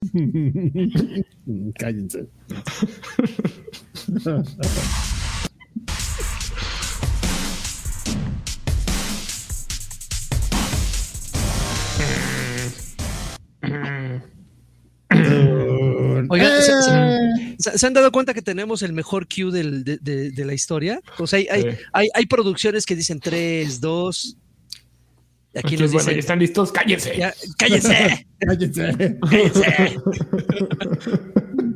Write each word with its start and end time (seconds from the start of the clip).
Cállense. 1.78 2.26
Oigan, 16.30 16.62
¿se, 17.58 17.76
se, 17.78 17.86
han 17.86 17.92
dado 17.92 18.10
cuenta 18.10 18.32
que 18.32 18.40
tenemos 18.40 18.80
el 18.82 18.94
mejor 18.94 19.26
cue 19.28 19.50
del, 19.52 19.84
de, 19.84 19.98
de, 19.98 20.30
de, 20.30 20.44
la 20.46 20.54
historia? 20.54 21.02
O 21.18 21.26
sea, 21.26 21.38
hay, 21.38 21.76
hay, 21.92 22.08
hay 22.14 22.26
producciones 22.26 22.86
que 22.86 22.96
dicen 22.96 23.20
3, 23.20 23.82
2. 23.82 24.38
Aquí 25.54 25.76
nos 25.76 25.90
bueno, 25.92 25.98
dicen. 25.98 26.14
ya 26.14 26.20
están 26.20 26.38
listos, 26.38 26.70
cállense. 26.72 27.16
ya, 27.18 27.34
¡Cállense! 27.58 28.26
Cállense. 28.38 29.18
¡Cállense! 29.28 29.96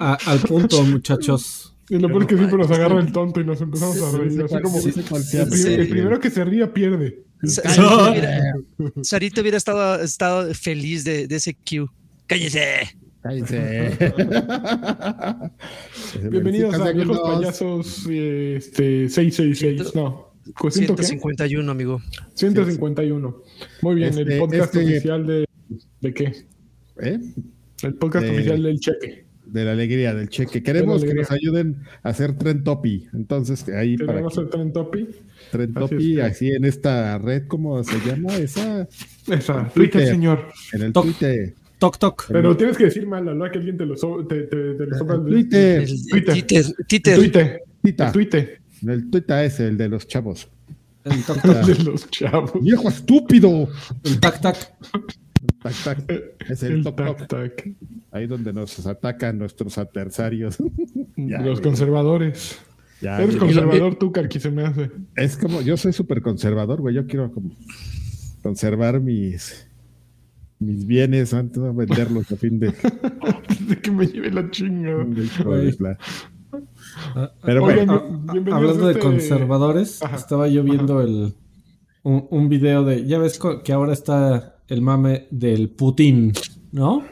A- 0.01 0.19
al 0.27 0.39
punto, 0.41 0.83
muchachos. 0.85 1.77
Y 1.91 1.99
lo 1.99 2.09
peor 2.09 2.23
es 2.23 2.29
que 2.29 2.37
siempre 2.39 2.59
nos 2.59 2.71
agarra 2.71 3.01
el 3.01 3.13
tonto 3.13 3.41
y 3.41 3.45
nos 3.45 3.61
empezamos 3.61 4.01
a 4.01 4.17
reír. 4.17 4.43
Así 4.43 4.61
como 4.63 4.79
el, 4.79 4.93
pri- 4.93 5.57
sí. 5.59 5.75
el 5.75 5.89
primero 5.89 6.19
que 6.21 6.31
se 6.31 6.45
ría 6.45 6.73
pierde. 6.73 7.25
Sa- 7.43 7.63
Cállense. 7.63 7.83
Sarita 7.83 8.11
hubiera, 8.11 8.55
Sarita 9.03 9.41
hubiera 9.41 9.57
estado, 9.59 10.01
estado 10.03 10.55
feliz 10.55 11.05
de, 11.05 11.27
de 11.27 11.37
ese 11.37 11.55
cue. 11.55 11.87
¡Cállense! 12.27 12.97
Cállense. 13.23 13.97
Bienvenidos 16.31 16.75
a 16.75 16.93
Viejos. 16.93 17.21
Payasos 17.21 18.07
eh, 18.09 18.55
este, 18.59 19.09
666. 19.09 19.95
No, 19.95 20.34
¿ciento 20.71 20.97
qué? 20.97 21.03
151, 21.05 21.71
amigo. 21.71 22.01
151. 22.35 23.43
Muy 23.83 23.95
bien, 23.97 24.13
el 24.15 24.21
Este- 24.21 24.39
podcast 24.39 24.75
este- 24.75 24.85
oficial 24.93 25.27
de. 25.27 25.45
¿De 26.01 26.15
qué? 26.15 26.33
¿Eh? 27.01 27.19
El 27.83 27.95
podcast 27.95 28.27
De- 28.27 28.33
oficial 28.33 28.63
del 28.63 28.79
cheque. 28.81 29.25
De 29.47 29.65
la 29.65 29.73
alegría 29.73 30.15
del 30.15 30.29
cheque. 30.31 30.63
Queremos 30.63 31.03
De 31.03 31.09
la 31.09 31.13
que 31.13 31.21
nos 31.21 31.31
ayuden 31.31 31.77
a 32.03 32.09
hacer 32.09 32.37
Trend 32.37 32.65
Topi. 32.65 33.07
Entonces, 33.13 33.69
ahí 33.69 33.97
para 33.97 34.13
Tenemos 34.15 34.35
que 34.35 34.41
el 34.41 34.49
tren 34.49 34.73
topi. 34.73 35.09
Trend 35.53 35.79
así 35.79 35.89
Topi, 35.95 36.19
es. 36.19 36.25
así 36.25 36.49
en 36.51 36.65
esta 36.65 37.19
red, 37.19 37.47
¿cómo 37.47 37.83
se 37.85 37.99
llama? 38.07 38.35
Esa, 38.37 38.89
Esa, 39.31 39.69
Twitter. 39.69 39.73
Twitter, 39.75 40.07
señor. 40.09 40.49
en 40.73 40.83
el 40.83 40.93
Toc. 40.93 41.05
Twitter. 41.05 41.55
Toc, 41.79 41.99
toc. 41.99 42.27
Pero 42.33 42.57
tienes 42.57 42.77
que 42.79 42.85
decir 42.85 43.07
mal, 43.07 43.25
¿verdad? 43.25 43.51
Que 43.53 43.59
alguien 43.59 43.77
te 43.77 43.85
lo, 43.85 43.97
so- 43.97 44.27
te, 44.27 44.45
te, 44.45 44.75
te 44.75 44.87
lo 44.87 44.97
sopla 44.99 45.17
el- 45.17 45.25
Twitter. 45.25 45.83
El, 45.83 45.91
el 45.91 46.07
Twitter. 46.09 46.35
Twitter. 46.35 46.65
Twitter. 46.89 47.61
Twitter. 47.83 48.13
Twitter. 48.13 48.61
El 48.87 49.11
Twitter 49.11 49.45
es 49.45 49.61
el 49.61 49.77
de 49.77 49.89
los 49.89 50.07
chavos. 50.07 50.49
El 51.05 51.23
toc, 51.27 51.41
toc. 51.43 51.57
De 51.67 51.85
los 51.85 52.11
chavos. 52.11 52.53
¡Viejo 52.63 52.89
estúpido! 52.89 53.69
El 54.05 54.21
tac, 54.21 54.41
tac. 54.41 54.75
Tac, 55.63 55.75
tac. 55.85 56.13
Es 56.49 56.63
el, 56.63 56.73
El 56.73 56.85
toc, 56.85 56.97
tac, 56.97 57.27
tac. 57.29 57.69
Ahí 58.11 58.27
donde 58.27 58.53
nos 58.53 58.87
atacan 58.87 59.39
nuestros 59.39 59.79
adversarios. 59.79 60.57
Ya, 61.17 61.39
Los 61.39 61.61
güey. 61.61 61.63
conservadores. 61.63 62.59
Ya, 63.01 63.17
Eres 63.17 63.37
güey. 63.37 63.39
conservador 63.39 63.95
tú, 63.95 64.11
Carqui, 64.11 64.41
se 64.41 64.51
me 64.51 64.65
hace. 64.65 64.91
Es 65.17 65.37
como, 65.37 65.61
yo 65.63 65.77
soy 65.77 65.93
súper 65.93 66.23
conservador, 66.23 66.81
güey. 66.81 66.95
Yo 66.95 67.07
quiero 67.07 67.31
como 67.31 67.55
conservar 68.43 69.01
mis 69.01 69.67
mis 70.59 70.87
bienes 70.87 71.35
antes 71.35 71.63
de 71.63 71.71
venderlos 71.73 72.31
a 72.33 72.37
fin 72.37 72.59
de, 72.59 72.69
De 73.69 73.77
que 73.81 73.91
me 73.91 74.07
lleve 74.07 74.31
la 74.31 74.51
chinga. 74.51 75.07
Pero 77.45 77.65
Oigan, 77.65 77.87
bueno, 77.87 78.03
bienvenidos 78.33 78.55
Hablando 78.55 78.87
de 78.87 78.93
este- 78.93 79.03
conservadores, 79.05 80.03
Ajá. 80.03 80.17
estaba 80.17 80.49
yo 80.49 80.63
viendo 80.63 81.01
el 81.01 81.35
un, 82.03 82.27
un 82.31 82.49
video 82.49 82.85
de. 82.85 83.07
Ya 83.07 83.19
ves 83.19 83.39
que 83.65 83.73
ahora 83.73 83.93
está 83.93 84.57
el 84.69 84.83
mame 84.83 85.27
del 85.31 85.71
Putin, 85.71 86.33
¿no? 86.73 87.03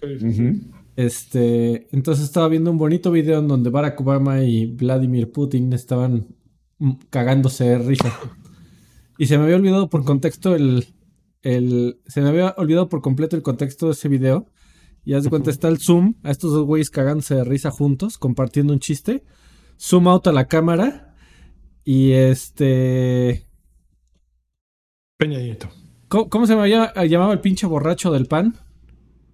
Sí, 0.00 0.32
sí. 0.32 0.60
Este. 0.96 1.88
Entonces 1.92 2.24
estaba 2.24 2.48
viendo 2.48 2.70
un 2.70 2.78
bonito 2.78 3.10
video 3.10 3.38
en 3.38 3.48
donde 3.48 3.70
Barack 3.70 4.00
Obama 4.00 4.42
y 4.42 4.66
Vladimir 4.66 5.30
Putin 5.32 5.72
estaban 5.72 6.26
mm, 6.78 6.92
cagándose 7.10 7.64
de 7.64 7.78
risa. 7.78 8.12
Y 9.18 9.26
se 9.26 9.38
me 9.38 9.44
había 9.44 9.56
olvidado 9.56 9.88
por 9.88 10.04
contexto 10.04 10.54
el. 10.54 10.86
el 11.42 12.00
se 12.06 12.20
me 12.20 12.28
había 12.28 12.54
olvidado 12.58 12.88
por 12.88 13.00
completo 13.00 13.36
el 13.36 13.42
contexto 13.42 13.86
de 13.86 13.92
ese 13.92 14.08
video. 14.08 14.46
Y 15.04 15.14
haz 15.14 15.24
de 15.24 15.30
cuenta, 15.30 15.50
está 15.50 15.68
el 15.68 15.78
zoom 15.78 16.14
a 16.22 16.30
estos 16.30 16.52
dos 16.52 16.64
güeyes 16.64 16.90
cagándose 16.90 17.34
de 17.34 17.44
risa 17.44 17.70
juntos, 17.70 18.18
compartiendo 18.18 18.72
un 18.72 18.78
chiste. 18.80 19.24
Zoom 19.80 20.06
out 20.08 20.26
a 20.28 20.32
la 20.32 20.46
cámara. 20.46 21.14
Y 21.84 22.12
este. 22.12 23.46
Peña 25.16 25.38
Nieto. 25.38 25.68
¿Cómo, 26.08 26.28
cómo 26.28 26.46
se 26.46 26.54
me 26.54 26.62
había- 26.62 26.92
llamaba 27.06 27.32
el 27.32 27.40
pinche 27.40 27.66
borracho 27.66 28.12
del 28.12 28.26
pan? 28.26 28.54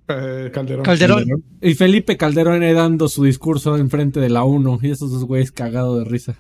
Eh, 0.09 0.51
Calderón. 0.55 0.84
Calderón. 0.84 1.25
Y 1.61 1.75
Felipe 1.75 2.17
Calderón 2.17 2.62
ahí 2.62 2.73
dando 2.73 3.09
su 3.09 3.25
discurso 3.25 3.77
enfrente 3.77 4.21
de 4.21 4.31
la 4.31 4.45
UNO. 4.45 4.78
Y 4.81 4.91
esos 4.91 5.11
dos 5.12 5.25
güeyes 5.25 5.53
cagados 5.53 5.99
de 5.99 6.05
risa. 6.11 6.33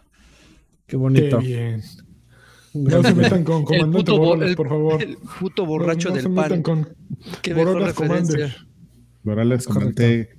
Qué 0.86 0.92
Qué 0.92 0.96
bonito. 0.96 1.38
bien. 1.38 1.82
No 2.72 3.02
se 3.02 3.14
metan 3.14 3.44
con 3.44 3.58
El 3.58 3.64
comandante 3.64 3.98
puto, 3.98 4.18
Borolas, 4.18 4.48
el- 4.50 4.56
por 4.56 4.68
favor. 4.68 5.02
el 5.02 5.18
puto 5.38 5.66
borracho 5.66 6.08
No- 6.08 6.10
no 6.10 6.14
del 6.14 6.22
se 6.22 6.28
metan 6.30 6.48
pan. 6.50 6.62
con 6.62 6.88
Qué 7.42 7.54
mejor 7.54 7.82
referencia. 7.82 8.36
Commander. 8.36 8.67
Morales, 9.28 9.66
comenté. 9.66 10.30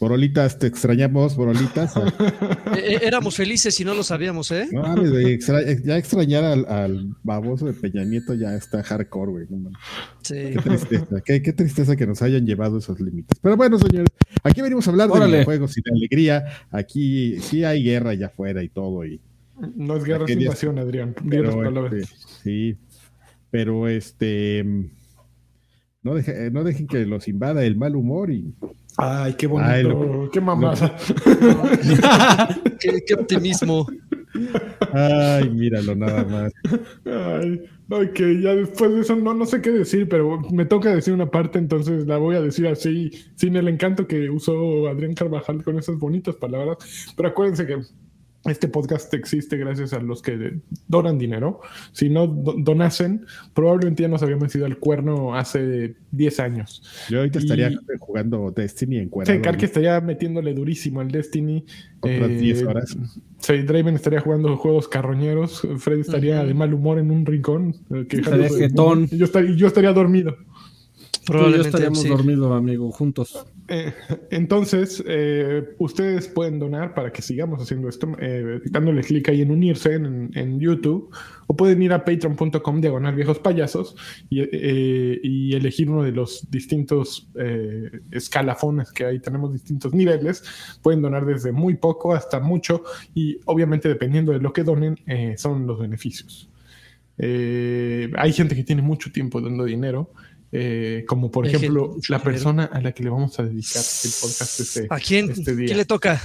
Borolitas, 0.00 0.58
te 0.60 0.68
extrañamos, 0.68 1.34
Borolitas. 1.36 1.92
Eh, 2.76 2.94
eh, 2.94 2.98
éramos 3.02 3.34
felices 3.34 3.80
y 3.80 3.84
no 3.84 3.94
lo 3.94 4.04
sabíamos, 4.04 4.52
¿eh? 4.52 4.68
No 4.70 4.94
extra- 5.26 5.62
ya 5.84 5.96
extrañar 5.96 6.44
al, 6.44 6.66
al 6.68 7.16
baboso 7.24 7.66
de 7.66 7.72
Peña 7.72 8.04
Nieto 8.04 8.34
ya 8.34 8.54
está 8.54 8.82
hardcore, 8.84 9.32
güey. 9.32 9.46
no. 9.50 9.70
Sí. 10.22 10.34
Qué 10.52 10.60
tristeza, 10.62 11.06
qué, 11.24 11.42
qué 11.42 11.52
tristeza 11.52 11.96
que 11.96 12.06
nos 12.06 12.22
hayan 12.22 12.46
llevado 12.46 12.78
esos 12.78 13.00
límites. 13.00 13.38
Pero 13.42 13.56
bueno, 13.56 13.78
señores, 13.78 14.08
aquí 14.44 14.60
venimos 14.62 14.86
a 14.86 14.90
hablar 14.90 15.08
de 15.10 15.26
videojuegos 15.26 15.76
y 15.78 15.80
de 15.82 15.90
alegría. 15.90 16.44
Aquí 16.70 17.40
sí 17.40 17.64
hay 17.64 17.82
guerra 17.82 18.10
allá 18.10 18.26
afuera 18.26 18.62
y 18.62 18.68
todo. 18.68 19.04
Y, 19.04 19.20
No 19.74 19.96
es 19.96 20.04
guerra, 20.04 20.26
es 20.28 20.30
invasión, 20.36 20.78
Adrián. 20.78 21.16
Pero, 21.28 21.56
palabras. 21.56 21.94
este, 21.94 22.14
sí, 22.44 22.76
pero 23.50 23.88
este. 23.88 24.64
No, 26.08 26.14
deje- 26.16 26.50
no 26.50 26.64
dejen 26.64 26.86
que 26.86 27.04
los 27.04 27.28
invada 27.28 27.64
el 27.64 27.76
mal 27.76 27.94
humor 27.96 28.30
y 28.30 28.54
Ay, 28.96 29.34
qué 29.34 29.46
bonito. 29.46 29.70
Ay, 29.70 29.82
lo- 29.84 30.30
qué 30.32 30.40
mamada. 30.40 30.96
qué, 32.80 33.02
qué 33.06 33.14
optimismo. 33.14 33.86
Ay, 34.92 35.50
míralo 35.50 35.94
nada 35.94 36.24
más. 36.24 36.52
Ay, 37.04 37.60
ok, 37.90 38.18
ya 38.42 38.54
después 38.54 38.92
de 38.94 39.00
eso 39.00 39.16
no, 39.16 39.34
no 39.34 39.46
sé 39.46 39.60
qué 39.60 39.70
decir, 39.70 40.08
pero 40.08 40.40
me 40.50 40.64
toca 40.64 40.94
decir 40.94 41.14
una 41.14 41.30
parte, 41.30 41.58
entonces 41.58 42.06
la 42.06 42.16
voy 42.18 42.36
a 42.36 42.40
decir 42.40 42.66
así, 42.66 43.10
sin 43.36 43.56
el 43.56 43.68
encanto 43.68 44.06
que 44.06 44.30
usó 44.30 44.88
Adrián 44.88 45.14
Carvajal 45.14 45.62
con 45.62 45.78
esas 45.78 45.98
bonitas 45.98 46.34
palabras. 46.36 46.78
Pero 47.16 47.28
acuérdense 47.28 47.66
que 47.66 47.78
este 48.50 48.68
podcast 48.68 49.12
existe 49.14 49.56
gracias 49.56 49.92
a 49.92 50.00
los 50.00 50.22
que 50.22 50.60
donan 50.86 51.18
dinero. 51.18 51.60
Si 51.92 52.08
no 52.08 52.26
do- 52.26 52.54
donasen, 52.58 53.26
probablemente 53.54 54.02
ya 54.02 54.08
nos 54.08 54.22
habíamos 54.22 54.54
ido 54.54 54.66
al 54.66 54.78
cuerno 54.78 55.34
hace 55.34 55.94
10 56.12 56.40
años. 56.40 56.82
Yo 57.08 57.18
ahorita 57.18 57.38
estaría 57.38 57.70
Y- 57.70 57.78
jugando 57.98 58.50
Destiny 58.50 58.96
en 58.98 59.04
Sí, 59.04 59.10
cuerda. 59.10 59.40
Karki 59.42 59.64
estaría 59.64 60.00
metiéndole 60.00 60.54
durísimo 60.54 61.00
al 61.00 61.10
Destiny. 61.10 61.64
Otras 62.00 62.30
Eh, 62.30 62.38
10 62.38 62.62
horas. 62.64 62.96
Sí, 63.38 63.58
Draven 63.62 63.94
estaría 63.96 64.20
jugando 64.20 64.56
juegos 64.56 64.88
carroñeros. 64.88 65.66
Fred 65.78 65.98
estaría 65.98 66.44
de 66.44 66.54
mal 66.54 66.72
humor 66.74 66.98
en 66.98 67.10
un 67.10 67.26
rincón. 67.26 67.74
eh, 67.92 68.06
Estaría 68.08 68.48
jetón. 68.48 69.08
estaría, 69.10 69.54
yo 69.56 69.66
estaría 69.66 69.92
dormido. 69.92 70.36
Tú 71.28 71.34
y 71.34 71.36
yo 71.36 71.40
Probablemente 71.40 71.68
estaríamos 71.68 72.02
sí. 72.02 72.08
dormidos, 72.08 72.52
amigo, 72.52 72.90
juntos. 72.90 73.46
Eh, 73.68 73.92
entonces, 74.30 75.02
eh, 75.06 75.74
ustedes 75.78 76.26
pueden 76.28 76.58
donar 76.58 76.94
para 76.94 77.12
que 77.12 77.20
sigamos 77.20 77.62
haciendo 77.62 77.88
esto, 77.88 78.10
eh, 78.18 78.60
dándole 78.70 79.02
clic 79.02 79.28
ahí 79.28 79.42
en 79.42 79.50
unirse 79.50 79.94
en, 79.94 80.30
en 80.34 80.58
YouTube, 80.58 81.10
o 81.46 81.56
pueden 81.56 81.82
ir 81.82 81.92
a 81.92 82.04
patreon.com 82.04 82.80
diagonal 82.80 83.14
viejos 83.14 83.38
payasos 83.38 83.94
y, 84.30 84.40
eh, 84.40 85.20
y 85.22 85.54
elegir 85.54 85.90
uno 85.90 86.02
de 86.02 86.12
los 86.12 86.50
distintos 86.50 87.28
eh, 87.38 87.90
escalafones 88.10 88.90
que 88.92 89.04
hay. 89.04 89.20
Tenemos 89.20 89.52
distintos 89.52 89.92
niveles. 89.92 90.42
Pueden 90.82 91.02
donar 91.02 91.26
desde 91.26 91.52
muy 91.52 91.74
poco 91.76 92.14
hasta 92.14 92.40
mucho, 92.40 92.84
y 93.14 93.38
obviamente, 93.44 93.88
dependiendo 93.88 94.32
de 94.32 94.40
lo 94.40 94.52
que 94.52 94.64
donen, 94.64 94.96
eh, 95.06 95.34
son 95.36 95.66
los 95.66 95.78
beneficios. 95.78 96.48
Eh, 97.18 98.10
hay 98.16 98.32
gente 98.32 98.54
que 98.54 98.62
tiene 98.62 98.80
mucho 98.82 99.10
tiempo 99.10 99.40
dando 99.40 99.64
dinero. 99.64 100.10
Eh, 100.52 101.04
como 101.06 101.30
por 101.30 101.46
ejemplo 101.46 101.92
gente 101.92 102.06
la 102.08 102.22
persona 102.22 102.64
a 102.64 102.80
la 102.80 102.92
que 102.92 103.02
le 103.02 103.10
vamos 103.10 103.38
a 103.38 103.42
dedicar 103.42 103.82
el 103.82 104.10
podcast 104.20 104.60
este, 104.60 104.86
¿A 104.90 104.98
quién? 104.98 105.30
este 105.30 105.54
día. 105.54 105.66
¿Quién 105.66 105.78
le 105.78 105.84
toca? 105.84 106.20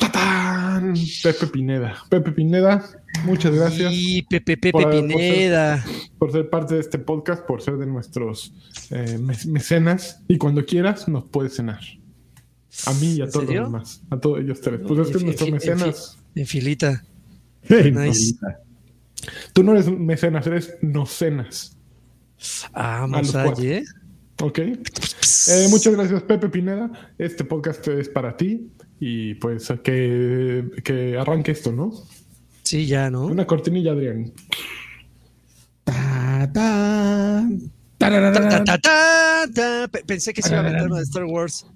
¡Tatán! 0.00 0.94
Pepe 1.22 1.46
Pineda. 1.46 1.96
Pepe 2.08 2.32
Pineda, 2.32 2.84
muchas 3.24 3.54
gracias 3.54 3.92
Y 3.94 4.22
Pepe 4.22 4.56
Pepe 4.56 4.72
Por- 4.72 4.82
por 4.82 4.92
ser- 4.92 5.06
Pineda. 5.08 5.84
por 6.18 6.32
ser 6.32 6.50
parte 6.50 6.74
de 6.74 6.80
este 6.80 6.98
podcast, 6.98 7.44
por 7.46 7.62
ser 7.62 7.76
de 7.76 7.86
nuestros 7.86 8.52
eh, 8.90 9.18
me- 9.20 9.36
mecenas. 9.46 10.20
Y 10.28 10.36
cuando 10.38 10.64
quieras, 10.64 11.08
nos 11.08 11.24
puedes 11.24 11.54
cenar. 11.56 11.80
A 12.86 12.92
mí 12.94 13.14
y 13.14 13.20
a 13.20 13.24
¿En 13.24 13.30
todos 13.30 13.46
los 13.46 13.54
demás. 13.64 14.02
A 14.10 14.18
todos 14.18 14.40
ellos 14.40 14.60
tres. 14.60 14.80
Pues 14.86 15.00
es 15.00 15.06
que 15.08 15.12
En 15.14 15.18
fi- 15.20 15.24
nuestros 15.26 15.48
en 15.48 15.60
fi- 15.60 15.68
en 15.68 15.74
mecenas. 15.76 16.18
En 16.34 16.46
filita. 16.46 17.04
Tú 19.52 19.62
no 19.62 19.72
eres 19.72 19.88
mecenas, 19.90 20.46
eres 20.46 20.74
nocenas. 20.82 21.76
Ah, 22.72 23.04
A 23.04 23.06
los 23.06 23.26
Mosay, 23.28 23.44
cuatro. 23.44 23.64
¿eh? 23.64 23.84
Ok. 24.42 24.58
Eh, 24.58 25.66
muchas 25.70 25.94
gracias, 25.94 26.22
Pepe 26.22 26.48
Pineda. 26.48 26.90
Este 27.18 27.44
podcast 27.44 27.86
es 27.88 28.08
para 28.08 28.36
ti. 28.36 28.70
Y 29.00 29.34
pues 29.34 29.72
que, 29.82 30.64
que 30.84 31.16
arranque 31.18 31.52
esto, 31.52 31.72
¿no? 31.72 31.92
Sí, 32.62 32.86
ya, 32.86 33.10
¿no? 33.10 33.26
Una 33.26 33.46
cortinilla, 33.46 33.92
Adrián. 33.92 34.32
Ta, 35.84 36.50
ta, 36.52 37.44
Ta, 37.98 38.10
tararara. 38.10 38.64
ta, 38.64 38.78
ta, 38.78 39.46
ta. 39.54 39.88
Pe- 39.88 40.04
Pensé 40.06 40.32
que 40.32 40.42
se 40.42 40.50
iba 40.50 40.60
a 40.60 40.62
meter 40.62 40.86
una 40.86 40.96
de 40.98 41.02
Star 41.02 41.24
Wars. 41.24 41.66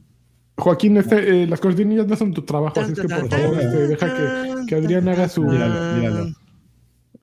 Joaquín, 0.57 0.97
este, 0.97 1.43
eh, 1.43 1.47
las 1.47 1.61
cortinillas 1.61 2.07
no 2.09 2.17
son 2.17 2.33
tu 2.35 2.43
trabajo, 2.43 2.81
así 2.81 2.93
es 2.93 2.99
que 3.01 3.09
por 3.09 3.29
favor 3.29 3.61
este, 3.61 3.87
deja 3.89 4.17
que, 4.17 4.67
que 4.67 4.75
Adrián 4.75 5.09
haga 5.09 5.29
su... 5.29 5.45
Míralo, 5.45 5.97
míralo. 5.97 6.35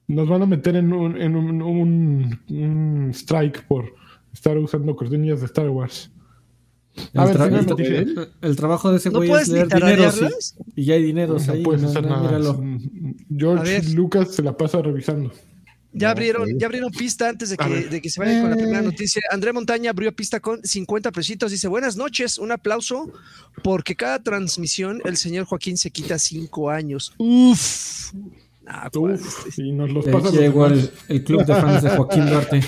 Nos 0.07 0.27
van 0.29 0.41
a 0.43 0.45
meter 0.45 0.75
en 0.75 0.93
un, 0.93 1.19
en 1.19 1.35
un, 1.35 1.61
un- 1.61 2.39
un 2.49 3.09
strike 3.13 3.63
por 3.67 3.93
estar 4.33 4.57
usando 4.57 4.95
cortinillas 4.95 5.39
de 5.39 5.47
Star 5.47 5.69
Wars. 5.69 6.11
A 7.13 7.23
El, 7.23 7.27
ver, 7.29 7.37
tra- 7.37 7.43
tiene 7.47 7.59
el- 7.59 7.65
noticia. 7.65 7.99
el- 7.99 8.29
el 8.41 8.55
trabajo 8.55 8.91
de 8.91 8.97
ese 8.97 9.09
¿No 9.09 9.17
güey 9.17 9.31
es 9.31 9.47
leer 9.49 9.67
dineros 9.67 10.21
y, 10.75 10.81
y 10.81 10.85
ya 10.85 10.93
hay 10.93 11.03
dineros 11.03 11.47
No 11.47 11.53
ahí. 11.53 11.63
puedes 11.63 11.81
no, 11.81 11.89
hacer 11.89 12.03
no, 12.03 12.09
nada. 12.09 12.21
míralo. 12.21 12.51
A 12.51 13.19
George. 13.35 13.89
Lucas 13.93 14.33
se 14.33 14.41
la 14.43 14.55
pasa 14.55 14.81
revisando. 14.81 15.31
Ya 15.97 16.07
No, 16.07 16.11
abrieron, 16.11 16.59
ya 16.59 16.65
abrieron 16.67 16.91
pista 16.91 17.29
antes 17.29 17.49
de 17.49 17.57
que, 17.57 17.69
ver. 17.69 17.89
de 17.89 18.01
que 18.01 18.09
se 18.09 18.19
vayan 18.19 18.41
con 18.41 18.49
la 18.51 18.57
primera 18.57 18.79
Eh. 18.79 18.83
noticia. 18.83 19.21
André 19.31 19.53
Montaña 19.53 19.91
abrió 19.91 20.13
pista 20.15 20.39
con 20.41 20.61
50 20.61 21.11
pesitos. 21.13 21.51
Dice, 21.51 21.67
buenas 21.69 21.95
noches, 21.97 22.37
un 22.37 22.51
aplauso, 22.51 23.11
porque 23.63 23.95
cada 23.95 24.21
transmisión 24.21 25.01
el 25.05 25.15
señor 25.17 25.45
Joaquín 25.45 25.77
se 25.77 25.91
quita 25.91 26.19
cinco 26.19 26.69
años. 26.69 27.13
Uf. 27.17 28.11
Ah. 28.67 28.89
Uf, 28.95 29.57
y 29.59 29.71
nos 29.71 29.91
los 29.91 30.07
Eh, 30.07 30.11
pasa 30.11 30.31
ya 30.31 30.39
llegó 30.41 30.67
los 30.67 30.79
el, 31.07 31.15
el 31.17 31.23
club 31.23 31.45
de 31.45 31.53
fans 31.55 31.83
de 31.83 31.89
Joaquín 31.91 32.25
Duarte. 32.27 32.61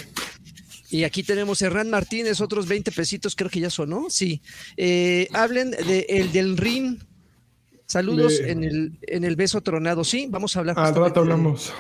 Y 0.90 1.04
aquí 1.04 1.22
tenemos 1.24 1.62
Hernán 1.62 1.90
Martínez, 1.90 2.40
otros 2.40 2.68
20 2.68 2.92
pesitos, 2.92 3.36
creo 3.36 3.50
que 3.50 3.60
ya 3.60 3.70
sonó. 3.70 4.06
Sí. 4.10 4.42
Eh, 4.78 5.28
hablen 5.34 5.72
de 5.72 6.06
el 6.10 6.32
del 6.32 6.56
RIN. 6.58 7.00
Saludos 7.86 8.38
De- 8.40 8.52
en, 8.52 8.64
el, 8.64 8.98
en 9.02 9.24
el 9.24 9.36
beso 9.36 9.62
tronado. 9.62 10.04
Sí, 10.04 10.28
vamos 10.30 10.56
a 10.56 10.60
hablar 10.60 10.78
Al 10.80 10.94
rato 10.96 11.22
hablamos. 11.22 11.74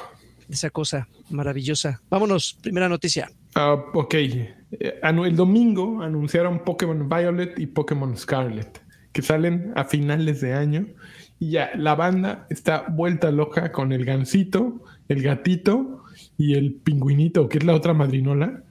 de 0.48 0.56
esa 0.56 0.70
cosa 0.70 1.08
maravillosa. 1.30 2.02
Vámonos, 2.10 2.58
primera 2.62 2.88
noticia. 2.90 3.30
Ah, 3.56 3.74
ok. 3.94 4.14
Eh, 4.14 4.50
el 5.02 5.36
domingo 5.36 6.02
anunciaron 6.02 6.64
Pokémon 6.64 7.08
Violet 7.10 7.58
y 7.60 7.68
Pokémon 7.68 8.18
Scarlet, 8.18 8.82
que 9.12 9.22
salen 9.22 9.72
a 9.76 9.86
finales 9.86 10.42
de 10.42 10.54
año. 10.54 10.88
Y 11.40 11.52
ya, 11.52 11.70
la 11.76 11.96
banda 11.96 12.48
está 12.50 12.86
vuelta 12.90 13.32
loca 13.32 13.72
con 13.72 13.92
el 13.92 14.06
gansito, 14.06 14.84
el 15.08 15.22
gatito 15.22 16.04
y 16.38 16.56
el 16.56 16.74
pingüinito, 16.76 17.48
que 17.48 17.60
es 17.60 17.64
la 17.64 17.76
otra 17.76 17.94
madrinola. 17.94 18.64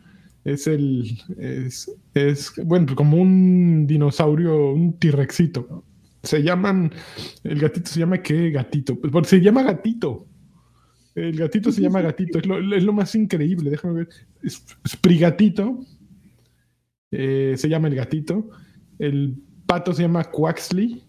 Es 0.44 0.66
el. 0.66 1.18
Es, 1.38 1.90
es 2.14 2.52
bueno, 2.64 2.94
como 2.94 3.16
un 3.18 3.86
dinosaurio, 3.86 4.72
un 4.72 4.98
T-Rexito. 4.98 5.84
Se 6.22 6.42
llaman. 6.42 6.92
El 7.44 7.60
gatito 7.60 7.88
se 7.90 8.00
llama 8.00 8.22
¿qué 8.22 8.50
gatito? 8.50 8.98
Pues 9.00 9.12
porque 9.12 9.28
se 9.28 9.40
llama 9.40 9.62
gatito. 9.62 10.26
El 11.14 11.36
gatito 11.36 11.72
se 11.72 11.80
llama 11.82 12.00
gatito. 12.02 12.38
Es 12.38 12.46
lo, 12.46 12.74
es 12.76 12.84
lo 12.84 12.92
más 12.92 13.14
increíble. 13.14 13.70
Déjame 13.70 13.94
ver. 13.94 14.08
Es, 14.42 14.64
Sprigatito. 14.86 15.80
eh, 17.10 17.54
se 17.56 17.68
llama 17.68 17.88
el 17.88 17.94
gatito. 17.94 18.50
El 18.98 19.36
pato 19.66 19.92
se 19.92 20.02
llama 20.02 20.24
Quaxley. 20.24 21.02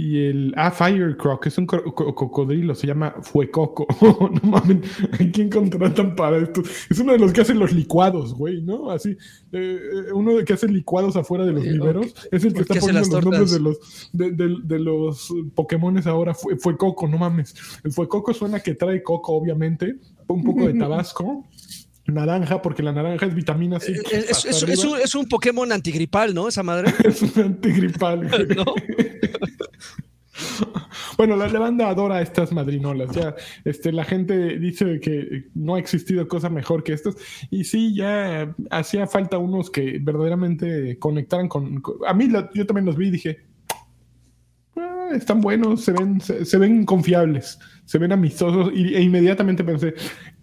Y 0.00 0.26
el. 0.26 0.54
Ah, 0.56 0.70
Firecroc. 0.70 1.44
Es 1.48 1.58
un 1.58 1.66
co- 1.66 1.82
cocodrilo. 1.92 2.72
Se 2.76 2.86
llama 2.86 3.16
Fuecoco. 3.20 3.84
no 4.32 4.48
mames. 4.48 4.78
¿A 5.12 5.16
quién 5.32 5.50
contratan 5.50 6.14
para 6.14 6.38
esto? 6.38 6.62
Es 6.88 7.00
uno 7.00 7.12
de 7.14 7.18
los 7.18 7.32
que 7.32 7.40
hacen 7.40 7.58
los 7.58 7.72
licuados, 7.72 8.32
güey, 8.32 8.62
¿no? 8.62 8.92
Así. 8.92 9.10
eh, 9.10 9.16
eh, 9.52 10.12
uno 10.14 10.36
de 10.36 10.44
que 10.44 10.52
hace 10.52 10.68
licuados 10.68 11.16
afuera 11.16 11.44
de 11.44 11.52
los 11.52 11.64
viveros. 11.64 12.06
Es 12.30 12.44
el 12.44 12.52
que 12.54 12.62
¿por 12.62 12.62
está 12.62 12.74
hace 12.74 12.80
poniendo 12.92 13.16
los 13.16 13.24
nombres 13.24 13.50
de 13.50 13.58
los, 13.58 13.78
de, 14.12 14.30
de- 14.30 14.56
de 14.62 14.78
los 14.78 15.34
Pokémones 15.56 16.06
ahora. 16.06 16.32
Fue, 16.32 16.56
fue 16.58 16.76
Coco, 16.76 17.08
no 17.08 17.18
mames. 17.18 17.56
El 17.82 17.90
Fue 17.90 18.06
Coco 18.08 18.32
suena 18.32 18.60
que 18.60 18.74
trae 18.76 19.02
coco, 19.02 19.32
obviamente. 19.32 19.96
Un 20.28 20.44
poco 20.44 20.64
de 20.68 20.74
tabasco. 20.78 21.44
Naranja, 22.06 22.62
porque 22.62 22.82
la 22.82 22.92
naranja 22.92 23.26
es 23.26 23.34
vitamina 23.34 23.78
C. 23.80 23.92
Eh, 23.92 24.26
Es, 24.30 24.44
es- 24.46 24.84
un, 24.84 24.96
es 24.98 25.14
un 25.16 25.26
Pokémon 25.28 25.70
antigripal, 25.72 26.32
¿no? 26.32 26.46
Esa 26.48 26.62
madre. 26.62 26.94
Es 27.04 27.20
un 27.20 27.32
antigripal. 27.42 28.30
¿No? 28.56 28.64
Bueno, 31.16 31.36
la, 31.36 31.48
la 31.48 31.58
banda 31.58 31.88
adora 31.88 32.22
estas 32.22 32.52
madrinolas. 32.52 33.10
Ya, 33.14 33.34
este, 33.64 33.92
la 33.92 34.04
gente 34.04 34.58
dice 34.58 35.00
que 35.00 35.46
no 35.54 35.74
ha 35.74 35.78
existido 35.78 36.26
cosa 36.28 36.48
mejor 36.48 36.84
que 36.84 36.92
estas. 36.92 37.16
Y 37.50 37.64
sí, 37.64 37.94
ya 37.94 38.54
hacía 38.70 39.06
falta 39.06 39.38
unos 39.38 39.70
que 39.70 39.98
verdaderamente 40.00 40.98
conectaran 40.98 41.48
con. 41.48 41.82
a 42.06 42.14
mí, 42.14 42.28
yo 42.54 42.66
también 42.66 42.86
los 42.86 42.96
vi 42.96 43.08
y 43.08 43.10
dije. 43.10 43.38
"Ah, 44.76 45.08
están 45.12 45.40
buenos, 45.40 45.84
se 45.84 45.92
ven, 45.92 46.20
se 46.20 46.58
ven 46.58 46.84
confiables, 46.84 47.58
se 47.84 47.98
ven 47.98 48.12
amistosos. 48.12 48.70
Y, 48.74 48.94
e 48.94 49.02
inmediatamente 49.02 49.64
pensé, 49.64 49.94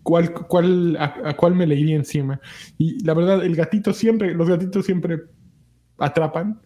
¿cuál, 0.04 0.34
cuál, 0.34 0.98
a, 0.98 1.30
a 1.30 1.36
cuál 1.38 1.56
me 1.56 1.66
le 1.68 1.76
iría 1.76 1.96
encima? 1.96 2.40
Y 2.78 3.04
la 3.06 3.14
verdad, 3.14 3.46
el 3.46 3.56
gatito 3.56 3.94
siempre, 3.94 4.34
los 4.34 4.50
gatitos 4.50 4.86
siempre 4.86 5.22
atrapan. 5.98 6.60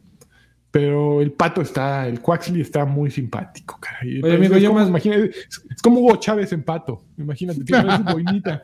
Pero 0.71 1.21
el 1.21 1.31
pato 1.31 1.61
está, 1.61 2.07
el 2.07 2.19
Quaxley 2.21 2.61
está 2.61 2.85
muy 2.85 3.09
simpático, 3.09 3.79
caray. 3.81 4.21
Oye, 4.21 4.35
amigo, 4.35 4.55
es, 4.55 4.61
yo 4.61 4.69
como, 4.69 4.79
más- 4.81 4.89
imagina- 4.89 5.15
es, 5.15 5.35
es 5.75 5.81
como 5.81 5.99
Hugo 5.99 6.17
Chávez 6.17 6.51
en 6.53 6.63
pato. 6.63 7.03
Imagínate, 7.17 7.63
tiene 7.63 7.97
su 7.97 8.03
boinita. 8.13 8.63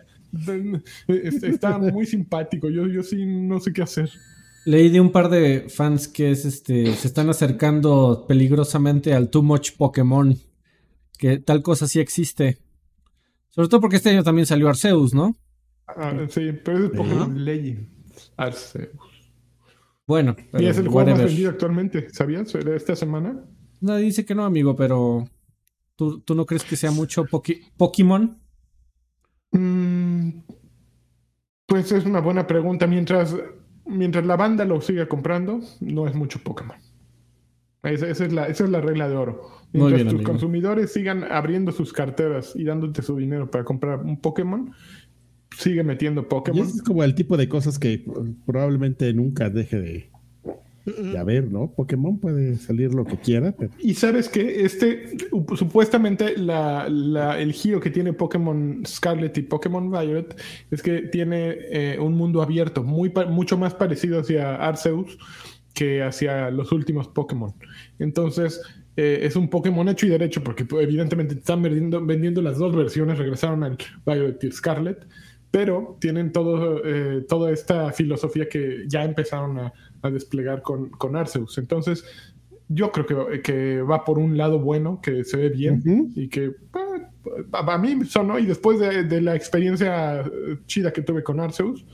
Es- 1.07 1.43
Está 1.43 1.77
muy 1.79 2.05
simpático. 2.05 2.69
Yo, 2.69 2.85
yo 2.87 3.01
sí 3.03 3.25
no 3.25 3.59
sé 3.59 3.73
qué 3.73 3.81
hacer. 3.81 4.09
Leí 4.65 4.89
de 4.89 4.99
un 4.99 5.11
par 5.11 5.29
de 5.29 5.67
fans 5.69 6.07
que 6.07 6.31
es 6.31 6.43
este 6.45 6.93
se 6.95 7.07
están 7.07 7.29
acercando 7.29 8.25
peligrosamente 8.27 9.13
al 9.13 9.29
Too 9.29 9.43
Much 9.43 9.71
Pokémon. 9.77 10.37
Que 11.17 11.37
tal 11.39 11.61
cosa 11.63 11.87
sí 11.87 11.99
existe. 11.99 12.57
Sobre 13.49 13.67
todo 13.69 13.79
porque 13.81 13.95
este 13.97 14.09
año 14.09 14.23
también 14.23 14.45
salió 14.45 14.67
Arceus, 14.67 15.13
¿no? 15.13 15.35
Ah, 15.87 16.13
sí, 16.29 16.51
pero 16.63 16.85
es 16.85 16.91
Pokémon 16.91 17.45
Legends. 17.45 18.31
Arceus. 18.37 18.89
Bueno, 20.07 20.35
Y 20.39 20.43
pero 20.51 20.67
es 20.69 20.77
el 20.77 20.87
juego 20.87 21.09
más 21.11 21.19
vendido 21.25 21.49
actualmente, 21.49 22.09
¿sabías? 22.11 22.53
Esta 22.53 22.95
semana. 22.95 23.43
Nadie 23.81 24.05
dice 24.05 24.25
que 24.25 24.35
no, 24.35 24.45
amigo, 24.45 24.75
pero 24.75 25.27
¿tú, 25.95 26.19
tú 26.21 26.35
no 26.35 26.45
crees 26.45 26.63
que 26.63 26.75
sea 26.75 26.91
mucho 26.91 27.25
Poki- 27.25 27.71
Pokémon? 27.77 28.37
Mm, 29.51 30.29
pues 31.65 31.91
es 31.91 32.05
una 32.05 32.19
buena 32.21 32.45
pregunta. 32.47 32.87
Mientras, 32.87 33.35
mientras 33.85 34.25
la 34.25 34.35
banda 34.35 34.65
lo 34.65 34.81
siga 34.81 35.07
comprando, 35.07 35.59
no 35.81 36.07
es 36.07 36.15
mucho 36.15 36.39
Pokémon. 36.43 36.77
Esa, 37.83 38.09
esa 38.09 38.25
es, 38.25 38.33
la, 38.33 38.47
esa 38.47 38.63
es 38.63 38.69
la 38.69 38.81
regla 38.81 39.07
de 39.07 39.15
oro. 39.15 39.41
Mientras 39.71 39.95
bien, 39.95 40.07
tus 40.07 40.15
amigo. 40.15 40.31
consumidores 40.31 40.91
sigan 40.93 41.23
abriendo 41.31 41.71
sus 41.71 41.93
carteras 41.93 42.53
y 42.55 42.63
dándote 42.63 43.01
su 43.01 43.15
dinero 43.15 43.49
para 43.51 43.63
comprar 43.63 43.99
un 43.99 44.19
Pokémon, 44.19 44.73
sigue 45.57 45.83
metiendo 45.83 46.21
Y 46.21 46.25
Pokémon. 46.25 46.65
ese 46.65 46.77
es 46.77 46.81
como 46.83 47.03
el 47.03 47.15
tipo 47.15 47.37
de 47.37 47.47
cosas 47.49 47.79
que 47.79 48.03
probablemente 48.45 49.13
nunca 49.13 49.49
deje 49.49 49.79
de, 49.79 50.09
¿no? 51.51 51.71
Pokémon 51.75 52.19
puede 52.19 52.57
salir 52.57 52.93
lo 52.93 53.05
que 53.05 53.17
quiera, 53.17 53.51
pero 53.57 53.71
Y 53.79 53.95
sabes 53.95 54.29
que 54.29 54.61
este, 54.63 55.17
supuestamente 55.55 56.37
la- 56.37 56.87
la- 56.89 57.39
el 57.39 57.53
giro 57.53 57.79
que 57.79 57.89
tiene 57.89 58.13
Pokémon 58.13 58.83
Scarlet 58.85 59.35
y 59.37 59.41
Pokémon 59.41 59.89
Violet 59.89 60.35
es 60.69 60.81
que 60.83 61.01
tiene 61.03 61.55
eh, 61.71 61.97
un 61.99 62.13
mundo 62.13 62.41
abierto, 62.41 62.83
muy, 62.83 63.11
mucho 63.29 63.57
más 63.57 63.73
parecido 63.73 64.19
hacia 64.19 64.55
Arceus 64.57 65.17
que 65.73 66.03
hacia 66.03 66.51
los 66.51 66.71
últimos 66.71 67.07
Pokémon. 67.07 67.51
Entonces, 67.99 68.61
eh, 68.95 69.19
es 69.23 69.35
un 69.35 69.49
Pokémon 69.49 69.89
hecho 69.89 70.05
y 70.05 70.09
derecho, 70.09 70.41
porque 70.43 70.65
evidentemente 70.79 71.33
están 71.35 71.61
vendiendo, 71.61 72.05
vendiendo 72.05 72.41
las 72.41 72.57
dos 72.57 72.73
versiones, 72.75 73.17
regresaron 73.17 73.63
al 73.63 73.77
Violet 74.05 74.41
y 74.43 74.51
Scarlet, 74.51 75.05
pero 75.55 75.95
tienen 76.01 76.33
todo, 76.33 76.81
eh, 76.83 77.21
toda 77.29 77.49
esta 77.49 77.93
filosofía 77.93 78.49
que 78.49 78.83
ya 78.89 79.05
empezaron 79.05 79.57
a, 79.57 79.73
a 80.01 80.09
desplegar 80.09 80.61
con, 80.61 80.89
con 80.89 81.15
Arceus. 81.15 81.57
Entonces, 81.57 82.03
yo 82.67 82.91
creo 82.91 83.05
que, 83.05 83.41
que 83.41 83.81
va 83.81 84.03
por 84.03 84.19
un 84.19 84.37
lado 84.37 84.59
bueno, 84.59 84.99
que 85.01 85.23
se 85.23 85.37
ve 85.37 85.47
bien 85.47 86.11
y 86.13 86.27
que 86.27 86.51
ah, 86.73 87.73
a, 87.73 87.77
mí 87.77 88.03
sonó. 88.03 88.37
Y 88.37 88.45
después 88.45 88.81
de, 88.81 89.05
de 89.05 89.21
la 89.21 89.33
experiencia 89.33 90.19
eh, 90.19 90.57
chida 90.65 90.91
que 90.91 91.03
tuve 91.03 91.23
con 91.23 91.39
Arceus, 91.39 91.85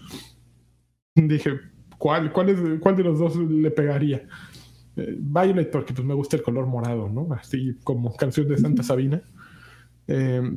dije, 1.14 1.60
¿cuál, 2.00 2.34
cuál, 2.34 2.50
es, 2.50 2.58
cuál 2.80 2.96
de 2.96 3.04
los 3.04 3.20
dos 3.20 3.36
le 3.38 3.70
pegaría? 3.70 4.28
Eh, 4.96 5.18
Violet, 5.20 5.70
porque 5.70 5.94
pues, 5.94 6.08
me 6.08 6.16
gusta 6.16 6.36
el 6.36 6.42
color 6.42 6.66
morado, 6.66 7.10
¿no? 7.10 7.32
Así 7.36 7.78
como 7.84 8.16
canción 8.16 8.48
de 8.48 8.58
Santa 8.58 8.82
Sabina. 8.82 9.22
Eh, 10.08 10.52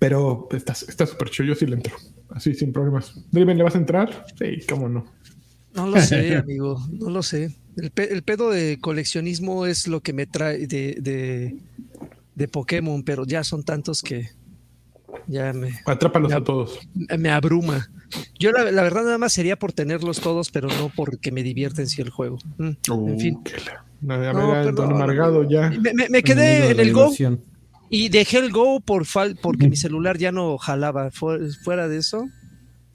pero 0.00 0.48
está 0.52 0.72
está 0.72 1.04
súper 1.04 1.28
chido, 1.28 1.48
yo 1.48 1.54
sí 1.54 1.66
le 1.66 1.76
entro. 1.76 1.94
Así 2.30 2.54
sin 2.54 2.72
problemas. 2.72 3.14
Driven, 3.30 3.56
¿le 3.58 3.64
vas 3.64 3.74
a 3.74 3.78
entrar? 3.78 4.26
Sí, 4.38 4.64
cómo 4.68 4.88
no. 4.88 5.06
No 5.74 5.88
lo 5.88 6.00
sé, 6.00 6.36
amigo, 6.36 6.80
no 6.92 7.10
lo 7.10 7.22
sé. 7.22 7.54
El, 7.76 7.90
pe- 7.90 8.12
el 8.12 8.22
pedo 8.22 8.50
de 8.50 8.78
coleccionismo 8.80 9.66
es 9.66 9.88
lo 9.88 10.00
que 10.00 10.12
me 10.12 10.26
trae 10.26 10.66
de, 10.66 10.96
de, 11.00 11.56
de 12.34 12.48
Pokémon, 12.48 13.02
pero 13.02 13.24
ya 13.26 13.42
son 13.44 13.62
tantos 13.64 14.02
que 14.02 14.28
ya 15.26 15.52
me, 15.52 15.80
Atrápalos 15.86 16.30
Ya. 16.30 16.38
a 16.38 16.44
todos. 16.44 16.78
me 17.18 17.30
abruma. 17.30 17.88
Yo 18.38 18.52
la, 18.52 18.70
la 18.70 18.82
verdad 18.82 19.02
nada 19.04 19.18
más 19.18 19.32
sería 19.32 19.56
por 19.56 19.72
tenerlos 19.72 20.20
todos, 20.20 20.50
pero 20.50 20.68
no 20.68 20.90
porque 20.94 21.32
me 21.32 21.42
divierta 21.42 21.82
en 21.82 21.88
sí 21.88 22.00
el 22.02 22.10
juego. 22.10 22.38
Mm, 22.58 22.70
en 23.10 23.20
fin. 23.20 23.34
Uh, 23.36 23.42
qué 23.44 23.54
la- 23.64 23.84
No, 24.32 24.50
perdón, 24.52 24.74
don 24.74 24.92
Amargado 24.92 25.48
ya. 25.48 25.70
Me, 25.70 25.94
me- 25.94 26.08
me 26.08 26.22
quedé 26.22 26.70
en 26.70 26.76
la 26.76 26.82
el 26.82 26.92
Go. 26.92 27.12
Y 27.94 28.08
dejé 28.08 28.38
el 28.38 28.50
Go 28.52 28.80
por 28.80 29.06
fal 29.06 29.36
porque 29.40 29.68
mi 29.68 29.76
celular 29.76 30.18
ya 30.18 30.32
no 30.32 30.58
jalaba. 30.58 31.10
Fu- 31.10 31.38
Fuera 31.62 31.88
de 31.88 31.98
eso, 31.98 32.26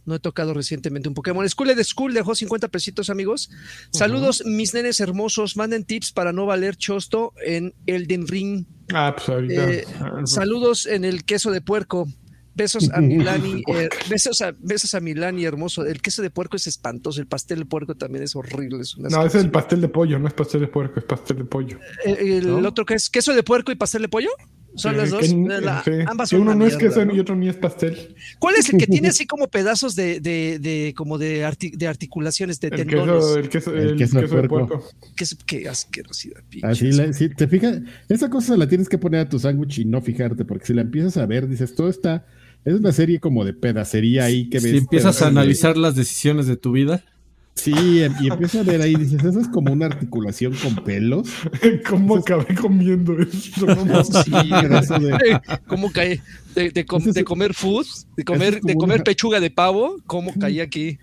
no 0.05 0.15
he 0.15 0.19
tocado 0.19 0.53
recientemente 0.53 1.07
un 1.07 1.13
Pokémon. 1.15 1.47
School 1.47 1.75
de 1.75 1.83
School 1.83 2.13
dejó 2.13 2.35
50 2.35 2.67
pesitos, 2.67 3.09
amigos. 3.09 3.49
Saludos, 3.91 4.43
mis 4.45 4.73
nenes 4.73 4.99
hermosos. 4.99 5.55
Manden 5.55 5.83
tips 5.85 6.11
para 6.11 6.33
no 6.33 6.45
valer 6.45 6.75
chosto 6.75 7.33
en 7.45 7.73
Elden 7.85 8.27
Ring. 8.27 8.65
Ah, 8.93 9.13
pues 9.15 9.29
ahorita. 9.29 9.71
Eh, 9.71 9.85
ah, 10.01 10.21
Saludos 10.25 10.85
en 10.87 11.05
el 11.05 11.23
queso 11.23 11.51
de 11.51 11.61
puerco. 11.61 12.07
Besos 12.55 12.89
a 12.91 12.99
Milani, 13.01 13.63
eh, 13.67 13.87
besos 14.09 14.41
a 14.41 14.53
besos 14.59 14.93
a 14.95 14.99
Milani 14.99 15.45
hermoso. 15.45 15.85
El 15.85 16.01
queso 16.01 16.21
de 16.21 16.29
puerco 16.29 16.57
es 16.57 16.67
espantoso, 16.67 17.21
el 17.21 17.27
pastel 17.27 17.59
de 17.59 17.65
puerco 17.65 17.95
también 17.95 18.23
es 18.23 18.35
horrible. 18.35 18.81
Es 18.81 18.97
No, 18.97 19.25
es 19.25 19.35
el 19.35 19.49
pastel 19.51 19.79
de 19.79 19.87
pollo, 19.87 20.19
no 20.19 20.27
es 20.27 20.33
pastel 20.33 20.61
de 20.61 20.67
puerco, 20.67 20.99
es 20.99 21.05
pastel 21.05 21.37
de 21.37 21.45
pollo. 21.45 21.79
Eh, 22.03 22.39
el 22.39 22.47
¿no? 22.61 22.67
otro 22.67 22.85
que 22.85 22.95
es 22.95 23.09
queso 23.09 23.33
de 23.33 23.43
puerco 23.43 23.71
y 23.71 23.75
pastel 23.75 24.01
de 24.01 24.09
pollo. 24.09 24.29
Son 24.75 24.95
las 24.95 25.09
dos. 25.09 25.21
que- 25.21 25.27
Eh, 25.31 25.61
la- 25.61 25.83
sí, 25.83 25.91
ambas 26.05 26.29
que 26.29 26.35
son 26.35 26.43
uno 26.43 26.55
no 26.55 26.65
es 26.65 26.77
queso 26.77 27.03
¿no? 27.03 27.13
y 27.15 27.19
otro 27.19 27.35
ni 27.35 27.49
es 27.49 27.55
pastel. 27.55 28.15
¿Cuál 28.39 28.55
es 28.55 28.69
el 28.71 28.77
que 28.79 28.87
tiene 28.87 29.09
así 29.09 29.25
como 29.27 29.47
pedazos 29.47 29.95
de, 29.95 30.19
de, 30.19 30.59
de- 30.59 30.93
como 30.95 31.17
de, 31.17 31.43
arti- 31.45 31.75
de 31.75 31.87
articulaciones, 31.87 32.59
de 32.59 32.67
El 32.69 32.75
tendones? 32.75 33.15
queso, 33.15 33.37
el 33.37 33.49
queso, 33.49 33.73
El 33.73 33.79
el 33.89 33.95
queso 33.97 34.15
de 34.17 34.23
queso 34.23 34.35
de 34.41 34.47
puerco. 34.47 34.67
puerco. 34.67 34.85
Qué, 35.45 35.67
asquerosidad, 35.67 36.41
pinche. 36.49 36.67
Así, 36.67 36.91
la- 36.91 37.11
si 37.13 37.29
te 37.29 37.47
fijas, 37.47 37.79
esa 38.07 38.29
cosa 38.29 38.55
la 38.57 38.67
tienes 38.67 38.87
que 38.89 38.97
poner 38.97 39.21
a 39.21 39.29
tu 39.29 39.39
sándwich 39.39 39.79
y 39.79 39.85
no 39.85 40.01
fijarte, 40.01 40.45
porque 40.45 40.65
si 40.67 40.73
la 40.73 40.81
empiezas 40.81 41.17
a 41.17 41.25
ver, 41.25 41.47
dices, 41.47 41.75
todo 41.75 41.89
está, 41.89 42.25
es 42.65 42.73
una 42.75 42.91
serie 42.91 43.19
como 43.19 43.45
de 43.45 43.53
pedacería 43.53 44.25
ahí 44.25 44.49
que 44.49 44.59
ves. 44.59 44.71
Si 44.71 44.77
empiezas 44.77 45.21
a 45.21 45.27
analizar 45.27 45.77
las 45.77 45.95
decisiones 45.95 46.45
de 46.47 46.57
tu 46.57 46.71
vida, 46.73 47.03
Sí, 47.61 48.03
em- 48.03 48.13
y 48.21 48.27
empiezas 48.27 48.61
a 48.61 48.71
ver 48.71 48.81
ahí, 48.81 48.95
dices, 48.95 49.23
eso 49.23 49.39
es 49.39 49.47
como 49.49 49.73
una 49.73 49.87
articulación 49.87 50.53
con 50.55 50.83
pelos. 50.83 51.29
¿Cómo 51.89 52.17
acabé 52.17 52.55
comiendo 52.55 53.19
esto? 53.19 53.65
No 53.67 53.85
mames. 53.85 54.07
Sí, 54.07 54.31
de- 54.31 55.41
¿Cómo 55.67 55.91
cae? 55.91 56.21
De, 56.55 56.71
de 56.71 56.85
com- 56.85 57.03
de 57.03 57.23
comer 57.23 57.53
food, 57.53 57.85
de 58.17 58.23
comer, 58.23 58.55
es 58.55 58.61
de 58.61 58.75
comer 58.75 58.97
una- 58.97 59.03
pechuga 59.03 59.39
de 59.39 59.49
pavo, 59.51 59.97
¿cómo 60.05 60.33
caí 60.39 60.59
aquí? 60.59 60.97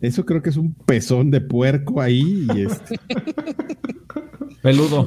Eso 0.00 0.24
creo 0.24 0.42
que 0.42 0.50
es 0.50 0.56
un 0.56 0.72
pezón 0.72 1.30
de 1.30 1.40
puerco 1.42 2.00
ahí 2.00 2.46
y 2.54 2.62
este, 2.62 2.98
peludo. 4.62 5.06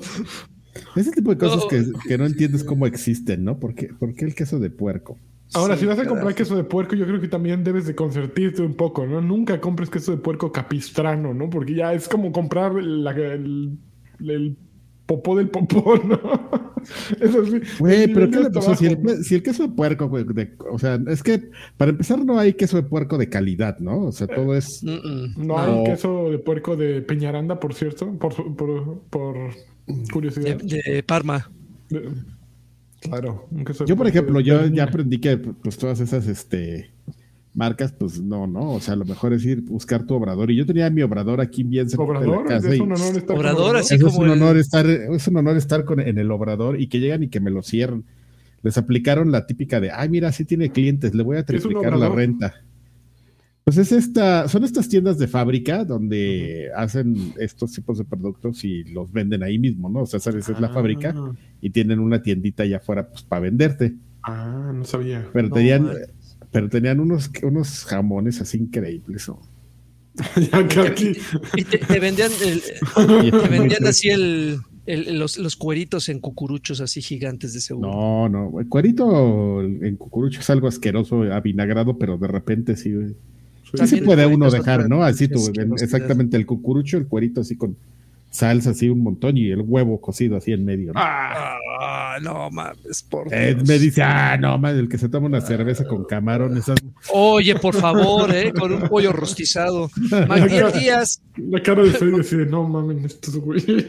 ese 0.96 1.12
tipo 1.12 1.32
de 1.32 1.38
cosas 1.38 1.64
No. 1.64 1.68
que, 1.68 1.86
que 2.08 2.18
no 2.18 2.26
entiendes 2.26 2.64
cómo 2.64 2.86
existen, 2.86 3.44
¿no? 3.44 3.58
¿Por 3.60 3.74
qué, 3.74 3.88
por 3.88 4.14
qué 4.14 4.26
el 4.26 4.36
queso 4.36 4.60
de 4.60 4.70
puerco? 4.70 5.18
Ahora, 5.54 5.76
Sí, 5.76 5.82
si 5.82 5.86
vas 5.88 5.98
a 6.00 6.06
comprar 6.06 6.36
queso 6.36 6.56
de 6.56 6.64
puerco, 6.64 6.96
yo 6.96 7.06
creo 7.06 7.20
que 7.20 7.28
también 7.28 7.64
debes 7.64 7.86
de 7.88 7.96
consentirte 7.96 8.62
un 8.62 8.76
poco, 8.76 9.06
¿no? 9.08 9.20
Nunca 9.22 9.60
compres 9.60 9.90
queso 9.90 10.12
de 10.12 10.18
puerco 10.18 10.52
capistrano, 10.52 11.34
¿no? 11.34 11.50
Porque 11.50 11.74
ya 11.74 11.94
es 11.94 12.08
como 12.08 12.32
comprar 12.32 12.74
la- 12.76 13.12
el, 13.12 13.78
el 14.20 14.58
popó 15.08 15.36
del 15.36 15.50
popó, 15.50 15.96
¿no? 16.06 16.20
Eso 17.20 17.46
sí. 17.48 17.60
Güey, 17.80 18.04
el 18.04 18.14
pero 18.14 18.30
¿qué 18.30 18.40
le 18.42 18.52
pasó? 18.52 18.76
Si 18.76 18.86
el, 18.86 19.24
si 19.24 19.36
el 19.36 19.44
queso 19.44 19.64
de 19.64 19.70
puerco, 19.74 20.08
güey, 20.08 20.24
de- 20.24 20.56
o 20.72 20.78
sea, 20.78 21.00
es 21.08 21.24
que 21.24 21.50
para 21.78 21.92
empezar 21.92 22.24
no 22.24 22.38
hay 22.38 22.54
queso 22.54 22.78
de 22.78 22.84
puerco 22.84 23.18
de 23.18 23.28
calidad, 23.28 23.80
¿no? 23.80 24.04
O 24.06 24.12
sea, 24.12 24.28
todo 24.28 24.56
es... 24.56 24.84
Mm, 24.84 24.90
mm. 24.90 25.48
No, 25.48 25.58
No. 25.58 25.58
hay 25.80 25.84
queso 25.86 26.30
de 26.30 26.38
puerco 26.38 26.76
de 26.76 27.02
Peñaranda, 27.02 27.60
por 27.60 27.74
cierto, 27.74 28.14
por, 28.20 28.34
su- 28.34 28.56
por, 28.56 29.02
por 29.10 29.36
curiosidad. 30.14 30.58
De, 30.58 30.82
de 30.94 31.04
Parma. 31.04 31.50
De- 31.90 32.08
claro, 33.02 33.48
de 33.52 33.86
Yo, 33.86 33.96
por 33.96 34.08
ejemplo, 34.08 34.40
de- 34.40 34.44
yo 34.46 34.60
de 34.70 34.76
ya 34.76 34.84
aprendí 34.86 35.20
que 35.20 35.38
pues 35.38 35.78
todas 35.78 36.00
esas 36.00 36.28
este 36.28 36.92
marcas, 37.56 37.92
pues 37.92 38.22
no, 38.22 38.46
no, 38.48 38.74
o 38.74 38.80
sea, 38.80 38.96
lo 38.96 39.06
mejor 39.06 39.34
es 39.34 39.44
ir 39.44 39.62
buscar 39.62 40.04
tu 40.06 40.14
obrador. 40.14 40.52
Y 40.52 40.56
yo 40.56 40.66
tenía 40.66 40.90
mi 40.90 41.02
obrador 41.02 41.42
aquí 41.42 41.64
bien 41.64 41.90
cerca 41.90 42.06
de 42.06 42.14
la 42.14 42.20
Obrador, 42.20 42.48
casa. 42.48 42.70
es 42.70 42.78
y 42.78 42.82
un 42.82 42.92
honor 42.94 43.18
estar 43.18 43.36
Obrador, 43.38 43.76
así 43.78 43.96
eso 43.96 44.08
es 44.08 44.14
como 44.14 44.26
un 44.26 44.32
el- 44.32 44.42
honor 44.42 44.58
estar, 44.58 44.86
es 44.86 45.28
un 45.28 45.38
honor 45.38 45.58
estar 45.58 45.84
con, 45.84 46.00
en 46.00 46.18
el 46.18 46.32
obrador 46.32 46.80
y 46.80 46.88
que 46.88 47.00
llegan 47.00 47.24
y 47.24 47.28
que 47.30 47.40
me 47.40 47.50
lo 47.52 47.62
cierren. 47.64 48.04
Les 48.62 48.78
aplicaron 48.78 49.32
la 49.32 49.46
típica 49.48 49.80
de, 49.80 49.90
ay, 49.92 50.10
mira, 50.10 50.32
sí 50.32 50.46
tiene 50.46 50.70
clientes, 50.70 51.16
le 51.16 51.24
voy 51.24 51.38
a 51.38 51.44
¿Qué 51.44 51.56
es 51.56 51.66
un 51.66 51.72
triplicar 51.72 51.98
la 51.98 52.10
renta. 52.10 52.56
Pues 53.70 53.78
es 53.78 53.92
esta, 53.92 54.48
son 54.48 54.64
estas 54.64 54.90
tiendas 54.90 55.20
de 55.20 55.28
fábrica 55.28 55.86
donde 55.86 56.72
hacen 56.76 57.36
estos 57.38 57.72
tipos 57.72 58.00
de 58.00 58.04
productos 58.04 58.64
y 58.66 58.84
los 58.86 59.12
venden 59.12 59.44
ahí 59.44 59.60
mismo, 59.60 59.90
¿no? 59.90 60.00
O 60.00 60.06
sea, 60.08 60.20
sabes, 60.20 60.50
es 60.50 60.60
la 60.60 60.70
fábrica 60.70 61.14
Ah, 61.16 61.34
y 61.62 61.70
tienen 61.70 62.00
una 62.00 62.24
tiendita 62.24 62.64
allá 62.64 62.78
afuera 62.78 63.08
pues, 63.08 63.22
para 63.22 63.42
venderte. 63.42 63.94
Ah, 64.24 64.72
no 64.74 64.84
sabía. 64.86 65.28
Pero 65.32 65.50
No, 65.50 65.54
tenían, 65.54 65.84
man. 65.84 65.98
pero 66.52 66.68
tenían 66.68 67.00
unos, 67.00 67.30
unos 67.44 67.86
jamones 67.86 68.42
así 68.42 68.58
increíbles. 68.58 69.30
Y 71.56 71.64
te, 71.64 71.78
te 71.78 72.00
vendían, 72.00 72.32
el- 72.44 72.62
te 73.32 73.48
vendían 73.50 73.86
así 73.86 74.10
el, 74.10 74.58
el- 74.88 75.20
los, 75.20 75.38
los 75.38 75.56
cueritos 75.56 76.10
en 76.10 76.20
cucuruchos 76.22 76.82
así 76.82 77.04
gigantes 77.04 77.54
de 77.54 77.62
seguro. 77.62 77.92
No, 77.92 78.30
no. 78.30 78.60
El 78.60 78.68
cuerito 78.68 79.62
en 79.62 79.96
cucurucho 79.96 80.40
es 80.40 80.50
algo 80.50 80.68
asqueroso, 80.68 81.22
avinagrado, 81.32 82.00
pero 82.00 82.18
de 82.18 82.28
repente 82.28 82.76
sí. 82.76 82.96
Sí 83.74 83.88
se 83.88 84.02
puede 84.02 84.26
uno 84.26 84.50
dejar, 84.50 84.90
¿no? 84.90 85.04
Así 85.04 85.28
tú, 85.28 85.40
exactamente 85.82 86.38
el 86.38 86.46
cucurucho, 86.46 86.98
el 86.98 87.08
cuerito 87.08 87.42
así 87.42 87.56
con 87.56 87.76
salsa 88.32 88.72
así 88.72 88.90
un 88.90 89.02
montón 89.04 89.38
y 89.38 89.50
el 89.50 89.62
huevo 89.62 90.00
cocido 90.02 90.38
así 90.38 90.52
en 90.52 90.66
medio. 90.66 90.94
¿no? 90.94 91.00
Ah, 91.02 91.56
Ah, 91.82 92.18
no 92.22 92.50
mames, 92.52 93.04
por 93.04 93.34
Eh, 93.34 93.56
Dios. 93.56 93.68
me 93.68 93.80
dice, 93.80 94.02
ah, 94.04 94.36
no, 94.38 94.58
más 94.58 94.74
el 94.74 94.90
que 94.90 94.98
se 94.98 95.08
toma 95.08 95.28
una 95.28 95.40
cerveza 95.40 95.86
con 95.86 96.04
camarón, 96.04 96.58
esas- 96.58 96.78
Oye, 97.14 97.56
por 97.56 97.74
favor, 97.76 98.36
¿eh? 98.36 98.52
con 98.52 98.74
un 98.74 98.90
pollo 98.90 99.14
rostizado. 99.14 99.90
Magdiel 100.28 100.72
Díaz, 100.74 101.22
la 101.38 101.62
cara 101.64 101.84
de 101.84 101.92
Freddy 101.92 102.22
de 102.38 102.46
no 102.48 102.68
mames, 102.68 103.06
estos 103.06 103.38
güeyes. 103.38 103.86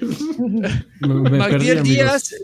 Magdiel. 1.01 1.83
Díaz 1.83 2.35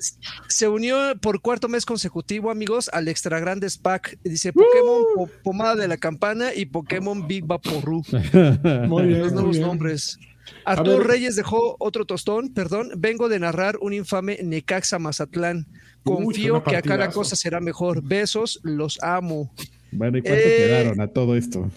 se 0.48 0.68
unió 0.68 0.96
por 1.20 1.40
cuarto 1.40 1.68
mes 1.68 1.84
consecutivo, 1.86 2.50
amigos, 2.50 2.90
al 2.92 3.08
Extra 3.08 3.38
Grandes 3.40 3.78
Pack. 3.78 4.18
Dice 4.24 4.52
Pokémon 4.52 5.02
Po- 5.14 5.30
Pomada 5.44 5.76
de 5.76 5.88
la 5.88 5.96
Campana 5.96 6.54
y 6.54 6.66
Pokémon 6.66 7.26
Big 7.26 7.44
Vaporru. 7.44 8.02
Muy 8.88 9.06
bien, 9.06 9.20
Los 9.20 9.32
muy 9.32 9.34
nuevos 9.34 9.56
bien. 9.56 9.66
nombres. 9.68 10.18
A 10.64 10.72
Arturo. 10.72 11.02
Reyes 11.02 11.36
dejó 11.36 11.76
otro 11.78 12.04
tostón, 12.04 12.52
perdón. 12.52 12.90
Vengo 12.96 13.28
de 13.28 13.38
narrar 13.38 13.78
un 13.80 13.92
infame 13.92 14.38
Necaxa 14.42 14.98
Mazatlán. 14.98 15.66
Confío 16.04 16.62
que 16.62 16.76
acá 16.76 16.96
la 16.96 17.10
cosa 17.10 17.34
será 17.36 17.60
mejor. 17.60 18.02
Besos, 18.02 18.60
los 18.62 18.98
amo. 19.02 19.52
Bueno, 19.92 20.18
¿y 20.18 20.22
cuánto 20.22 20.38
Eh. 20.40 20.54
quedaron 20.58 21.00
a 21.00 21.08
todo 21.08 21.36
esto? 21.36 21.70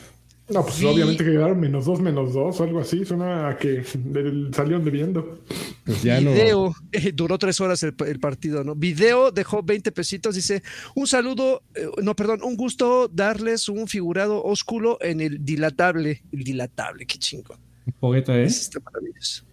No, 0.49 0.63
pues 0.63 0.75
Sí. 0.77 0.85
obviamente 0.85 1.23
que 1.23 1.29
quedaron 1.31 1.59
menos 1.59 1.85
dos, 1.85 1.99
menos 2.01 2.33
dos 2.33 2.59
o 2.59 2.63
algo 2.63 2.79
así. 2.79 3.05
Suena 3.05 3.49
a 3.49 3.57
que 3.57 3.83
del- 3.95 4.49
salieron 4.51 4.83
debiendo. 4.83 5.41
Pues 5.85 6.01
ya. 6.01 6.19
Video, 6.19 6.73
eh, 6.91 7.11
duró 7.13 7.37
tres 7.37 7.61
horas 7.61 7.83
el, 7.83 7.93
el 8.07 8.19
partido, 8.19 8.63
¿no? 8.63 8.73
Video 8.75 9.31
dejó 9.31 9.61
20 9.61 9.91
pesitos, 9.91 10.33
dice, 10.33 10.63
un 10.95 11.05
saludo, 11.05 11.61
eh, 11.75 11.85
no, 12.01 12.15
perdón, 12.15 12.41
un 12.43 12.55
gusto 12.55 13.07
darles 13.07 13.69
un 13.69 13.87
figurado 13.87 14.43
ósculo 14.43 14.97
en 15.01 15.21
el 15.21 15.45
dilatable, 15.45 16.23
el 16.31 16.43
dilatable, 16.43 17.05
qué 17.05 17.19
chingo. 17.19 17.55
Poeta, 17.99 18.37
¿eh? 18.37 18.43
Es 18.45 18.61
este 18.61 18.79
maravilloso. 18.79 19.43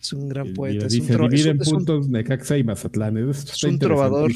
Es 0.00 0.12
un 0.12 0.28
gran 0.28 0.52
poeta. 0.52 0.86
Es 0.86 0.94
un, 0.94 1.00
dice, 1.00 1.12
es 1.14 1.18
divide 1.30 1.50
un- 1.50 1.56
en 1.56 1.62
es 1.62 1.68
un- 1.68 1.74
puntos 1.78 2.08
Necaxa 2.08 2.58
y 2.58 2.64
Mazatlán. 2.64 3.16
Esto 3.16 3.52
es 3.52 3.64
un 3.64 3.78
trovador. 3.78 4.30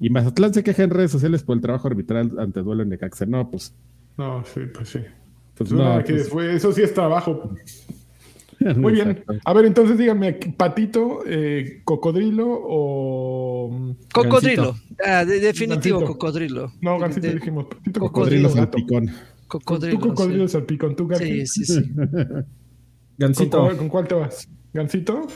Y 0.00 0.10
Mazatlán 0.10 0.52
se 0.52 0.62
queja 0.62 0.82
en 0.82 0.90
redes 0.90 1.10
sociales 1.10 1.42
por 1.42 1.56
el 1.56 1.62
trabajo 1.62 1.88
arbitral 1.88 2.32
ante 2.38 2.60
duelo 2.60 2.82
en 2.82 2.90
Necaxa. 2.90 3.24
No, 3.26 3.50
pues, 3.50 3.74
No, 4.18 4.44
sí, 4.44 4.60
pues 4.74 4.88
sí. 4.90 4.98
pues 5.54 5.72
no. 5.72 6.02
que 6.04 6.12
pues- 6.14 6.28
fue, 6.28 6.54
eso 6.54 6.72
sí 6.72 6.82
es 6.82 6.92
trabajo. 6.92 7.54
Muy 8.76 8.92
bien. 8.92 9.24
A 9.44 9.52
ver, 9.54 9.64
entonces 9.64 9.98
díganme, 9.98 10.34
¿patito, 10.34 11.20
eh, 11.26 11.80
cocodrilo 11.84 12.46
o. 12.48 13.94
Cocodrilo. 14.12 14.76
Ah, 15.04 15.24
de- 15.24 15.40
definitivo 15.40 16.04
cocodrilo. 16.04 16.72
No, 16.80 16.98
gansito 16.98 17.26
De- 17.26 17.34
dijimos. 17.34 17.64
Patito, 17.66 17.98
Cocodrilo 18.00 18.48
cocodrilo, 18.48 18.48
gato. 18.50 18.78
salpicón. 18.78 19.10
Cocodrilo. 19.48 19.98
Tú 19.98 20.08
cocodrilo 20.08 20.48
sí. 20.48 20.52
salpicón, 20.52 20.94
tú 20.96 21.06
gato. 21.08 21.24
Sí, 21.24 21.46
sí, 21.46 21.64
sí. 21.64 21.82
¿Con, 23.18 23.28
Gancito. 23.28 23.60
cuál- 23.60 23.76
con 23.76 23.88
cuál 23.88 24.08
te 24.08 24.14
vas? 24.14 24.48
¿Gansito? 24.72 25.26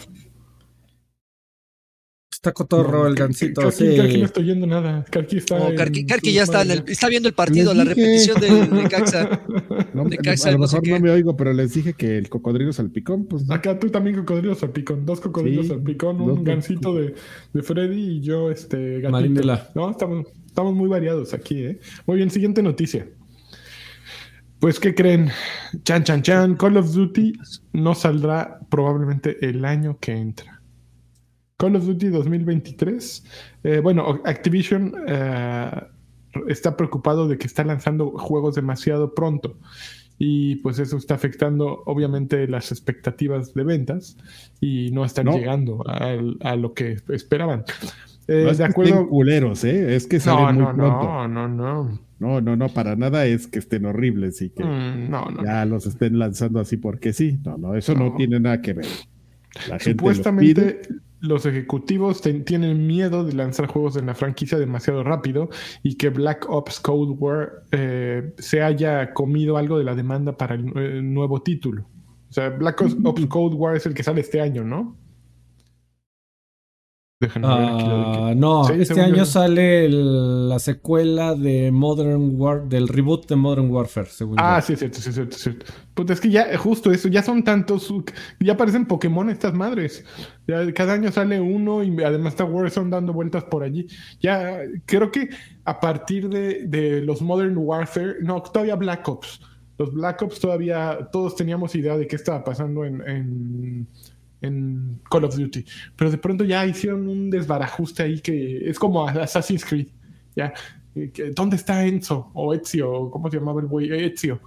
Está 2.33 2.53
cotorro 2.53 3.07
el 3.07 3.15
gancito, 3.15 3.71
sí. 3.71 3.97
Karki 3.97 4.19
no 4.19 4.25
estoy 4.27 4.45
oyendo 4.45 4.67
nada. 4.67 5.05
Karki 5.11 5.39
está. 5.39 5.59
No, 5.59 5.67
su 5.71 6.31
ya 6.31 6.43
está, 6.43 6.63
en 6.63 6.71
el- 6.71 6.85
está 6.87 7.09
viendo 7.09 7.29
el 7.29 7.35
partido, 7.35 7.73
la 7.75 7.85
repetición 7.85 8.39
del 8.41 8.73
Necaxa. 8.73 9.43
No, 9.95 10.05
Necaxa, 10.05 10.51
a 10.51 10.53
lo 10.53 10.59
no 10.59 10.63
mejor 10.65 11.01
me 11.01 11.11
oigo, 11.11 11.37
pero 11.37 11.53
les 11.55 11.73
dije 11.73 11.95
que 11.95 12.19
el 12.19 12.29
cocodrilo 12.29 12.73
salpicón, 12.73 13.27
pues 13.27 13.51
Acá 13.51 13.79
tú 13.79 13.89
también 13.89 14.17
cocodrilo 14.17 14.55
salpicón. 14.55 15.07
Dos 15.07 15.21
cocodrilos 15.21 15.65
Sí, 15.67 15.71
salpicón, 15.71 16.21
un 16.21 16.45
gansito 16.45 16.95
de, 16.95 17.15
de 17.55 17.63
Freddy 17.63 18.17
y 18.19 18.21
yo, 18.21 18.51
este, 18.51 18.97
gatito. 19.01 19.11
Marinela. 19.11 19.71
No, 19.75 19.91
estamos, 19.91 20.27
estamos 20.47 20.75
muy 20.75 20.89
variados 20.89 21.33
aquí, 21.33 21.65
¿eh? 21.65 21.81
Muy 22.07 22.19
bien, 22.19 22.31
siguiente 22.31 22.63
noticia. 22.63 23.09
Pues, 24.61 24.81
¿qué 24.81 24.95
creen? 24.95 25.31
Chan, 25.85 26.05
chan, 26.05 26.23
chan. 26.23 26.57
Call 26.57 26.77
of 26.77 26.93
Duty 26.93 27.35
no 27.73 27.95
saldrá 27.95 28.61
probablemente 28.71 29.37
el 29.47 29.65
año 29.65 29.99
que 29.99 30.13
entra. 30.13 30.63
Call 31.57 31.77
of 31.77 31.85
Duty 31.85 32.09
2023. 32.09 33.25
eh, 33.65 33.81
bueno, 33.81 34.21
Activision 34.25 34.95
eh, 35.07 35.71
está 36.49 36.77
preocupado 36.77 37.29
de 37.29 37.39
que 37.39 37.47
está 37.47 37.65
lanzando 37.65 38.11
juegos 38.11 38.55
demasiado 38.55 39.15
pronto 39.15 39.59
y 40.19 40.57
pues 40.57 40.79
eso 40.79 40.97
está 40.97 41.15
afectando 41.15 41.83
obviamente 41.87 42.49
las 42.49 42.73
expectativas 42.73 43.53
de 43.55 43.65
ventas 43.65 44.17
y 44.61 44.91
no 44.93 45.05
están 45.05 45.27
llegando 45.27 45.85
a, 45.87 46.57
lo 46.57 46.73
que 46.73 46.97
esperaban. 47.09 47.65
Eh, 48.29 48.53
de 48.57 48.65
acuerdo. 48.65 49.09
culeros, 49.09 49.65
¿eh? 49.65 49.95
Es 49.95 50.07
que 50.07 50.19
salen 50.19 50.59
no, 50.59 50.73
muy 50.73 50.77
no, 50.77 51.29
No, 51.29 51.29
no, 51.29 51.49
no. 51.49 52.07
No, 52.19 52.41
no, 52.41 52.57
no, 52.57 52.69
para 52.71 52.97
nada 52.97 53.27
es 53.27 53.47
que 53.47 53.59
estén 53.59 53.85
horribles 53.85 54.41
y 54.41 54.49
que 54.49 54.65
mm, 54.65 55.11
ya 55.45 55.67
los 55.67 55.87
estén 55.87 56.19
lanzando 56.19 56.61
así 56.61 56.79
porque 56.79 57.13
sí. 57.13 57.39
No, 57.45 57.59
no, 57.59 57.75
eso 57.75 57.95
no, 57.95 58.15
tiene 58.15 58.41
nada 58.41 58.63
que 58.63 58.73
ver. 58.73 58.87
Supuestamente 59.81 60.81
los 61.21 61.47
ejecutivos 61.47 62.23
tienen 62.23 62.87
miedo 62.87 63.25
de 63.25 63.33
lanzar 63.33 63.67
juegos 63.67 63.97
en 63.97 64.07
la 64.07 64.15
franquicia 64.15 64.59
demasiado 64.59 65.03
rápido 65.03 65.49
y 65.83 65.97
que 65.97 66.11
Black 66.11 66.47
Ops 66.49 66.81
Cold 66.81 67.17
War 67.19 67.65
eh, 67.73 68.33
se 68.39 68.63
haya 68.63 69.13
comido 69.13 69.57
algo 69.57 69.79
de 69.79 69.85
la 69.85 69.95
demanda 69.95 70.37
para 70.37 70.55
el, 70.55 71.13
nuevo 71.13 71.43
título. 71.43 71.87
O 72.29 72.33
sea, 72.33 72.51
Black 72.51 72.81
Ops 72.81 73.27
Cold 73.29 73.55
War 73.55 73.77
es 73.77 73.87
el 73.87 73.95
que 73.95 74.03
sale 74.03 74.21
este 74.21 74.41
año, 74.41 74.65
¿no? 74.65 74.97
Ah, 77.43 78.35
no, 78.37 78.69
este 78.69 79.01
año 79.01 79.25
sale 79.25 79.89
la 79.89 80.59
secuela 80.59 81.35
de 81.35 81.73
Modern 81.73 82.39
War, 82.39 82.69
del 82.69 82.89
reboot 82.89 83.27
de 83.27 83.37
Modern 83.37 83.71
Warfare, 83.71 84.09
según 84.11 84.37
Ah, 84.39 84.61
sí, 84.61 84.77
cierto, 84.77 84.99
sí, 85.01 85.11
cierto, 85.11 85.35
cierto. 85.35 85.65
Pues 85.95 86.11
es 86.11 86.21
que 86.21 86.29
ya, 86.29 86.59
justo 86.59 86.91
eso, 86.93 87.09
ya 87.09 87.23
son 87.23 87.43
tantos, 87.43 87.91
ya 88.39 88.59
parecen 88.59 88.85
Pokémon 88.85 89.31
estas 89.31 89.55
madres. 89.55 90.05
Ya 90.47 90.71
cada 90.75 90.93
año 90.93 91.11
sale 91.11 91.41
uno 91.41 91.83
y 91.83 92.03
además 92.05 92.35
está 92.35 92.45
Warzone 92.45 92.91
dando 92.91 93.15
vueltas 93.15 93.45
por 93.45 93.63
allí. 93.63 93.87
Ya, 94.21 94.59
creo 94.85 95.11
que 95.11 95.31
a 95.65 95.81
partir 95.81 96.29
de, 96.29 96.67
de 96.67 97.01
los 97.01 97.23
Modern 97.23 97.57
Warfare, 97.57 98.17
no, 98.21 98.43
todavía 98.43 98.77
Black 98.77 99.09
Ops. 99.09 99.41
Los 99.79 99.95
Black 99.95 100.21
Ops 100.21 100.39
todavía, 100.39 101.09
todos 101.11 101.35
teníamos 101.35 101.75
idea 101.75 101.97
de 101.97 102.07
qué 102.07 102.17
estaba 102.17 102.45
pasando 102.45 102.85
en 102.85 103.01
en 103.09 103.89
Call 104.41 105.25
of 105.25 105.37
Duty. 105.37 105.65
Pero 105.97 106.11
de 106.11 106.19
pronto 106.19 106.45
ya 106.45 106.67
hicieron 106.67 107.09
un 107.09 107.31
desbarajuste 107.31 108.03
ahí 108.03 108.21
que 108.21 108.69
es 108.69 108.79
como 108.79 109.07
Assassin's 109.07 109.65
Creed. 109.65 109.89
Ya, 110.35 110.53
¿dónde 111.35 111.57
está 111.57 111.85
Enzo? 111.87 112.31
O 112.35 112.55
Ezio, 112.55 113.11
¿cómo 113.11 113.31
se 113.31 113.39
llamaba 113.39 113.61
el 113.61 113.67
güey? 113.67 113.93
Ezio. 113.93 114.41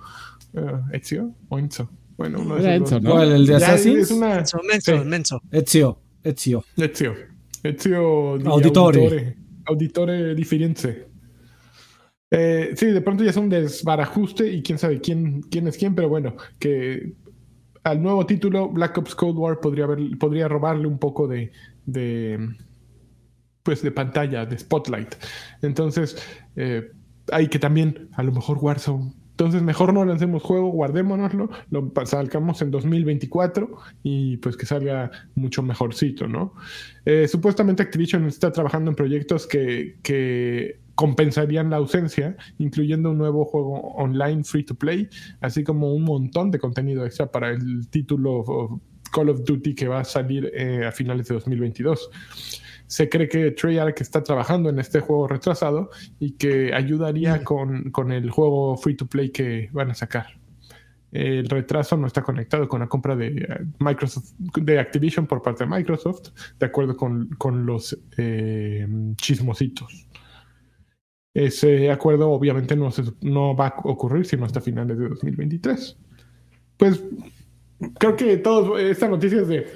Uh, 0.54 0.94
¿Ezio 0.94 1.34
o 1.50 1.60
Enzo? 1.60 1.90
Bueno, 2.18 2.42
uno 2.42 2.56
de 2.58 2.76
Enzo, 2.76 3.00
¿no? 3.00 3.22
¿El 3.24 3.46
de 3.46 3.56
Assassin's? 3.56 4.12
Una... 4.12 4.44
Menzo, 4.70 5.06
Menzo. 5.06 5.42
Ezio, 5.52 6.00
Ezio. 6.24 6.64
Ezio. 6.76 7.16
Ezio 7.64 8.36
Auditore. 8.46 9.38
Auditore 9.66 10.36
Differenze. 10.36 11.08
Eh, 12.32 12.74
sí, 12.76 12.88
de 12.88 13.02
pronto 13.02 13.24
ya 13.24 13.32
es 13.32 13.38
un 13.38 13.50
desbarajuste 13.50 14.48
y 14.52 14.62
quién 14.62 14.78
sabe 14.78 15.02
quién, 15.02 15.42
quién 15.42 15.68
es 15.68 15.78
quién, 15.78 15.96
pero 15.96 16.10
bueno, 16.10 16.36
que 16.60 17.14
al 17.84 18.02
nuevo 18.02 18.26
título, 18.26 18.70
Black 18.70 18.98
Ops 18.98 19.16
Cold 19.16 19.38
War 19.38 19.60
podría, 19.60 19.88
podría 20.20 20.48
robarle 20.48 20.88
un 20.88 21.00
poco 21.00 21.28
de, 21.28 21.52
de, 21.86 22.56
pues 23.64 23.82
de 23.82 23.92
pantalla, 23.92 24.46
de 24.46 24.58
spotlight. 24.58 25.16
Entonces, 25.62 26.18
eh, 26.56 26.92
hay 27.32 27.48
que 27.48 27.60
también, 27.60 28.10
a 28.14 28.24
lo 28.24 28.32
mejor 28.32 28.58
Warzone. 28.60 29.14
Entonces, 29.32 29.62
mejor 29.62 29.94
no 29.94 30.04
lancemos 30.04 30.44
juego, 30.44 30.70
guardémonoslo, 30.70 31.50
lo 31.70 31.94
salgamos 32.04 32.62
en 32.62 32.72
2024 32.72 33.70
y 34.04 34.36
pues 34.38 34.58
que 34.58 34.66
salga 34.66 35.12
mucho 35.36 35.64
mejorcito, 35.64 36.28
¿no? 36.28 36.54
Eh, 37.06 37.26
supuestamente 37.26 37.82
Activision 37.82 38.26
está 38.26 38.52
trabajando 38.52 38.92
en 38.92 38.96
proyectos 38.96 39.48
que, 39.48 39.98
que 40.04 40.82
compensarían 41.00 41.70
la 41.70 41.78
ausencia, 41.78 42.36
incluyendo 42.58 43.12
un 43.12 43.18
nuevo 43.18 43.46
juego 43.46 43.94
online 43.94 44.44
free 44.44 44.66
to 44.66 44.76
play, 44.76 45.08
así 45.40 45.64
como 45.64 45.94
un 45.94 46.04
montón 46.04 46.52
de 46.52 46.60
contenido 46.60 47.06
extra 47.06 47.32
para 47.32 47.52
el 47.52 47.88
título 47.90 48.82
Call 49.10 49.30
of 49.30 49.46
Duty 49.46 49.76
que 49.76 49.88
va 49.88 50.02
a 50.02 50.04
salir 50.04 50.52
eh, 50.54 50.86
a 50.86 50.92
finales 50.92 51.30
de 51.30 51.36
2022. 51.36 52.12
Se 52.86 53.08
cree 53.08 53.30
que 53.30 53.52
Treyarch 53.52 54.02
está 54.02 54.22
trabajando 54.22 54.70
en 54.70 54.78
este 54.78 55.00
juego 55.00 55.30
retrasado 55.30 55.90
y 56.20 56.32
que 56.32 56.74
ayudaría 56.74 57.46
con, 57.46 57.92
con 57.92 58.12
el 58.12 58.30
juego 58.30 58.76
free 58.76 58.98
to 58.98 59.08
play 59.08 59.30
que 59.30 59.70
van 59.72 59.92
a 59.92 59.96
sacar. 59.96 60.28
El 61.14 61.48
retraso 61.48 61.96
no 61.96 62.08
está 62.08 62.24
conectado 62.24 62.68
con 62.68 62.82
la 62.82 62.88
compra 62.88 63.16
de 63.16 63.28
eh, 63.28 63.66
Microsoft, 63.80 64.34
de 64.38 64.78
Activision 64.78 65.28
por 65.28 65.42
parte 65.42 65.64
de 65.64 65.70
Microsoft, 65.70 66.32
de 66.60 66.66
acuerdo 66.66 66.98
con, 66.98 67.30
con 67.38 67.66
los 67.66 67.98
eh, 68.18 68.86
chismositos. 69.16 70.09
Ese 71.34 71.92
acuerdo 71.92 72.32
obviamente 72.32 72.76
no, 72.76 72.90
no 73.22 73.56
va 73.56 73.68
a 73.68 73.76
ocurrir 73.84 74.26
sino 74.26 74.46
hasta 74.46 74.62
finales 74.62 74.98
de 74.98 75.10
2023. 75.10 75.98
Pues 76.78 77.04
creo 77.98 78.16
que 78.16 78.38
todos, 78.38 78.80
esta 78.80 79.08
noticia 79.08 79.42
es 79.42 79.48
de... 79.48 79.68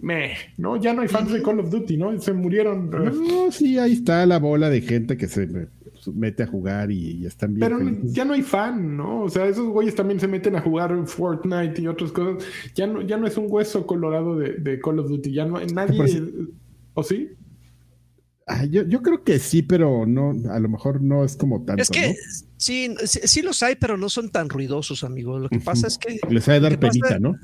Me, 0.00 0.34
¿no? 0.56 0.76
Ya 0.76 0.94
no 0.94 1.02
hay 1.02 1.08
fans 1.08 1.32
de 1.32 1.42
Call 1.42 1.58
of 1.58 1.70
Duty, 1.70 1.96
¿no? 1.96 2.20
Se 2.20 2.32
murieron. 2.32 2.88
No, 2.88 3.50
sí, 3.50 3.78
ahí 3.78 3.94
está 3.94 4.24
la 4.26 4.38
bola 4.38 4.70
de 4.70 4.80
gente 4.80 5.16
que 5.16 5.26
se 5.26 5.48
mete 6.14 6.44
a 6.44 6.46
jugar 6.46 6.92
y, 6.92 7.26
están 7.26 7.54
bien. 7.54 7.68
Pero 7.68 7.78
ya 8.04 8.24
no 8.24 8.34
hay 8.34 8.42
fan, 8.42 8.96
¿no? 8.96 9.22
O 9.22 9.28
sea, 9.28 9.46
esos 9.46 9.66
güeyes 9.66 9.96
también 9.96 10.20
se 10.20 10.28
meten 10.28 10.54
a 10.54 10.60
jugar 10.60 10.92
en 10.92 11.04
Fortnite 11.04 11.82
y 11.82 11.88
otras 11.88 12.12
cosas. 12.12 12.44
Ya 12.76 12.86
no, 12.86 13.02
ya 13.02 13.16
no 13.16 13.26
es 13.26 13.36
un 13.36 13.46
hueso 13.48 13.86
colorado 13.86 14.38
de, 14.38 14.54
de 14.54 14.78
Call 14.78 15.00
of 15.00 15.08
Duty. 15.08 15.32
Ya 15.32 15.44
no 15.44 15.58
nadie. 15.66 16.22
¿O 16.94 17.02
sí? 17.02 17.32
Yo, 18.70 19.02
creo 19.02 19.24
que 19.24 19.38
sí, 19.38 19.62
pero 19.62 20.06
no, 20.06 20.34
a 20.50 20.58
lo 20.58 20.68
mejor 20.68 21.02
no 21.02 21.24
es 21.24 21.36
como 21.36 21.64
tanto. 21.64 21.82
Es 21.82 21.90
que 21.90 22.16
sí, 22.56 22.94
sí, 23.04 23.42
los 23.42 23.62
hay, 23.62 23.76
pero 23.76 23.96
no 23.96 24.08
son 24.08 24.30
tan 24.30 24.48
ruidosos, 24.48 25.04
amigos. 25.04 25.40
Lo 25.42 25.48
que 25.48 25.60
pasa 25.60 25.86
es 25.86 25.98
que. 25.98 26.18
Les 26.28 26.48
ha 26.48 26.52
de 26.54 26.60
dar 26.60 26.78
penita, 26.78 27.18
¿no? 27.18 27.36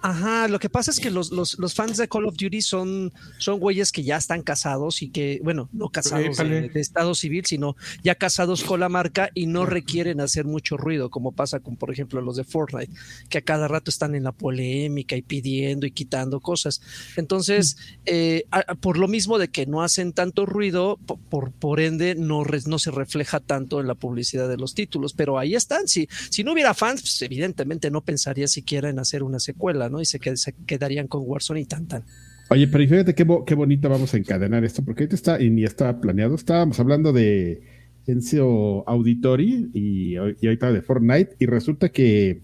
Ajá, 0.00 0.46
lo 0.46 0.60
que 0.60 0.68
pasa 0.68 0.92
es 0.92 1.00
que 1.00 1.10
los, 1.10 1.32
los, 1.32 1.58
los, 1.58 1.74
fans 1.74 1.96
de 1.96 2.08
Call 2.08 2.26
of 2.26 2.36
Duty 2.36 2.62
son, 2.62 3.12
son 3.38 3.58
güeyes 3.58 3.90
que 3.90 4.04
ya 4.04 4.16
están 4.16 4.42
casados 4.42 5.02
y 5.02 5.10
que, 5.10 5.40
bueno, 5.42 5.68
no 5.72 5.88
casados 5.88 6.36
de, 6.36 6.70
estado 6.74 7.16
civil, 7.16 7.44
sino 7.46 7.76
ya 8.04 8.14
casados 8.14 8.62
con 8.62 8.78
la 8.78 8.88
marca 8.88 9.30
y 9.34 9.46
no 9.46 9.66
requieren 9.66 10.20
hacer 10.20 10.44
mucho 10.44 10.76
ruido, 10.76 11.10
como 11.10 11.32
pasa 11.32 11.58
con, 11.58 11.76
por 11.76 11.90
ejemplo, 11.90 12.20
los 12.20 12.36
de 12.36 12.44
Fortnite, 12.44 12.92
que 13.28 13.38
a 13.38 13.42
cada 13.42 13.66
rato 13.66 13.90
están 13.90 14.14
en 14.14 14.22
la 14.22 14.30
polémica 14.30 15.16
y 15.16 15.22
pidiendo 15.22 15.84
y 15.84 15.90
quitando 15.90 16.38
cosas. 16.40 16.80
Entonces, 17.16 17.76
eh, 18.06 18.44
por 18.80 18.98
lo 18.98 19.08
mismo 19.08 19.38
de 19.38 19.48
que 19.48 19.66
no 19.66 19.82
hacen 19.82 20.12
tanto 20.12 20.46
ruido, 20.46 20.98
por, 21.28 21.50
por 21.50 21.80
ende, 21.80 22.14
no, 22.14 22.44
no 22.66 22.78
se 22.78 22.92
refleja 22.92 23.40
tanto 23.40 23.80
en 23.80 23.88
la 23.88 23.96
publicidad 23.96 24.48
de 24.48 24.58
los 24.58 24.74
títulos, 24.74 25.12
pero 25.12 25.38
ahí 25.38 25.56
están. 25.56 25.88
Si, 25.88 26.08
si 26.30 26.44
no 26.44 26.52
hubiera 26.52 26.72
fans, 26.72 27.00
pues 27.00 27.20
evidentemente 27.22 27.90
no 27.90 28.02
pensaría 28.02 28.46
siquiera 28.46 28.90
en 28.90 29.00
hacer 29.00 29.24
una 29.24 29.40
secuela. 29.40 29.87
Y 30.00 30.04
se, 30.04 30.18
quedarían 30.66 31.08
con 31.08 31.22
Warzone 31.24 31.60
y 31.60 31.64
tan 31.64 31.86
tan. 31.86 32.04
Oye, 32.50 32.66
pero 32.68 32.88
fíjate 32.88 33.14
qué, 33.14 33.26
qué 33.46 33.54
bonito 33.54 33.88
vamos 33.88 34.14
a 34.14 34.16
encadenar 34.16 34.64
esto, 34.64 34.82
porque 34.84 35.02
ahorita 35.02 35.16
está, 35.16 35.42
y 35.42 35.50
ni 35.50 35.64
estaba 35.64 36.00
planeado, 36.00 36.34
estábamos 36.34 36.80
hablando 36.80 37.12
de 37.12 37.62
Encio 38.06 38.88
Auditori 38.88 39.70
y, 39.74 40.16
ahorita 40.16 40.72
de 40.72 40.82
Fortnite, 40.82 41.36
y 41.38 41.46
resulta 41.46 41.90
que 41.90 42.40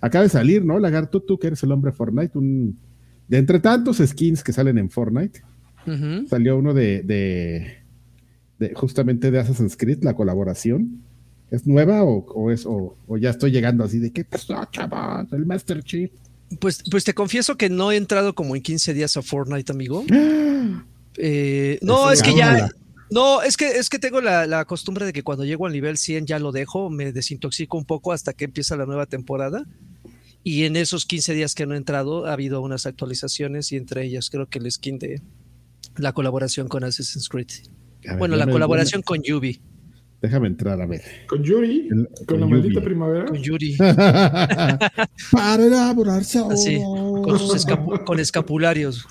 acaba 0.00 0.24
de 0.24 0.28
salir, 0.28 0.64
¿no? 0.64 0.78
Lagarto, 0.78 1.22
tú 1.22 1.38
que 1.38 1.46
eres 1.48 1.62
el 1.62 1.72
hombre 1.72 1.92
Fortnite, 1.92 2.36
un, 2.36 2.78
de 3.28 3.38
entre 3.38 3.60
tantos 3.60 3.98
skins 3.98 4.44
que 4.44 4.52
salen 4.52 4.78
en 4.78 4.90
Fortnite, 4.90 5.42
salió 6.28 6.58
uno 6.58 6.74
de, 6.74 7.02
de, 8.58 8.74
justamente 8.74 9.30
de 9.30 9.38
Assassin's 9.38 9.76
Creed, 9.76 10.02
la 10.02 10.14
colaboración. 10.14 11.02
¿Es 11.50 11.66
nueva 11.66 12.02
o, 12.02 12.50
es, 12.50 12.66
o, 12.66 12.96
ya 13.18 13.30
estoy 13.30 13.52
llegando 13.52 13.84
así 13.84 14.00
de 14.00 14.12
qué 14.12 14.24
pasó, 14.24 14.64
chaval? 14.70 15.28
El 15.30 15.46
Master 15.46 15.82
Chief. 15.82 16.10
Pues, 16.60 16.82
pues 16.90 17.04
te 17.04 17.14
confieso 17.14 17.56
que 17.56 17.68
no 17.68 17.90
he 17.90 17.96
entrado 17.96 18.34
como 18.34 18.54
en 18.56 18.62
15 18.62 18.94
días 18.94 19.16
a 19.16 19.22
Fortnite, 19.22 19.72
amigo. 19.72 20.04
Eh, 21.18 21.78
no, 21.80 22.10
es 22.10 22.22
que 22.22 22.34
ya. 22.34 22.68
No, 23.10 23.40
es 23.40 23.56
que, 23.56 23.78
es 23.78 23.88
que 23.88 23.98
tengo 23.98 24.20
la, 24.20 24.64
costumbre 24.66 25.06
de 25.06 25.14
que 25.14 25.22
cuando 25.22 25.46
llego 25.46 25.64
al 25.64 25.72
nivel 25.72 25.96
100 25.96 26.26
ya 26.26 26.38
lo 26.38 26.52
dejo, 26.52 26.90
me 26.90 27.10
desintoxico 27.10 27.78
un 27.78 27.86
poco 27.86 28.12
hasta 28.12 28.34
que 28.34 28.44
empieza 28.44 28.76
la 28.76 28.84
nueva 28.84 29.06
temporada. 29.06 29.64
Y 30.42 30.64
en 30.64 30.76
esos 30.76 31.06
15 31.06 31.32
días 31.32 31.54
que 31.54 31.64
no 31.64 31.72
he 31.72 31.78
entrado 31.78 32.26
ha 32.26 32.34
habido 32.34 32.60
unas 32.60 32.84
actualizaciones 32.84 33.72
y 33.72 33.76
entre 33.76 34.04
ellas 34.04 34.28
creo 34.28 34.46
que 34.46 34.58
el 34.58 34.70
skin 34.70 34.98
de 34.98 35.22
la 35.96 36.12
colaboración 36.12 36.68
con 36.68 36.84
Assassin's 36.84 37.28
Creed. 37.28 37.48
bueno, 38.18 38.36
la 38.36 38.46
colaboración 38.46 39.02
con 39.02 39.22
Yubi. 39.22 39.60
Déjame 40.20 40.48
entrar 40.48 40.80
a 40.80 40.86
ver. 40.86 41.02
¿Con 41.28 41.42
Yuri? 41.42 41.88
¿Con, 42.26 42.40
la 42.40 42.46
maldita 42.46 42.80
primavera? 42.80 43.26
Con 43.26 43.36
Yuri. 43.36 43.76
Para 45.32 45.66
elaborarse 45.66 46.38
Así, 46.50 46.80
con, 46.82 47.38
sus 47.38 47.66
con 48.04 48.18
escapularios. 48.18 49.06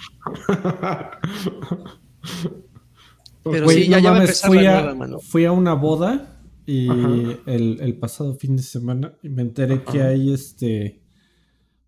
Pero 3.44 3.70
sí, 3.70 3.88
ya, 3.88 4.00
ya 4.00 4.12
va 4.12 4.24
a 4.24 4.28
fui, 4.28 4.66
a, 4.66 4.96
fui 5.22 5.46
a 5.46 5.52
una 5.52 5.74
boda 5.74 6.40
y 6.66 6.88
el, 7.46 7.78
el, 7.80 7.96
pasado 8.00 8.34
fin 8.34 8.56
de 8.56 8.64
semana 8.64 9.14
me 9.22 9.44
enteré 9.44 9.84
que 9.84 10.02
hay 10.02 10.34
este 10.34 11.00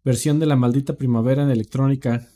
versión 0.04 0.38
de 0.40 0.46
la 0.46 0.56
maldita 0.56 0.96
primavera 0.96 1.42
en 1.44 1.50
electrónica. 1.50 2.28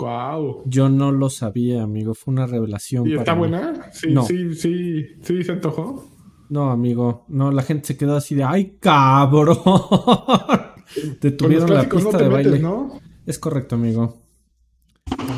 Wow. 0.00 0.62
Yo 0.66 0.88
no 0.88 1.12
lo 1.12 1.30
sabía, 1.30 1.82
amigo. 1.82 2.14
Fue 2.14 2.32
una 2.32 2.46
revelación. 2.46 3.06
¿Y 3.06 3.10
para 3.10 3.20
está 3.22 3.32
mí. 3.34 3.38
buena? 3.40 3.90
Sí, 3.92 4.08
No. 4.12 4.24
sí, 4.24 4.54
sí, 4.54 5.06
sí, 5.22 5.42
se 5.44 5.52
antojó. 5.52 6.08
No, 6.48 6.70
amigo. 6.70 7.24
No, 7.28 7.52
la 7.52 7.62
gente 7.62 7.86
se 7.88 7.96
quedó 7.96 8.16
así 8.16 8.34
de 8.34 8.44
¡ay, 8.44 8.76
cabrón! 8.80 9.58
Detuvieron 11.20 11.72
la 11.72 11.88
pista 11.88 12.10
no 12.12 12.18
te 12.18 12.24
de 12.24 12.30
metes, 12.30 12.50
baile. 12.52 12.58
¿no? 12.58 13.00
Es 13.26 13.38
correcto, 13.38 13.76
amigo. 13.76 14.22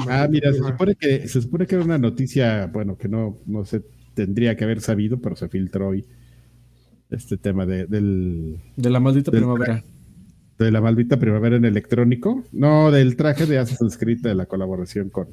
Ah, 0.09 0.27
mira, 0.31 0.53
se 0.53 0.59
supone 0.59 0.94
que 0.94 1.29
se 1.29 1.42
supone 1.42 1.66
que 1.66 1.75
era 1.75 1.85
una 1.85 1.98
noticia, 1.98 2.66
bueno, 2.72 2.96
que 2.96 3.09
no, 3.09 3.38
no 3.46 3.64
se 3.64 3.83
tendría 4.14 4.57
que 4.57 4.64
haber 4.64 4.81
sabido, 4.81 5.20
pero 5.20 5.37
se 5.37 5.48
filtró 5.48 5.88
hoy 5.88 6.07
este 7.11 7.37
tema 7.37 7.66
de, 7.66 7.87
del, 7.87 8.61
De 8.77 8.90
la 8.90 9.01
maldita 9.01 9.31
Del 9.31 9.40
primavera. 9.40 9.85
De 10.62 10.70
la 10.72 10.81
maldita 10.81 11.18
primavera 11.18 11.57
en 11.57 11.64
electrónico. 11.64 12.42
No, 12.53 12.90
del 12.90 13.16
traje 13.16 13.46
de 13.46 13.59
Assassin's 13.59 13.98
Creed 13.98 14.20
de 14.20 14.35
la 14.35 14.46
colaboración 14.46 15.11
con, 15.11 15.29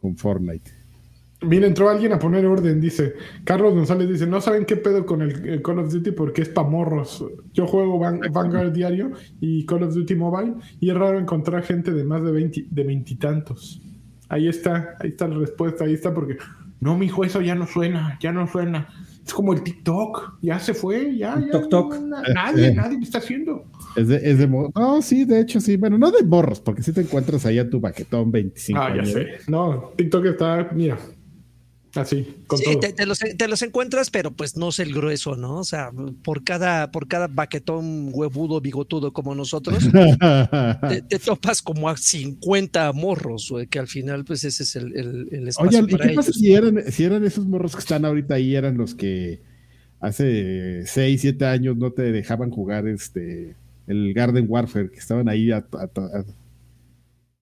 con 0.00 0.16
Fortnite. 0.16 0.70
Mira, 1.42 1.66
entró 1.66 1.90
alguien 1.90 2.12
a 2.14 2.18
poner 2.18 2.46
orden, 2.46 2.80
dice. 2.80 3.14
Carlos 3.44 3.74
González 3.74 4.08
dice, 4.08 4.26
no 4.26 4.40
saben 4.40 4.64
qué 4.64 4.76
pedo 4.76 5.04
con 5.04 5.20
el, 5.20 5.60
Call 5.62 5.80
of 5.80 5.92
Duty 5.92 6.12
porque 6.12 6.42
es 6.42 6.48
pa' 6.48 6.64
morros. 6.64 7.24
Yo 7.52 7.66
juego 7.66 7.98
Van- 7.98 8.20
Vanguard 8.32 8.72
diario 8.72 9.10
y 9.40 9.66
Call 9.66 9.82
of 9.82 9.94
Duty 9.94 10.14
Mobile 10.14 10.54
y 10.80 10.88
es 10.90 10.96
raro 10.96 11.18
encontrar 11.18 11.62
gente 11.62 11.92
de 11.92 12.04
más 12.04 12.22
de 12.24 12.32
20 12.32 12.66
de 12.70 12.84
veintitantos. 12.84 13.82
Ahí 14.28 14.48
está, 14.48 14.96
ahí 14.98 15.10
está 15.10 15.28
la 15.28 15.36
respuesta, 15.38 15.84
ahí 15.84 15.92
está 15.94 16.12
porque... 16.14 16.38
No, 16.80 16.96
mijo, 16.96 17.24
eso 17.24 17.40
ya 17.40 17.54
no 17.54 17.66
suena, 17.66 18.18
ya 18.20 18.32
no 18.32 18.46
suena. 18.46 18.88
Es 19.26 19.34
como 19.34 19.52
el 19.52 19.62
TikTok, 19.62 20.38
ya 20.40 20.60
se 20.60 20.72
fue, 20.72 21.16
ya, 21.16 21.36
ya. 21.40 21.60
Na- 22.00 22.22
nadie, 22.32 22.72
nadie 22.72 22.96
lo 22.98 23.02
está 23.02 23.18
haciendo. 23.18 23.64
Es 23.96 24.06
de, 24.06 24.16
es 24.22 24.38
de 24.38 24.46
No, 24.46 25.02
sí, 25.02 25.24
de 25.24 25.40
hecho, 25.40 25.60
sí. 25.60 25.76
Bueno, 25.76 25.98
no 25.98 26.12
de 26.12 26.22
morros, 26.22 26.60
porque 26.60 26.82
si 26.82 26.92
te 26.92 27.00
encuentras 27.00 27.44
ahí 27.44 27.58
a 27.58 27.68
tu 27.68 27.80
baquetón 27.80 28.30
25 28.30 28.80
Ah, 28.80 28.88
ya 28.94 28.94
años. 29.02 29.10
sé. 29.10 29.26
No, 29.48 29.90
TikTok 29.96 30.26
está, 30.26 30.70
mira, 30.72 30.96
así, 31.96 32.26
con 32.46 32.58
Sí, 32.58 32.64
todo. 32.64 32.80
te, 32.80 32.92
te 32.92 33.06
los, 33.06 33.18
te 33.18 33.48
los 33.48 33.62
encuentras, 33.62 34.10
pero 34.10 34.30
pues 34.32 34.56
no 34.56 34.68
es 34.68 34.78
el 34.78 34.92
grueso, 34.94 35.36
¿no? 35.36 35.56
O 35.58 35.64
sea, 35.64 35.90
por 36.22 36.44
cada, 36.44 36.90
por 36.90 37.08
cada 37.08 37.26
baquetón 37.28 38.10
huevudo, 38.12 38.60
bigotudo 38.60 39.12
como 39.12 39.34
nosotros, 39.34 39.78
te, 40.88 41.02
te 41.02 41.18
topas 41.18 41.62
como 41.62 41.88
a 41.88 41.96
50 41.96 42.92
morros, 42.92 43.48
güey, 43.50 43.66
que 43.66 43.78
al 43.78 43.88
final, 43.88 44.24
pues 44.24 44.44
ese 44.44 44.62
es 44.62 44.76
el, 44.76 44.96
el, 44.96 45.28
el 45.32 45.48
espacio 45.48 45.78
Oye, 45.80 45.88
¿y 45.88 45.92
para 45.96 46.08
qué 46.08 46.14
pasa 46.14 46.30
ellos. 46.30 46.40
si 46.40 46.52
eran, 46.52 46.92
si 46.92 47.04
eran 47.04 47.24
esos 47.24 47.46
morros 47.46 47.72
que 47.74 47.80
están 47.80 48.04
ahorita 48.04 48.34
ahí, 48.34 48.54
eran 48.54 48.76
los 48.76 48.94
que 48.94 49.40
hace 50.00 50.82
6, 50.86 51.20
7 51.20 51.46
años 51.46 51.76
no 51.76 51.90
te 51.92 52.02
dejaban 52.12 52.50
jugar 52.50 52.86
este 52.86 53.56
el 53.86 54.12
Garden 54.14 54.46
Warfare, 54.48 54.90
que 54.90 54.98
estaban 54.98 55.28
ahí 55.28 55.52
a- 55.52 55.66
a- 55.72 55.90
a- 56.00 56.24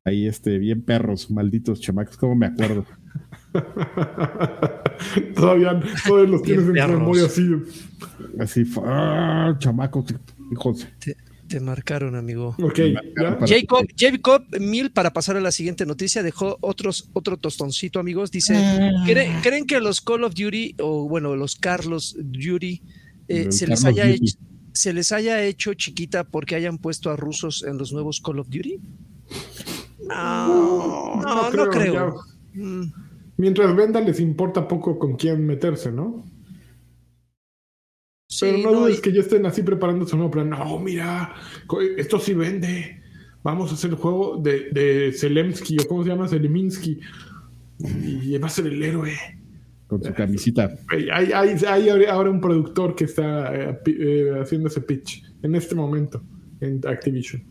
ahí 0.04 0.26
este 0.26 0.58
bien 0.58 0.82
perros, 0.82 1.30
malditos 1.30 1.80
chamacos, 1.80 2.16
como 2.18 2.34
me 2.34 2.46
acuerdo. 2.46 2.84
Todavía 5.34 5.80
todos 6.06 6.28
los 6.28 6.42
tienes 6.42 6.66
en 6.68 6.74
tu 6.74 6.92
memoria 6.92 7.24
así. 7.26 7.50
Así, 8.38 8.64
ah, 8.84 9.54
chamacos, 9.58 10.06
hijos. 10.52 10.86
Te, 10.98 11.16
te 11.48 11.60
marcaron, 11.60 12.14
amigo. 12.16 12.54
Ok, 12.62 12.78
¿ya? 12.78 13.00
Para- 13.38 13.46
Jacob, 13.46 13.86
Jacob 13.96 14.42
Mil, 14.60 14.90
para 14.90 15.12
pasar 15.12 15.36
a 15.36 15.40
la 15.40 15.52
siguiente 15.52 15.86
noticia, 15.86 16.22
dejó 16.22 16.58
otros, 16.60 17.10
otro 17.12 17.36
tostoncito, 17.36 17.98
amigos. 18.00 18.30
Dice: 18.30 18.54
¿creen, 19.06 19.40
creen 19.42 19.66
que 19.66 19.80
los 19.80 20.00
Call 20.00 20.24
of 20.24 20.34
Duty, 20.34 20.76
o 20.80 21.08
bueno, 21.08 21.36
los 21.36 21.56
Carlos 21.56 22.16
Duty, 22.18 22.82
eh, 23.28 23.52
se, 23.52 23.66
les 23.66 23.84
haya 23.84 24.06
Duty. 24.06 24.16
hecho, 24.24 24.38
se 24.72 24.92
les 24.92 25.12
haya 25.12 25.42
hecho 25.44 25.74
chiquita 25.74 26.24
porque 26.24 26.54
hayan 26.56 26.78
puesto 26.78 27.10
a 27.10 27.16
rusos 27.16 27.62
en 27.64 27.78
los 27.78 27.92
nuevos 27.92 28.20
Call 28.20 28.38
of 28.40 28.48
Duty? 28.48 28.80
No, 30.08 31.16
no, 31.22 31.50
no 31.50 31.70
creo. 31.70 31.94
ya. 31.94 32.60
Mm, 32.62 32.92
Mientras 33.36 33.74
venda, 33.74 34.00
les 34.00 34.20
importa 34.20 34.66
poco 34.68 34.98
con 34.98 35.16
quién 35.16 35.44
meterse, 35.46 35.90
¿no? 35.90 36.24
sí, 38.28 38.46
Pero 38.46 38.58
no, 38.58 38.70
no, 38.72 38.80
dudes 38.82 38.98
y- 38.98 39.02
que 39.02 39.12
ya 39.12 39.20
estén 39.20 39.44
así 39.46 39.62
preparando 39.62 40.06
su 40.06 40.16
nuevo 40.16 40.30
plan. 40.30 40.50
No, 40.50 40.78
mira, 40.78 41.34
esto 41.96 42.18
sí 42.18 42.34
vende. 42.34 43.00
Vamos 43.42 43.70
a 43.70 43.74
hacer 43.74 43.90
el 43.90 43.96
juego 43.96 44.38
de, 44.38 44.70
de 44.70 45.12
Zelensky, 45.12 45.76
o 45.80 45.86
cómo 45.86 46.02
se 46.02 46.08
llama, 46.10 46.28
Zeleminsky. 46.28 46.98
Y 47.78 48.38
va 48.38 48.46
a 48.46 48.50
ser 48.50 48.66
el 48.68 48.82
héroe. 48.82 49.12
Con 49.86 50.02
su 50.02 50.12
camisita. 50.14 50.74
Hay, 50.88 51.08
hay- 51.10 51.56
hay 51.66 51.88
ahora- 52.06 52.30
un 52.30 52.40
productor 52.40 52.94
que 52.94 53.04
está 53.04 53.54
eh, 53.54 53.78
eh, 53.86 54.30
haciendo 54.40 54.68
ese 54.68 54.80
pitch 54.80 55.22
en 55.42 55.54
este 55.54 55.74
momento 55.74 56.22
en 56.60 56.80
Activision. 56.86 57.44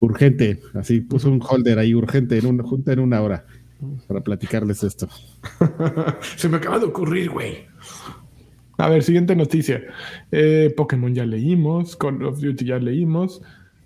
Urgente, 0.00 0.58
así 0.74 1.00
puso 1.00 1.30
un 1.30 1.40
holder 1.40 1.78
ahí, 1.78 1.94
urgente, 1.94 2.36
en 2.36 2.46
una 2.46 2.64
junta 2.64 2.92
en 2.92 2.98
una 2.98 3.22
hora, 3.22 3.46
para 4.06 4.20
platicarles 4.20 4.82
esto. 4.82 5.08
Se 6.36 6.48
me 6.48 6.58
acaba 6.58 6.78
de 6.78 6.86
ocurrir, 6.86 7.30
güey. 7.30 7.66
A 8.78 8.88
ver, 8.88 9.02
siguiente 9.02 9.36
noticia. 9.36 9.82
Eh, 10.30 10.72
Pokémon 10.76 11.14
ya 11.14 11.24
leímos, 11.24 11.96
Call 11.96 12.24
of 12.24 12.40
Duty 12.40 12.64
ya 12.64 12.78
leímos. 12.78 13.42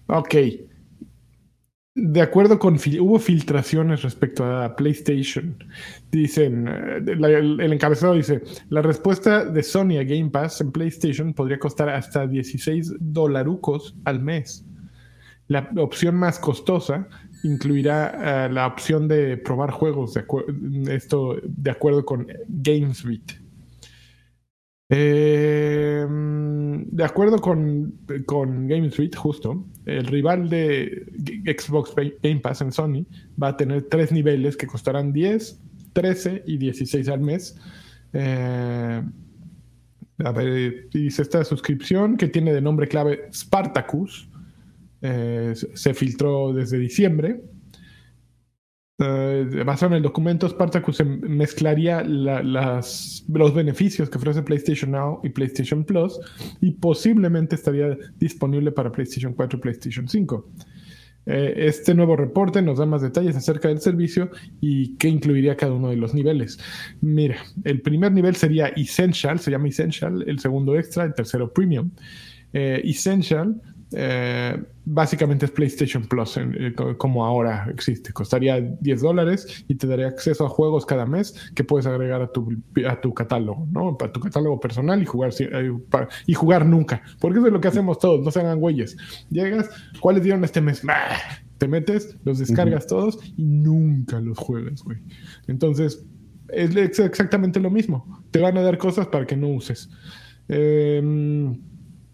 Ok. 0.06 0.34
De 1.94 2.20
acuerdo 2.20 2.58
con... 2.58 2.74
Hubo 2.76 3.18
filtraciones 3.18 4.02
respecto 4.02 4.44
a 4.44 4.76
PlayStation. 4.76 5.56
Dicen, 6.10 6.68
eh, 6.68 7.02
el, 7.06 7.60
el 7.60 7.72
encabezado 7.72 8.14
dice, 8.14 8.42
la 8.68 8.82
respuesta 8.82 9.44
de 9.44 9.62
Sony 9.62 9.98
a 9.98 10.04
Game 10.04 10.30
Pass 10.30 10.60
en 10.60 10.72
PlayStation 10.72 11.34
podría 11.34 11.58
costar 11.58 11.88
hasta 11.88 12.26
16 12.26 12.94
dolarucos 13.00 13.96
al 14.04 14.20
mes. 14.22 14.64
La 15.48 15.70
opción 15.76 16.16
más 16.16 16.38
costosa 16.38 17.08
incluirá 17.46 18.46
eh, 18.46 18.52
la 18.52 18.66
opción 18.66 19.08
de 19.08 19.36
probar 19.36 19.70
juegos, 19.70 20.14
de 20.14 20.24
de 21.42 21.70
acuerdo 21.70 22.04
con 22.04 22.26
GamesBeat. 22.48 23.46
Eh, 24.88 26.06
de 26.08 27.04
acuerdo 27.04 27.38
con, 27.40 27.98
con 28.26 28.68
GamesBeat, 28.68 29.16
justo, 29.16 29.66
el 29.84 30.06
rival 30.06 30.48
de 30.48 31.06
Xbox 31.44 31.94
Game 32.22 32.40
Pass 32.40 32.60
en 32.60 32.72
Sony 32.72 33.04
va 33.40 33.48
a 33.48 33.56
tener 33.56 33.82
tres 33.88 34.12
niveles 34.12 34.56
que 34.56 34.66
costarán 34.66 35.12
10, 35.12 35.60
13 35.92 36.44
y 36.46 36.58
16 36.58 37.08
al 37.08 37.20
mes. 37.20 37.56
Eh, 38.12 39.02
a 40.24 40.32
ver, 40.32 40.88
dice 40.90 41.22
esta 41.22 41.44
suscripción 41.44 42.16
que 42.16 42.28
tiene 42.28 42.52
de 42.52 42.60
nombre 42.60 42.86
clave 42.86 43.28
Spartacus. 43.32 44.28
Eh, 45.02 45.54
se- 45.74 45.94
filtró 45.94 46.52
desde 46.52 46.78
diciembre. 46.78 47.40
Eh, 48.98 49.62
basado 49.66 49.92
en 49.92 49.98
el 49.98 50.02
documento, 50.02 50.48
Spartacus 50.48 51.04
mezclaría 51.04 52.02
la- 52.02 52.42
las, 52.42 53.24
los 53.28 53.54
beneficios 53.54 54.08
que 54.08 54.16
ofrece 54.16 54.42
PlayStation 54.42 54.90
Now 54.90 55.20
y 55.22 55.28
PlayStation 55.28 55.84
Plus 55.84 56.18
y 56.62 56.70
posiblemente 56.72 57.56
estaría 57.56 57.94
disponible 58.18 58.72
para 58.72 58.90
PlayStation 58.90 59.34
4 59.34 59.58
y 59.58 59.62
PlayStation 59.62 60.08
5. 60.08 60.50
Eh, 61.26 61.54
este 61.66 61.92
nuevo 61.94 62.16
reporte 62.16 62.62
nos 62.62 62.78
da 62.78 62.86
más 62.86 63.02
detalles 63.02 63.36
acerca 63.36 63.68
del 63.68 63.80
servicio 63.80 64.30
y 64.62 64.96
qué 64.96 65.08
incluiría 65.08 65.56
cada 65.56 65.72
uno 65.74 65.90
de 65.90 65.96
los 65.96 66.14
niveles. 66.14 66.58
Mira, 67.02 67.36
el 67.64 67.82
primer 67.82 68.12
nivel 68.12 68.34
sería 68.36 68.68
Essential, 68.68 69.38
se 69.40 69.50
llama 69.50 69.68
Essential, 69.68 70.24
el 70.26 70.38
segundo 70.38 70.74
Extra, 70.78 71.04
el 71.04 71.12
tercero 71.14 71.52
Premium. 71.52 71.90
Essential 72.52 73.60
eh, 73.92 74.60
básicamente 74.84 75.46
es 75.46 75.52
PlayStation 75.52 76.04
Plus 76.06 76.36
eh, 76.38 76.72
co- 76.76 76.96
como 76.98 77.24
ahora 77.24 77.68
existe. 77.70 78.12
Costaría 78.12 78.60
10 78.60 79.00
dólares 79.00 79.64
y 79.68 79.76
te 79.76 79.86
daría 79.86 80.08
acceso 80.08 80.44
a 80.44 80.48
juegos 80.48 80.84
cada 80.86 81.06
mes 81.06 81.34
que 81.54 81.62
puedes 81.64 81.86
agregar 81.86 82.20
a 82.22 82.28
tu, 82.32 82.48
a 82.88 83.00
tu 83.00 83.14
catálogo, 83.14 83.66
¿no? 83.70 83.96
A 84.00 84.12
tu 84.12 84.20
catálogo 84.20 84.58
personal 84.60 85.00
y 85.02 85.06
jugar, 85.06 85.30
eh, 85.38 85.72
y 86.26 86.34
jugar 86.34 86.66
nunca. 86.66 87.02
Porque 87.20 87.38
eso 87.38 87.46
es 87.46 87.52
lo 87.52 87.60
que 87.60 87.68
hacemos 87.68 87.98
todos, 87.98 88.24
no 88.24 88.30
se 88.30 88.40
hagan 88.40 88.58
güeyes. 88.60 88.96
Llegas, 89.30 89.70
¿cuáles 90.00 90.22
dieron 90.22 90.42
este 90.44 90.60
mes? 90.60 90.82
Bah, 90.84 91.16
Te 91.58 91.68
metes, 91.68 92.16
los 92.24 92.38
descargas 92.38 92.86
todos 92.86 93.18
y 93.36 93.44
nunca 93.44 94.20
los 94.20 94.36
juegas, 94.38 94.82
güey. 94.82 94.98
Entonces, 95.46 96.04
es 96.48 96.76
ex- 96.76 96.98
exactamente 96.98 97.60
lo 97.60 97.70
mismo. 97.70 98.22
Te 98.30 98.40
van 98.40 98.58
a 98.58 98.62
dar 98.62 98.78
cosas 98.78 99.06
para 99.06 99.26
que 99.26 99.36
no 99.36 99.48
uses. 99.48 99.88
Em, 100.48 101.58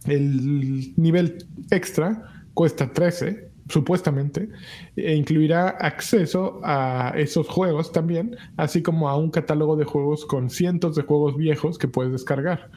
el 0.06 0.94
nivel 0.96 1.46
extra 1.70 2.22
cuesta 2.54 2.92
13, 2.92 3.50
supuestamente, 3.68 4.48
e 4.96 5.14
incluirá 5.14 5.68
acceso 5.68 6.60
a 6.64 7.12
esos 7.16 7.48
juegos 7.48 7.92
también, 7.92 8.36
así 8.56 8.82
como 8.82 9.08
a 9.08 9.16
un 9.16 9.30
catálogo 9.30 9.76
de 9.76 9.84
juegos 9.84 10.26
con 10.26 10.50
cientos 10.50 10.96
de 10.96 11.02
juegos 11.02 11.36
viejos 11.36 11.78
que 11.78 11.88
puedes 11.88 12.12
descargar. 12.12 12.70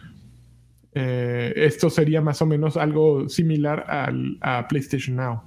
Eh, 0.93 1.53
esto 1.57 1.89
sería 1.89 2.21
más 2.21 2.41
o 2.41 2.45
menos 2.45 2.77
algo 2.77 3.27
similar 3.27 3.85
al, 3.89 4.37
a 4.41 4.65
PlayStation 4.67 5.17
Now. 5.17 5.43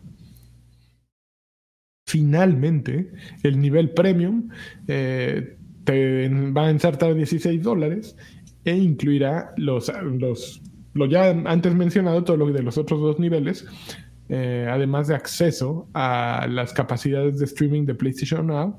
Finalmente, 2.06 3.10
el 3.42 3.60
nivel 3.60 3.90
premium 3.90 4.48
eh, 4.86 5.56
te 5.84 6.28
va 6.28 6.66
a 6.66 6.70
ensartar 6.70 7.14
16 7.14 7.62
dólares 7.62 8.16
e 8.64 8.76
incluirá 8.76 9.54
los, 9.56 9.90
los, 10.02 10.62
lo 10.94 11.07
ya 11.07 11.31
antes 11.31 11.74
mencionado, 11.74 12.24
todo 12.24 12.37
lo 12.37 12.46
de 12.53 12.62
los 12.62 12.79
otros 12.79 13.01
dos 13.01 13.18
niveles, 13.18 13.66
eh, 14.29 14.66
además 14.70 15.09
de 15.09 15.14
acceso 15.14 15.88
a 15.94 16.46
las 16.48 16.72
capacidades 16.72 17.38
de 17.38 17.44
streaming 17.46 17.87
de 17.87 17.94
PlayStation 17.94 18.46
Now 18.46 18.77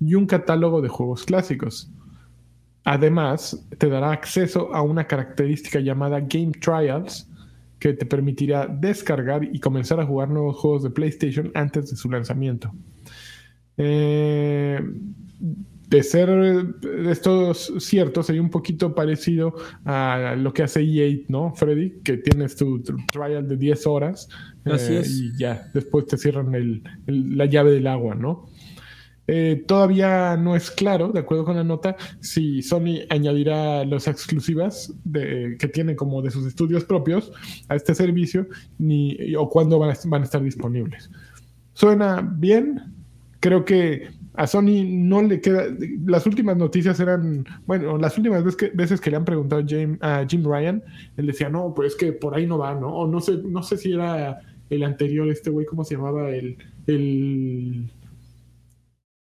y 0.00 0.14
un 0.14 0.26
catálogo 0.26 0.80
de 0.80 0.88
juegos 0.88 1.24
clásicos. 1.24 1.90
Además, 2.84 3.66
te 3.76 3.88
dará 3.88 4.12
acceso 4.12 4.74
a 4.74 4.82
una 4.82 5.06
característica 5.06 5.80
llamada 5.80 6.20
Game 6.20 6.52
Trials 6.52 7.28
que 7.78 7.92
te 7.92 8.06
permitirá 8.06 8.66
descargar 8.66 9.44
y 9.44 9.60
comenzar 9.60 10.00
a 10.00 10.06
jugar 10.06 10.30
nuevos 10.30 10.56
juegos 10.56 10.82
de 10.84 10.90
PlayStation 10.90 11.50
antes 11.54 11.90
de 11.90 11.96
su 11.96 12.10
lanzamiento. 12.10 12.72
Eh, 13.76 14.80
de 15.88 16.02
ser 16.02 16.28
esto 17.06 17.54
cierto, 17.54 18.22
sería 18.22 18.42
un 18.42 18.50
poquito 18.50 18.94
parecido 18.94 19.54
a 19.86 20.34
lo 20.36 20.52
que 20.52 20.62
hace 20.62 20.82
EA, 20.82 21.20
¿no, 21.28 21.54
Freddy? 21.54 22.00
Que 22.02 22.18
tienes 22.18 22.56
tu, 22.56 22.82
trial 23.10 23.48
de 23.48 23.56
10 23.56 23.86
horas 23.86 24.28
eh, 24.66 25.02
y 25.06 25.36
ya, 25.38 25.70
después 25.72 26.06
te 26.06 26.18
cierran 26.18 26.82
la 27.06 27.46
llave 27.46 27.72
del 27.72 27.86
agua, 27.86 28.14
¿no? 28.14 28.50
Eh, 29.30 29.64
todavía 29.66 30.36
no 30.36 30.56
es 30.56 30.70
claro, 30.70 31.08
de 31.08 31.20
acuerdo 31.20 31.44
con 31.44 31.56
la 31.56 31.64
nota, 31.64 31.96
si 32.20 32.62
Sony 32.62 33.04
añadirá 33.08 33.84
las 33.84 34.08
exclusivas 34.08 34.92
que 35.12 35.70
tiene 35.72 35.96
como 35.96 36.22
de 36.22 36.30
sus 36.30 36.46
estudios 36.46 36.84
propios 36.84 37.32
a 37.68 37.76
este 37.76 37.94
servicio 37.94 38.46
ni, 38.78 39.34
o 39.36 39.48
cuándo 39.48 39.78
van 39.78 39.90
a 39.90 40.24
estar 40.24 40.42
disponibles. 40.42 41.10
Suena 41.72 42.20
bien, 42.20 42.94
creo 43.40 43.64
que 43.64 44.17
a 44.38 44.46
Sony 44.46 44.84
no 44.86 45.20
le 45.20 45.40
queda. 45.40 45.64
Las 46.06 46.24
últimas 46.24 46.56
noticias 46.56 47.00
eran. 47.00 47.44
Bueno, 47.66 47.98
las 47.98 48.16
últimas 48.16 48.44
veces 48.44 49.00
que, 49.00 49.10
le 49.10 49.16
han 49.16 49.24
preguntado 49.24 49.60
a 50.00 50.24
Jim, 50.26 50.44
Ryan, 50.44 50.80
él 51.16 51.26
decía, 51.26 51.48
no, 51.48 51.74
pues 51.74 51.94
es 51.94 51.98
que 51.98 52.12
por 52.12 52.36
ahí 52.36 52.46
no 52.46 52.56
va, 52.56 52.72
¿no? 52.76 52.88
O 52.88 53.08
no 53.08 53.20
sé, 53.20 53.38
no 53.44 53.64
sé 53.64 53.76
si 53.76 53.92
era 53.92 54.38
el 54.70 54.84
anterior, 54.84 55.28
este 55.28 55.50
güey, 55.50 55.66
¿cómo 55.66 55.82
se 55.82 55.96
llamaba? 55.96 56.30
El. 56.30 56.56
El. 56.86 57.90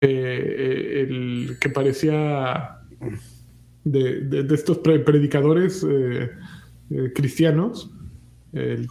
Eh, 0.01 1.05
el 1.07 1.57
que 1.61 1.69
parecía. 1.69 2.79
De, 3.83 4.21
de, 4.21 4.55
estos 4.55 4.79
predicadores 4.79 5.85
eh, 5.87 6.31
eh, 6.89 7.11
cristianos. 7.13 7.91
El, 8.51 8.87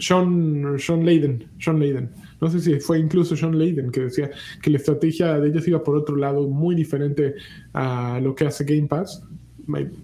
Sean, 0.00 0.78
Sean 0.78 1.04
Layden. 1.04 1.46
Sean 1.58 1.78
Layden 1.78 2.10
no 2.40 2.48
sé 2.48 2.60
si 2.60 2.78
fue 2.80 2.98
incluso 2.98 3.36
Sean 3.36 3.58
Layden 3.58 3.90
que 3.90 4.02
decía 4.02 4.30
que 4.62 4.70
la 4.70 4.76
estrategia 4.76 5.38
de 5.38 5.48
ellos 5.48 5.66
iba 5.66 5.82
por 5.82 5.96
otro 5.96 6.16
lado, 6.16 6.48
muy 6.48 6.74
diferente 6.74 7.34
a 7.72 8.20
lo 8.22 8.34
que 8.34 8.46
hace 8.46 8.64
Game 8.64 8.86
Pass. 8.86 9.24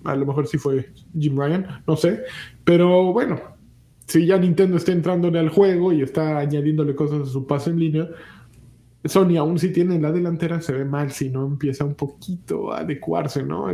A 0.05 0.15
lo 0.15 0.27
mejor 0.27 0.47
sí 0.47 0.59
fue 0.59 0.91
Jim 1.19 1.39
Ryan, 1.39 1.67
no 1.87 1.97
sé. 1.97 2.23
Pero 2.65 3.13
bueno, 3.13 3.41
si 4.07 4.27
ya 4.27 4.37
Nintendo 4.37 4.77
está 4.77 4.93
entrándole 4.93 5.39
al 5.39 5.49
juego 5.49 5.93
y 5.93 6.03
está 6.03 6.39
añadiéndole 6.39 6.95
cosas 6.95 7.29
a 7.29 7.33
su 7.33 7.47
paso 7.47 7.71
en 7.71 7.79
línea, 7.79 8.09
Sony 9.05 9.37
aún 9.37 9.59
si 9.59 9.71
tiene 9.71 10.01
la 10.01 10.13
delantera 10.13 10.61
se 10.61 10.73
ve 10.73 10.85
mal 10.85 11.13
si 11.13 11.31
no 11.31 11.47
empieza 11.47 11.85
un 11.85 11.95
poquito 11.95 12.73
a 12.73 12.81
adecuarse, 12.81 13.43
¿no? 13.43 13.67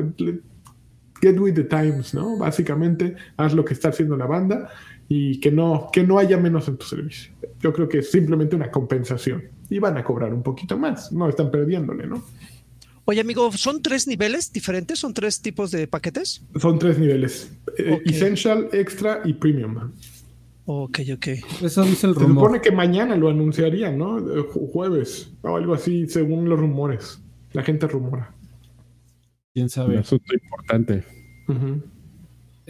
Get 1.21 1.39
with 1.39 1.55
the 1.55 1.65
times, 1.65 2.15
¿no? 2.15 2.39
Básicamente, 2.39 3.15
haz 3.37 3.55
lo 3.55 3.65
que 3.65 3.75
está 3.75 3.89
haciendo 3.89 4.17
la 4.17 4.27
banda 4.27 4.71
y 5.13 5.41
que 5.41 5.51
no, 5.51 5.91
que 5.93 6.05
no 6.05 6.21
haya 6.21 6.39
menos 6.39 6.69
en 6.69 6.77
tu 6.77 6.87
servicio. 6.87 7.33
Yo 7.59 7.73
creo 7.73 7.89
que 7.89 7.99
es 7.99 8.13
simplemente 8.13 8.55
una 8.55 8.71
compensación 8.71 9.43
y 9.69 9.81
van 9.81 9.99
a 9.99 10.05
cobrar 10.05 10.33
un 10.33 10.45
poquito 10.45 10.79
más, 10.79 11.11
no 11.11 11.29
están 11.29 11.51
perdiéndole, 11.51 12.07
¿no? 12.07 12.23
Oye, 13.07 13.21
amigo, 13.21 13.51
¿son 13.51 13.83
tres 13.83 14.07
niveles 14.07 14.53
diferentes? 14.53 15.01
¿Son 15.01 15.13
tres 15.13 15.43
tipos 15.43 15.73
de 15.73 15.89
paquetes? 15.89 16.43
Son 16.61 16.79
tres 16.79 16.97
niveles: 16.97 17.53
eh, 17.77 18.01
Essential, 18.05 18.69
Extra 18.73 19.23
y 19.25 19.33
Premium. 19.33 19.91
Ok, 20.67 21.01
ok. 21.13 21.27
Eso 21.61 21.83
dice 21.83 22.07
el 22.07 22.15
rumor. 22.15 22.29
Se 22.29 22.35
supone 22.35 22.61
que 22.61 22.71
mañana 22.71 23.17
lo 23.17 23.31
anunciarían, 23.31 23.99
¿no? 23.99 24.21
Jueves 24.45 25.33
o 25.43 25.57
algo 25.57 25.75
así, 25.75 26.07
según 26.07 26.49
los 26.49 26.61
rumores. 26.61 27.21
La 27.53 27.65
gente 27.65 27.89
rumora. 27.89 28.33
¿Quién 29.53 29.69
sabe? 29.69 29.95
Un 29.95 30.01
asunto 30.01 30.33
importante. 30.33 31.03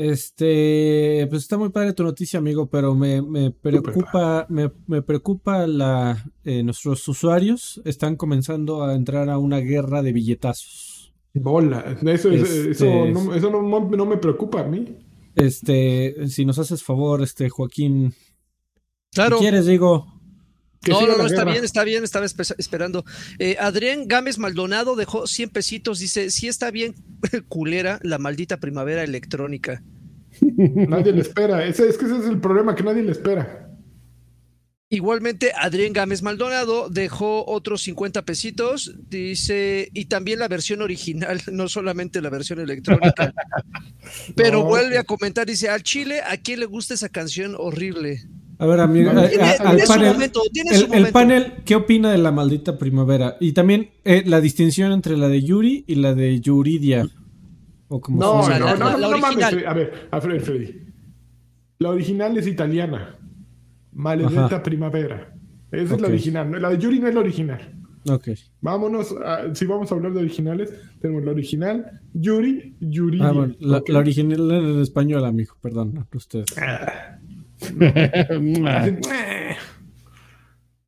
Este, 0.00 1.26
pues 1.28 1.42
está 1.42 1.58
muy 1.58 1.68
padre 1.68 1.92
tu 1.92 2.02
noticia, 2.02 2.38
amigo, 2.38 2.70
pero 2.70 2.94
me, 2.94 3.20
preocupa, 3.50 4.46
me, 4.48 5.02
preocupa 5.02 5.66
la 5.66 6.32
eh, 6.42 6.62
nuestros 6.62 7.06
usuarios 7.06 7.82
están 7.84 8.16
comenzando 8.16 8.82
a 8.82 8.94
entrar 8.94 9.28
a 9.28 9.36
una 9.36 9.58
guerra 9.58 10.00
de 10.00 10.14
billetazos. 10.14 11.12
Bola, 11.34 11.98
eso, 12.06 12.30
este, 12.30 13.12
no, 13.12 14.06
me 14.06 14.16
preocupa 14.16 14.60
a 14.62 14.64
mí. 14.64 14.96
Este, 15.34 16.28
si 16.28 16.46
nos 16.46 16.58
haces 16.58 16.82
favor, 16.82 17.22
este 17.22 17.50
Joaquín. 17.50 18.14
Claro. 19.12 19.36
quieres, 19.36 19.66
digo? 19.66 20.06
No, 20.88 21.06
no, 21.06 21.18
no, 21.18 21.26
está 21.26 21.44
bien, 21.44 21.62
está 21.62 21.84
bien, 21.84 22.04
estaba 22.04 22.24
esperando. 22.24 23.04
Eh, 23.38 23.56
Adrián 23.60 24.08
Gámez 24.08 24.38
Maldonado 24.38 24.96
dejó 24.96 25.26
100 25.26 25.50
pesitos, 25.50 25.98
dice, 25.98 26.30
sí 26.30 26.48
está 26.48 26.70
bien 26.70 26.94
culera 27.48 28.00
la 28.02 28.18
maldita 28.18 28.56
primavera 28.56 29.04
electrónica. 29.04 29.82
Nadie 30.40 31.12
le 31.12 31.20
espera, 31.20 31.64
ese, 31.66 31.88
es 31.88 31.98
que 31.98 32.06
ese 32.06 32.18
es 32.18 32.24
el 32.24 32.40
problema, 32.40 32.74
que 32.74 32.82
nadie 32.82 33.02
le 33.02 33.12
espera. 33.12 33.70
Igualmente, 34.92 35.52
Adrián 35.54 35.92
Gámez 35.92 36.20
Maldonado 36.22 36.88
dejó 36.88 37.46
otros 37.46 37.82
50 37.82 38.24
pesitos, 38.24 38.92
dice, 39.08 39.88
y 39.92 40.06
también 40.06 40.40
la 40.40 40.48
versión 40.48 40.82
original, 40.82 41.40
no 41.52 41.68
solamente 41.68 42.20
la 42.20 42.30
versión 42.30 42.58
electrónica. 42.58 43.32
Pero 44.34 44.64
vuelve 44.64 44.98
a 44.98 45.04
comentar, 45.04 45.46
dice, 45.46 45.68
al 45.68 45.84
Chile, 45.84 46.22
¿a 46.26 46.38
quién 46.38 46.58
le 46.58 46.66
gusta 46.66 46.94
esa 46.94 47.08
canción 47.08 47.54
horrible? 47.56 48.22
A 48.60 48.66
ver, 48.66 48.80
amigo, 48.80 49.10
el, 50.92 51.12
panel, 51.12 51.54
¿qué 51.64 51.76
opina 51.76 52.12
de 52.12 52.18
la 52.18 52.30
maldita 52.30 52.76
primavera? 52.76 53.38
Y 53.40 53.52
también 53.52 53.88
eh, 54.04 54.22
la 54.26 54.42
distinción 54.42 54.92
entre 54.92 55.16
la 55.16 55.28
de 55.28 55.42
Yuri 55.42 55.86
y 55.86 55.94
la 55.94 56.14
de 56.14 56.38
Yuridia. 56.40 57.08
O 57.88 58.02
como 58.02 58.20
no, 58.20 58.46
no, 58.46 58.76
no, 58.76 58.98
no, 58.98 58.98
no, 58.98 59.18
mames. 59.18 59.44
A 59.66 59.72
ver, 59.72 60.08
a 60.10 60.20
Freddy, 60.20 60.40
Freddy. 60.40 60.74
La 61.78 61.88
original 61.88 62.36
es 62.36 62.46
italiana. 62.46 63.16
Maldita 63.92 64.62
primavera. 64.62 65.34
Esa 65.72 65.94
es 65.94 66.00
la 66.02 66.08
original. 66.08 66.60
La 66.60 66.68
de 66.68 66.76
Yuri 66.76 67.00
no 67.00 67.08
es 67.08 67.14
la 67.14 67.20
original. 67.20 67.74
Ok. 68.10 68.28
Vámonos, 68.60 69.14
si 69.54 69.64
vamos 69.64 69.90
a 69.90 69.94
hablar 69.94 70.12
de 70.12 70.20
originales, 70.20 70.70
tenemos 71.00 71.24
la 71.24 71.30
original, 71.30 72.02
Yuri, 72.12 72.76
Yuri. 72.78 73.20
Ah, 73.22 73.32
la, 73.58 73.98
original 73.98 74.50
en 74.50 74.80
español, 74.82 75.24
amigo, 75.24 75.54
perdón, 75.62 76.06
usted. 76.12 76.44
Ah. 76.60 77.18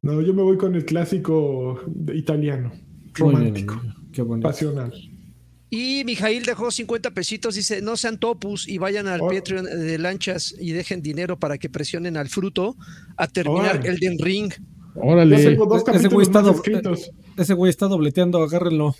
No, 0.02 0.20
yo 0.20 0.34
me 0.34 0.42
voy 0.42 0.56
con 0.56 0.74
el 0.74 0.84
clásico 0.84 1.80
italiano, 2.14 2.72
romántico, 3.14 3.80
Qué 4.12 4.24
pasional. 4.24 4.92
Y 5.74 6.04
Mijail 6.04 6.44
dejó 6.44 6.70
50 6.70 7.12
pesitos, 7.12 7.54
dice, 7.54 7.80
no 7.80 7.96
sean 7.96 8.18
topus 8.18 8.68
y 8.68 8.76
vayan 8.76 9.08
al 9.08 9.22
oh. 9.22 9.28
Patreon 9.28 9.64
de 9.64 9.98
lanchas 9.98 10.54
y 10.60 10.72
dejen 10.72 11.00
dinero 11.00 11.38
para 11.38 11.56
que 11.56 11.70
presionen 11.70 12.18
al 12.18 12.28
fruto 12.28 12.76
a 13.16 13.26
terminar 13.26 13.80
el 13.86 13.98
Den 13.98 14.18
Ring. 14.18 14.52
Órale. 14.94 15.34
ese, 15.36 15.54
güey 15.54 16.26
está 16.26 16.42
ese 17.38 17.54
güey 17.54 17.70
está 17.70 17.86
dobleteando, 17.86 18.42
agárrenlo. 18.42 18.94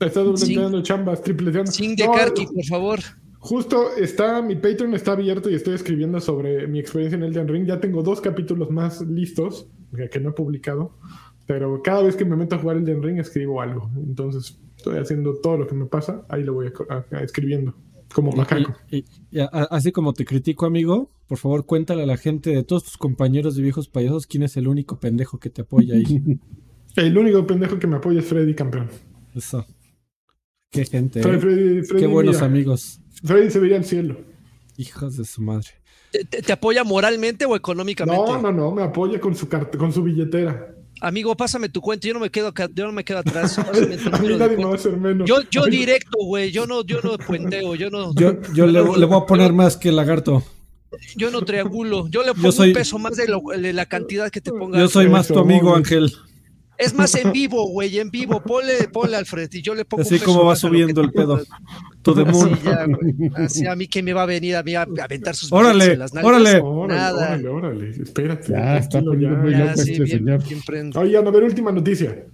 Está 0.00 0.24
dobleteando 0.24 0.82
chambas, 0.82 1.22
tripleteando. 1.22 1.70
Sin 1.70 1.94
de 1.94 2.04
por 2.04 2.64
favor. 2.64 3.00
Justo 3.40 3.96
está, 3.96 4.42
mi 4.42 4.56
Patreon 4.56 4.94
está 4.94 5.12
abierto 5.12 5.48
y 5.48 5.54
estoy 5.54 5.74
escribiendo 5.74 6.20
sobre 6.20 6.66
mi 6.66 6.80
experiencia 6.80 7.16
en 7.16 7.22
Elden 7.22 7.48
Ring. 7.48 7.66
Ya 7.66 7.80
tengo 7.80 8.02
dos 8.02 8.20
capítulos 8.20 8.70
más 8.70 9.00
listos 9.02 9.68
que 10.10 10.20
no 10.20 10.30
he 10.30 10.32
publicado. 10.32 10.98
Pero 11.46 11.80
cada 11.82 12.02
vez 12.02 12.14
que 12.14 12.26
me 12.26 12.36
meto 12.36 12.56
a 12.56 12.58
jugar 12.58 12.76
Elden 12.76 13.02
Ring 13.02 13.18
escribo 13.18 13.62
algo. 13.62 13.90
Entonces 13.96 14.60
estoy 14.76 14.98
haciendo 14.98 15.34
todo 15.40 15.56
lo 15.56 15.66
que 15.66 15.74
me 15.74 15.86
pasa, 15.86 16.24
ahí 16.28 16.44
lo 16.44 16.54
voy 16.54 16.70
a, 16.88 17.20
escribiendo. 17.20 17.74
Como 18.12 18.32
macaco. 18.32 18.74
Y, 18.90 19.04
así 19.70 19.92
como 19.92 20.12
te 20.14 20.24
critico, 20.24 20.66
amigo, 20.66 21.10
por 21.26 21.38
favor 21.38 21.66
cuéntale 21.66 22.02
a 22.02 22.06
la 22.06 22.16
gente 22.16 22.50
de 22.50 22.64
todos 22.64 22.84
tus 22.84 22.96
compañeros 22.96 23.54
de 23.54 23.62
viejos 23.62 23.88
payasos 23.88 24.26
quién 24.26 24.42
es 24.42 24.56
el 24.56 24.66
único 24.66 24.98
pendejo 24.98 25.38
que 25.38 25.50
te 25.50 25.62
apoya 25.62 25.94
ahí. 25.94 26.22
el 26.96 27.18
único 27.18 27.46
pendejo 27.46 27.78
que 27.78 27.86
me 27.86 27.96
apoya 27.96 28.20
es 28.20 28.26
Freddy, 28.26 28.54
campeón. 28.54 28.88
Eso. 29.34 29.64
Qué 30.70 30.84
gente. 30.84 31.20
¿eh? 31.20 31.82
Qué 31.98 32.06
buenos 32.06 32.42
amigos. 32.42 33.00
Freddy 33.24 33.50
se 33.50 33.58
veía 33.58 33.76
al 33.76 33.84
cielo. 33.84 34.16
Hijos 34.76 35.16
de 35.16 35.24
su 35.24 35.42
madre. 35.42 35.68
¿Te, 36.10 36.52
apoya 36.52 36.84
moralmente 36.84 37.44
o 37.44 37.54
económicamente? 37.54 38.32
No, 38.32 38.40
no, 38.40 38.52
no, 38.52 38.72
me 38.72 38.82
apoya 38.82 39.20
con 39.20 39.34
su 39.34 39.48
con 39.48 39.92
su 39.92 40.02
billetera. 40.02 40.74
Amigo, 41.00 41.36
yo 42.00 42.14
no 42.14 42.20
me 42.20 42.30
quedo, 42.30 42.52
yo 42.74 42.86
no 42.86 42.92
me 42.92 43.04
quedo 43.04 43.18
atrás. 43.18 43.56
Yo, 45.26 45.42
yo 45.48 45.64
directo, 45.66 46.18
güey. 46.24 46.50
Yo 46.50 46.66
no, 46.66 46.84
yo 46.84 47.00
no 47.02 47.16
puenteo, 47.18 47.76
yo 47.76 47.88
no. 47.88 48.12
Yo, 48.14 48.66
le, 48.66 48.82
voy 48.82 49.22
a 49.22 49.26
poner 49.26 49.52
más 49.52 49.76
que 49.76 49.90
el 49.90 49.96
lagarto. 49.96 50.42
Yo 51.16 51.30
no 51.30 51.42
triangulo. 51.42 52.08
Yo 52.08 52.24
le 52.24 52.34
pongo 52.34 52.62
un 52.62 52.72
peso 52.72 52.98
más 52.98 53.16
de, 53.16 53.72
la 53.72 53.86
cantidad 53.86 54.30
que 54.30 54.40
te 54.40 54.50
ponga. 54.50 54.78
Yo 54.78 54.88
soy 54.88 55.08
más 55.08 55.28
tu 55.28 55.38
amigo, 55.38 55.74
Ángel. 55.74 56.12
Es 56.78 56.94
más 56.94 57.14
en 57.16 57.32
vivo, 57.32 57.68
güey, 57.68 57.98
en 57.98 58.10
vivo. 58.10 58.40
Ponle, 58.40 58.88
ponle 58.88 59.16
Alfred 59.16 59.50
y 59.52 59.62
yo 59.62 59.74
le 59.74 59.84
pongo 59.84 60.02
Así 60.02 60.18
como 60.18 60.44
va 60.44 60.56
subiendo 60.56 61.00
el 61.00 61.12
pedo. 61.12 61.40
To 62.02 62.14
the 62.14 62.24
moon. 62.24 62.52
Así 62.54 62.64
ya, 62.64 62.86
güey. 62.86 63.30
Así 63.34 63.66
a 63.66 63.74
mí 63.76 63.86
que 63.88 64.02
me 64.02 64.12
va 64.12 64.22
a 64.22 64.26
venir 64.26 64.56
a 64.56 64.62
mí 64.62 64.74
a 64.74 64.82
aventar 64.82 65.34
sus 65.34 65.52
Órale, 65.52 65.92
en 65.92 65.98
las 65.98 66.14
nalgas? 66.14 66.30
órale. 66.32 66.60
Órale, 66.60 66.94
Nada. 67.00 67.26
órale, 67.26 67.48
órale. 67.48 67.90
Espérate. 67.90 68.52
Ya, 68.52 68.78
está 68.78 69.00
ya. 69.00 69.04
muy 69.10 69.52
Ya, 69.52 69.58
loco 69.64 69.76
sí, 69.76 69.92
este 69.92 70.04
bien, 70.04 70.18
señor. 70.18 70.44
bien 70.46 70.60
prendo. 70.66 71.00
Oigan, 71.00 71.26
a 71.26 71.30
ver, 71.30 71.42
última 71.44 71.72
noticia. 71.72 72.24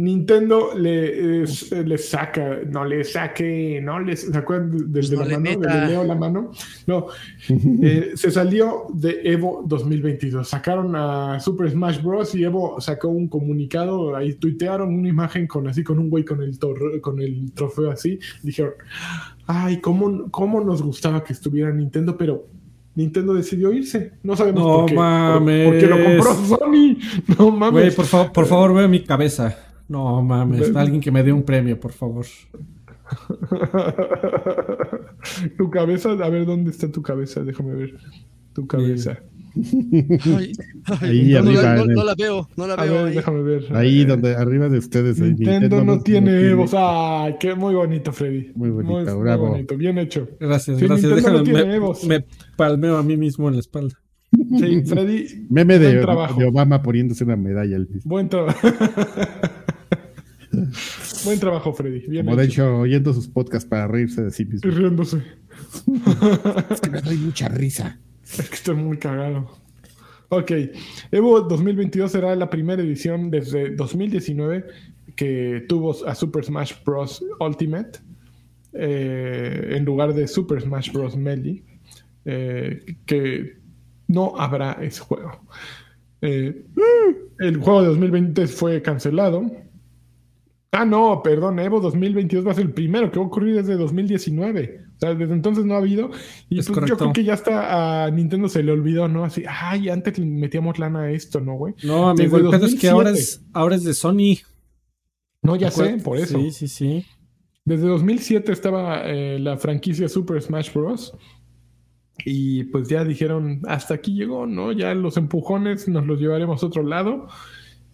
Nintendo 0.00 0.70
le, 0.76 1.42
es- 1.42 1.72
le 1.72 1.98
saca, 1.98 2.60
no 2.70 2.84
le 2.84 3.02
saque, 3.02 3.80
no 3.82 3.98
les, 3.98 4.20
¿se 4.30 4.38
acuerdan 4.38 4.92
desde 4.92 5.16
Pues 5.16 5.28
no 5.28 5.34
la 5.36 5.38
le 5.40 5.56
mano? 5.56 5.60
Desde 5.74 5.86
Leo 5.88 6.04
la 6.04 6.14
mano. 6.14 6.50
No, 6.86 7.06
eh, 7.82 8.12
se 8.14 8.30
salió 8.30 8.86
de 8.94 9.20
Evo 9.24 9.64
2022. 9.66 10.48
Sacaron 10.48 10.94
a 10.94 11.40
Super 11.40 11.70
Smash 11.70 12.00
Bros. 12.02 12.34
y 12.36 12.44
Evo 12.44 12.80
sacó 12.80 13.08
un 13.08 13.26
comunicado, 13.28 14.14
ahí 14.14 14.34
tuitearon 14.34 14.94
una 14.94 15.08
imagen 15.08 15.46
con 15.48 15.66
así, 15.66 15.82
con 15.82 15.98
un 15.98 16.08
güey 16.10 16.24
con 16.24 16.42
el, 16.42 16.58
torre- 16.60 17.00
con 17.00 17.20
el 17.20 17.50
trofeo 17.52 17.90
así. 17.90 18.20
Dijeron, 18.42 18.74
ay, 19.46 19.80
cómo, 19.80 20.30
cómo 20.30 20.60
nos 20.62 20.80
gustaba 20.82 21.24
que 21.24 21.32
estuviera 21.32 21.72
Nintendo, 21.72 22.16
pero 22.16 22.46
Nintendo 22.94 23.34
decidió 23.34 23.72
irse. 23.72 24.12
No 24.22 24.36
sabemos 24.36 24.62
No 24.62 24.68
por 24.80 24.86
qué. 24.86 24.94
mames. 24.94 25.66
Porque 25.68 25.86
lo 25.86 25.96
compró 26.04 26.34
Sony. 26.56 26.96
No 27.38 27.50
mames. 27.50 27.72
Güey, 27.82 27.90
por, 27.96 28.04
favor, 28.06 28.32
por 28.32 28.46
favor, 28.46 28.74
ve 28.74 28.86
mi 28.88 29.02
cabeza. 29.04 29.56
No 29.88 30.22
mames, 30.22 30.74
alguien 30.76 31.00
que 31.00 31.10
me 31.10 31.22
dé 31.22 31.32
un 31.32 31.42
premio, 31.42 31.80
por 31.80 31.92
favor. 31.92 32.26
tu 35.56 35.70
cabeza, 35.70 36.10
a 36.12 36.28
ver 36.28 36.46
dónde 36.46 36.70
está 36.70 36.90
tu 36.90 37.02
cabeza, 37.02 37.42
déjame 37.42 37.74
ver. 37.74 37.94
Tu 38.52 38.66
cabeza. 38.66 39.18
Ay, 39.56 40.52
ay, 41.00 41.00
Ahí 41.00 41.32
no, 41.32 41.42
no 41.42 41.50
arriba, 41.50 41.74
la, 41.74 41.84
no- 41.86 42.04
la 42.04 42.14
veo, 42.14 42.48
no 42.56 42.66
la 42.66 42.74
A 42.74 42.84
veo. 42.84 42.94
ver, 42.94 43.04
ahí. 43.06 43.14
déjame 43.14 43.42
ver. 43.42 43.76
Ahí 43.76 44.02
Eh, 44.02 44.06
donde, 44.06 44.36
arriba 44.36 44.68
de 44.68 44.78
ustedes. 44.78 45.20
ahí, 45.20 45.34
Nintendo, 45.34 45.84
no 45.84 46.00
tiene 46.00 46.40
Evo. 46.50 46.66
Ay, 46.76 47.36
qué 47.40 47.54
muy 47.54 47.74
bonito, 47.74 48.12
Freddy. 48.12 48.52
Muy 48.54 48.70
bonito, 48.70 49.14
muy 49.14 49.22
bravo. 49.22 49.48
bonito, 49.48 49.76
bien 49.76 49.98
hecho. 49.98 50.28
Gracias, 50.38 50.78
Sí, 50.78 50.86
gracias. 50.86 51.10
Nintendo 51.12 51.38
no 51.38 51.44
Déjame, 51.44 51.60
tiene 51.62 51.70
me, 51.70 51.76
Evos. 51.76 52.04
me 52.04 52.24
palmeo 52.56 52.96
a 52.98 53.02
mí 53.02 53.16
mismo 53.16 53.48
en 53.48 53.54
la 53.54 53.60
espalda. 53.60 53.94
Sí, 54.58 54.82
Freddy, 54.84 55.46
Meme 55.48 55.78
de, 55.78 56.04
Obama 56.46 56.82
poniéndose 56.82 57.24
una 57.24 57.36
medalla. 57.36 57.76
al. 57.76 57.88
Buen 58.04 58.28
trabajo. 58.28 58.68
buen 61.24 61.40
trabajo, 61.40 61.72
Freddy. 61.72 62.06
Bien 62.08 62.24
Como 62.26 62.36
de 62.36 62.44
hecho. 62.46 62.78
oyendo 62.80 63.12
sus 63.12 63.28
podcasts 63.28 63.68
para 63.68 63.86
reírse 63.88 64.22
de 64.22 64.30
sí 64.30 64.42
Y 64.44 64.46
mismo. 64.46 64.70
riéndose. 64.70 65.22
Es 66.70 66.80
que 66.80 66.90
me 66.90 67.00
doy 67.00 67.16
mucha 67.16 67.48
risa. 67.48 67.98
Es 68.24 68.48
que 68.48 68.54
estoy 68.54 68.76
muy 68.76 68.98
cagado. 68.98 69.50
Ok, 70.30 70.52
Evo 71.10 71.40
2022 71.40 72.12
será 72.12 72.36
la 72.36 72.50
primera 72.50 72.82
edición 72.82 73.30
desde 73.30 73.74
2019 73.74 74.66
que 75.16 75.64
tuvo 75.68 75.96
a 76.06 76.14
Super 76.14 76.44
Smash 76.44 76.74
Bros. 76.84 77.24
Ultimate 77.40 77.98
eh, 78.74 79.70
en 79.76 79.84
lugar 79.84 80.12
de 80.14 80.28
Super 80.28 80.60
Smash 80.60 80.92
Bros. 80.92 81.16
Melee, 81.16 81.62
eh, 82.26 82.84
que 83.06 83.56
no 84.06 84.34
habrá 84.38 84.72
ese 84.82 85.00
juego. 85.00 85.40
Eh, 86.20 86.64
el 87.40 87.56
juego 87.56 87.80
de 87.82 87.88
2020 87.88 88.46
fue 88.48 88.82
cancelado. 88.82 89.50
Ah, 90.70 90.84
no, 90.84 91.22
perdón, 91.22 91.58
Evo 91.60 91.80
2022 91.80 92.46
va 92.46 92.52
a 92.52 92.54
ser 92.54 92.66
el 92.66 92.74
primero 92.74 93.10
que 93.10 93.18
va 93.18 93.24
a 93.24 93.28
ocurrir 93.28 93.56
desde 93.56 93.76
2019. 93.76 94.84
O 94.96 94.98
sea, 95.00 95.14
desde 95.14 95.32
entonces 95.32 95.64
no 95.64 95.74
ha 95.74 95.78
habido. 95.78 96.10
Y 96.50 96.58
Es 96.58 96.68
pues, 96.68 96.86
yo 96.86 96.96
creo 96.96 97.12
que 97.12 97.24
ya 97.24 97.34
está 97.34 98.04
a 98.04 98.10
Nintendo 98.10 98.48
se 98.48 98.62
le 98.62 98.72
olvidó, 98.72 99.08
¿no? 99.08 99.24
Así, 99.24 99.44
ay, 99.48 99.88
antes 99.88 100.18
le 100.18 100.26
metíamos 100.26 100.78
lana 100.78 101.02
a 101.02 101.10
esto, 101.10 101.40
¿no, 101.40 101.54
güey? 101.54 101.74
No, 101.84 102.10
amigo, 102.10 102.38
Desde 102.38 102.56
el 102.66 102.74
es 102.74 102.80
que 102.80 102.88
ahora 102.90 103.10
2007. 103.10 103.18
es, 103.18 103.46
ahora 103.54 103.76
es 103.76 103.84
de 103.84 103.94
Sony. 103.94 104.36
No, 105.42 105.56
ya 105.56 105.70
sé, 105.70 105.96
por 106.04 106.18
eso. 106.18 106.38
Sí, 106.38 106.50
sí, 106.50 106.68
sí. 106.68 107.06
Desde 107.64 107.86
2007 107.86 108.52
estaba 108.52 109.02
eh, 109.04 109.38
la 109.38 109.56
franquicia 109.56 110.08
Super 110.08 110.42
Smash 110.42 110.72
Bros. 110.74 111.16
Y 112.24 112.64
pues 112.64 112.88
ya 112.88 113.04
dijeron, 113.04 113.62
hasta 113.66 113.94
aquí 113.94 114.14
llegó, 114.14 114.46
¿no? 114.46 114.72
Ya 114.72 114.92
los 114.94 115.16
empujones 115.16 115.88
nos 115.88 116.04
los 116.06 116.20
llevaremos 116.20 116.62
a 116.62 116.66
otro 116.66 116.82
lado. 116.82 117.28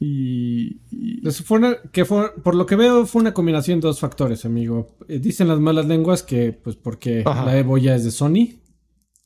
Y, 0.01 0.81
fue 1.45 1.59
una- 1.59 1.77
que 1.93 2.05
fue, 2.05 2.33
por 2.43 2.55
lo 2.55 2.67
que 2.67 2.77
veo, 2.77 3.07
fue 3.07 3.23
una 3.23 3.33
combinación 3.33 3.81
de 3.81 3.87
dos 3.89 4.01
factores, 4.01 4.45
amigo. 4.45 4.97
Eh, 5.09 5.19
Dicen 5.19 5.49
las 5.49 5.61
malas 5.61 5.87
lenguas 5.87 6.23
que, 6.23 6.53
pues, 6.53 6.77
porque 6.77 7.23
Ajá. 7.25 7.45
la 7.47 7.59
Evo 7.59 7.79
ya 7.79 7.95
es 7.95 8.05
de 8.05 8.11
Sony. 8.11 8.61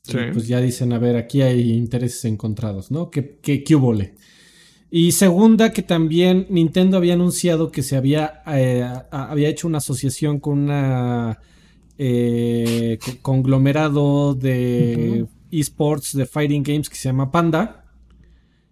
Sí. 0.03 0.17
y, 0.17 0.31
pues 0.31 0.47
ya 0.47 0.59
dicen, 0.61 0.93
a 0.93 0.97
ver, 0.97 1.17
aquí 1.17 1.41
hay 1.41 1.71
intereses 1.73 2.23
encontrados, 2.25 2.89
¿no? 2.89 3.09
¿Qué, 3.11 3.37
qué, 3.41 3.63
qué 3.63 3.75
húbole? 3.75 4.15
Y 4.89 5.11
segunda, 5.11 5.71
que 5.71 5.83
también 5.83 6.47
Nintendo 6.49 6.97
había 6.97 7.13
anunciado 7.13 7.69
que 7.71 7.83
se 7.83 7.95
había, 7.97 8.41
eh, 8.47 8.81
a- 8.81 9.07
había 9.29 9.49
hecho 9.49 9.67
una 9.67 9.79
asociación 9.79 10.39
con 10.39 10.57
una 10.59 11.39
eh, 11.97 12.97
co- 13.03 13.17
conglomerado 13.21 14.33
de 14.33 15.25
esports 15.51 16.15
de 16.15 16.25
fighting 16.25 16.63
games 16.63 16.89
que 16.89 16.95
se 16.95 17.09
llama 17.09 17.29
Panda. 17.31 17.85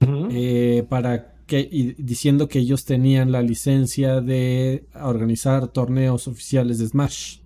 Ujú. 0.02 0.30
eh, 0.32 0.86
para 0.90 1.36
que 1.48 1.60
y 1.72 1.94
diciendo 2.02 2.48
que 2.48 2.60
ellos 2.60 2.86
tenían 2.86 3.32
la 3.32 3.42
licencia 3.42 4.22
de 4.22 4.86
organizar 5.02 5.70
torneos 5.70 6.28
oficiales 6.28 6.78
de 6.78 6.88
Smash. 6.88 7.40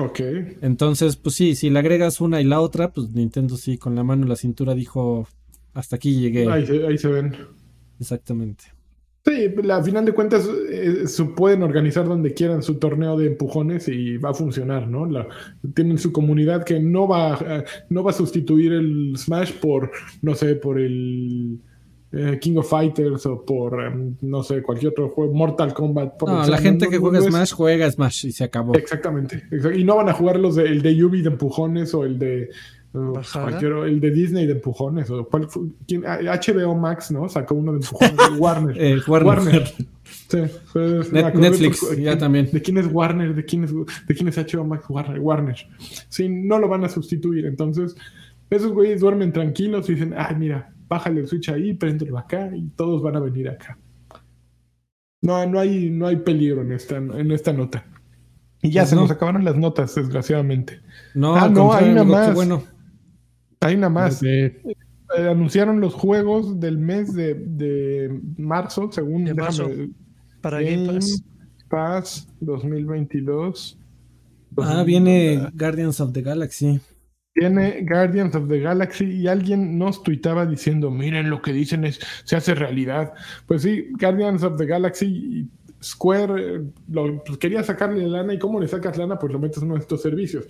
Ok. 0.00 0.20
Entonces, 0.62 1.16
pues 1.16 1.34
sí, 1.34 1.54
si 1.54 1.68
le 1.70 1.78
agregas 1.78 2.20
una 2.20 2.40
y 2.40 2.44
la 2.44 2.60
otra, 2.60 2.92
pues 2.92 3.10
Nintendo 3.10 3.56
sí 3.56 3.76
con 3.76 3.94
la 3.94 4.02
mano 4.02 4.22
en 4.22 4.28
la 4.28 4.36
cintura 4.36 4.74
dijo 4.74 5.28
hasta 5.74 5.96
aquí 5.96 6.18
llegué. 6.20 6.50
Ahí, 6.50 6.64
se- 6.66 6.86
ahí 6.86 6.96
se 6.98 7.08
ven. 7.08 7.36
Exactamente. 8.00 8.64
Sí, 9.26 9.48
a 9.70 9.82
final 9.82 10.04
de 10.04 10.12
cuentas 10.12 10.46
eh, 10.70 11.06
se 11.06 11.24
pueden 11.24 11.62
organizar 11.62 12.06
donde 12.06 12.34
quieran 12.34 12.62
su 12.62 12.74
torneo 12.74 13.16
de 13.16 13.26
empujones 13.28 13.88
y 13.88 14.18
va 14.18 14.30
a 14.30 14.34
funcionar, 14.34 14.86
¿no? 14.86 15.06
La- 15.06 15.26
tienen 15.74 15.96
su 15.98 16.12
comunidad 16.12 16.62
que 16.64 16.78
no 16.78 17.08
va, 17.08 17.32
a- 17.34 17.64
no 17.88 18.02
va 18.04 18.10
a 18.10 18.14
sustituir 18.14 18.72
el 18.72 19.14
Smash 19.16 19.52
por, 19.54 19.90
no 20.20 20.34
sé, 20.34 20.56
por 20.56 20.78
el 20.78 21.58
eh, 22.16 22.38
King 22.40 22.56
of 22.58 22.68
Fighters 22.68 23.26
o 23.26 23.44
por, 23.44 23.82
em, 23.82 24.14
no 24.22 24.42
sé, 24.42 24.62
cualquier 24.62 24.92
otro 24.92 25.08
juego, 25.08 25.32
Mortal 25.34 25.74
Kombat. 25.74 26.16
por 26.18 26.30
No, 26.30 26.46
la 26.46 26.58
gente 26.58 26.84
No, 26.86 26.90
que 26.90 26.96
no, 26.96 27.02
juega 27.02 27.20
Smash 27.20 27.52
juega 27.52 27.90
Smash 27.90 28.26
y 28.26 28.32
se 28.32 28.44
acabó. 28.44 28.74
Exactamente, 28.74 29.42
exact- 29.50 29.76
Y 29.78 29.84
no 29.84 29.96
van 29.96 30.08
a 30.08 30.12
jugar 30.12 30.38
los 30.38 30.54
de, 30.56 30.64
el 30.64 30.82
de 30.82 30.94
Yubi 30.94 31.22
de 31.22 31.30
empujones 31.30 31.92
o 31.94 32.04
el 32.04 32.18
de 32.18 32.50
uh, 32.92 33.12
Bajada. 33.14 33.46
cualquier, 33.48 33.72
el 33.88 34.00
de 34.00 34.10
Disney 34.12 34.46
de 34.46 34.52
empujones 34.52 35.10
o 35.10 35.26
cuál 35.28 35.48
fue- 35.48 35.64
quién- 35.88 36.04
ah, 36.06 36.18
HBO 36.22 36.74
Max, 36.76 37.10
¿no? 37.10 37.28
Sacó 37.28 37.54
uno 37.56 37.72
de 37.72 37.78
empujones, 37.78 38.14
Warner. 38.38 38.76
Eh, 38.80 39.00
Warner. 39.08 39.64
Sí, 40.28 40.38
pues, 40.72 41.12
Net- 41.12 41.24
acordé 41.24 41.50
Netflix, 41.50 41.80
por- 41.80 41.96
ya 41.96 42.10
¿quién- 42.12 42.18
también. 42.18 42.48
¿De 42.52 42.62
quién 42.62 42.78
es 42.78 42.86
Warner? 42.92 43.34
¿De 43.34 43.44
quién 43.44 43.64
es, 43.64 43.72
de 43.74 44.14
quién 44.14 44.28
es 44.28 44.36
HBO 44.38 44.64
Max? 44.64 44.84
Warner. 44.88 45.18
Warner. 45.20 45.56
Sí, 46.08 46.28
no 46.28 46.58
lo 46.58 46.68
van 46.68 46.84
a 46.84 46.88
sustituir. 46.88 47.46
Entonces, 47.46 47.96
esos 48.50 48.72
güeyes 48.72 49.00
duermen 49.00 49.32
tranquilos 49.32 49.88
y 49.88 49.94
dicen, 49.94 50.14
ay, 50.16 50.36
mira, 50.38 50.70
bájale 50.88 51.20
el 51.20 51.26
switch 51.28 51.48
ahí, 51.50 51.74
préndelo 51.74 52.18
acá 52.18 52.50
y 52.54 52.68
todos 52.70 53.02
van 53.02 53.16
a 53.16 53.20
venir 53.20 53.48
acá. 53.48 53.78
No, 55.22 55.46
no 55.46 55.58
hay, 55.58 55.90
no 55.90 56.06
hay 56.06 56.16
peligro 56.16 56.62
en 56.62 56.72
esta, 56.72 56.96
en 56.96 57.30
esta 57.30 57.52
nota. 57.52 57.86
Y 58.62 58.70
ya 58.70 58.82
Pues 58.82 58.90
se 58.90 58.96
no. 58.96 59.02
nos 59.02 59.10
acabaron 59.10 59.44
las 59.44 59.56
notas, 59.56 59.94
desgraciadamente. 59.94 60.80
No, 61.14 61.34
Ah, 61.36 61.48
no, 61.48 61.72
hay 61.72 61.90
una 61.90 62.04
más. 62.04 62.34
bueno. 62.34 62.62
Hay 63.60 63.76
nada 63.76 63.88
más. 63.90 64.22
Eh, 64.22 64.60
Eh, 65.16 65.28
anunciaron 65.28 65.80
los 65.80 65.94
juegos 65.94 66.58
del 66.58 66.76
mes 66.78 67.14
de, 67.14 67.34
de 67.34 68.20
marzo, 68.36 68.90
según 68.90 69.24
De 69.26 69.34
marzo. 69.34 69.68
déjame- 69.68 69.92
Para 70.40 70.60
Game 70.60 70.86
Pass. 70.88 71.22
Pass 71.68 72.28
2022. 72.40 73.78
Ah, 74.56 74.82
viene 74.84 75.50
Guardians 75.54 76.00
of 76.00 76.12
the 76.12 76.22
Galaxy. 76.22 76.80
Viene 77.34 77.84
Guardians 77.88 78.34
of 78.36 78.48
the 78.48 78.60
Galaxy 78.60 79.04
y 79.06 79.26
alguien 79.26 79.76
nos 79.76 80.02
tuitaba 80.02 80.46
diciendo, 80.46 80.90
miren 80.90 81.30
lo 81.30 81.42
que 81.42 81.52
dicen 81.52 81.84
es, 81.84 81.98
se 82.24 82.36
hace 82.36 82.54
realidad. 82.54 83.12
Pues 83.46 83.62
sí, 83.62 83.88
Guardians 83.98 84.44
of 84.44 84.56
the 84.56 84.66
Galaxy, 84.66 85.48
Square 85.82 86.42
eh, 86.42 86.62
lo, 86.88 87.22
pues 87.24 87.38
quería 87.38 87.62
sacarle 87.62 88.06
lana 88.06 88.34
y 88.34 88.38
cómo 88.38 88.58
le 88.58 88.68
sacas 88.68 88.96
lana, 88.96 89.18
pues 89.18 89.32
lo 89.32 89.38
metes 89.38 89.62
en 89.62 89.72
estos 89.72 90.00
servicios. 90.02 90.46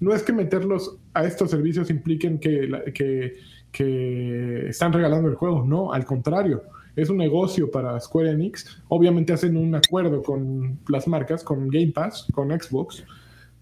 No 0.00 0.14
es 0.14 0.22
que 0.22 0.32
meterlos 0.32 0.96
a 1.12 1.24
estos 1.24 1.50
servicios 1.50 1.90
impliquen 1.90 2.38
que, 2.38 2.70
que, 2.94 3.36
que 3.70 4.68
están 4.68 4.92
regalando 4.92 5.28
el 5.28 5.34
juego, 5.34 5.64
no, 5.64 5.92
al 5.92 6.04
contrario. 6.04 6.62
Es 6.96 7.10
un 7.10 7.18
negocio 7.18 7.70
para 7.70 7.98
Square 8.00 8.30
Enix. 8.30 8.82
Obviamente 8.88 9.32
hacen 9.32 9.56
un 9.56 9.74
acuerdo 9.74 10.22
con 10.22 10.78
las 10.88 11.06
marcas, 11.06 11.44
con 11.44 11.68
Game 11.68 11.92
Pass, 11.92 12.26
con 12.32 12.48
Xbox, 12.50 13.04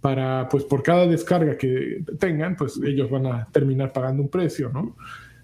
para, 0.00 0.48
pues 0.48 0.64
por 0.64 0.82
cada 0.82 1.07
descarga 1.07 1.57
que 1.57 2.05
tengan, 2.18 2.57
pues 2.57 2.78
ellos 2.84 3.11
van 3.11 3.26
a 3.26 3.49
terminar 3.53 3.92
pagando 3.92 4.22
un 4.22 4.28
precio, 4.28 4.70
¿no? 4.72 4.97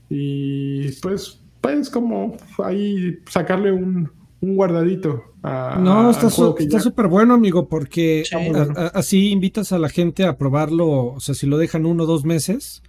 Y 0.09 0.91
pues, 1.01 1.41
pues 1.61 1.91
como 1.91 2.37
ahí 2.63 3.19
sacarle 3.29 3.73
un, 3.73 4.11
un 4.41 4.57
guardadito 4.57 5.25
a, 5.43 5.79
No, 5.81 6.11
está 6.11 6.27
está 6.29 6.55
ya- 6.69 6.81
súper 6.81 7.09
bueno, 7.09 7.35
amigo, 7.35 7.69
porque 7.69 8.25
Sí. 8.27 8.35
a- 8.37 8.81
a- 8.81 8.87
así 8.89 9.31
invitas 9.31 9.73
a 9.73 9.79
la 9.79 9.89
gente 9.89 10.25
a 10.25 10.37
probarlo, 10.37 10.89
o 11.15 11.21
sea, 11.21 11.35
si 11.35 11.47
lo 11.47 11.59
dejan 11.59 11.87
uno 11.87 12.05
o 12.05 12.07
dos 12.07 12.25
meses, 12.25 12.83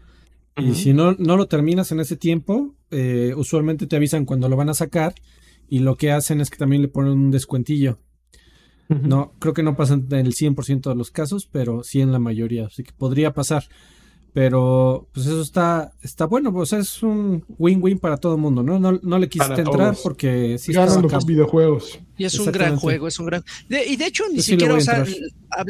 y 0.58 0.76
si 0.76 0.94
no, 0.94 1.14
no 1.14 1.36
lo 1.36 1.48
terminas 1.48 1.92
en 1.92 2.00
ese 2.00 2.16
tiempo, 2.16 2.76
eh, 2.92 3.34
usualmente 3.36 3.88
te 3.88 3.96
avisan 3.96 4.26
cuando 4.26 4.50
lo 4.50 4.56
van 4.56 4.70
a 4.70 4.76
sacar, 4.76 5.16
y 5.68 5.80
lo 5.80 5.96
que 5.96 6.12
hacen 6.12 6.42
es 6.42 6.52
que 6.52 6.58
también 6.58 6.84
le 6.84 6.90
ponen 6.90 7.14
un 7.14 7.32
descuentillo. 7.32 7.98
No, 8.90 9.34
creo 9.40 9.54
que 9.54 9.64
no 9.64 9.76
pasa 9.76 9.94
en 9.96 10.08
el 10.12 10.34
100% 10.34 10.90
de 10.90 10.96
los 10.96 11.10
casos, 11.10 11.48
pero 11.52 11.84
sí 11.84 12.02
en 12.02 12.12
la 12.12 12.20
mayoría, 12.20 12.68
así 12.68 12.84
que 12.84 12.92
podría 12.92 13.34
pasar. 13.34 13.64
Pero 14.34 15.08
pues 15.14 15.28
eso 15.28 15.42
está, 15.44 15.94
está 16.02 16.26
bueno, 16.26 16.52
pues 16.52 16.74
es 16.74 17.04
un 17.04 17.46
win-win 17.60 18.00
para 18.00 18.18
todo 18.18 18.34
el 18.34 18.42
mundo, 18.42 18.64
¿no? 18.64 18.80
No, 18.80 19.00
no 19.04 19.20
le 19.20 19.30
quisiste 19.30 19.62
entrar 19.62 19.96
porque 20.02 20.58
sí 20.58 20.74
Ganan 20.74 21.04
los 21.04 21.26
videojuegos. 21.26 22.00
Y 22.18 22.26
es 22.26 22.40
un 22.40 22.52
gran 22.52 22.76
juego, 22.78 23.08
es 23.08 23.20
un 23.20 23.28
gran. 23.28 23.44
de- 23.70 23.86
y 23.86 23.96
de 23.96 24.08
hecho, 24.08 24.24
ni 24.32 24.38
Yo 24.38 24.38
le 24.38 24.42
siquiera, 24.44 24.74
o 24.76 24.82
sea, 24.82 25.06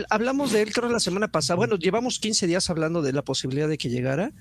hablamos 0.09 0.53
de 0.53 0.61
él, 0.61 0.71
creo, 0.73 0.89
la 0.89 1.01
semana 1.01 1.27
pasada. 1.27 1.57
Bueno, 1.57 1.75
llevamos 1.75 2.19
15 2.19 2.47
días 2.47 2.69
hablando 2.69 3.01
de 3.01 3.11
la 3.11 3.21
posibilidad 3.21 3.67
de 3.67 3.77
que 3.77 3.89
llegara. 3.89 4.31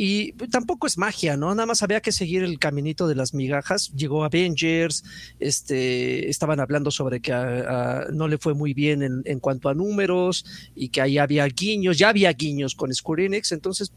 Y 0.00 0.30
tampoco 0.52 0.86
es 0.86 0.96
magia, 0.96 1.36
¿no? 1.36 1.52
Nada 1.56 1.66
más 1.66 1.82
había 1.82 2.00
que 2.00 2.12
seguir 2.12 2.44
el 2.44 2.60
caminito 2.60 3.08
de 3.08 3.16
las 3.16 3.34
migajas. 3.34 3.90
Llegó 3.96 4.22
Avengers, 4.22 5.02
este, 5.40 6.30
estaban 6.30 6.60
hablando 6.60 6.92
sobre 6.92 7.18
que 7.18 7.32
a- 7.32 8.02
a- 8.02 8.04
no 8.12 8.28
le 8.28 8.38
fue 8.38 8.54
muy 8.54 8.74
bien 8.74 9.02
en, 9.02 9.22
en 9.24 9.40
cuanto 9.40 9.68
a 9.68 9.74
números 9.74 10.44
y 10.76 10.90
que 10.90 11.00
ahí 11.00 11.18
había 11.18 11.46
guiños, 11.46 11.98
ya 11.98 12.10
había 12.10 12.32
guiños 12.32 12.76
con 12.76 12.94
Square 12.94 13.24
Enix, 13.26 13.50
entonces 13.50 13.90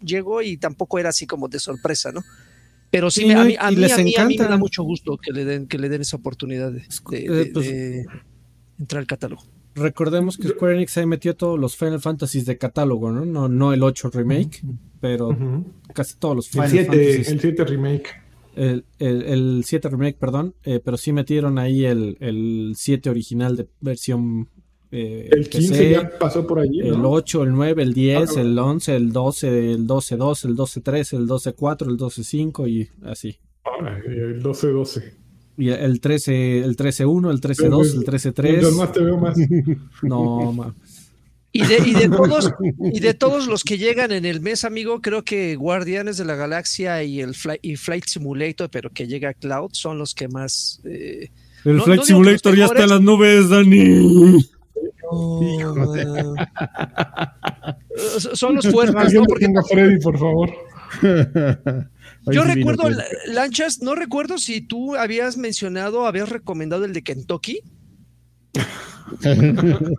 llegó 0.00 0.42
y 0.42 0.58
tampoco 0.58 1.00
era 1.00 1.08
así 1.08 1.26
como 1.26 1.48
de 1.48 1.58
sorpresa, 1.58 2.12
¿no? 2.12 2.22
Pero 2.92 3.10
sí, 3.10 3.22
Sí, 3.22 3.26
me- 3.26 3.34
¿no? 3.34 3.40
a, 3.40 3.44
mí, 3.44 3.56
a, 3.58 3.70
mí, 3.70 3.76
les 3.78 3.92
a, 3.94 3.96
mí, 3.98 4.14
a 4.16 4.24
mí 4.26 4.38
me 4.38 4.44
da 4.44 4.56
mucho 4.58 4.84
gusto 4.84 5.16
que 5.16 5.32
le 5.32 5.44
den, 5.44 5.66
que 5.66 5.76
le 5.78 5.88
den 5.88 6.02
esa 6.02 6.18
oportunidad 6.18 6.70
de, 6.70 6.80
de- 7.10 7.18
Eh, 7.26 7.30
de- 7.30 7.46
pues- 7.46 7.66
de 7.66 8.06
entrar 8.78 9.00
al 9.00 9.06
catálogo. 9.08 9.42
Recordemos 9.74 10.36
que 10.36 10.48
Square 10.48 10.74
Enix 10.76 10.96
ahí 10.98 11.06
metió 11.06 11.34
todos 11.36 11.58
los 11.58 11.76
Final 11.76 12.00
Fantasy 12.00 12.42
de 12.42 12.58
catálogo, 12.58 13.10
¿no? 13.10 13.24
No, 13.24 13.48
no 13.48 13.72
el 13.72 13.82
8 13.82 14.10
remake, 14.12 14.62
pero 15.00 15.28
Ujú. 15.28 15.64
casi 15.94 16.16
todos 16.18 16.36
los 16.36 16.46
El 16.46 16.52
Final 16.52 16.70
7, 16.70 16.86
Fantasy. 16.86 17.32
el 17.32 17.40
7 17.40 17.64
remake. 17.64 18.08
El, 18.54 18.84
el, 18.98 19.22
el 19.22 19.62
7 19.64 19.88
remake, 19.88 20.18
perdón, 20.18 20.54
eh, 20.64 20.78
pero 20.84 20.98
sí 20.98 21.12
metieron 21.12 21.58
ahí 21.58 21.86
el, 21.86 22.18
el 22.20 22.74
7 22.76 23.08
original 23.08 23.56
de 23.56 23.66
versión 23.80 24.48
eh, 24.90 25.30
El 25.32 25.48
15 25.48 25.68
PC, 25.70 25.90
ya 25.90 26.18
pasó 26.18 26.46
por 26.46 26.58
allí, 26.60 26.80
el 26.80 27.00
¿no? 27.00 27.10
8, 27.12 27.44
el 27.44 27.52
9, 27.52 27.82
el 27.82 27.94
10, 27.94 28.36
Ah, 28.36 28.40
el 28.42 28.58
11, 28.58 28.94
el 28.96 29.10
12, 29.12 29.72
el 29.72 29.86
12.2, 29.86 30.44
el 30.44 30.54
12.3, 30.56 31.16
el 31.16 31.26
12.4, 31.26 31.88
el 31.88 31.96
12.5 31.96 32.68
y 32.68 32.90
así. 33.06 33.38
Ah, 33.64 33.96
el 34.06 34.42
12-12. 34.42 35.14
Y 35.58 35.68
el 35.68 36.00
13, 36.00 36.60
el 36.60 36.76
13.1, 36.76 37.30
el 37.30 37.40
13.2, 37.40 37.84
el 37.86 37.92
Mientras 37.92 38.24
13.3. 38.26 38.72
más 38.76 38.92
te 38.92 39.00
veo 39.02 39.18
más. 39.18 39.36
No. 40.02 40.74
Y 41.54 41.66
de, 41.66 41.76
y 41.86 41.92
de 41.92 42.08
todos, 42.08 42.50
y 42.80 43.00
de 43.00 43.12
todos 43.12 43.46
los 43.46 43.62
que 43.62 43.76
llegan 43.76 44.10
en 44.10 44.24
el 44.24 44.40
mes, 44.40 44.64
amigo, 44.64 45.02
creo 45.02 45.22
que 45.22 45.54
Guardianes 45.56 46.16
de 46.16 46.24
la 46.24 46.34
Galaxia 46.34 47.02
y 47.02 47.20
el 47.20 47.34
Flight, 47.34 47.60
y 47.62 47.76
Flight 47.76 48.06
Simulator, 48.06 48.70
pero 48.70 48.88
que 48.88 49.06
llega 49.06 49.28
a 49.28 49.34
Cloud, 49.34 49.68
son 49.74 49.98
los 49.98 50.14
que 50.14 50.28
más. 50.28 50.80
eh, 50.84 51.28
El 51.66 51.76
No- 51.76 51.84
Flight 51.84 52.00
no 52.00 52.06
Simulator 52.06 52.56
ya 52.56 52.64
está 52.64 52.84
en 52.84 52.88
las 52.88 53.02
nubes, 53.02 53.50
Dani. 53.50 54.38
son 58.34 58.54
los 58.54 58.66
fuertes, 58.70 59.12
¿no? 59.12 59.24
Porque 59.24 59.46
Freddy, 59.70 59.98
por 60.00 60.18
favor. 60.18 60.50
Yo 62.30 62.44
recuerdo, 62.44 62.90
la- 62.90 63.04
Lanchas, 63.26 63.80
no 63.82 63.94
recuerdo 63.94 64.38
si 64.38 64.60
tú 64.60 64.94
habías 64.96 65.36
mencionado, 65.36 66.06
habías 66.06 66.28
recomendado 66.28 66.84
el 66.84 66.92
de 66.92 67.02
Kentucky. 67.02 67.60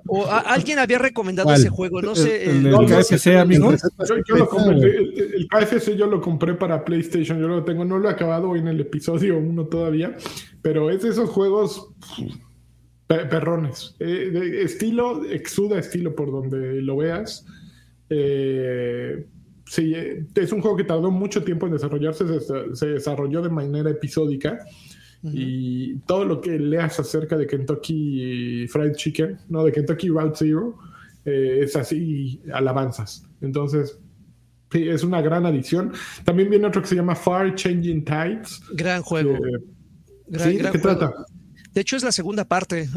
O 0.07 0.25
a- 0.25 0.39
alguien 0.39 0.79
había 0.79 0.97
recomendado 0.97 1.45
¿Cuál? 1.47 1.59
ese 1.59 1.69
juego, 1.69 2.01
no 2.01 2.15
sé. 2.15 2.49
El, 2.49 2.63
no, 2.63 2.85
KFC, 2.85 3.35
amigo. 3.37 3.71
Yo, 3.71 4.15
yo 4.27 4.35
lo 4.37 4.47
compré, 4.49 4.97
el, 4.97 5.47
KFC 5.49 5.95
yo 5.95 6.07
lo 6.07 6.19
compré 6.19 6.55
para 6.55 6.83
PlayStation, 6.83 7.39
yo 7.39 7.47
lo 7.47 7.63
tengo, 7.63 7.85
no 7.85 7.99
lo 7.99 8.09
he 8.09 8.11
acabado 8.11 8.49
hoy 8.49 8.59
en 8.59 8.69
el 8.69 8.79
episodio 8.79 9.37
1 9.37 9.65
todavía, 9.67 10.15
pero 10.61 10.89
es 10.89 11.03
de 11.03 11.09
esos 11.09 11.29
juegos 11.29 11.89
pe- 13.07 13.25
perrones. 13.25 13.95
Eh, 13.99 14.29
de 14.31 14.63
estilo, 14.63 15.23
exuda 15.25 15.77
estilo 15.79 16.15
por 16.15 16.31
donde 16.31 16.81
lo 16.81 16.97
veas. 16.97 17.45
Eh, 18.09 19.27
sí, 19.73 19.93
eh, 19.95 20.25
es 20.35 20.51
un 20.51 20.61
juego 20.61 20.77
que 20.77 20.83
tardó 20.83 21.09
mucho 21.11 21.43
tiempo 21.43 21.65
en 21.65 21.73
desarrollarse, 21.73 22.25
se, 22.39 22.75
se 22.75 22.87
desarrolló 22.87 23.41
de 23.41 23.49
manera 23.49 23.89
episódica. 23.89 24.59
Y 25.25 25.95
todo 25.99 26.25
lo 26.25 26.41
que 26.41 26.59
leas 26.59 26.99
acerca 26.99 27.37
de 27.37 27.47
Kentucky 27.47 28.67
Fried 28.67 28.91
Chicken, 28.95 29.37
no, 29.47 29.63
de 29.63 29.71
Kentucky 29.71 30.09
Route 30.09 30.35
Zero, 30.35 30.77
eh, 31.23 31.61
es 31.63 31.77
así 31.77 32.41
alabanzas. 32.53 33.25
Entonces, 33.39 33.97
sí, 34.69 34.89
es 34.89 35.01
una 35.05 35.21
gran 35.21 35.45
adición. 35.45 35.93
También 36.25 36.49
viene 36.49 36.67
otro 36.67 36.81
que 36.81 36.89
se 36.89 36.95
llama 36.95 37.15
Far 37.15 37.55
Changing 37.55 38.03
Tides. 38.03 38.61
Gran 38.73 39.01
juego. 39.01 39.35
que- 39.35 39.63
gran, 40.27 40.49
sí, 40.49 40.55
¿de 40.57 40.61
gran 40.61 40.73
qué 40.73 40.79
juego. 40.79 40.97
trata? 40.99 41.25
De 41.73 41.81
hecho, 41.81 41.95
es 41.97 42.03
la 42.03 42.11
segunda 42.11 42.45
parte. 42.45 42.87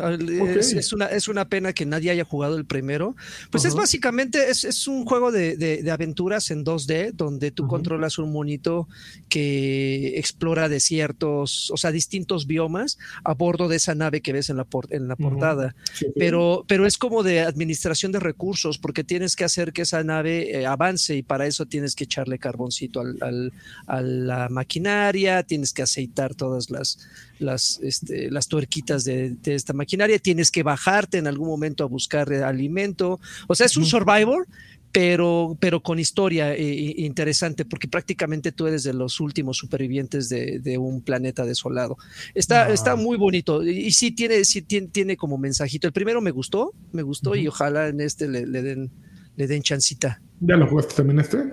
Es, 0.78 0.92
una, 0.92 1.06
es 1.06 1.28
una 1.28 1.48
pena 1.48 1.72
que 1.72 1.86
nadie 1.86 2.10
haya 2.10 2.24
jugado 2.24 2.56
el 2.56 2.64
primero. 2.66 3.16
Pues 3.50 3.64
es 3.64 3.74
básicamente, 3.74 4.50
es, 4.50 4.64
es 4.64 4.86
un 4.86 5.04
juego 5.04 5.32
de, 5.32 5.56
de- 5.56 5.82
de 5.82 5.90
aventuras 5.90 6.50
en 6.50 6.64
2D, 6.64 7.12
donde 7.12 7.50
tú 7.50 7.66
controlas 7.68 8.18
un 8.18 8.32
monito 8.32 8.88
que 9.28 10.18
explora 10.18 10.68
desiertos, 10.68 11.70
o 11.70 11.76
sea, 11.76 11.90
distintos 11.92 12.46
biomas 12.46 12.98
a 13.24 13.34
bordo 13.34 13.68
de 13.68 13.76
esa 13.76 13.94
nave 13.94 14.20
que 14.20 14.32
ves 14.32 14.50
en 14.50 14.56
la, 14.56 14.64
por- 14.64 14.92
en 14.92 15.08
la 15.08 15.16
portada. 15.16 15.74
Sí. 15.92 16.06
Pero, 16.16 16.64
pero 16.66 16.86
es 16.86 16.98
como 16.98 17.22
de 17.22 17.40
administración 17.40 18.12
de 18.12 18.20
recursos, 18.20 18.78
porque 18.78 19.04
tienes 19.04 19.36
que 19.36 19.44
hacer 19.44 19.72
que 19.72 19.82
esa 19.82 20.02
nave 20.04 20.50
eh, 20.60 20.66
avance 20.66 21.16
y 21.16 21.22
para 21.22 21.46
eso 21.46 21.66
tienes 21.66 21.94
que 21.94 22.04
echarle 22.04 22.38
carboncito 22.38 23.00
al- 23.00 23.18
al- 23.20 23.52
a 23.86 24.00
la 24.00 24.48
maquinaria, 24.48 25.42
tienes 25.42 25.72
que 25.72 25.82
aceitar 25.82 26.34
todas 26.34 26.70
las, 26.70 26.98
las, 27.38 27.78
este, 27.82 28.30
las 28.30 28.48
tuerquitas 28.48 29.04
de, 29.04 29.30
de 29.30 29.54
esta 29.54 29.72
maquinaria, 29.72 30.18
tienes 30.18 30.50
que 30.50 30.62
bajarte 30.62 31.18
en 31.18 31.26
algún 31.26 31.48
momento 31.48 31.84
a 31.84 31.86
buscar 31.86 32.32
eh, 32.32 32.42
alimento. 32.42 33.20
O 33.48 33.54
sea, 33.54 33.66
es 33.66 33.76
un 33.76 33.86
survivor. 33.86 34.46
Pero, 34.92 35.58
pero 35.60 35.82
con 35.82 35.98
historia 35.98 36.54
eh, 36.54 36.94
interesante, 36.96 37.66
porque 37.66 37.86
prácticamente 37.86 38.50
tú 38.50 38.66
eres 38.66 38.82
de 38.82 38.94
los 38.94 39.20
últimos 39.20 39.58
supervivientes 39.58 40.30
de, 40.30 40.58
de 40.58 40.78
un 40.78 41.02
planeta 41.02 41.44
desolado. 41.44 41.98
Está, 42.34 42.66
Ah. 42.66 42.72
está 42.72 42.96
muy 42.96 43.18
bonito 43.18 43.62
y, 43.62 43.70
y 43.72 43.90
sí 43.90 44.12
tiene, 44.12 44.42
sí 44.46 44.62
tiene, 44.62 44.86
tiene 44.86 45.16
como 45.18 45.36
mensajito. 45.36 45.86
El 45.86 45.92
primero 45.92 46.22
me 46.22 46.30
gustó, 46.30 46.72
me 46.92 47.02
gustó 47.02 47.36
y 47.36 47.46
ojalá 47.46 47.88
en 47.88 48.00
este 48.00 48.26
le, 48.26 48.46
le 48.46 48.62
den, 48.62 48.90
le 49.36 49.46
den 49.46 49.60
chancita. 49.62 50.22
¿Ya 50.40 50.56
lo 50.56 50.66
jugaste 50.66 50.94
también 50.94 51.18
este? 51.20 51.44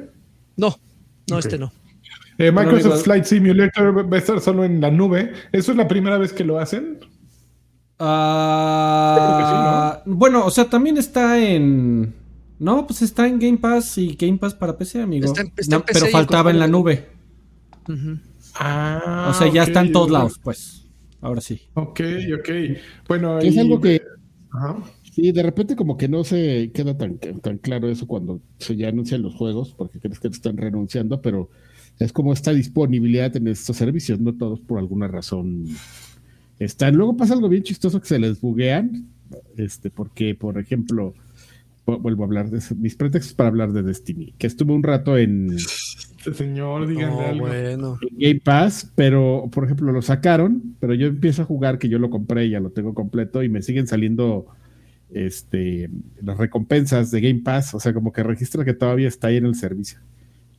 No, 0.55 0.79
no, 1.29 1.39
este 1.39 1.57
no. 1.57 1.73
Eh, 2.37 2.51
Microsoft 2.51 2.85
amigo- 2.85 3.03
Flight 3.03 3.23
Simulator 3.25 4.11
va 4.11 4.15
a 4.15 4.19
estar 4.19 4.39
solo 4.39 4.63
en 4.63 4.81
la 4.81 4.91
nube. 4.91 5.33
¿Eso 5.51 5.71
es 5.71 5.77
la 5.77 5.87
primera 5.87 6.17
vez 6.17 6.33
que 6.33 6.43
lo 6.43 6.59
hacen? 6.59 6.99
Ah, 7.99 10.01
Bueno, 10.05 10.45
o 10.45 10.49
sea, 10.51 10.65
también 10.69 10.97
está 10.97 11.39
en. 11.39 12.13
No, 12.59 12.85
pues 12.87 13.01
está 13.01 13.27
en 13.27 13.39
Game 13.39 13.57
Pass 13.57 13.97
y 13.97 14.15
Game 14.15 14.37
Pass 14.37 14.53
para 14.55 14.77
PC, 14.77 15.01
amigo. 15.01 15.25
Está 15.25 15.43
No, 15.43 15.83
PC 15.85 15.99
pero 15.99 16.07
faltaba 16.11 16.51
en 16.51 16.59
la 16.59 16.67
nube. 16.67 17.07
Ah, 18.55 19.27
o 19.29 19.33
sea, 19.33 19.51
ya 19.51 19.63
está 19.63 19.81
en 19.81 19.91
todos 19.91 20.09
lados, 20.11 20.39
pues. 20.43 20.85
Ahora 21.21 21.41
sí. 21.41 21.61
Ok, 21.73 22.01
ok. 22.39 22.49
Bueno, 23.07 23.39
Es 23.39 23.57
algo 23.57 23.79
que 23.81 24.01
Ajá. 24.51 24.77
Sí, 25.13 25.31
de 25.31 25.43
repente 25.43 25.75
como 25.75 25.95
que 25.97 26.07
no 26.07 26.23
se 26.23 26.71
queda 26.73 26.97
tan, 26.97 27.19
tan 27.19 27.57
claro 27.59 27.87
eso 27.87 28.07
cuando 28.07 28.41
se 28.57 28.75
ya 28.75 28.89
anuncian 28.89 29.21
los 29.21 29.35
juegos, 29.35 29.73
porque 29.77 29.99
crees 29.99 30.19
que 30.19 30.29
te 30.29 30.35
están 30.35 30.57
renunciando, 30.57 31.21
pero 31.21 31.49
es 31.99 32.11
como 32.11 32.33
esta 32.33 32.51
disponibilidad 32.53 33.35
en 33.37 33.47
estos 33.47 33.77
servicios, 33.77 34.19
no 34.19 34.33
todos 34.33 34.59
por 34.59 34.79
alguna 34.79 35.07
razón 35.07 35.65
están. 36.59 36.95
Luego 36.95 37.15
pasa 37.17 37.33
algo 37.33 37.49
bien 37.49 37.63
chistoso 37.63 37.99
que 38.01 38.07
se 38.07 38.19
les 38.19 38.39
buguean, 38.41 39.05
este, 39.57 39.89
porque, 39.89 40.35
por 40.35 40.57
ejemplo, 40.59 41.13
vu- 41.85 41.99
vuelvo 42.01 42.23
a 42.23 42.25
hablar 42.27 42.49
de 42.49 42.57
eso, 42.59 42.75
mis 42.75 42.95
pretextos 42.95 43.33
para 43.33 43.49
hablar 43.49 43.71
de 43.73 43.83
Destiny, 43.83 44.33
que 44.37 44.47
estuve 44.47 44.73
un 44.73 44.83
rato 44.83 45.17
en, 45.17 45.55
Este 45.55 46.33
señor, 46.33 46.87
díganle 46.87 47.25
algo. 47.25 47.47
bueno. 47.47 47.97
en 48.01 48.17
Game 48.17 48.39
Pass, 48.43 48.91
pero, 48.95 49.49
por 49.51 49.65
ejemplo, 49.65 49.91
lo 49.91 50.01
sacaron, 50.01 50.75
pero 50.79 50.93
yo 50.93 51.07
empiezo 51.07 51.41
a 51.41 51.45
jugar, 51.45 51.79
que 51.79 51.89
yo 51.89 51.99
lo 51.99 52.09
compré, 52.09 52.49
ya 52.49 52.59
lo 52.59 52.69
tengo 52.71 52.93
completo, 52.93 53.43
y 53.43 53.49
me 53.49 53.61
siguen 53.61 53.87
saliendo 53.87 54.45
este 55.11 55.89
las 56.21 56.37
recompensas 56.37 57.11
de 57.11 57.21
Game 57.21 57.41
Pass, 57.41 57.73
o 57.75 57.79
sea, 57.79 57.93
como 57.93 58.11
que 58.11 58.23
registra 58.23 58.65
que 58.65 58.73
todavía 58.73 59.07
está 59.07 59.27
ahí 59.27 59.37
en 59.37 59.45
el 59.45 59.55
servicio. 59.55 59.99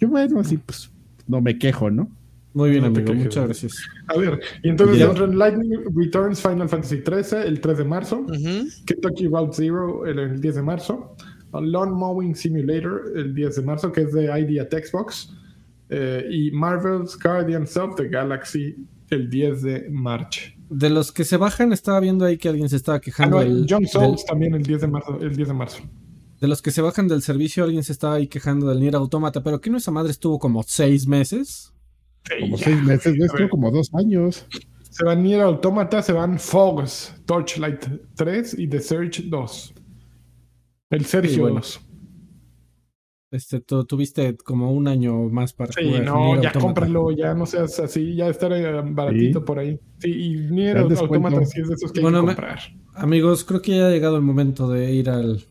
Yo, 0.00 0.08
bueno, 0.08 0.38
así 0.40 0.58
pues 0.58 0.90
no 1.26 1.40
me 1.40 1.58
quejo, 1.58 1.90
¿no? 1.90 2.08
Muy 2.52 2.70
bien, 2.70 2.82
No 2.82 2.86
amigo. 2.88 3.06
quejes, 3.06 3.24
Muchas 3.24 3.44
gracias. 3.46 3.76
A 4.06 4.16
ver, 4.16 4.40
y 4.62 4.68
entonces 4.68 5.00
en 5.02 5.38
Lightning 5.38 5.72
Returns 5.96 6.40
Final 6.40 6.68
Fantasy 6.68 7.02
XIII 7.04 7.40
el 7.46 7.60
3 7.60 7.78
de 7.78 7.84
marzo. 7.84 8.20
Ujú. 8.20 8.68
Kentucky 8.86 9.26
Route 9.26 9.52
Zero 9.56 10.06
el, 10.06 10.18
el 10.20 10.40
10 10.40 10.54
de 10.56 10.62
marzo. 10.62 11.16
A 11.52 11.60
Lawn 11.60 11.92
Mowing 11.92 12.34
Simulator 12.36 13.12
el 13.16 13.34
10 13.34 13.56
de 13.56 13.62
marzo, 13.62 13.90
que 13.92 14.02
es 14.02 14.12
de 14.12 14.24
ID 14.26 14.60
at 14.60 14.68
Xbox. 14.70 15.32
Eh, 15.90 16.24
y 16.30 16.50
Marvel's 16.52 17.18
Guardians 17.20 17.76
of 17.76 17.96
the 17.96 18.08
Galaxy 18.08 18.76
el 19.10 19.28
10 19.28 19.62
de 19.62 19.88
marzo. 19.90 20.40
De 20.70 20.90
los 20.90 21.12
que 21.12 21.24
se 21.24 21.36
bajan, 21.36 21.72
estaba 21.72 22.00
viendo 22.00 22.24
ahí 22.24 22.38
que 22.38 22.48
alguien 22.48 22.68
se 22.68 22.76
estaba 22.76 22.98
Ah, 22.98 23.00
quejando. 23.00 23.36
no, 23.36 23.42
del- 23.42 23.66
Young 23.66 23.86
Souls 23.86 24.18
del- 24.18 24.26
también 24.26 24.54
el 24.54 24.62
10 24.62 24.80
de 24.80 24.86
marzo. 24.88 25.18
El 25.20 25.34
10 25.36 25.48
de 25.48 25.54
marzo. 25.54 25.82
De 26.44 26.48
los 26.48 26.60
que 26.60 26.70
se 26.70 26.82
bajan 26.82 27.08
del 27.08 27.22
servicio, 27.22 27.64
alguien 27.64 27.82
se 27.82 27.92
estaba 27.92 28.16
ahí 28.16 28.26
quejando 28.28 28.68
del 28.68 28.80
Nier 28.80 28.96
Automata. 28.96 29.42
Pero 29.42 29.60
que 29.62 29.70
no 29.70 29.78
esa 29.78 29.90
madre 29.90 30.10
estuvo 30.10 30.38
como 30.38 30.62
seis 30.62 31.06
meses. 31.06 31.72
Como 32.40 32.56
Ya. 32.58 32.64
seis 32.64 32.82
meses, 32.82 33.14
Estuvo 33.18 33.48
como 33.48 33.70
dos 33.70 33.88
años. 33.94 34.46
Se 34.90 35.04
van 35.04 35.22
Nier 35.22 35.40
Automata, 35.40 36.02
se 36.02 36.12
van 36.12 36.38
Fogs, 36.38 37.14
Torchlight 37.26 37.84
3 38.14 38.56
y 38.58 38.68
The 38.68 38.80
Search 38.80 39.22
2. 39.24 39.74
El 40.90 41.04
Sergio 41.06 41.40
bueno. 41.42 41.56
2. 41.56 41.80
Este, 43.30 43.60
tú 43.60 43.84
tuviste 43.84 44.36
como 44.36 44.70
un 44.72 44.86
año 44.86 45.24
más 45.30 45.52
para 45.52 45.72
Sí, 45.72 45.84
jugar 45.84 46.04
no, 46.04 46.26
Nier 46.26 46.40
ya 46.42 46.48
Automata. 46.50 46.60
cómpralo, 46.60 47.10
ya 47.10 47.34
no 47.34 47.46
seas 47.46 47.80
así, 47.80 48.14
ya 48.14 48.28
estar 48.28 48.52
eh, 48.52 48.82
baratito 48.92 49.40
Sí. 49.40 49.44
por 49.44 49.58
ahí. 49.58 49.80
Sí, 49.98 50.10
y 50.12 50.36
Nier. 50.52 50.78
Automata 50.78 51.44
sí 51.44 51.60
es 51.60 51.68
de 51.68 51.74
esos 51.74 51.90
que 51.90 52.00
Bueno, 52.00 52.18
hay 52.18 52.22
que 52.22 52.26
me- 52.28 52.34
comprar. 52.36 52.58
Amigos, 52.94 53.44
creo 53.44 53.60
que 53.60 53.76
ya 53.76 53.88
ha 53.88 53.90
llegado 53.90 54.16
el 54.16 54.22
momento 54.22 54.68
de 54.68 54.92
ir 54.92 55.10
al 55.10 55.42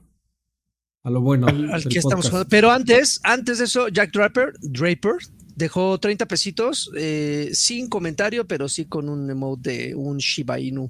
a 1.03 1.09
lo 1.09 1.21
bueno. 1.21 1.47
al 1.47 1.83
que 1.83 1.99
estamos 1.99 2.29
jugando. 2.29 2.49
Pero 2.49 2.71
antes, 2.71 3.19
antes 3.23 3.59
de 3.59 3.65
eso, 3.65 3.89
Jack 3.89 4.11
Draper, 4.11 4.53
Draper 4.61 5.15
dejó 5.55 5.99
30 5.99 6.25
pesitos, 6.27 6.89
eh, 6.97 7.49
sin 7.53 7.89
comentario, 7.89 8.47
pero 8.47 8.67
sí 8.69 8.85
con 8.85 9.09
un 9.09 9.29
emote 9.29 9.89
de 9.89 9.95
un 9.95 10.17
Shiba 10.17 10.59
Inu. 10.59 10.89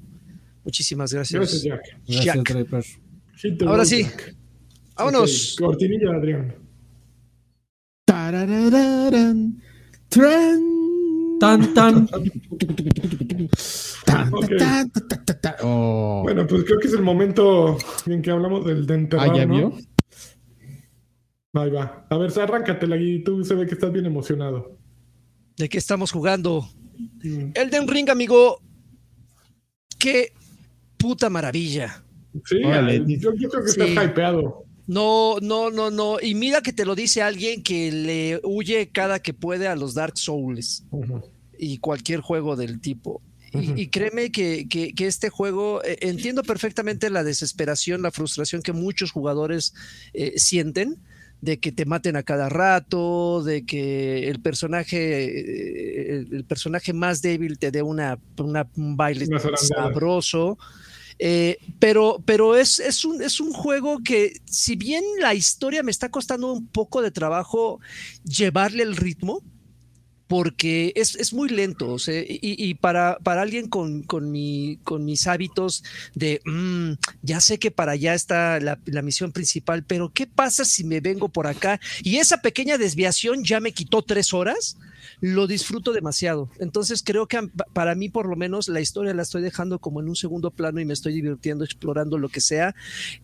Muchísimas 0.64 1.12
gracias. 1.14 1.40
Gracias, 1.40 1.64
Jack. 1.64 1.82
Gracias, 2.08 2.26
Jack. 2.26 2.50
Draper. 2.50 2.84
Hit 3.36 3.58
the 3.58 3.66
Ahora 3.66 3.86
sí. 3.86 4.04
Jack. 4.04 4.36
Vámonos. 4.96 5.56
Cortinilla, 5.58 6.16
Adrián. 6.16 6.56
Tan, 11.40 11.74
tan. 11.74 12.08
Oh. 15.62 16.22
Bueno, 16.24 16.46
pues 16.48 16.64
creo 16.64 16.80
que 16.80 16.88
es 16.88 16.94
el 16.94 17.02
momento 17.02 17.78
en 18.06 18.22
que 18.22 18.32
hablamos 18.32 18.66
del 18.66 19.10
Ah, 19.18 19.36
¿ya 19.36 19.46
¿no? 19.46 19.74
Ahí 21.54 21.70
va. 21.70 22.06
A 22.10 22.18
ver, 22.18 22.32
arráncatela 22.40 22.98
y 22.98 23.24
tú 23.24 23.44
se 23.44 23.54
ve 23.56 23.66
que 23.68 23.74
estás 23.76 23.92
bien 23.92 24.06
emocionado. 24.06 24.78
¿De 25.58 25.70
qué 25.70 25.78
estamos 25.78 26.12
jugando? 26.12 26.68
Mm, 27.24 27.52
Elden 27.54 27.88
Ring, 27.88 28.10
amigo. 28.10 28.60
Qué 30.00 30.34
puta 30.98 31.30
maravilla. 31.30 32.04
Sí, 32.46 32.58
Órale. 32.64 33.04
yo, 33.20 33.34
yo 33.36 33.50
creo 33.50 33.64
que 33.64 33.70
Sí. 33.72 33.82
estás 33.82 34.06
hypeado. 34.06 34.66
No, 34.88 35.38
no, 35.42 35.70
no, 35.70 35.92
no. 35.92 36.18
Y 36.22 36.34
mira 36.36 36.62
que 36.62 36.74
te 36.74 36.86
lo 36.86 36.96
dice 36.96 37.22
alguien 37.22 37.64
que 37.64 37.92
le 37.92 38.42
huye 38.44 38.90
cada 38.90 39.20
que 39.20 39.34
puede 39.34 39.68
a 39.68 39.76
los 39.76 39.94
Dark 39.94 40.18
Souls 40.18 40.84
y 41.58 41.78
cualquier 41.78 42.20
juego 42.22 42.56
del 42.56 42.82
tipo. 42.82 43.22
Y, 43.54 43.88
créeme 43.90 44.32
que, 44.32 44.68
que- 44.68 44.94
que 44.96 45.06
este 45.06 45.30
juego, 45.30 45.84
eh, 45.84 45.98
entiendo 46.02 46.42
perfectamente 46.42 47.12
la 47.12 47.24
desesperación, 47.24 48.02
la 48.02 48.10
frustración 48.10 48.64
que 48.64 48.74
muchos 48.74 49.12
jugadores 49.12 49.76
eh, 50.14 50.34
sienten 50.38 50.98
de 51.44 51.60
que 51.60 51.74
te 51.74 51.84
maten 51.86 52.16
a 52.16 52.24
cada 52.24 52.48
rato, 52.48 53.44
de 53.44 53.66
que 53.66 54.30
el 54.30 54.40
personaje, 54.40 55.26
eh, 55.26 56.16
el, 56.20 56.34
el 56.34 56.46
personaje 56.46 56.94
más 56.94 57.22
débil 57.22 57.60
te 57.60 57.70
dé 57.70 57.82
una, 57.82 58.18
una- 58.38 58.66
un 58.78 58.96
baile 58.96 59.26
Una 59.28 59.40
sabroso. 59.68 60.58
Eh, 61.20 61.58
pero 61.80 62.24
pero 62.26 62.56
es, 62.56 62.80
es, 62.80 63.04
un, 63.06 63.22
es 63.22 63.40
un 63.42 63.52
juego 63.52 64.00
que, 64.04 64.40
si 64.46 64.76
bien 64.78 65.04
la 65.20 65.34
historia 65.34 65.84
me 65.84 65.92
está 65.92 66.10
costando 66.10 66.52
un 66.52 66.66
poco 66.68 67.02
de 67.02 67.12
trabajo 67.12 67.80
llevarle 68.24 68.84
el 68.84 68.96
ritmo, 68.96 69.42
porque 70.34 70.94
es, 70.96 71.14
es 71.14 71.32
muy 71.32 71.48
lento, 71.48 71.92
o 71.92 72.00
sea, 72.00 72.20
y, 72.20 72.40
y 72.42 72.74
para, 72.74 73.20
para 73.20 73.44
alguien 73.44 73.70
con, 73.70 74.02
con, 74.02 74.32
mi, 74.32 74.80
con 74.84 75.06
mis 75.06 75.28
hábitos 75.28 75.84
de, 76.16 76.42
"Mm, 76.44 76.94
ya 77.22 77.40
sé 77.40 77.60
que 77.60 77.70
para 77.70 77.92
allá 77.92 78.16
está 78.16 78.60
la, 78.60 78.80
la 78.86 79.04
misión 79.04 79.32
principal, 79.32 79.84
pero 79.84 80.12
¿qué 80.12 80.26
pasa 80.26 80.66
si 80.66 80.86
me 80.86 81.02
vengo 81.02 81.30
por 81.30 81.46
acá? 81.46 81.80
Y 82.02 82.18
esa 82.18 82.42
pequeña 82.42 82.80
desviación 82.80 83.44
ya 83.44 83.60
me 83.60 83.74
quitó 83.74 84.02
tres 84.02 84.34
horas, 84.34 84.76
lo 85.22 85.48
disfruto 85.48 85.94
demasiado. 85.94 86.50
Entonces 86.60 87.04
creo 87.04 87.28
que 87.28 87.40
para 87.74 87.96
mí 87.96 88.10
por 88.10 88.28
lo 88.28 88.36
menos 88.36 88.68
la 88.68 88.82
historia 88.82 89.14
la 89.14 89.24
estoy 89.24 89.42
dejando 89.42 89.80
como 89.80 90.02
en 90.02 90.10
un 90.10 90.16
segundo 90.16 90.52
plano 90.52 90.80
y 90.80 90.86
me 90.86 90.94
estoy 90.94 91.14
divirtiendo 91.14 91.64
explorando 91.64 92.18
lo 92.18 92.30
que 92.30 92.42
sea. 92.42 92.76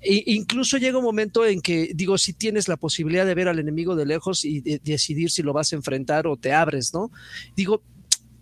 E 0.02 0.24
incluso 0.28 0.78
llega 0.78 0.98
un 0.98 1.04
momento 1.04 1.46
en 1.46 1.62
que 1.62 1.92
digo, 1.94 2.18
si 2.18 2.34
tienes 2.34 2.68
la 2.68 2.78
posibilidad 2.78 3.26
de 3.26 3.36
ver 3.36 3.48
al 3.48 3.60
enemigo 3.60 3.96
de 3.96 4.06
lejos 4.06 4.46
y 4.46 4.62
de- 4.62 4.82
decidir 4.84 5.30
si 5.32 5.44
lo 5.44 5.54
vas 5.54 5.74
a 5.74 5.76
enfrentar 5.76 6.28
o 6.28 6.38
te 6.38 6.54
abres, 6.54 6.94
¿no? 6.94 7.12
Digo, 7.56 7.82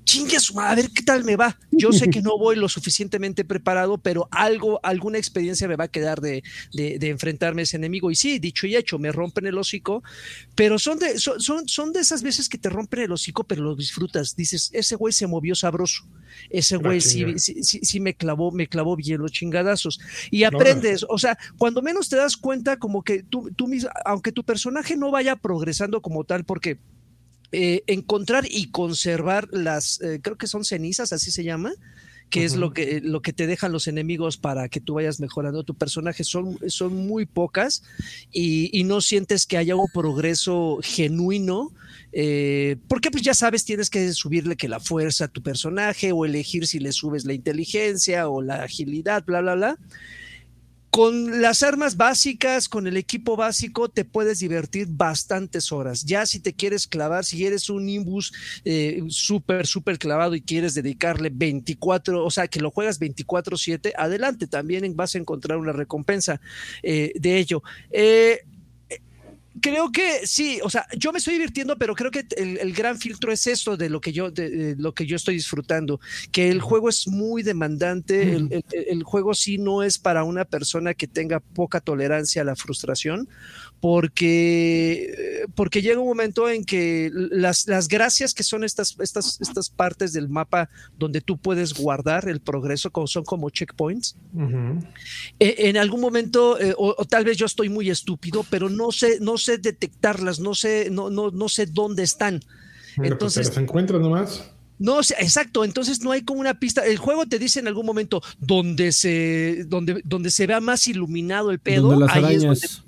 chingue 0.08 0.38
a 0.38 0.40
su 0.40 0.54
madre, 0.54 0.72
a 0.72 0.76
ver 0.76 0.92
qué 0.92 1.04
tal 1.04 1.26
me 1.26 1.36
va. 1.36 1.60
Yo 1.70 1.92
sé 1.92 2.10
que 2.10 2.22
no 2.22 2.38
voy 2.38 2.56
lo 2.56 2.70
suficientemente 2.70 3.44
preparado, 3.44 3.98
pero 3.98 4.30
algo, 4.32 4.80
alguna 4.82 5.18
experiencia 5.18 5.68
me 5.68 5.76
va 5.76 5.84
a 5.84 5.88
quedar 5.90 6.22
de, 6.22 6.44
de, 6.74 6.98
de 6.98 7.10
enfrentarme 7.10 7.62
a 7.62 7.64
ese 7.64 7.76
enemigo. 7.76 8.10
Y 8.10 8.16
sí, 8.16 8.40
dicho 8.40 8.66
y 8.68 8.78
hecho, 8.78 8.98
me 9.00 9.12
rompen 9.12 9.48
el 9.48 9.58
hocico, 9.58 10.04
pero 10.56 10.80
son 10.80 10.98
de, 10.98 11.20
son, 11.20 11.42
son, 11.42 11.68
son 11.68 11.92
de 11.92 12.00
esas 12.00 12.24
veces 12.24 12.48
que 12.48 12.58
te 12.58 12.70
rompen 12.70 13.02
el 13.02 13.12
hocico, 13.12 13.44
pero 13.44 13.64
lo 13.64 13.76
disfrutas. 13.76 14.36
Dices, 14.38 14.70
ese 14.72 14.96
güey 14.96 15.12
se 15.12 15.28
movió 15.28 15.56
sabroso. 15.56 16.08
Ese 16.50 16.78
La 16.78 16.84
güey 16.84 17.02
sí, 17.02 17.26
sí, 17.38 17.62
sí, 17.64 17.82
sí 17.84 18.00
me 18.00 18.16
clavó, 18.16 18.52
me 18.54 18.68
clavó 18.68 18.96
bien 18.96 19.20
los 19.20 19.34
chingadazos. 19.34 20.00
Y 20.32 20.46
aprendes, 20.46 21.06
o 21.10 21.18
sea, 21.18 21.38
cuando 21.58 21.82
menos 21.82 22.08
te 22.08 22.16
das 22.16 22.38
cuenta, 22.38 22.78
como 22.78 23.04
que 23.04 23.24
tú, 23.24 23.52
tú 23.54 23.68
mismo, 23.68 23.90
aunque 24.06 24.32
tu 24.32 24.46
personaje 24.46 24.96
no 24.96 25.12
vaya 25.12 25.36
progresando 25.36 26.02
como 26.02 26.24
tal, 26.24 26.46
porque 26.46 26.80
eh, 27.52 27.84
encontrar 27.88 28.46
y 28.50 28.72
conservar 28.72 29.48
las, 29.52 30.02
eh, 30.02 30.20
creo 30.22 30.38
que 30.38 30.48
son 30.48 30.66
cenizas, 30.66 31.14
así 31.14 31.32
se 31.32 31.44
llama, 31.44 31.74
que 32.30 32.44
es 32.44 32.56
lo 32.58 32.74
que, 32.74 33.00
lo 33.02 33.22
que 33.22 33.32
te 33.32 33.48
dejan 33.48 33.72
los 33.72 33.88
enemigos 33.88 34.36
para 34.38 34.68
que 34.68 34.82
tú 34.82 34.96
vayas 34.96 35.20
mejorando. 35.20 35.64
Tu 35.64 35.76
personaje, 35.76 36.26
son, 36.26 36.60
son 36.68 36.94
muy 37.08 37.26
pocas 37.26 37.84
y, 38.34 38.70
y 38.78 38.84
no 38.84 39.00
sientes 39.00 39.46
que 39.46 39.58
haya 39.58 39.78
un 39.78 39.88
progreso 39.94 40.80
genuino, 40.84 41.72
eh, 42.12 42.76
porque 42.90 43.12
pues 43.12 43.24
ya 43.24 43.34
sabes, 43.34 43.64
tienes 43.64 43.90
que 43.90 44.12
subirle 44.12 44.58
que 44.58 44.68
la 44.68 44.82
fuerza 44.82 45.26
a 45.26 45.28
tu 45.30 45.42
personaje 45.42 46.12
o 46.12 46.26
elegir 46.26 46.68
si 46.68 46.80
le 46.80 46.92
subes 46.92 47.26
la 47.26 47.34
inteligencia 47.34 48.28
o 48.28 48.42
la 48.42 48.64
agilidad, 48.64 49.24
bla, 49.26 49.40
bla, 49.42 49.56
bla 49.56 49.78
con 50.98 51.44
las 51.44 51.62
armas 51.62 51.96
básicas, 51.96 52.68
con 52.68 52.88
el 52.88 52.98
equipo 52.98 53.36
básico, 53.36 53.88
te 53.88 54.04
puedes 54.04 54.40
divertir 54.40 54.88
bastantes 54.90 55.72
horas. 55.72 56.04
Ya 56.04 56.26
si 56.26 56.40
te 56.40 56.54
quieres 56.54 56.88
clavar, 56.88 57.24
si 57.24 57.46
eres 57.46 57.70
un 57.70 57.86
Nimbus 57.86 58.34
eh, 58.66 59.04
súper, 59.10 59.68
súper 59.68 60.00
clavado 60.00 60.34
y 60.34 60.42
quieres 60.42 60.74
dedicarle 60.74 61.30
24, 61.32 62.26
o 62.26 62.32
sea, 62.32 62.48
que 62.48 62.62
lo 62.62 62.72
juegas 62.72 63.00
24/7, 63.00 63.94
adelante, 63.96 64.48
también 64.48 64.96
vas 64.96 65.14
a 65.14 65.20
encontrar 65.20 65.60
una 65.60 65.72
recompensa 65.72 66.42
eh, 66.82 67.12
de 67.14 67.38
ello. 67.38 67.62
Eh, 67.92 68.40
creo 69.62 69.92
que 69.92 70.26
sí, 70.26 70.60
o 70.64 70.70
sea, 70.70 70.86
yo 70.98 71.12
me 71.12 71.20
estoy 71.20 71.34
divirtiendo, 71.36 71.78
pero 71.78 71.96
creo 71.96 72.12
que 72.12 72.26
el, 72.38 72.58
el 72.58 72.74
gran 72.74 72.98
filtro 72.98 73.32
es 73.32 73.48
esto 73.48 73.78
de 73.78 73.90
lo 73.90 74.02
que 74.02 74.14
yo, 74.14 74.32
de, 74.32 74.50
de 74.50 74.76
lo 74.76 74.94
que 74.94 75.06
yo 75.06 75.16
estoy 75.16 75.36
disfrutando, 75.36 76.00
que 76.32 76.50
el 76.50 76.62
juego 76.62 76.90
es 76.90 77.08
muy 77.08 77.44
demandante, 77.44 78.34
el, 78.36 78.48
el, 78.52 78.64
el, 78.72 79.04
juego 79.04 79.34
sí 79.34 79.58
no 79.58 79.84
es 79.84 79.98
para 79.98 80.24
una 80.24 80.46
persona 80.46 80.94
que 80.94 81.08
tenga 81.08 81.40
poca 81.40 81.80
tolerancia 81.80 82.42
a 82.42 82.46
la 82.46 82.56
frustración, 82.56 83.28
porque, 83.80 85.46
porque 85.56 85.82
llega 85.82 86.00
un 86.00 86.08
momento 86.08 86.50
en 86.50 86.64
que 86.66 87.12
las, 87.14 87.68
las 87.68 87.88
gracias 87.88 88.34
que 88.34 88.44
son 88.44 88.64
estas, 88.64 88.96
estas, 89.00 89.40
estas 89.40 89.70
partes 89.70 90.14
del 90.14 90.30
mapa 90.30 90.70
donde 90.98 91.22
tú 91.22 91.38
puedes 91.38 91.74
guardar 91.74 92.28
el 92.28 92.40
progreso, 92.40 92.92
como 92.92 93.08
son 93.08 93.24
como 93.24 93.50
checkpoints, 93.50 94.16
uh 94.34 94.40
-huh. 94.40 94.88
eh, 95.40 95.56
en 95.60 95.78
algún 95.78 96.02
momento, 96.02 96.60
eh, 96.60 96.74
o, 96.78 96.96
o, 96.98 97.06
tal 97.06 97.24
vez 97.24 97.38
yo 97.38 97.46
estoy 97.46 97.70
muy 97.70 97.90
estúpido, 97.90 98.46
pero 98.50 98.70
no 98.70 98.92
sé, 98.92 99.20
no 99.22 99.38
sé 99.38 99.58
detectarlas, 99.58 100.40
no 100.40 100.56
sé, 100.56 100.90
no, 100.92 101.10
no, 101.10 101.30
no 101.30 101.50
sé 101.50 101.68
dónde 101.68 102.04
están. 102.04 102.42
Bueno, 102.96 103.14
Entonces, 103.14 103.48
pues 103.48 103.50
te 103.50 103.62
las 103.62 103.64
encuentras 103.64 104.02
nomás. 104.02 104.52
No, 104.80 105.00
exacto, 105.00 105.64
entonces 105.64 106.02
no 106.02 106.12
hay 106.12 106.22
como 106.22 106.40
una 106.40 106.60
pista. 106.60 106.86
El 106.86 106.98
juego 106.98 107.26
te 107.26 107.40
dice 107.40 107.60
en 107.60 107.68
algún 107.68 107.86
momento 107.86 108.22
donde 108.40 108.92
se, 108.92 109.66
donde, 109.68 110.02
donde 110.06 110.30
se 110.30 110.46
vea 110.46 110.62
más 110.62 110.88
iluminado 110.88 111.50
el 111.50 111.60
pedo, 111.60 111.90
donde 111.90 112.06
las 112.06 112.16
ahí 112.16 112.24
arañas. 112.24 112.64
es 112.64 112.72
donde, 112.76 112.87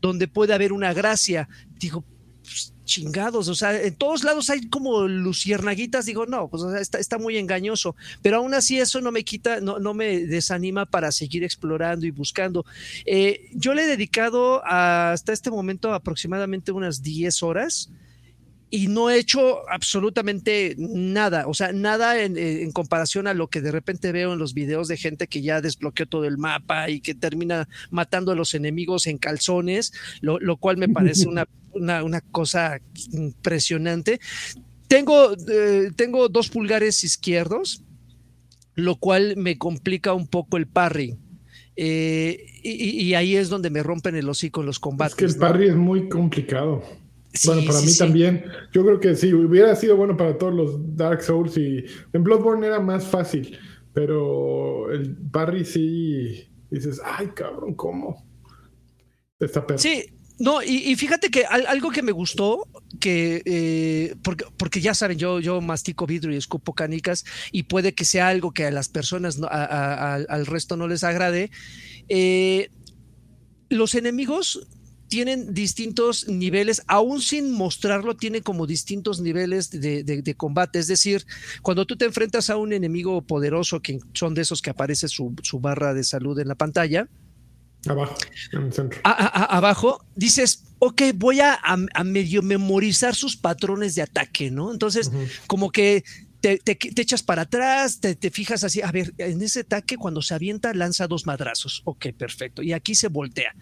donde, 0.00 0.28
puede 0.28 0.54
haber 0.54 0.72
una 0.72 0.92
gracia. 0.92 1.48
Digo, 1.78 2.04
pues, 2.42 2.74
chingados, 2.84 3.48
o 3.48 3.54
sea, 3.54 3.80
en 3.80 3.94
todos 3.94 4.24
lados 4.24 4.50
hay 4.50 4.68
como 4.68 5.06
luciernaguitas, 5.06 6.06
digo, 6.06 6.26
no, 6.26 6.48
pues 6.48 6.64
está, 6.80 6.98
está, 6.98 7.18
muy 7.18 7.36
engañoso, 7.36 7.94
pero 8.20 8.38
aún 8.38 8.52
así 8.52 8.80
eso 8.80 9.00
no 9.00 9.12
me 9.12 9.22
quita, 9.22 9.60
no, 9.60 9.78
no 9.78 9.94
me 9.94 10.26
desanima 10.26 10.86
para 10.86 11.12
seguir 11.12 11.44
explorando 11.44 12.04
y 12.06 12.10
buscando. 12.10 12.64
Eh, 13.06 13.48
yo 13.54 13.74
le 13.74 13.84
he 13.84 13.86
dedicado 13.86 14.60
hasta 14.64 15.32
este 15.32 15.52
momento 15.52 15.94
aproximadamente 15.94 16.72
unas 16.72 17.02
10 17.02 17.42
horas 17.44 17.90
y 18.70 18.86
no 18.86 19.10
he 19.10 19.18
hecho 19.18 19.68
absolutamente 19.68 20.76
nada, 20.78 21.48
o 21.48 21.54
sea, 21.54 21.72
nada 21.72 22.22
en, 22.22 22.38
en, 22.38 22.70
comparación 22.70 23.26
a 23.26 23.34
lo 23.34 23.48
que 23.48 23.60
de 23.60 23.72
repente 23.72 24.12
veo 24.12 24.32
en 24.32 24.38
los 24.38 24.54
videos 24.54 24.86
de 24.86 24.96
gente 24.96 25.26
que 25.26 25.42
ya 25.42 25.60
desbloqueó 25.60 26.06
todo 26.06 26.24
el 26.24 26.38
mapa 26.38 26.88
y 26.88 27.00
que 27.00 27.14
termina 27.14 27.68
matando 27.90 28.30
a 28.30 28.36
los 28.36 28.54
enemigos 28.54 29.08
en 29.08 29.18
calzones, 29.18 29.92
lo, 30.20 30.38
lo 30.38 30.56
cual 30.56 30.76
me 30.76 30.88
parece 30.88 31.26
una, 31.28 31.48
una, 31.72 32.04
una, 32.04 32.20
cosa 32.20 32.80
impresionante. 33.12 34.20
Tengo, 34.86 35.34
eh, 35.48 35.90
tengo 35.96 36.28
dos 36.28 36.48
pulgares 36.48 37.02
izquierdos, 37.02 37.82
lo 38.76 38.96
cual 38.96 39.36
me 39.36 39.58
complica 39.58 40.14
un 40.14 40.28
poco 40.28 40.56
el 40.56 40.68
parry. 40.68 41.16
Eh, 41.74 42.46
y, 42.62 43.04
y, 43.04 43.14
ahí 43.14 43.36
es 43.36 43.48
donde 43.48 43.70
me 43.70 43.82
rompen 43.82 44.14
el 44.14 44.28
hocico 44.28 44.60
en 44.60 44.66
los 44.66 44.78
combates. 44.78 45.12
Es 45.12 45.16
que 45.16 45.24
el 45.24 45.36
parry 45.36 45.66
¿no? 45.66 45.72
es 45.72 45.76
muy 45.76 46.08
complicado. 46.08 46.82
Bueno, 47.46 47.62
para 47.66 47.80
mí 47.80 47.96
también. 47.96 48.44
Yo 48.72 48.84
creo 48.84 49.00
que 49.00 49.14
sí, 49.16 49.32
hubiera 49.32 49.74
sido 49.76 49.96
bueno 49.96 50.16
para 50.16 50.36
todos 50.36 50.54
los 50.54 50.96
Dark 50.96 51.22
Souls 51.22 51.56
y 51.56 51.84
en 52.12 52.22
Bloodborne 52.24 52.66
era 52.66 52.80
más 52.80 53.06
fácil, 53.06 53.58
pero 53.92 54.90
el 54.90 55.16
Barry 55.18 55.64
sí 55.64 56.48
dices, 56.70 57.00
ay 57.04 57.28
cabrón, 57.34 57.74
¿cómo? 57.74 58.26
Está 59.38 59.66
perro. 59.66 59.78
Sí, 59.78 60.04
no, 60.40 60.62
y, 60.62 60.96
fíjate 60.96 61.30
que 61.30 61.44
algo 61.44 61.90
que 61.90 62.02
me 62.02 62.12
gustó, 62.12 62.66
que 62.98 63.42
eh, 63.44 64.16
porque, 64.22 64.46
porque, 64.56 64.80
ya 64.80 64.94
saben, 64.94 65.18
yo, 65.18 65.38
yo 65.38 65.60
mastico 65.60 66.06
vidrio 66.06 66.32
y 66.32 66.38
escupo 66.38 66.72
canicas, 66.72 67.26
y 67.52 67.64
puede 67.64 67.94
que 67.94 68.06
sea 68.06 68.28
algo 68.28 68.52
que 68.52 68.64
a 68.64 68.70
las 68.70 68.88
personas, 68.88 69.38
al 69.42 70.46
resto 70.46 70.78
no 70.78 70.88
les 70.88 71.04
agrade. 71.04 71.50
Eh, 72.08 72.70
los 73.68 73.94
enemigos 73.94 74.66
tienen 75.10 75.52
distintos 75.52 76.28
niveles, 76.28 76.82
aún 76.86 77.20
sin 77.20 77.50
mostrarlo, 77.50 78.16
tienen 78.16 78.44
como 78.44 78.64
distintos 78.64 79.20
niveles 79.20 79.68
de, 79.70 80.34
combate. 80.36 80.78
Es 80.78 80.86
decir, 80.86 81.26
cuando 81.62 81.84
tú 81.84 81.96
te 81.96 82.04
enfrentas 82.04 82.48
a 82.48 82.56
un 82.56 82.72
enemigo 82.72 83.20
poderoso, 83.20 83.82
que 83.82 83.98
son 84.14 84.34
de 84.34 84.42
esos 84.42 84.62
que 84.62 84.70
aparece 84.70 85.08
su, 85.08 85.34
barra 85.60 85.92
de 85.94 86.04
salud 86.04 86.38
en 86.38 86.48
la 86.48 86.54
pantalla, 86.54 87.08
Abajo, 87.86 88.14
en 88.52 88.62
el 88.64 88.72
centro. 88.74 89.00
abajo, 89.02 90.04
dices, 90.14 90.64
ok, 90.80 91.02
voy 91.14 91.40
a, 91.40 91.58
medio 92.04 92.42
memorizar 92.42 93.14
sus 93.14 93.36
patrones 93.36 93.94
de 93.94 94.02
ataque, 94.02 94.50
¿no? 94.50 94.70
Entonces, 94.70 95.10
como 95.46 95.72
que 95.72 96.04
te, 96.40 96.60
echas 96.66 97.22
para 97.22 97.42
atrás, 97.42 98.00
te, 98.00 98.14
te, 98.14 98.30
fijas 98.30 98.64
así, 98.64 98.82
a 98.82 98.92
ver, 98.92 99.14
en 99.16 99.42
ese 99.42 99.60
ataque 99.60 99.96
cuando 99.96 100.22
se 100.22 100.34
avienta 100.34 100.74
lanza 100.74 101.08
dos 101.08 101.26
madrazos, 101.26 101.80
ok, 101.84 102.08
perfecto, 102.16 102.62
y 102.62 102.74
aquí 102.74 102.94
se 102.94 103.08
voltea 103.08 103.54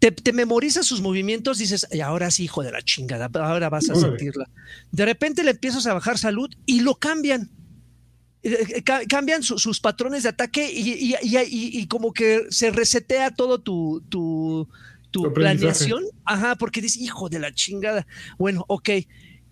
te, 0.00 0.10
te 0.10 0.32
memorizas 0.32 0.86
sus 0.86 1.02
movimientos, 1.02 1.58
dices, 1.58 1.86
y 1.92 2.00
ahora 2.00 2.30
sí, 2.30 2.44
hijo 2.44 2.62
de 2.62 2.72
la 2.72 2.82
chingada, 2.82 3.30
ahora 3.34 3.68
vas 3.68 3.90
a 3.90 3.94
sentirla. 3.94 4.48
De 4.90 5.04
repente 5.04 5.44
le 5.44 5.52
empiezas 5.52 5.86
a 5.86 5.94
bajar 5.94 6.16
salud 6.18 6.50
y 6.64 6.80
lo 6.80 6.94
cambian. 6.94 7.50
Eh, 8.42 8.66
eh, 8.76 8.82
cambian 8.82 9.42
sus 9.42 9.80
patrones 9.80 10.22
de 10.22 10.30
ataque 10.30 10.72
y, 10.72 11.14
y, 11.22 11.86
como 11.86 12.14
que 12.14 12.46
se 12.48 12.70
resetea 12.70 13.34
todo 13.34 13.60
tu, 13.60 14.02
tu, 14.08 14.66
tu 15.10 15.30
planeación. 15.34 16.04
Ajá, 16.24 16.56
porque 16.56 16.80
dices, 16.80 17.02
hijo 17.02 17.28
de 17.28 17.38
la 17.38 17.52
chingada. 17.52 18.06
Bueno, 18.38 18.64
ok. 18.68 18.88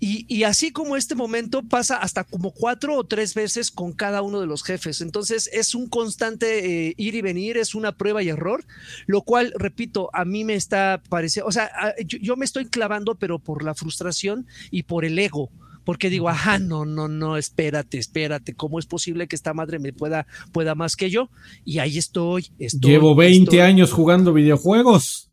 Y, 0.01 0.44
así 0.44 0.70
como 0.70 0.96
este 0.96 1.16
momento 1.16 1.62
pasa 1.62 1.96
hasta 1.96 2.22
como 2.22 2.53
cuatro 2.53 2.96
o 2.96 3.05
tres 3.05 3.34
veces 3.34 3.72
con 3.72 3.92
cada 3.92 4.22
uno 4.22 4.40
de 4.40 4.46
los 4.46 4.62
jefes. 4.62 5.01
Entonces 5.01 5.51
es 5.53 5.74
un 5.74 5.88
constante 5.88 6.88
eh, 6.88 6.94
ir 6.96 7.16
y 7.16 7.20
venir, 7.20 7.57
es 7.57 7.74
una 7.74 7.90
prueba 7.92 8.22
y 8.22 8.28
error, 8.28 8.64
lo 9.07 9.22
cual, 9.22 9.53
repito, 9.57 10.09
a 10.12 10.24
mí 10.24 10.44
me 10.44 10.55
está 10.55 11.03
pareciendo, 11.09 11.49
o 11.49 11.53
sea, 11.53 11.70
yo, 12.07 12.36
me 12.36 12.44
estoy 12.44 12.66
clavando, 12.66 13.16
pero 13.16 13.40
por 13.40 13.64
la 13.64 13.74
frustración 13.74 14.46
y 14.70 14.84
por 14.84 15.05
el 15.05 15.18
ego. 15.18 15.51
Porque 15.84 16.11
digo, 16.11 16.28
ajá, 16.28 16.59
no, 16.59 16.84
no, 16.84 17.09
no, 17.09 17.36
espérate, 17.36 17.99
espérate, 17.99 18.55
¿cómo 18.55 18.78
es 18.78 18.86
posible 18.86 19.26
que 19.26 19.34
esta 19.34 19.55
madre 19.55 19.78
me 19.78 19.92
pueda, 19.92 20.26
pueda 20.53 20.74
más 20.74 20.94
que 20.96 21.11
yo? 21.11 21.28
Y 21.64 21.78
ahí 21.78 21.99
estoy. 21.99 22.51
estoy 22.59 22.90
Llevo 22.90 23.16
20 23.16 23.62
años 23.62 23.92
jugando 23.92 24.32
videojuegos. 24.32 25.27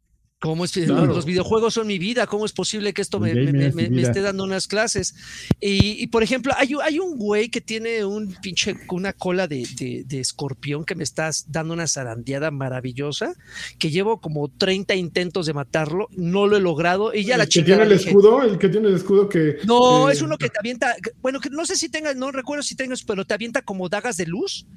¿Cómo 0.46 0.64
es, 0.64 0.78
Los 0.78 1.26
videojuegos 1.26 1.74
son 1.74 1.88
mi 1.88 1.98
vida, 1.98 2.28
¿cómo 2.28 2.46
es 2.46 2.54
posible 2.54 2.94
que 2.94 3.02
esto 3.02 3.20
me, 3.20 3.32
esté 3.32 4.22
dando 4.22 4.44
unas 4.44 4.68
clases? 4.68 5.16
Y, 5.60 6.06
por 6.08 6.22
ejemplo, 6.22 6.54
hay, 6.56 6.76
hay, 6.84 7.00
un 7.00 7.18
güey 7.18 7.50
que 7.50 7.62
tiene 7.62 8.06
un 8.06 8.36
pinche, 8.44 8.76
una 8.92 9.12
cola 9.14 9.48
de, 9.48 9.66
escorpión 10.12 10.86
que 10.86 10.94
me 10.94 11.04
está 11.04 11.32
dando 11.48 11.74
una 11.74 11.88
zarandeada 11.88 12.52
maravillosa, 12.52 13.34
que 13.80 13.90
llevo 13.90 14.22
como 14.22 14.48
30 14.50 14.94
intentos 14.94 15.48
de 15.48 15.54
matarlo, 15.54 16.10
no 16.12 16.46
lo 16.46 16.58
he 16.58 16.62
logrado 16.62 17.12
y 17.12 17.26
ya 17.26 17.38
la 17.38 17.48
chica. 17.48 17.66
¿El 17.66 17.66
que 17.66 17.76
tiene 17.78 17.94
el 17.96 18.00
escudo? 18.00 18.44
¿El 18.44 18.58
que 18.60 18.70
tiene 18.70 18.88
el 18.90 18.96
escudo 18.96 19.28
que...? 19.28 19.58
No, 19.66 20.12
es 20.12 20.22
uno 20.22 20.38
que 20.38 20.50
te 20.50 20.60
avienta, 20.60 20.96
bueno, 21.24 21.40
que 21.40 21.50
no 21.50 21.66
sé 21.66 21.76
si 21.76 21.90
tengas, 21.90 22.16
no 22.16 22.32
recuerdo 22.32 22.62
si 22.62 22.76
tengas, 22.76 23.04
pero 23.04 23.26
te 23.26 23.34
avienta 23.34 23.64
como 23.64 23.90
dagas 23.90 24.16
de 24.18 24.28
luz 24.28 24.68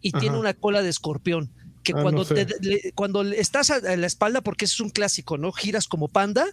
y 0.00 0.12
tiene 0.12 0.38
una 0.38 0.54
cola 0.54 0.82
de 0.82 0.90
escorpión 0.90 1.50
que 1.86 1.92
ah, 1.96 2.02
cuando, 2.02 2.26
cuando 2.96 3.22
estás 3.22 3.70
a, 3.70 3.78
la 3.96 4.06
espalda, 4.06 4.40
porque 4.40 4.64
es 4.64 4.80
un 4.80 4.90
clásico, 4.90 5.38
¿no? 5.38 5.52
Giras 5.52 5.86
como 5.86 6.08
panda, 6.08 6.44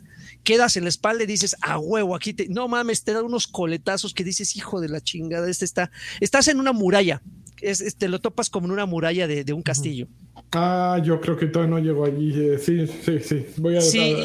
quedas 0.44 0.78
en 0.78 0.84
la 0.84 0.90
espalda 0.90 1.24
y 1.24 1.26
dices, 1.26 1.56
a 1.62 1.80
huevo, 1.80 2.16
aquí 2.16 2.34
te, 2.34 2.48
no 2.50 2.68
mames, 2.68 3.04
te 3.04 3.14
da 3.14 3.24
unos 3.24 3.48
coletazos 3.48 4.14
que 4.14 4.24
dices, 4.24 4.56
hijo 4.56 4.80
de 4.80 4.90
la 4.90 5.02
chingada, 5.02 5.50
este 5.50 5.66
está, 5.66 5.90
estás 6.20 6.48
en 6.50 6.60
una 6.60 6.72
muralla, 6.72 7.24
es, 7.62 7.96
te 7.96 8.08
lo 8.10 8.20
topas 8.22 8.52
como 8.52 8.68
en 8.68 8.74
una 8.74 8.86
muralla 8.86 9.26
de, 9.26 9.54
un 9.54 9.64
castillo. 9.64 10.08
Ah, 10.52 11.02
yo 11.04 11.20
creo 11.20 11.36
que 11.36 11.48
todavía 11.48 11.76
no 11.76 11.84
llego 11.84 12.06
allí, 12.06 12.32
eh, 12.40 12.60
sí, 12.60 12.86
sí, 12.86 13.20
sí, 13.20 13.48
voy 13.58 13.78
a, 13.78 13.82
sí. 13.82 14.16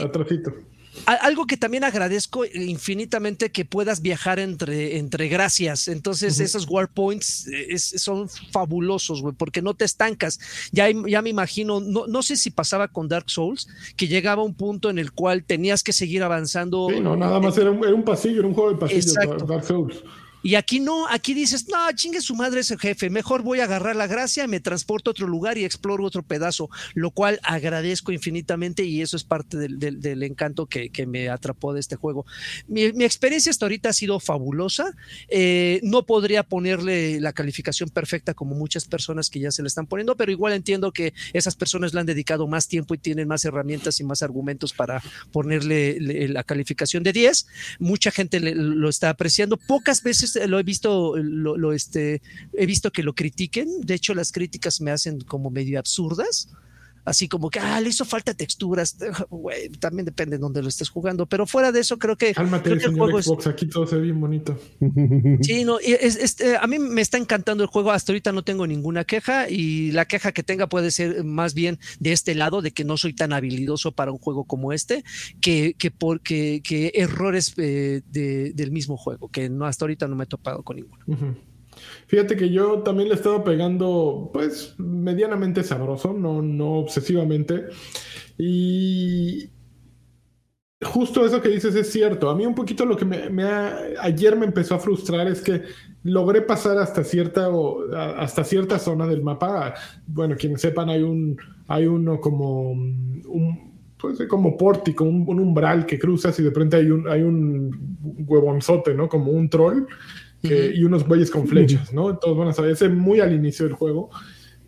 Algo 1.07 1.47
que 1.47 1.57
también 1.57 1.85
agradezco 1.85 2.45
infinitamente 2.45 3.51
que 3.51 3.65
puedas 3.65 4.03
viajar 4.03 4.39
entre, 4.39 4.99
entre 4.99 5.29
gracias. 5.29 5.89
Entonces, 5.89 6.41
esos 6.41 6.67
war 6.69 6.89
points 6.89 7.47
eh, 7.49 7.79
son 7.79 8.29
fabulosos, 8.29 9.23
güey, 9.23 9.35
porque 9.35 9.63
no 9.63 9.75
te 9.75 9.85
estancas. 9.85 10.39
Ya, 10.73 10.89
ya 10.91 11.23
me 11.23 11.31
imagino, 11.31 11.81
no, 11.81 12.07
no 12.07 12.23
sé 12.23 12.37
si 12.37 12.51
pasaba 12.51 12.89
con 12.89 13.09
Dark 13.09 13.31
Souls, 13.31 13.69
que 13.97 14.09
llegaba 14.09 14.43
un 14.43 14.55
punto 14.55 14.91
en 14.91 14.99
el 14.99 15.13
cual 15.13 15.45
tenías 15.45 15.83
que 15.83 15.93
seguir 15.93 16.23
avanzando. 16.23 16.89
Sí, 16.91 17.01
no, 17.01 17.17
nada 17.17 17.41
más 17.41 17.57
era 17.59 17.71
un, 17.71 18.05
pasillo, 18.05 18.41
era 18.41 18.49
un 18.49 18.55
juego 18.55 18.73
de 18.73 18.77
pasillo, 18.77 19.37
Dark 19.47 19.65
Souls. 19.65 20.03
Y 20.43 20.55
aquí 20.55 20.81
no, 20.81 21.09
aquí 21.09 21.35
dices, 21.35 21.69
no, 21.69 21.91
chingue 21.93 22.21
su 22.21 22.35
madre 22.35 22.61
ese 22.61 22.79
jefe, 22.79 23.11
mejor 23.11 23.43
voy 23.43 23.61
a 23.61 23.65
agarrar 23.65 23.97
la 23.97 24.07
gracia, 24.07 24.47
me 24.47 24.61
transporto 24.61 25.11
a 25.11 25.13
otro 25.13 25.27
lugar 25.27 25.59
y 25.59 25.65
exploro 25.65 26.05
otro 26.05 26.23
pedazo, 26.23 26.71
lo 26.95 27.11
cual 27.11 27.41
agradezco 27.43 28.13
infinitamente 28.13 28.85
y 28.85 29.03
eso 29.03 29.17
es 29.17 29.25
parte 29.25 29.57
del, 29.57 30.23
encanto 30.23 30.67
que, 30.67 30.91
me 31.07 31.29
atrapó 31.29 31.73
de 31.73 31.81
este 31.81 31.97
juego. 31.97 32.27
Mi, 32.67 32.83
experiencia 33.05 33.51
hasta 33.51 33.65
ahorita 33.65 33.89
ha 33.89 33.93
sido 33.93 34.21
fabulosa, 34.21 34.95
eh, 35.29 35.81
no 35.83 36.05
podría 36.07 36.43
ponerle 36.43 37.21
la 37.21 37.33
calificación 37.33 37.89
perfecta 37.89 38.35
como 38.35 38.55
muchas 38.55 38.85
personas 38.85 39.31
que 39.31 39.41
ya 39.41 39.51
se 39.51 39.63
le 39.63 39.69
están 39.69 39.87
poniendo, 39.87 40.17
pero 40.17 40.31
igual 40.31 40.53
entiendo 40.53 40.93
que 40.93 41.15
esas 41.33 41.57
personas 41.57 41.95
le 41.95 42.01
han 42.01 42.07
dedicado 42.07 42.47
más 42.47 42.69
tiempo 42.69 42.95
y 42.95 42.99
tienen 42.99 43.29
más 43.29 43.45
herramientas 43.45 44.01
y 44.01 44.05
más 44.05 44.23
argumentos 44.23 44.73
para 44.73 45.03
ponerle 45.33 46.29
la 46.29 46.45
calificación 46.45 47.03
de 47.03 47.13
10. 47.13 47.47
Mucha 47.79 48.11
gente 48.11 48.41
lo 48.41 48.89
está 48.89 49.11
apreciando, 49.11 49.57
pocas 49.57 50.03
veces 50.03 50.28
lo 50.37 50.59
he 50.59 50.63
visto, 50.63 51.17
lo, 51.17 51.73
este, 51.73 52.23
he 52.53 52.67
visto 52.67 52.91
que 52.91 53.03
lo 53.03 53.15
critiquen. 53.15 53.81
De 53.81 53.95
hecho, 53.95 54.15
las 54.15 54.33
críticas 54.33 54.81
me 54.81 54.91
hacen 54.91 55.21
como 55.21 55.51
medio 55.51 55.79
absurdas. 55.79 56.49
Así 57.05 57.29
como 57.29 57.51
que, 57.51 57.59
ah, 57.61 57.81
le 57.81 57.89
hizo 57.89 58.05
falta 58.05 58.35
texturas. 58.35 58.97
también 59.81 60.05
depende 60.05 60.37
de 60.37 60.41
dónde 60.41 60.63
lo 60.63 60.69
estés 60.69 60.89
jugando. 60.89 61.27
Pero 61.27 61.47
fuera 61.47 61.73
de 61.73 61.81
eso, 61.81 61.99
creo 61.99 62.17
que. 62.17 62.35
Cálmate, 62.35 62.73
el 62.73 62.95
juego 62.95 63.23
Xbox, 63.23 63.47
aquí 63.47 63.67
todo 63.67 63.87
se 63.87 63.97
ve 63.97 64.03
bien 64.03 64.21
bonito. 64.21 64.59
Sí, 65.41 65.65
no, 65.65 65.79
este, 65.79 66.57
a 66.57 66.67
mí 66.67 66.79
me 66.79 67.01
está 67.01 67.17
encantando 67.17 67.63
el 67.63 67.69
juego. 67.69 67.93
Hasta 67.93 68.13
ahorita 68.13 68.33
no 68.33 68.43
tengo 68.43 68.67
ninguna 68.67 69.05
queja. 69.05 69.49
Y 69.49 69.93
la 69.93 70.07
queja 70.07 70.33
que 70.33 70.43
tenga 70.43 70.69
puede 70.69 70.91
ser 70.91 71.25
más 71.25 71.55
bien 71.55 71.79
de 72.01 72.13
este 72.13 72.35
lado, 72.35 72.63
de 72.63 72.73
que 72.73 72.85
no 72.85 72.97
soy 72.97 73.15
tan 73.15 73.33
habilidoso 73.33 73.93
para 73.93 74.13
un 74.13 74.19
juego 74.19 74.45
como 74.45 74.73
este, 74.73 75.05
que, 75.41 75.75
que, 75.79 75.91
porque, 75.91 76.61
que 76.63 76.93
errores 76.95 77.55
eh, 77.57 78.03
del 78.11 78.71
mismo 78.71 78.97
juego, 78.97 79.29
que 79.29 79.49
no, 79.49 79.67
hasta 79.67 79.85
ahorita 79.85 80.09
no 80.09 80.17
me 80.17 80.25
he 80.25 80.27
topado 80.27 80.63
con 80.63 80.77
ninguno. 80.77 81.05
Fíjate 82.09 82.37
que 82.37 82.51
yo 82.51 82.83
también 82.83 83.09
le 83.09 83.15
he 83.15 83.19
estado 83.19 83.45
pegando, 83.45 84.31
pues, 84.33 84.75
medianamente 84.79 85.63
sabroso, 85.63 86.15
no, 86.15 86.41
no 86.41 86.79
obsesivamente. 86.79 87.67
Y 88.39 89.51
justo 90.83 91.27
eso 91.27 91.43
que 91.43 91.51
dices 91.51 91.75
es 91.75 91.93
cierto. 91.93 92.31
A 92.31 92.35
mí 92.35 92.47
un 92.47 92.55
poquito 92.55 92.87
lo 92.87 92.97
que 92.97 93.05
me, 93.05 93.45
ayer 94.01 94.37
me 94.37 94.47
empezó 94.47 94.75
a 94.75 94.79
frustrar 94.79 95.27
es 95.27 95.43
que 95.43 95.63
logré 96.03 96.43
pasar 96.43 96.79
hasta 96.79 97.05
cierta 97.05 97.51
hasta 98.17 98.45
cierta 98.45 98.79
zona 98.79 99.07
del 99.07 99.23
mapa. 99.23 99.75
Bueno, 100.07 100.37
quienes 100.39 100.61
sepan, 100.61 100.89
hay 100.89 101.03
un 101.03 101.37
hay 101.67 101.87
uno 101.87 102.21
como 102.21 102.71
un 102.71 103.69
pues 103.99 104.19
como 104.29 104.57
pórtico, 104.57 105.03
un, 105.03 105.29
umbral 105.29 105.85
que 105.85 105.99
cruzas 105.99 106.39
y 106.39 106.43
de 106.45 106.51
repente 106.51 106.77
hay 106.77 106.91
un 106.91 107.09
hay 107.09 107.23
un 107.23 107.99
huevonzote, 108.27 108.95
¿no? 108.95 109.09
Como 109.09 109.33
un 109.33 109.51
troll 109.51 109.87
y 110.43 110.85
unos 110.85 111.07
güeyes 111.07 111.31
con 111.31 111.47
flechas, 111.49 111.93
¿no? 111.93 112.11
Entonces, 112.11 112.39
van 112.39 112.49
a 112.49 112.53
saber, 112.53 112.73
ese 112.73 112.89
muy 112.89 113.21
al 113.21 113.35
inicio 113.35 113.67
del 113.67 113.75
juego. 113.75 114.11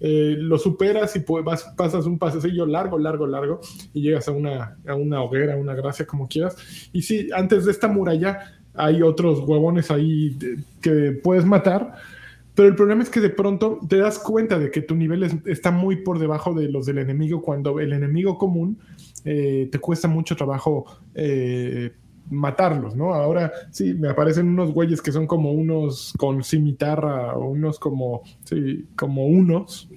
Eh, 0.02 0.34
lo 0.38 0.58
superas 0.58 1.14
y 1.16 1.20
pues, 1.20 1.44
vas, 1.44 1.62
pasas 1.76 2.06
un 2.06 2.18
pasecillo 2.18 2.64
largo, 2.64 2.98
largo, 2.98 3.26
largo 3.26 3.60
y 3.92 4.00
llegas 4.00 4.28
a 4.28 4.32
una, 4.32 4.78
a 4.86 4.94
una 4.94 5.22
hoguera, 5.22 5.56
una 5.56 5.74
gracia, 5.74 6.06
como 6.06 6.26
quieras. 6.26 6.56
Y 6.92 7.02
sí, 7.02 7.28
antes 7.34 7.66
de 7.66 7.72
esta 7.72 7.86
muralla 7.86 8.38
hay 8.74 9.02
otros 9.02 9.40
huevones 9.40 9.90
ahí 9.90 10.38
que 10.80 11.12
puedes 11.22 11.44
matar, 11.44 11.96
pero 12.54 12.68
el 12.68 12.74
problema 12.74 13.02
es 13.02 13.10
que 13.10 13.20
de 13.20 13.30
pronto 13.30 13.78
te 13.88 13.98
das 13.98 14.18
cuenta 14.18 14.58
de 14.58 14.70
que 14.70 14.80
tu 14.80 14.94
nivel 14.94 15.22
está 15.46 15.70
muy 15.70 15.96
por 15.96 16.18
debajo 16.18 16.54
de 16.54 16.68
los 16.70 16.86
del 16.86 16.98
enemigo 16.98 17.42
cuando 17.42 17.78
el 17.80 17.92
enemigo 17.92 18.38
común 18.38 18.78
eh, 19.24 19.68
te 19.70 19.78
cuesta 19.78 20.08
mucho 20.08 20.34
trabajo 20.34 20.86
eh, 21.14 21.92
matarlos, 22.30 22.96
¿no? 22.96 23.14
Ahora 23.14 23.52
sí, 23.70 23.94
me 23.94 24.08
aparecen 24.08 24.48
unos 24.48 24.72
güeyes 24.72 25.02
que 25.02 25.12
son 25.12 25.26
como 25.26 25.52
unos 25.52 26.14
con 26.18 26.42
cimitarra 26.42 27.34
o 27.36 27.50
unos 27.50 27.78
como, 27.78 28.22
sí, 28.44 28.86
como 28.96 29.26
unos. 29.26 29.88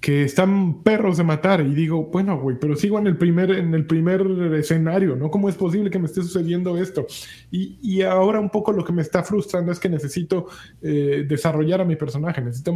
Que 0.00 0.24
están 0.24 0.82
perros 0.82 1.16
de 1.16 1.24
matar 1.24 1.60
y 1.60 1.74
digo, 1.74 2.04
bueno, 2.06 2.38
güey, 2.40 2.56
pero 2.60 2.76
sigo 2.76 2.98
en 2.98 3.06
el 3.06 3.16
primer, 3.16 3.50
en 3.50 3.74
el 3.74 3.86
primer 3.86 4.22
escenario, 4.54 5.16
¿no? 5.16 5.30
¿Cómo 5.30 5.48
es 5.48 5.56
posible 5.56 5.90
que 5.90 5.98
me 5.98 6.06
esté 6.06 6.22
sucediendo 6.22 6.78
esto? 6.78 7.06
Y, 7.50 7.78
y 7.82 8.02
ahora 8.02 8.40
un 8.40 8.50
poco 8.50 8.72
lo 8.72 8.84
que 8.84 8.92
me 8.92 9.02
está 9.02 9.22
frustrando 9.22 9.72
es 9.72 9.78
que 9.78 9.88
necesito 9.88 10.46
eh, 10.82 11.24
desarrollar 11.28 11.80
a 11.80 11.84
mi 11.84 11.96
personaje, 11.96 12.40
necesito 12.40 12.74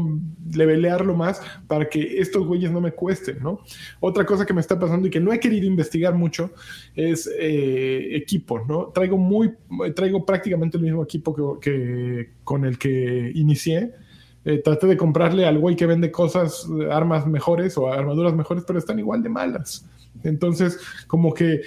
levelearlo 0.55 1.15
más 1.15 1.41
para 1.67 1.89
que 1.89 2.21
estos 2.21 2.47
güeyes 2.47 2.71
no 2.71 2.81
me 2.81 2.93
cuesten, 2.93 3.39
¿no? 3.43 3.61
Otra 4.01 4.25
cosa 4.27 4.45
que 4.45 4.55
me 4.55 4.61
está 4.61 4.79
pasando 4.79 5.07
y 5.07 5.11
que 5.11 5.21
no 5.21 5.33
he 5.33 5.41
querido 5.41 5.67
investigar 5.67 6.15
mucho 6.15 6.51
es 6.95 7.31
eh, 7.39 8.17
equipo, 8.17 8.65
¿no? 8.67 8.87
Traigo 8.89 9.17
muy, 9.17 9.53
traigo 9.95 10.25
prácticamente 10.27 10.77
el 10.77 10.83
mismo 10.83 11.03
equipo 11.03 11.61
que, 11.61 12.33
con 12.45 12.65
el 12.65 12.79
que 12.79 13.33
inicié 13.35 13.93
eh, 14.45 14.59
traté 14.59 14.87
de 14.87 14.97
comprarle 14.97 15.47
al 15.47 15.59
güey 15.59 15.77
que 15.77 15.87
vende 15.87 16.11
cosas, 16.11 16.67
armas 16.91 17.27
mejores 17.27 17.77
o 17.79 17.89
armaduras 17.93 18.35
mejores, 18.35 18.65
pero 18.67 18.79
están 18.79 18.99
igual 18.99 19.23
de 19.23 19.29
malas. 19.29 19.87
Entonces, 20.25 20.79
como 21.07 21.33
que 21.33 21.63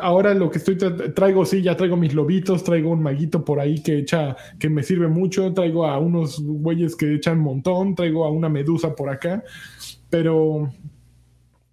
ahora 0.00 0.34
lo 0.34 0.50
que 0.50 0.58
estoy 0.58 0.76
traigo, 0.76 1.44
sí, 1.44 1.62
ya 1.62 1.76
traigo 1.76 1.96
mis 1.96 2.14
lobitos, 2.14 2.64
traigo 2.64 2.90
un 2.90 3.02
maguito 3.02 3.44
por 3.44 3.60
ahí 3.60 3.82
que 3.82 3.98
echa, 3.98 4.36
que 4.58 4.68
me 4.68 4.82
sirve 4.82 5.08
mucho, 5.08 5.52
traigo 5.52 5.86
a 5.86 5.98
unos 5.98 6.40
güeyes 6.40 6.96
que 6.96 7.14
echan 7.14 7.38
montón, 7.38 7.94
traigo 7.94 8.24
a 8.24 8.30
una 8.30 8.48
medusa 8.48 8.94
por 8.94 9.10
acá, 9.10 9.42
pero, 10.08 10.70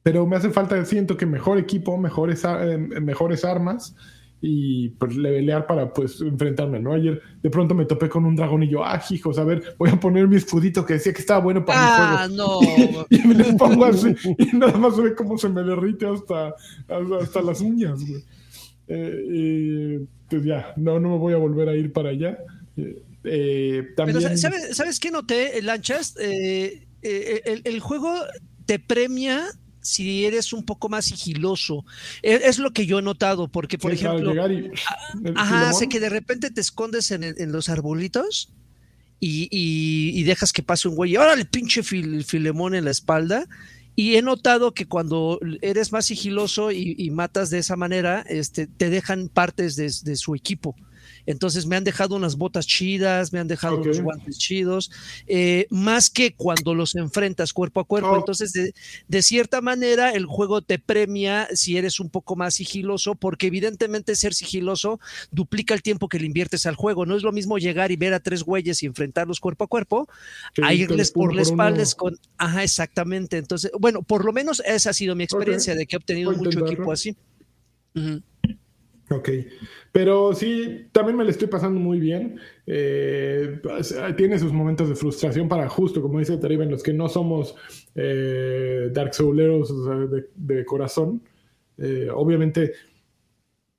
pero 0.01 0.25
me 0.25 0.35
hace 0.35 0.49
falta, 0.49 0.83
siento 0.85 1.15
que 1.15 1.25
mejor 1.25 1.57
equipo, 1.57 1.97
mejores, 1.97 2.43
eh, 2.43 2.77
mejores 2.77 3.45
armas 3.45 3.95
y 4.45 4.89
pues 4.89 5.15
levelear 5.15 5.65
para 5.65 5.93
pues 5.93 6.19
enfrentarme, 6.19 6.77
¿no? 6.77 6.91
Ayer 6.91 7.21
de 7.41 7.49
pronto 7.49 7.73
me 7.73 7.85
topé 7.85 8.09
con 8.09 8.25
un 8.25 8.35
dragón 8.35 8.61
y 8.63 8.67
yo, 8.67 8.83
ah, 8.83 9.01
hijos, 9.09 9.37
a 9.37 9.45
ver, 9.45 9.73
voy 9.77 9.89
a 9.89 9.97
poner 9.97 10.27
mi 10.27 10.35
escudito 10.35 10.85
que 10.85 10.95
decía 10.95 11.13
que 11.13 11.21
estaba 11.21 11.39
bueno 11.39 11.63
para 11.63 12.23
ah, 12.23 12.27
mi 12.27 12.35
juego. 12.35 12.57
no. 12.59 13.05
y, 13.09 13.25
me 13.25 13.53
pongo 13.53 13.85
así 13.85 14.13
y 14.37 14.57
nada 14.57 14.77
más 14.77 14.97
ve 15.01 15.15
cómo 15.15 15.37
se 15.37 15.47
me 15.47 15.63
derrite 15.63 16.07
hasta, 16.07 16.53
hasta, 17.21 17.41
las 17.41 17.61
uñas, 17.61 18.05
güey. 18.05 18.21
Eh, 18.89 20.05
pues 20.29 20.43
ya, 20.43 20.73
no, 20.75 20.99
no 20.99 21.11
me 21.11 21.17
voy 21.19 21.33
a 21.33 21.37
volver 21.37 21.69
a 21.69 21.75
ir 21.77 21.93
para 21.93 22.09
allá. 22.09 22.37
Eh, 22.75 23.01
eh 23.23 23.93
también... 23.95 24.19
Pero 24.21 24.37
¿sabes, 24.37 24.75
¿sabes 24.75 24.99
qué 24.99 25.09
noté, 25.09 25.61
Lanchas? 25.61 26.17
Eh, 26.19 26.85
el, 27.01 27.61
el 27.63 27.79
juego 27.79 28.13
te 28.65 28.77
premia 28.77 29.45
si 29.83 30.25
eres 30.25 30.53
un 30.53 30.65
poco 30.65 30.89
más 30.89 31.05
sigiloso. 31.05 31.85
E, 32.23 32.41
es, 32.45 32.57
lo 32.57 32.71
que 32.71 32.87
yo 32.87 32.99
he 32.99 33.01
notado, 33.03 33.47
porque, 33.49 33.77
por 33.77 33.93
ejemplo, 33.93 34.33
ajá, 35.35 35.69
hace 35.69 35.87
que 35.87 35.99
de 35.99 36.09
repente 36.09 36.49
te 36.49 36.61
escondes 36.61 37.11
en, 37.11 37.51
los 37.51 37.69
arbolitos 37.69 38.49
y, 39.19 40.23
dejas 40.23 40.51
que 40.51 40.63
pase 40.63 40.87
un 40.87 40.95
güey, 40.95 41.11
y 41.11 41.17
órale, 41.17 41.45
pinche 41.45 41.83
filemón 41.83 42.73
en 42.73 42.85
la 42.85 42.91
espalda. 42.91 43.47
Y 43.95 44.15
he 44.15 44.23
notado 44.23 44.73
que 44.73 44.87
cuando 44.87 45.39
eres 45.61 45.91
más 45.91 46.05
sigiloso 46.05 46.71
y, 46.71 47.09
matas 47.11 47.51
de 47.51 47.59
esa 47.59 47.75
manera, 47.75 48.25
este, 48.27 48.65
te 48.65 48.89
dejan 48.89 49.29
partes 49.29 49.75
de 49.75 50.15
su 50.15 50.33
equipo. 50.33 50.75
Entonces 51.25 51.65
me 51.65 51.75
han 51.75 51.83
dejado 51.83 52.15
unas 52.15 52.35
botas 52.37 52.67
chidas, 52.67 53.31
me 53.33 53.39
han 53.39 53.47
dejado 53.47 53.77
unos 53.77 54.01
guantes 54.01 54.37
chidos, 54.37 54.91
eh, 55.27 55.67
más 55.69 56.09
que 56.09 56.33
cuando 56.35 56.73
los 56.73 56.95
enfrentas 56.95 57.53
cuerpo 57.53 57.79
a 57.79 57.85
cuerpo. 57.85 58.11
Oh. 58.11 58.17
Entonces, 58.17 58.53
de, 58.53 59.21
cierta 59.21 59.61
manera, 59.61 60.11
el 60.11 60.25
juego 60.25 60.61
te 60.61 60.79
premia 60.79 61.47
si 61.53 61.77
eres 61.77 61.99
un 61.99 62.09
poco 62.09 62.35
más 62.35 62.55
sigiloso, 62.55 63.15
porque 63.15 63.47
evidentemente 63.47 64.15
ser 64.15 64.33
sigiloso 64.33 64.99
duplica 65.31 65.73
el 65.73 65.81
tiempo 65.81 66.09
que 66.09 66.19
le 66.19 66.25
inviertes 66.25 66.65
al 66.65 66.75
juego. 66.75 67.05
No 67.05 67.15
es 67.15 67.23
lo 67.23 67.31
mismo 67.31 67.57
llegar 67.57 67.91
y 67.91 67.95
ver 67.95 68.13
a 68.13 68.19
tres 68.19 68.43
güeyes 68.43 68.83
y 68.83 68.85
enfrentarlos 68.85 69.39
cuerpo 69.39 69.65
a 69.65 69.67
cuerpo, 69.67 70.07
a 70.61 70.73
irles 70.73 71.11
por, 71.11 71.33
la 71.33 71.41
espalda 71.41 71.83
con... 71.97 72.17
Ajá, 72.37 72.63
exactamente. 72.63 73.37
Entonces, 73.37 73.71
bueno, 73.79 74.03
por 74.03 74.25
lo 74.25 74.33
menos 74.33 74.61
esa 74.65 74.91
ha 74.91 74.93
sido 74.93 75.15
mi 75.15 75.23
experiencia 75.23 75.75
de 75.75 75.85
que 75.85 75.95
he 75.95 75.97
obtenido 75.97 76.31
mucho 76.31 76.65
equipo 76.65 76.91
así. 76.91 77.15
Ok, 79.15 79.29
pero 79.91 80.33
sí, 80.33 80.87
también 80.91 81.17
me 81.17 81.23
le 81.23 81.31
estoy 81.31 81.47
pasando 81.47 81.79
muy 81.79 81.99
bien. 81.99 82.39
Eh, 82.65 83.59
pues, 83.61 83.95
tiene 84.17 84.39
sus 84.39 84.51
momentos 84.51 84.89
de 84.89 84.95
frustración 84.95 85.47
para 85.47 85.69
justo, 85.69 86.01
como 86.01 86.19
dice 86.19 86.37
Tariba, 86.37 86.63
en 86.63 86.71
los 86.71 86.81
que 86.81 86.93
no 86.93 87.09
somos 87.09 87.55
eh, 87.95 88.89
Dark 88.91 89.13
Souleros 89.13 89.71
de, 90.35 90.65
corazón. 90.65 91.21
Eh, 91.77 92.07
obviamente 92.13 92.73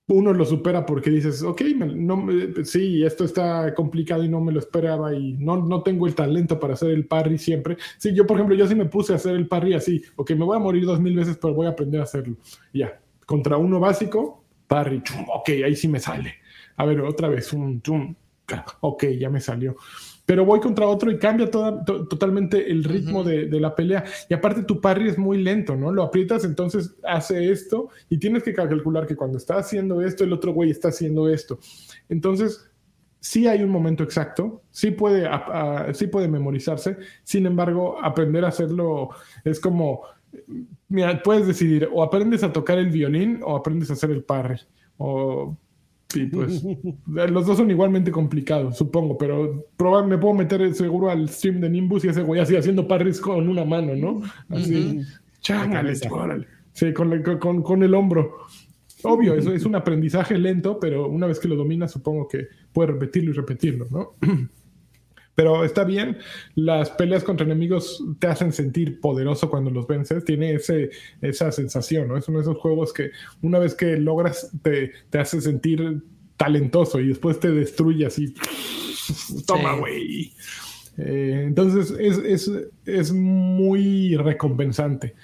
uno 0.09 0.33
lo 0.33 0.45
supera 0.45 0.85
porque 0.85 1.11
dices, 1.11 1.43
ok, 1.43 1.63
no, 1.79 2.27
sí, 2.65 3.03
esto 3.03 3.25
está 3.25 3.75
complicado 3.75 4.23
y 4.23 4.29
no 4.29 4.41
me 4.41 4.53
lo 4.53 4.59
esperaba 4.59 5.15
y 5.15 5.33
no, 5.35 5.57
no 5.65 5.83
tengo 5.83 6.07
el 6.07 6.15
talento 6.15 6.61
para 6.61 6.75
hacer 6.75 6.91
el 6.91 7.07
parry 7.07 7.39
siempre. 7.39 7.79
Sí, 7.99 8.15
yo 8.15 8.27
por 8.27 8.37
ejemplo, 8.37 8.55
yo 8.55 8.67
sí 8.67 8.75
me 8.75 8.85
puse 8.85 9.15
a 9.15 9.17
hacer 9.17 9.35
el 9.35 9.49
parry 9.49 9.75
así, 9.75 10.03
ok, 10.17 10.33
me 10.33 10.45
voy 10.45 10.57
a 10.57 10.61
morir 10.61 10.85
dos 10.85 11.01
mil 11.01 11.17
veces, 11.17 11.39
pero 11.41 11.55
voy 11.55 11.67
a 11.67 11.71
aprender 11.71 12.01
a 12.01 12.05
hacerlo. 12.05 12.37
Ya, 12.73 13.01
contra 13.27 13.57
uno 13.57 13.81
básico, 13.81 14.44
parry, 14.67 15.03
ok, 15.29 15.49
ahí 15.65 15.77
sí 15.77 15.89
me 15.89 16.01
sale. 16.01 16.35
A 16.77 16.85
ver, 16.85 17.01
otra 17.01 17.29
vez, 17.29 17.53
un, 17.53 17.83
ok, 18.81 19.05
ya 19.19 19.31
me 19.31 19.41
salió. 19.41 19.77
Pero 20.27 20.47
voy 20.47 20.59
contra 20.61 20.87
otro 20.87 21.11
y 21.11 21.19
cambia 21.19 21.51
totalmente 21.51 22.71
el 22.71 22.83
ritmo 22.83 23.23
de, 23.23 23.47
la 23.61 23.75
pelea. 23.75 24.05
Y 24.29 24.35
aparte 24.35 24.63
tu 24.63 24.81
parry 24.81 25.11
es 25.11 25.19
muy 25.19 25.43
lento, 25.43 25.77
¿no? 25.77 25.93
Lo 25.93 26.03
aprietas, 26.03 26.45
entonces 26.45 26.95
hace 27.05 27.51
esto 27.53 27.91
y 28.09 28.19
tienes 28.19 28.43
que 28.43 28.55
calcular 28.55 29.07
que 29.07 29.17
cuando 29.17 29.37
está 29.37 29.59
haciendo 29.59 30.01
esto, 30.01 30.25
el 30.25 30.33
otro 30.33 30.53
güey 30.53 30.71
está 30.71 30.89
haciendo 30.89 31.29
esto. 31.29 31.59
Entonces, 32.09 32.71
sí 33.21 33.47
hay 33.49 33.63
un 33.63 33.71
momento 33.71 34.03
exacto, 34.03 34.63
sí 34.71 34.91
puede, 34.93 35.29
sí 35.93 36.07
puede 36.07 36.29
memorizarse, 36.29 36.97
sin 37.23 37.47
embargo, 37.47 37.99
aprender 38.03 38.45
a 38.45 38.49
hacerlo 38.49 39.11
es 39.45 39.61
como 39.61 40.03
mira, 40.89 41.23
puedes 41.23 41.47
decidir 41.47 41.89
o 41.93 42.03
aprendes 42.03 42.43
a 42.43 42.53
tocar 42.53 42.79
el 42.79 42.91
violín 42.91 43.41
o 43.45 43.57
aprendes 43.57 43.91
a 43.91 43.95
hacer 43.95 44.11
el 44.11 44.23
parry. 44.23 44.61
O, 44.97 45.57
pues 46.33 46.63
los 47.05 47.47
dos 47.47 47.57
son 47.57 47.71
igualmente 47.71 48.11
complicados, 48.11 48.77
supongo, 48.77 49.19
pero 49.19 49.67
probablemente 49.77 50.17
me 50.17 50.21
puedo 50.21 50.35
meter 50.35 50.75
seguro 50.75 51.11
al 51.11 51.29
stream 51.29 51.61
de 51.61 51.69
Nimbus 51.69 52.05
y 52.05 52.09
ese 52.09 52.23
güey 52.23 52.41
así 52.41 52.57
haciendo 52.57 52.87
parries 52.87 53.21
con 53.21 53.49
una 53.49 53.65
mano, 53.65 53.97
¿no? 53.97 54.23
Así, 54.49 55.01
Sí, 56.73 56.93
con, 56.93 57.23
con, 57.39 57.63
con 57.63 57.83
el 57.83 57.95
hombro. 57.95 58.47
Obvio, 59.03 59.35
eso 59.35 59.53
es 59.53 59.65
un 59.65 59.75
aprendizaje 59.75 60.39
lento, 60.39 60.81
pero 60.81 61.09
una 61.09 61.27
vez 61.27 61.39
que 61.39 61.49
lo 61.49 61.57
dominas, 61.57 61.93
supongo 61.93 62.27
que 62.27 62.49
puedes 62.73 62.93
repetirlo 62.95 63.31
y 63.31 63.35
repetirlo, 63.35 63.87
¿no? 63.91 64.15
Pero 65.35 65.65
está 65.65 65.85
bien, 65.85 66.19
las 66.55 66.91
peleas 66.91 67.25
contra 67.25 67.45
enemigos 67.45 68.05
te 68.19 68.29
hacen 68.29 68.53
sentir 68.53 69.01
poderoso 69.01 69.51
cuando 69.51 69.71
los 69.71 69.87
vences, 69.87 70.25
tiene 70.25 70.55
ese, 70.55 70.91
esa 71.21 71.51
sensación, 71.51 72.09
¿no? 72.09 72.17
Es 72.17 72.29
uno 72.29 72.39
de 72.39 72.43
esos 72.43 72.59
juegos 72.59 72.93
que 72.93 73.11
una 73.43 73.59
vez 73.59 73.75
que 73.75 73.97
logras 73.97 74.51
te, 74.63 74.93
te 75.11 75.19
hace 75.19 75.41
sentir 75.41 76.03
talentoso 76.37 77.01
y 77.01 77.09
después 77.09 77.41
te 77.41 77.51
destruye 77.51 78.07
así. 78.07 78.35
Toma, 79.47 79.77
güey. 79.77 80.33
Eh, 80.97 81.45
entonces 81.47 81.93
es, 81.99 82.19
es, 82.19 82.51
es 82.87 83.13
muy 83.13 84.17
recompensante. 84.17 85.15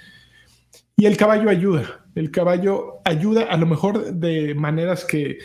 Y 1.01 1.07
el 1.07 1.17
caballo 1.17 1.49
ayuda. 1.49 2.05
El 2.13 2.29
caballo 2.29 3.01
ayuda 3.05 3.45
a 3.45 3.57
lo 3.57 3.65
mejor 3.65 4.13
de 4.13 4.53
maneras 4.53 5.03
que, 5.03 5.39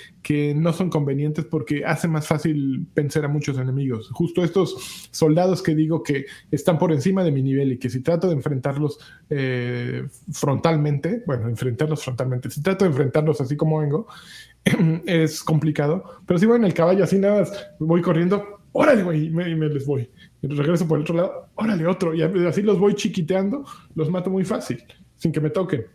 no 0.54 0.74
son 0.74 0.90
convenientes 0.90 1.46
porque 1.46 1.82
hace 1.82 2.08
más 2.08 2.26
fácil 2.26 2.86
vencer 2.94 3.24
a 3.24 3.28
muchos 3.28 3.56
enemigos. 3.56 4.10
Justo 4.12 4.44
estos 4.44 5.08
soldados 5.12 5.62
que 5.62 5.74
digo 5.74 6.02
que 6.02 6.26
están 6.50 6.78
por 6.78 6.92
encima 6.92 7.24
de 7.24 7.32
mi 7.32 7.42
nivel 7.42 7.72
y 7.72 7.78
que 7.78 7.88
si 7.88 8.02
trato 8.02 8.26
de 8.26 8.34
enfrentarlos 8.34 8.98
eh, 9.30 10.06
frontalmente, 10.30 11.22
bueno, 11.26 11.48
enfrentarlos 11.48 12.04
frontalmente, 12.04 12.50
si 12.50 12.60
trato 12.62 12.84
de 12.84 12.90
enfrentarlos 12.90 13.40
así 13.40 13.56
como 13.56 13.80
vengo, 13.80 14.08
es 15.06 15.42
complicado. 15.42 16.20
Pero 16.26 16.38
si 16.38 16.44
voy 16.44 16.58
en 16.58 16.64
el 16.66 16.74
caballo 16.74 17.02
así 17.02 17.18
nada 17.18 17.40
más, 17.40 17.66
voy 17.78 18.02
corriendo, 18.02 18.60
órale, 18.72 19.04
güey, 19.04 19.28
y 19.28 19.30
me, 19.30 19.70
les 19.70 19.86
voy. 19.86 20.10
Y 20.42 20.48
regreso 20.48 20.86
por 20.86 20.98
el 20.98 21.04
otro 21.04 21.14
lado, 21.14 21.48
órale, 21.54 21.86
otro. 21.86 22.14
Y 22.14 22.20
así 22.20 22.60
los 22.60 22.78
voy 22.78 22.94
chiquiteando, 22.94 23.64
los 23.94 24.10
mato 24.10 24.28
muy 24.28 24.44
fácil 24.44 24.84
sin 25.26 25.32
que 25.32 25.40
me 25.40 25.50
toquen. 25.50 25.86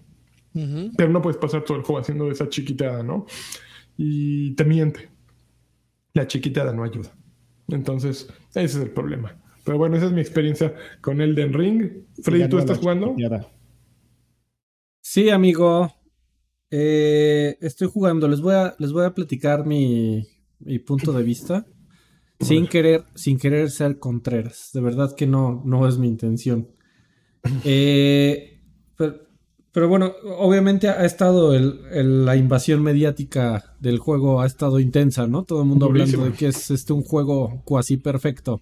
Pero 0.98 1.10
no 1.10 1.22
puedes 1.22 1.40
pasar 1.40 1.64
todo 1.64 1.78
el 1.78 1.84
juego 1.84 2.02
haciendo 2.02 2.30
esa 2.30 2.50
chiquitada, 2.50 3.02
¿no? 3.02 3.26
Y 3.96 4.54
te 4.56 4.66
miente. 4.66 5.10
La 6.14 6.28
chiquitada 6.28 6.74
no 6.74 6.84
ayuda. 6.84 7.16
Entonces, 7.70 8.28
ese 8.50 8.66
es 8.66 8.76
el 8.76 8.90
problema. 8.90 9.42
Pero 9.64 9.78
bueno, 9.78 9.96
esa 9.96 10.08
es 10.08 10.12
mi 10.12 10.20
experiencia 10.20 10.76
con 11.00 11.22
Elden 11.22 11.54
Ring. 11.54 11.92
Freddy, 12.22 12.50
¿tú 12.50 12.60
estás 12.60 12.80
jugando? 12.80 13.16
Sí, 15.00 15.30
amigo. 15.30 15.94
Eh, 16.70 17.58
estoy 17.62 17.88
jugando. 17.88 18.28
Les 18.28 18.42
voy 18.42 18.56
a, 18.56 18.76
les 18.78 18.92
voy 18.92 19.06
a 19.06 19.14
platicar 19.14 19.66
mi, 19.66 20.28
mi 20.60 20.80
punto 20.80 21.14
de 21.14 21.24
vista. 21.24 21.66
sin 22.42 22.68
querer, 22.68 23.06
sin 23.16 23.38
querer 23.38 23.70
ser 23.70 24.00
Contreras. 24.00 24.72
De 24.74 24.82
verdad 24.82 25.16
que 25.16 25.28
no, 25.28 25.64
no 25.66 25.88
es 25.88 25.98
mi 25.98 26.10
intención. 26.10 26.68
Eh, 27.66 28.51
pero, 28.96 29.88
bueno, 29.88 30.12
obviamente 30.38 30.89
ha 30.89 31.06
estado 31.06 31.54
el, 31.54 32.26
la 32.26 32.36
invasión 32.36 32.84
mediática 32.84 33.76
del 33.80 34.00
juego 34.00 34.42
ha 34.42 34.46
estado 34.46 34.80
intensa, 34.80 35.28
¿no? 35.28 35.44
Todo 35.44 35.62
el 35.62 35.68
mundo 35.68 35.86
hablando 35.86 36.26
de 36.26 36.34
que 36.34 36.48
es 36.48 36.72
este 36.72 36.94
un 36.94 37.04
juego 37.04 37.62
cuasi 37.66 37.98
perfecto. 37.98 38.62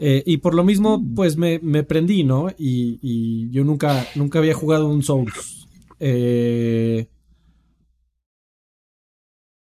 Eh, 0.00 0.22
y 0.24 0.36
por 0.36 0.54
lo 0.54 0.62
mismo, 0.64 1.02
pues 1.16 1.36
me, 1.36 1.58
prendí, 1.82 2.24
¿no? 2.24 2.48
Y, 2.56 3.50
yo 3.50 3.64
nunca, 3.64 4.06
nunca 4.14 4.38
había 4.38 4.54
jugado 4.54 4.88
un 4.88 5.02
Souls. 5.02 5.66
Eh, 6.00 7.08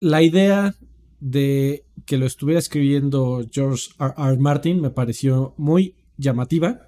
la 0.00 0.22
idea 0.22 0.74
de 1.20 1.84
que 2.04 2.18
lo 2.18 2.26
estuviera 2.26 2.58
escribiendo 2.58 3.44
George 3.50 3.90
R. 3.98 4.14
R. 4.16 4.38
Martin 4.38 4.80
me 4.80 4.90
pareció 4.90 5.54
muy 5.56 5.96
llamativa. 6.18 6.85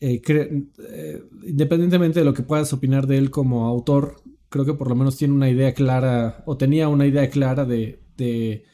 Eh, 0.00 1.22
independientemente 1.44 2.20
de 2.20 2.24
lo 2.24 2.34
que 2.34 2.42
puedas 2.42 2.72
opinar 2.72 3.06
de 3.06 3.18
él 3.18 3.30
como 3.30 3.66
autor, 3.66 4.16
creo 4.48 4.64
que 4.64 4.74
por 4.74 4.88
lo 4.88 4.94
menos 4.94 5.16
tiene 5.16 5.34
una 5.34 5.48
idea 5.48 5.72
clara, 5.74 6.42
o 6.46 6.56
tenía 6.56 6.88
una 6.88 7.06
idea 7.06 7.28
clara 7.30 7.64
de, 7.64 8.00
de 8.16 8.64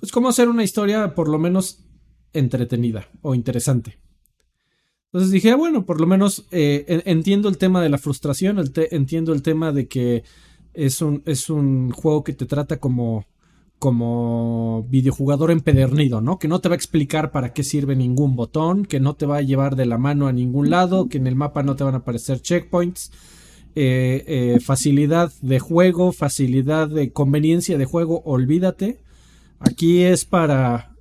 pues 0.00 0.10
cómo 0.10 0.28
hacer 0.28 0.48
una 0.48 0.64
historia 0.64 1.14
por 1.14 1.28
lo 1.28 1.38
menos 1.38 1.84
entretenida 2.32 3.08
o 3.20 3.34
interesante. 3.34 3.98
Entonces 5.12 5.30
dije, 5.30 5.50
ah, 5.50 5.56
bueno, 5.56 5.84
por 5.84 6.00
lo 6.00 6.06
menos 6.06 6.46
eh, 6.50 7.02
entiendo 7.04 7.50
el 7.50 7.58
tema 7.58 7.82
de 7.82 7.90
la 7.90 7.98
frustración, 7.98 8.58
entiendo 8.90 9.34
el 9.34 9.42
tema 9.42 9.70
de 9.70 9.86
que 9.86 10.24
es 10.72 11.02
un, 11.02 11.22
es 11.26 11.50
un 11.50 11.90
juego 11.90 12.24
que 12.24 12.32
te 12.32 12.46
trata 12.46 12.80
como, 12.80 13.26
como 13.82 14.86
videojugador 14.88 15.50
empedernido, 15.50 16.20
¿no? 16.20 16.38
Que 16.38 16.46
no 16.46 16.60
te 16.60 16.68
va 16.68 16.76
a 16.76 16.76
explicar 16.76 17.32
para 17.32 17.52
qué 17.52 17.64
sirve 17.64 17.96
ningún 17.96 18.36
botón, 18.36 18.84
que 18.84 19.00
no 19.00 19.16
te 19.16 19.26
va 19.26 19.38
a 19.38 19.42
llevar 19.42 19.74
de 19.74 19.86
la 19.86 19.98
mano 19.98 20.28
a 20.28 20.32
ningún 20.32 20.70
lado, 20.70 21.08
que 21.08 21.18
en 21.18 21.26
el 21.26 21.34
mapa 21.34 21.64
no 21.64 21.74
te 21.74 21.82
van 21.82 21.94
a 21.94 21.98
aparecer 21.98 22.40
checkpoints. 22.40 23.10
Eh, 23.74 24.22
eh, 24.28 24.60
facilidad 24.60 25.32
de 25.40 25.58
juego, 25.58 26.12
facilidad 26.12 26.86
de 26.86 27.10
conveniencia 27.12 27.76
de 27.76 27.84
juego, 27.84 28.22
olvídate. 28.24 29.00
Aquí 29.58 30.04
es 30.04 30.24
para 30.26 30.94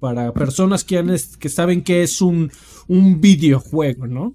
para 0.00 0.32
personas 0.32 0.84
que, 0.84 1.04
que 1.38 1.48
saben 1.50 1.82
que 1.82 2.02
es 2.02 2.22
un, 2.22 2.50
un 2.88 3.20
videojuego, 3.20 4.06
¿no? 4.06 4.34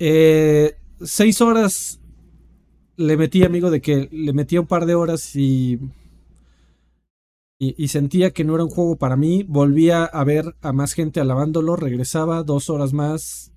Eh, 0.00 0.74
seis 1.00 1.40
horas 1.40 2.00
le 2.96 3.16
metí, 3.16 3.44
amigo, 3.44 3.70
de 3.70 3.80
que 3.80 4.08
le 4.10 4.32
metía 4.32 4.60
un 4.60 4.66
par 4.66 4.86
de 4.86 4.96
horas 4.96 5.36
y, 5.36 5.78
y, 7.64 7.88
sentía 7.88 8.32
que 8.32 8.42
no 8.42 8.56
era 8.56 8.64
un 8.64 8.70
juego 8.70 8.96
para 8.96 9.16
mí. 9.16 9.44
Volvía 9.44 10.04
a 10.04 10.24
ver 10.24 10.56
a 10.62 10.72
más 10.72 10.94
gente 10.94 11.20
alabándolo, 11.20 11.76
regresaba 11.76 12.42
dos 12.42 12.68
horas 12.68 12.92
más. 12.92 13.52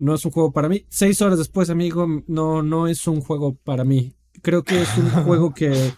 No 0.00 0.14
es 0.14 0.24
un 0.24 0.32
juego 0.32 0.50
para 0.50 0.68
mí. 0.68 0.84
Seis 0.88 1.22
horas 1.22 1.38
después, 1.38 1.70
amigo, 1.70 2.08
no, 2.26 2.64
no 2.64 2.88
es 2.88 3.06
un 3.06 3.20
juego 3.20 3.54
para 3.54 3.84
mí. 3.84 4.14
Creo 4.42 4.64
que 4.64 4.82
es 4.82 4.98
un 4.98 5.10
juego 5.24 5.54
que, 5.54 5.92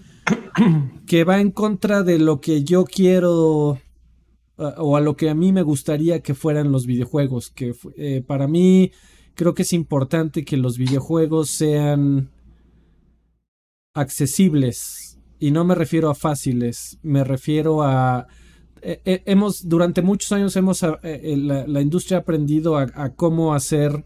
que 1.06 1.24
va 1.24 1.40
en 1.40 1.52
contra 1.52 2.02
de 2.02 2.18
lo 2.18 2.42
que 2.42 2.64
yo 2.64 2.84
quiero 2.84 3.78
o 4.56 4.96
a 4.96 5.00
lo 5.00 5.16
que 5.16 5.30
a 5.30 5.34
mí 5.34 5.52
me 5.52 5.62
gustaría 5.62 6.20
que 6.20 6.34
fueran 6.34 6.70
los 6.70 6.84
videojuegos, 6.84 7.48
que 7.48 7.74
eh, 7.96 8.22
para 8.26 8.46
mí 8.46 8.92
creo 9.34 9.54
que 9.54 9.62
es 9.62 9.72
importante 9.72 10.44
que 10.44 10.58
los 10.58 10.76
videojuegos 10.76 11.48
sean 11.48 12.30
accesibles 13.94 15.10
y 15.40 15.50
no 15.50 15.64
me 15.64 15.74
refiero 15.74 16.10
a 16.10 16.14
fáciles, 16.14 16.98
me 17.02 17.24
refiero 17.24 17.82
a 17.82 18.28
eh, 18.82 19.00
eh, 19.04 19.22
hemos 19.26 19.68
durante 19.68 20.00
muchos 20.00 20.30
años 20.32 20.56
hemos 20.56 20.82
la, 20.82 21.80
industria 21.82 22.18
ha 22.18 22.20
aprendido 22.20 22.78
a, 22.78 23.14
cómo 23.14 23.54
hacer 23.54 24.04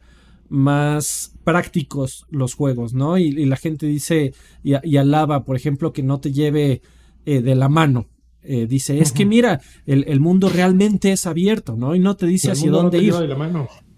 más 0.48 1.32
prácticos 1.44 2.26
los 2.30 2.54
juegos, 2.54 2.94
¿no? 2.94 3.18
Y, 3.18 3.44
la 3.44 3.56
gente 3.56 3.86
dice 3.86 4.32
y, 4.62 4.96
alaba, 4.96 5.44
por 5.44 5.56
ejemplo, 5.56 5.92
que 5.92 6.02
no 6.02 6.18
te 6.18 6.32
lleve 6.32 6.80
de 7.24 7.54
la 7.54 7.68
mano. 7.68 8.08
Eh, 8.46 8.66
dice, 8.66 9.00
es 9.00 9.12
que 9.12 9.24
mira, 9.24 9.62
el, 9.86 10.20
mundo 10.20 10.50
realmente 10.50 11.12
es 11.12 11.26
abierto, 11.26 11.76
¿no? 11.76 11.94
Y 11.94 11.98
no 11.98 12.16
te 12.16 12.26
dice 12.26 12.50
hacia 12.50 12.70
dónde 12.70 12.98
ir. 12.98 13.14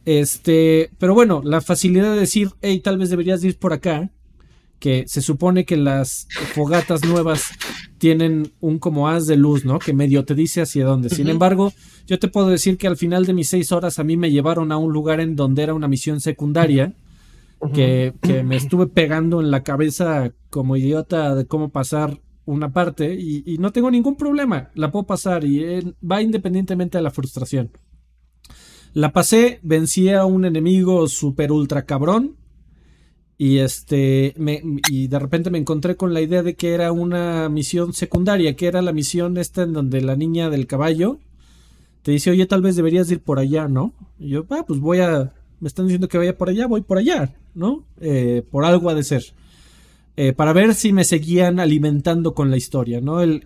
Este, 0.05 0.91
pero 0.99 1.15
bueno, 1.15 1.43
la 1.45 1.61
facilidad 1.61 2.15
de 2.15 2.21
decir, 2.21 2.51
hey, 2.63 2.79
tal 2.79 2.97
vez 2.97 3.11
deberías 3.11 3.43
ir 3.43 3.59
por 3.59 3.73
acá, 3.73 4.13
que 4.79 5.05
se 5.07 5.23
supone 5.23 5.65
que 5.65 5.77
las 5.77 6.29
fogatas 6.55 7.05
nuevas 7.05 7.45
tienen 7.99 8.53
un 8.61 8.79
como 8.79 9.09
haz 9.09 9.27
de 9.27 9.37
luz, 9.37 9.65
¿no? 9.65 9.79
Que 9.79 9.93
medio 9.93 10.25
te 10.25 10.35
dice 10.35 10.61
hacia 10.61 10.85
dónde. 10.85 11.09
Sin 11.09 11.29
embargo, 11.29 11.73
yo 12.07 12.19
te 12.19 12.29
puedo 12.29 12.49
decir 12.49 12.77
que 12.77 12.87
al 12.87 12.97
final 12.97 13.25
de 13.25 13.33
mis 13.33 13.49
seis 13.49 13.73
horas 13.73 13.99
a 13.99 14.05
mí 14.05 14.17
me 14.17 14.31
llevaron 14.31 14.73
a 14.73 14.77
un 14.77 14.93
lugar 14.93 15.21
en 15.21 15.35
donde 15.35 15.63
era 15.63 15.75
una 15.75 15.89
misión 15.89 16.21
secundaria. 16.21 16.95
Que, 17.73 18.13
que, 18.21 18.43
me 18.43 18.55
estuve 18.55 18.87
pegando 18.87 19.41
en 19.41 19.51
la 19.51 19.65
cabeza 19.65 20.31
como 20.51 20.77
idiota 20.77 21.35
de 21.35 21.47
cómo 21.47 21.71
pasar 21.71 22.21
una 22.47 22.73
parte 22.73 23.15
y, 23.15 23.59
no 23.59 23.73
tengo 23.73 23.91
ningún 23.91 24.17
problema, 24.17 24.71
la 24.75 24.91
puedo 24.91 25.05
pasar 25.05 25.45
y 25.45 25.65
eh, 25.65 25.95
va 26.09 26.23
independientemente 26.23 26.99
de 26.99 27.03
la 27.03 27.11
frustración. 27.11 27.73
La 28.95 29.13
pasé, 29.13 29.59
vencí 29.63 30.09
a 30.11 30.25
un 30.25 30.45
enemigo 30.45 31.07
super 31.09 31.53
ultra 31.53 31.85
cabrón 31.85 32.37
y 33.39 33.59
este 33.59 34.35
me, 34.39 34.63
y 34.91 35.09
de 35.09 35.19
repente 35.19 35.51
me 35.51 35.59
encontré 35.59 35.97
con 35.97 36.15
la 36.15 36.21
idea 36.21 36.43
de 36.43 36.55
que 36.55 36.73
era 36.73 36.93
una 36.93 37.49
misión 37.49 37.93
secundaria, 37.93 38.57
que 38.57 38.67
era 38.67 38.83
la 38.83 38.93
misión 38.93 39.37
esta 39.37 39.63
en 39.63 39.73
donde 39.73 40.01
la 40.01 40.17
niña 40.17 40.49
del 40.51 40.67
caballo 40.67 41.19
te 42.03 42.13
dice, 42.13 42.31
oye, 42.31 42.47
tal 42.47 42.63
vez 42.63 42.77
deberías 42.77 43.11
ir 43.11 43.21
por 43.21 43.41
allá, 43.41 43.67
¿no? 43.67 43.93
Y 44.19 44.29
yo, 44.29 44.47
ah, 44.51 44.65
pues 44.67 44.79
voy 44.79 45.01
a, 45.01 45.33
me 45.59 45.67
están 45.67 45.87
diciendo 45.87 46.09
que 46.09 46.19
vaya 46.19 46.39
por 46.39 46.49
allá, 46.49 46.69
voy 46.69 46.83
por 46.83 46.99
allá, 46.99 47.35
¿no? 47.55 47.85
Eh, 48.01 48.45
por 48.51 48.65
algo 48.65 48.91
ha 48.91 48.95
de 48.95 49.03
ser. 49.03 49.25
Eh, 50.17 50.33
para 50.33 50.55
ver 50.55 50.75
si 50.75 50.93
me 50.93 51.05
seguían 51.05 51.61
alimentando 51.61 52.33
con 52.33 52.51
la 52.51 52.57
historia, 52.57 53.01
¿no? 53.01 53.21
El, 53.21 53.45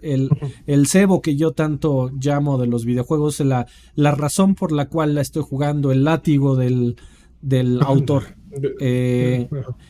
el, 0.67 0.87
cebo 0.87 1.21
que 1.23 1.37
yo 1.37 1.53
tanto 1.53 2.11
llamo 2.21 2.59
de 2.59 2.67
los 2.67 2.85
videojuegos, 2.85 3.41
la, 3.41 3.67
la 3.95 4.13
razón 4.13 4.55
por 4.55 4.73
la 4.73 4.89
cual 4.89 5.15
la 5.15 5.23
estoy 5.23 5.43
jugando, 5.43 5.91
el 5.91 6.05
látigo 6.05 6.55
del, 6.55 6.97
del 7.41 7.81
autor. 7.83 8.40
Eh, 8.81 9.49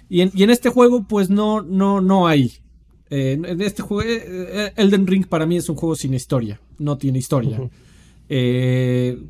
y, 0.08 0.20
en, 0.20 0.30
y, 0.34 0.42
en, 0.42 0.50
este 0.50 0.68
juego, 0.68 1.06
pues 1.08 1.30
no, 1.30 1.62
no, 1.62 2.00
no 2.00 2.26
hay. 2.26 2.52
Eh, 3.10 3.40
en 3.42 3.60
este 3.60 3.82
juego, 3.82 4.08
Elden 4.76 5.06
Ring 5.06 5.26
para 5.26 5.46
mí 5.46 5.56
es 5.56 5.68
un 5.68 5.76
juego 5.76 5.96
sin 5.96 6.14
historia, 6.14 6.60
no 6.78 6.98
tiene 6.98 7.18
historia. 7.18 7.58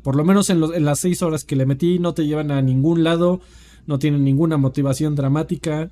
por 0.03 0.15
lo 0.15 0.23
menos 0.23 0.49
en, 0.49 0.63
en 0.63 0.85
las 0.85 0.99
seis 0.99 1.21
horas 1.21 1.43
que 1.43 1.55
le 1.55 1.65
metí, 1.65 1.99
no 1.99 2.13
te 2.13 2.25
llevan 2.25 2.51
a 2.51 2.61
ningún 2.61 3.03
lado, 3.03 3.41
no 3.87 3.99
tienen 3.99 4.23
ninguna 4.23 4.57
motivación 4.57 5.15
dramática 5.15 5.89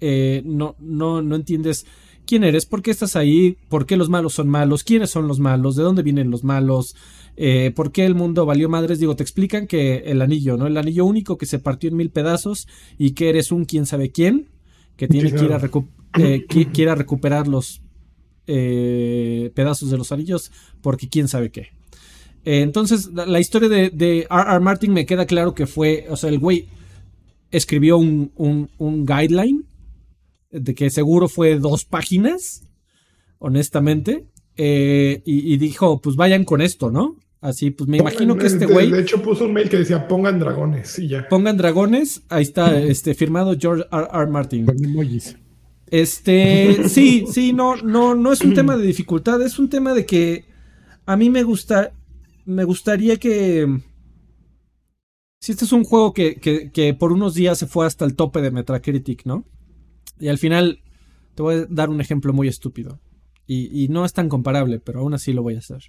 eh, 0.00 0.42
no, 0.44 0.76
no, 0.78 1.22
no 1.22 1.34
entiendes 1.34 1.84
quién 2.28 2.44
eres, 2.44 2.66
por 2.66 2.82
qué 2.82 2.90
estás 2.90 3.16
ahí, 3.16 3.56
por 3.70 3.86
qué 3.86 3.96
los 3.96 4.10
malos 4.10 4.34
son 4.34 4.50
malos, 4.50 4.84
quiénes 4.84 5.08
son 5.08 5.26
los 5.26 5.40
malos, 5.40 5.76
de 5.76 5.82
dónde 5.82 6.02
vienen 6.02 6.30
los 6.30 6.44
malos, 6.44 6.94
eh, 7.36 7.72
por 7.74 7.90
qué 7.90 8.04
el 8.04 8.14
mundo 8.14 8.44
valió 8.44 8.68
madres. 8.68 8.98
Digo, 8.98 9.16
te 9.16 9.22
explican 9.22 9.66
que 9.66 10.02
el 10.04 10.20
anillo, 10.20 10.58
¿no? 10.58 10.66
El 10.66 10.76
anillo 10.76 11.06
único 11.06 11.38
que 11.38 11.46
se 11.46 11.58
partió 11.58 11.88
en 11.88 11.96
mil 11.96 12.10
pedazos 12.10 12.68
y 12.98 13.12
que 13.12 13.30
eres 13.30 13.50
un 13.50 13.64
quién 13.64 13.86
sabe 13.86 14.10
quién, 14.10 14.50
que 14.96 15.08
tiene 15.08 15.32
que 15.32 15.42
ir 15.42 15.52
a, 15.52 15.60
eh, 16.18 16.94
recuperar 16.94 17.48
los 17.48 17.80
pedazos 18.44 19.90
de 19.90 19.96
los 19.96 20.12
anillos 20.12 20.52
porque 20.82 21.08
quién 21.08 21.28
sabe 21.28 21.50
qué. 21.50 21.68
entonces, 22.44 23.10
la, 23.12 23.40
historia 23.40 23.70
de, 23.70 23.88
de 23.88 24.26
R. 24.30 24.60
Martin 24.60 24.92
me 24.92 25.06
queda 25.06 25.24
claro 25.24 25.54
que 25.54 25.66
fue, 25.66 26.06
o 26.10 26.16
sea, 26.16 26.28
el 26.28 26.38
güey 26.38 26.66
escribió 27.50 27.96
un, 27.96 28.32
un, 28.36 28.68
un 28.76 29.06
guideline 29.06 29.67
de 30.50 30.74
que 30.74 30.90
seguro 30.90 31.28
fue 31.28 31.58
dos 31.58 31.84
páginas, 31.84 32.62
honestamente, 33.38 34.26
eh, 34.56 35.22
y, 35.24 35.56
dijo, 35.56 36.00
pues 36.00 36.16
vayan 36.16 36.44
con 36.44 36.60
esto, 36.60 36.90
¿no? 36.90 37.16
Así, 37.40 37.70
pues 37.70 37.88
me 37.88 37.98
imagino 37.98 38.36
que 38.36 38.46
este 38.46 38.66
güey... 38.66 38.90
De 38.90 39.00
hecho 39.00 39.22
puso 39.22 39.44
un 39.44 39.52
mail 39.52 39.68
que 39.68 39.76
decía, 39.76 40.08
pongan 40.08 40.40
dragones 40.40 40.98
y 40.98 41.06
ya. 41.06 41.28
Pongan 41.28 41.56
dragones, 41.56 42.22
ahí 42.28 42.42
está, 42.42 42.76
este, 42.80 43.14
firmado 43.14 43.54
George 43.56 43.84
R. 43.92 44.08
R. 44.12 44.26
Martin. 44.26 44.66
Este, 45.86 46.88
sí, 46.88 47.26
sí, 47.30 47.52
no, 47.52 47.76
no, 47.76 48.16
no 48.16 48.32
es 48.32 48.40
un 48.40 48.54
tema 48.54 48.76
de 48.76 48.84
dificultad, 48.84 49.40
es 49.42 49.60
un 49.60 49.68
tema 49.68 49.94
de 49.94 50.04
que 50.04 50.44
a 51.06 51.16
mí 51.16 51.30
me 51.30 51.44
gusta, 51.44 51.92
me 52.44 52.64
gustaría 52.64 53.16
que... 53.16 53.80
Si 55.40 55.52
este 55.52 55.66
es 55.66 55.72
un 55.72 55.84
juego 55.84 56.12
que, 56.12 56.34
que, 56.34 56.72
que 56.72 56.94
por 56.94 57.12
unos 57.12 57.34
días 57.34 57.58
se 57.58 57.68
fue 57.68 57.86
hasta 57.86 58.04
el 58.04 58.16
tope 58.16 58.42
de 58.42 58.50
Metacritic, 58.50 59.24
¿no? 59.24 59.44
Y 60.20 60.28
al 60.28 60.38
final, 60.38 60.80
te 61.34 61.42
voy 61.42 61.54
a 61.56 61.66
dar 61.68 61.90
un 61.90 62.00
ejemplo 62.00 62.32
muy 62.32 62.48
estúpido. 62.48 62.98
Y, 63.46 63.88
no 63.88 64.04
es 64.04 64.12
tan 64.12 64.28
comparable, 64.28 64.78
pero 64.78 65.00
aún 65.00 65.14
así 65.14 65.32
lo 65.32 65.42
voy 65.42 65.54
a 65.54 65.60
hacer. 65.60 65.84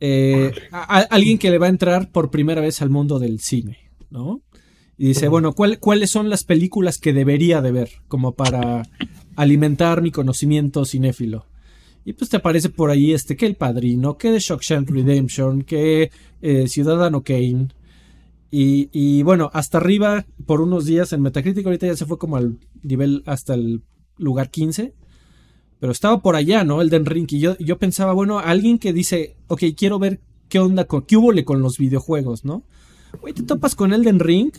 Eh, 0.00 0.50
alguien 0.72 1.38
que 1.38 1.48
le 1.50 1.58
va 1.58 1.66
a 1.66 1.70
entrar 1.70 2.10
por 2.10 2.30
primera 2.30 2.60
vez 2.60 2.82
al 2.82 2.90
mundo 2.90 3.20
del 3.20 3.38
cine, 3.38 3.78
¿no? 4.10 4.42
Y 4.98 5.06
dice, 5.06 5.28
bueno, 5.28 5.52
¿cuáles 5.52 6.10
son 6.10 6.28
las 6.28 6.42
películas 6.42 6.98
que 6.98 7.12
debería 7.12 7.60
de 7.60 7.70
ver 7.70 7.90
como 8.08 8.32
para 8.32 8.82
alimentar 9.36 10.02
mi 10.02 10.10
conocimiento 10.10 10.84
cinéfilo? 10.84 11.46
Y 12.04 12.14
pues 12.14 12.30
te 12.30 12.38
aparece 12.38 12.68
por 12.68 12.90
ahí 12.90 13.12
este 13.12 13.36
que 13.36 13.46
El 13.46 13.54
Padrino, 13.54 14.18
que 14.18 14.32
The 14.32 14.40
Shawshank 14.40 14.90
Redemption, 14.90 15.62
que 15.62 16.10
eh, 16.40 16.66
Ciudadano 16.66 17.22
Kane, 17.22 17.68
y, 18.54 19.22
bueno, 19.22 19.50
hasta 19.54 19.78
arriba 19.78 20.26
por 20.44 20.60
unos 20.60 20.84
días 20.84 21.14
en 21.14 21.22
Metacritic, 21.22 21.64
ahorita 21.64 21.86
ya 21.86 21.96
se 21.96 22.04
fue 22.04 22.18
como 22.18 22.36
al 22.36 22.58
nivel 22.82 23.22
hasta 23.24 23.54
el 23.54 23.82
lugar 24.18 24.50
15. 24.50 24.92
Pero 25.80 25.90
estaba 25.90 26.20
por 26.20 26.36
allá, 26.36 26.62
¿no? 26.62 26.82
El 26.82 26.90
Den 26.90 27.06
Ring. 27.06 27.26
Y 27.32 27.38
yo, 27.38 27.56
yo 27.58 27.78
pensaba, 27.78 28.12
bueno, 28.12 28.38
alguien 28.38 28.78
que 28.78 28.92
dice, 28.92 29.38
ok, 29.48 29.62
quiero 29.74 29.98
ver 29.98 30.20
qué 30.50 30.58
onda, 30.58 30.84
con, 30.84 31.06
qué 31.06 31.16
hubo 31.16 31.32
con 31.46 31.62
los 31.62 31.78
videojuegos, 31.78 32.44
¿no? 32.44 32.62
Güey, 33.22 33.32
te 33.32 33.42
topas 33.42 33.74
con 33.74 33.94
Elden 33.94 34.20
Ring. 34.20 34.52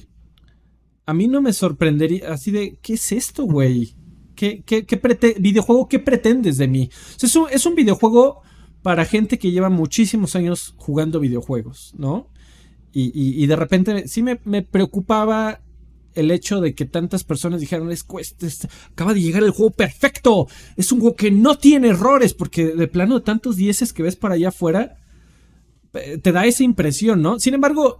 A 1.05 1.13
mí 1.13 1.27
no 1.27 1.43
me 1.43 1.53
sorprendería 1.53 2.33
así 2.33 2.49
de, 2.49 2.79
¿qué 2.81 2.93
es 2.93 3.11
esto, 3.11 3.43
güey? 3.43 3.93
¿Qué, 4.35 4.63
qué, 4.65 4.87
qué 4.87 4.99
videojuego, 5.39 5.87
qué 5.87 5.99
pretendes 5.99 6.57
de 6.57 6.67
mí? 6.67 6.89
es, 7.21 7.35
un, 7.35 7.47
es 7.51 7.63
un 7.67 7.75
videojuego 7.75 8.41
para 8.81 9.05
gente 9.05 9.37
que 9.37 9.51
lleva 9.51 9.69
muchísimos 9.69 10.35
años 10.35 10.73
jugando 10.77 11.19
videojuegos, 11.19 11.93
¿no? 11.95 12.32
Y, 12.95 13.47
de 13.47 13.55
repente 13.55 14.07
sí 14.07 14.21
me, 14.21 14.61
preocupaba 14.61 15.61
el 16.13 16.29
hecho 16.29 16.61
de 16.61 16.75
que 16.75 16.85
tantas 16.85 17.23
personas 17.23 17.59
dijeron, 17.59 17.91
es, 17.91 18.05
es, 18.39 18.67
acaba 18.91 19.15
de 19.15 19.21
llegar 19.21 19.41
el 19.41 19.49
juego 19.49 19.71
perfecto, 19.71 20.47
es 20.77 20.91
un 20.91 20.99
juego 20.99 21.15
que 21.15 21.31
no 21.31 21.57
tiene 21.57 21.89
errores, 21.89 22.35
porque 22.35 22.67
de 22.67 22.87
plano 22.87 23.15
de 23.15 23.25
tantos 23.25 23.55
dieces 23.55 23.93
que 23.93 24.03
ves 24.03 24.15
para 24.15 24.35
allá 24.35 24.49
afuera, 24.49 24.97
eh, 25.93 26.19
te 26.19 26.31
da 26.31 26.45
esa 26.45 26.63
impresión, 26.63 27.23
¿no? 27.23 27.39
Sin 27.39 27.55
embargo, 27.55 27.97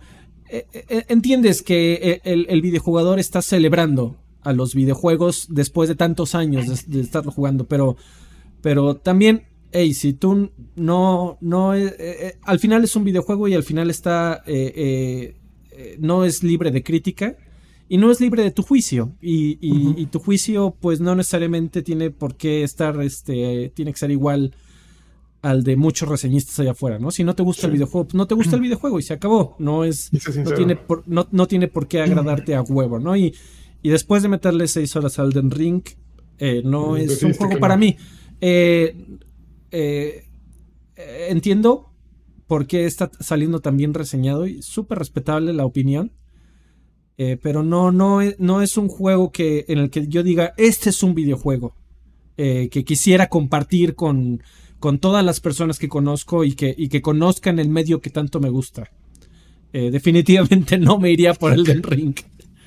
eh, 0.50 0.68
eh, 0.74 1.06
entiendes 1.10 1.64
que 1.64 2.22
el, 2.24 2.46
el, 2.50 2.62
videojugador 2.62 3.18
está 3.18 3.42
celebrando 3.42 4.18
a 4.42 4.54
los 4.54 4.76
videojuegos 4.76 5.48
después 5.50 5.90
de 5.90 5.96
tantos 5.96 6.36
años 6.36 6.86
de, 6.86 7.00
estarlo 7.00 7.32
jugando, 7.32 7.66
pero, 7.68 7.96
pero 8.62 8.96
también 8.96 9.46
hey, 9.74 9.94
si 9.94 10.14
tú 10.14 10.52
no, 10.76 11.38
no, 11.42 11.74
eh, 11.74 11.96
eh, 12.00 12.38
al 12.44 12.60
final 12.60 12.84
es 12.84 12.96
un 12.96 13.04
videojuego 13.04 13.48
y 13.48 13.56
al 13.56 13.64
final 13.64 13.90
está, 13.90 14.44
eh, 14.46 15.36
no 16.00 16.24
es 16.24 16.44
libre 16.44 16.72
de 16.72 16.84
crítica 16.84 17.36
y 17.90 17.98
no 17.98 18.12
es 18.12 18.22
libre 18.22 18.44
de 18.44 18.52
tu 18.52 18.62
juicio 18.62 19.16
y, 19.20 20.06
tu 20.08 20.20
juicio 20.20 20.76
pues 20.80 21.02
no 21.02 21.16
necesariamente 21.16 21.82
tiene 21.82 22.12
por 22.12 22.36
qué 22.36 22.64
estar, 22.64 23.02
este, 23.02 23.72
tiene 23.76 23.92
que 23.92 24.00
ser 24.00 24.12
igual 24.12 24.56
al 25.42 25.64
de 25.64 25.76
muchos 25.76 26.08
reseñistas 26.08 26.58
allá 26.60 26.72
afuera, 26.72 27.00
¿no? 27.00 27.12
Si 27.12 27.26
no 27.26 27.36
te 27.36 27.44
gusta 27.44 27.68
el 27.68 27.74
videojuego, 27.74 28.06
pues 28.06 28.16
no 28.16 28.28
te 28.28 28.36
gusta 28.36 28.56
el 28.56 28.62
videojuego 28.68 29.00
y 29.00 29.04
se 29.04 29.14
acabó, 29.14 29.56
no 29.60 29.84
es, 29.84 30.12
no 30.38 30.52
tiene, 30.52 30.76
por, 30.78 31.04
no, 31.08 31.48
tiene 31.48 31.68
por 31.68 31.88
qué 31.88 32.02
agradarte 32.02 32.56
a 32.56 32.62
huevo, 32.62 33.00
¿no? 33.00 33.18
Y, 33.18 33.36
y 33.82 33.90
después 33.90 34.24
de 34.24 34.30
meterle 34.30 34.68
seis 34.68 34.96
horas 34.96 35.20
al 35.20 35.34
Den 35.34 35.52
Ring, 35.52 35.84
no 36.64 36.96
es 36.96 37.24
un 37.24 37.34
juego 37.34 37.60
para 37.60 37.76
mí. 37.76 37.98
Eh, 38.46 38.96
eh, 39.74 40.26
entiendo 40.96 41.92
por 42.46 42.68
qué 42.68 42.86
está 42.86 43.10
saliendo 43.20 43.60
tan 43.60 43.76
bien 43.76 43.96
reseñado 43.96 44.46
y 44.46 44.62
súper 44.62 45.00
respetable 45.00 45.52
la 45.52 45.66
opinión. 45.66 46.12
Eh, 47.18 47.38
pero 47.42 47.64
no, 47.64 47.92
no, 47.92 48.20
no 48.38 48.62
es 48.62 48.78
un 48.78 48.88
juego 48.88 49.32
que, 49.32 49.66
en 49.68 49.80
el 49.80 49.90
que 49.90 50.08
yo 50.08 50.24
diga, 50.24 50.54
este 50.58 50.90
es 50.92 51.04
un 51.04 51.16
videojuego 51.16 51.76
eh, 52.38 52.70
que 52.72 52.84
quisiera 52.84 53.30
compartir 53.30 53.96
con, 53.96 54.42
con 54.80 55.00
todas 55.00 55.26
las 55.26 55.40
personas 55.40 55.80
que 55.80 55.90
conozco 55.90 56.44
y 56.44 56.54
que, 56.54 56.74
y 56.78 56.90
que 56.90 57.02
conozcan 57.02 57.60
el 57.60 57.70
medio 57.70 58.00
que 58.02 58.10
tanto 58.10 58.40
me 58.40 58.50
gusta. 58.50 58.92
definitivamente 59.72 60.78
no 60.80 61.00
me 61.00 61.12
iría 61.12 61.34
por 61.34 61.54
el 61.54 61.64
del 61.64 61.82
ring. 61.82 62.16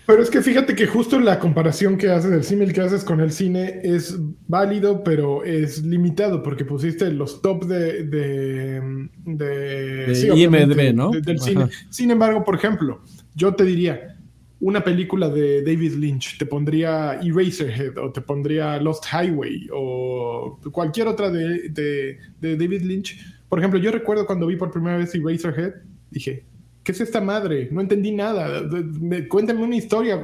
Pero 0.07 0.23
es 0.23 0.31
que 0.31 0.41
fíjate 0.41 0.77
que 0.77 0.87
justo 0.87 1.19
la 1.19 1.41
comparación 1.41 1.99
que 1.99 2.11
haces, 2.11 2.31
el 2.31 2.45
símil 2.45 2.73
que 2.73 2.81
haces 2.81 3.03
con 3.03 3.21
el 3.21 3.33
cine 3.33 3.81
es 3.83 4.17
válido, 4.47 5.03
pero 5.03 5.43
es 5.43 5.83
limitado 5.85 6.45
porque 6.45 6.65
pusiste 6.65 7.11
los 7.11 7.43
top 7.43 7.65
de, 7.65 8.05
de, 8.05 9.09
de, 9.25 10.33
IMDb, 10.37 10.95
¿no? 10.95 11.11
del 11.11 11.41
cine. 11.41 11.67
Sin 11.91 12.13
embargo, 12.13 12.45
por 12.45 12.55
ejemplo, 12.55 13.03
yo 13.35 13.55
te 13.57 13.65
diría, 13.65 14.17
una 14.61 14.85
película 14.85 15.29
de 15.29 15.63
David 15.63 15.95
Lynch, 15.95 16.39
te 16.39 16.47
pondría 16.47 17.19
Eraserhead 17.21 17.99
o 17.99 18.13
te 18.13 18.21
pondría 18.21 18.79
Lost 18.81 19.07
Highway 19.13 19.69
o 19.73 20.61
cualquier 20.71 21.09
otra 21.09 21.31
de, 21.31 21.69
de 21.69 22.57
David 22.57 22.83
Lynch. 22.83 23.19
Por 23.49 23.59
ejemplo, 23.59 23.81
yo 23.81 23.91
recuerdo 23.91 24.25
cuando 24.25 24.47
vi 24.47 24.55
por 24.55 24.71
primera 24.71 24.99
vez 24.99 25.13
Eraserhead, 25.15 25.75
dije, 26.11 26.45
¿Qué 26.87 26.93
es 26.93 27.01
esta 27.01 27.21
madre? 27.21 27.69
No 27.73 27.81
entendí 27.81 28.13
nada. 28.13 28.63
cuéntame 29.29 29.65
una 29.65 29.75
historia. 29.75 30.23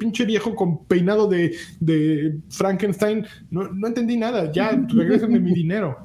pinche 0.00 0.24
viejo 0.24 0.54
con 0.54 0.86
peinado 0.86 1.28
de, 1.28 2.38
Frankenstein. 2.48 3.26
No, 3.50 3.68
entendí 3.86 4.16
nada. 4.16 4.50
Ya, 4.50 4.70
regresenme 4.88 5.38
mi 5.38 5.52
dinero. 5.52 5.98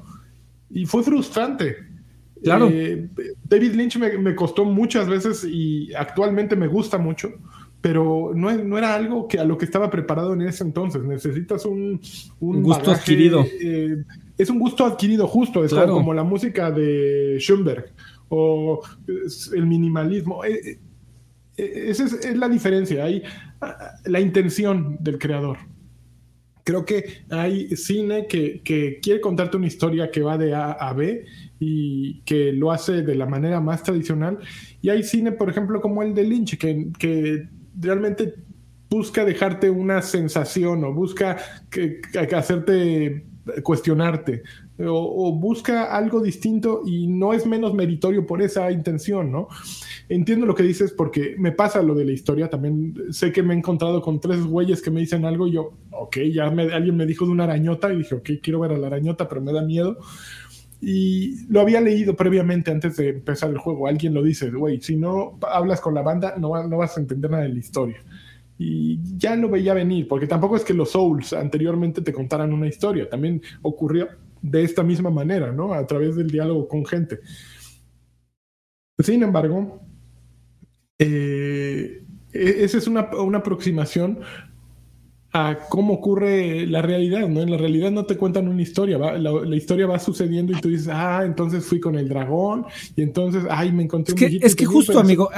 Y 0.68 0.84
fue 0.84 1.02
frustrante. 1.02 1.76
Claro. 2.42 2.68
Eh, 2.70 3.08
David 3.48 3.72
Lynch 3.72 3.96
me, 3.96 4.34
costó 4.34 4.66
muchas 4.66 5.08
veces 5.08 5.48
y 5.50 5.94
actualmente 5.94 6.56
me 6.56 6.66
gusta 6.66 6.98
mucho, 6.98 7.32
pero 7.80 8.32
no, 8.34 8.52
no, 8.52 8.76
era 8.76 8.94
algo 8.94 9.28
que 9.28 9.38
a 9.38 9.44
lo 9.44 9.56
que 9.56 9.64
estaba 9.64 9.88
preparado 9.88 10.34
en 10.34 10.42
ese 10.42 10.62
entonces. 10.62 11.02
Necesitas 11.04 11.64
un, 11.64 12.02
un, 12.40 12.62
gusto 12.62 12.90
adquirido. 12.90 13.46
Eh, 13.58 14.04
es 14.36 14.50
un 14.50 14.58
gusto 14.58 14.84
adquirido 14.84 15.26
justo, 15.26 15.64
es 15.64 15.72
como 15.72 16.12
la 16.12 16.22
música 16.22 16.70
de 16.70 17.38
Schoenberg 17.40 17.94
o 18.30 18.80
el 19.54 19.66
minimalismo. 19.66 20.44
Eh, 20.44 20.52
eh, 20.54 20.78
eh, 21.56 21.84
esa 21.88 22.04
es, 22.04 22.36
la 22.36 22.48
diferencia, 22.48 23.04
hay 23.04 23.22
ah, 23.60 23.92
la 24.06 24.20
intención 24.20 24.96
del 25.00 25.18
creador. 25.18 25.58
Creo 26.64 26.84
que 26.84 27.24
hay 27.30 27.76
cine 27.76 28.26
que, 28.26 28.62
quiere 29.02 29.20
contarte 29.20 29.56
una 29.56 29.66
historia 29.66 30.10
que 30.10 30.22
va 30.22 30.38
de 30.38 30.54
A 30.54 30.72
a 30.72 30.92
B 30.92 31.26
y 31.58 32.20
que 32.22 32.52
lo 32.52 32.70
hace 32.70 33.02
de 33.02 33.14
la 33.14 33.26
manera 33.26 33.60
más 33.60 33.82
tradicional. 33.82 34.38
Y 34.80 34.88
hay 34.88 35.02
cine, 35.02 35.32
por 35.32 35.50
ejemplo, 35.50 35.80
como 35.80 36.02
el 36.02 36.14
de 36.14 36.24
Lynch, 36.24 36.58
que, 36.58 36.90
que 36.98 37.48
realmente 37.78 38.34
busca 38.90 39.24
dejarte 39.24 39.70
una 39.70 40.02
sensación 40.02 40.84
o 40.84 40.92
busca 40.92 41.38
que, 41.70 42.00
hacerte 42.36 43.24
cuestionarte 43.62 44.42
o, 44.88 45.32
busca 45.32 45.96
algo 45.96 46.20
distinto 46.20 46.82
y 46.86 47.06
no 47.06 47.32
es 47.32 47.46
menos 47.46 47.74
meritorio 47.74 48.26
por 48.26 48.42
esa 48.42 48.70
intención, 48.70 49.30
¿no? 49.30 49.48
Entiendo 50.08 50.46
lo 50.46 50.54
que 50.54 50.62
dices 50.62 50.92
porque 50.92 51.34
me 51.38 51.52
pasa 51.52 51.82
lo 51.82 51.94
de 51.94 52.04
la 52.04 52.12
historia, 52.12 52.48
también 52.48 52.94
sé 53.10 53.32
que 53.32 53.42
me 53.42 53.54
he 53.54 53.58
encontrado 53.58 54.00
con 54.00 54.20
tres 54.20 54.42
güeyes 54.44 54.82
que 54.82 54.90
me 54.90 55.00
dicen 55.00 55.24
algo 55.24 55.46
y 55.46 55.52
yo, 55.52 55.72
ok, 55.90 56.18
ya 56.32 56.46
alguien 56.46 56.96
me 56.96 57.06
dijo 57.06 57.26
de 57.26 57.32
una 57.32 57.44
arañota 57.44 57.92
y 57.92 57.98
dije, 57.98 58.14
ok, 58.14 58.30
quiero 58.42 58.60
ver 58.60 58.72
a 58.72 58.78
la 58.78 58.88
arañota, 58.88 59.28
pero 59.28 59.40
me 59.40 59.52
da 59.52 59.62
miedo. 59.62 59.98
Y 60.82 61.46
lo 61.48 61.60
había 61.60 61.80
leído 61.80 62.16
previamente 62.16 62.70
antes 62.70 62.96
de 62.96 63.10
empezar 63.10 63.50
el 63.50 63.58
juego. 63.58 63.86
Alguien 63.86 64.14
lo 64.14 64.22
dice, 64.22 64.50
güey, 64.50 64.80
si 64.80 64.96
no 64.96 65.38
hablas 65.42 65.80
con 65.80 65.94
la 65.94 66.00
banda, 66.00 66.34
no, 66.38 66.66
no 66.66 66.78
vas 66.78 66.96
a 66.96 67.00
entender 67.00 67.30
nada 67.30 67.42
de 67.42 67.50
la 67.50 67.58
historia 67.58 67.98
y 68.62 69.00
ya 69.16 69.36
lo 69.36 69.48
veía 69.48 69.72
venir, 69.72 70.06
porque 70.06 70.26
tampoco 70.26 70.54
es 70.54 70.64
que 70.64 70.74
los 70.74 70.90
Souls 70.90 71.32
anteriormente 71.32 72.02
te 72.02 72.12
contaran 72.12 72.52
una 72.52 72.66
historia, 72.66 73.08
también 73.08 73.40
ocurrió 73.62 74.06
de 74.42 74.64
esta 74.64 74.82
misma 74.82 75.10
manera, 75.10 75.52
¿no? 75.52 75.72
A 75.74 75.86
través 75.86 76.16
del 76.16 76.30
diálogo 76.30 76.66
con 76.68 76.84
gente. 76.84 77.20
Sin 78.98 79.22
embargo, 79.22 79.80
eh, 80.98 82.04
e-, 82.32 82.64
esa 82.64 82.78
es 82.78 82.86
una, 82.86 83.00
aproximación 83.00 84.20
a 85.32 85.58
cómo 85.68 85.94
ocurre 85.94 86.66
la 86.66 86.82
realidad, 86.82 87.28
¿no? 87.28 87.40
En 87.40 87.50
la 87.50 87.56
realidad 87.56 87.92
no 87.92 88.04
te 88.04 88.16
cuentan 88.16 88.48
una 88.48 88.62
historia, 88.62 88.98
la, 88.98 89.56
historia 89.56 89.86
va 89.86 89.98
sucediendo 89.98 90.52
y 90.52 90.60
tú 90.60 90.68
dices, 90.68 90.88
ah, 90.90 91.22
entonces 91.24 91.64
fui 91.64 91.78
con 91.78 91.94
el 91.94 92.08
dragón 92.08 92.66
y 92.96 93.02
entonces, 93.02 93.44
ay, 93.48 93.70
me 93.70 93.84
encontré 93.84 94.14
es 94.14 94.22
un 94.22 94.40
que, 94.40 94.46
Es 94.46 94.56
que 94.56 94.66
justo, 94.66 94.98
amigo, 94.98 95.30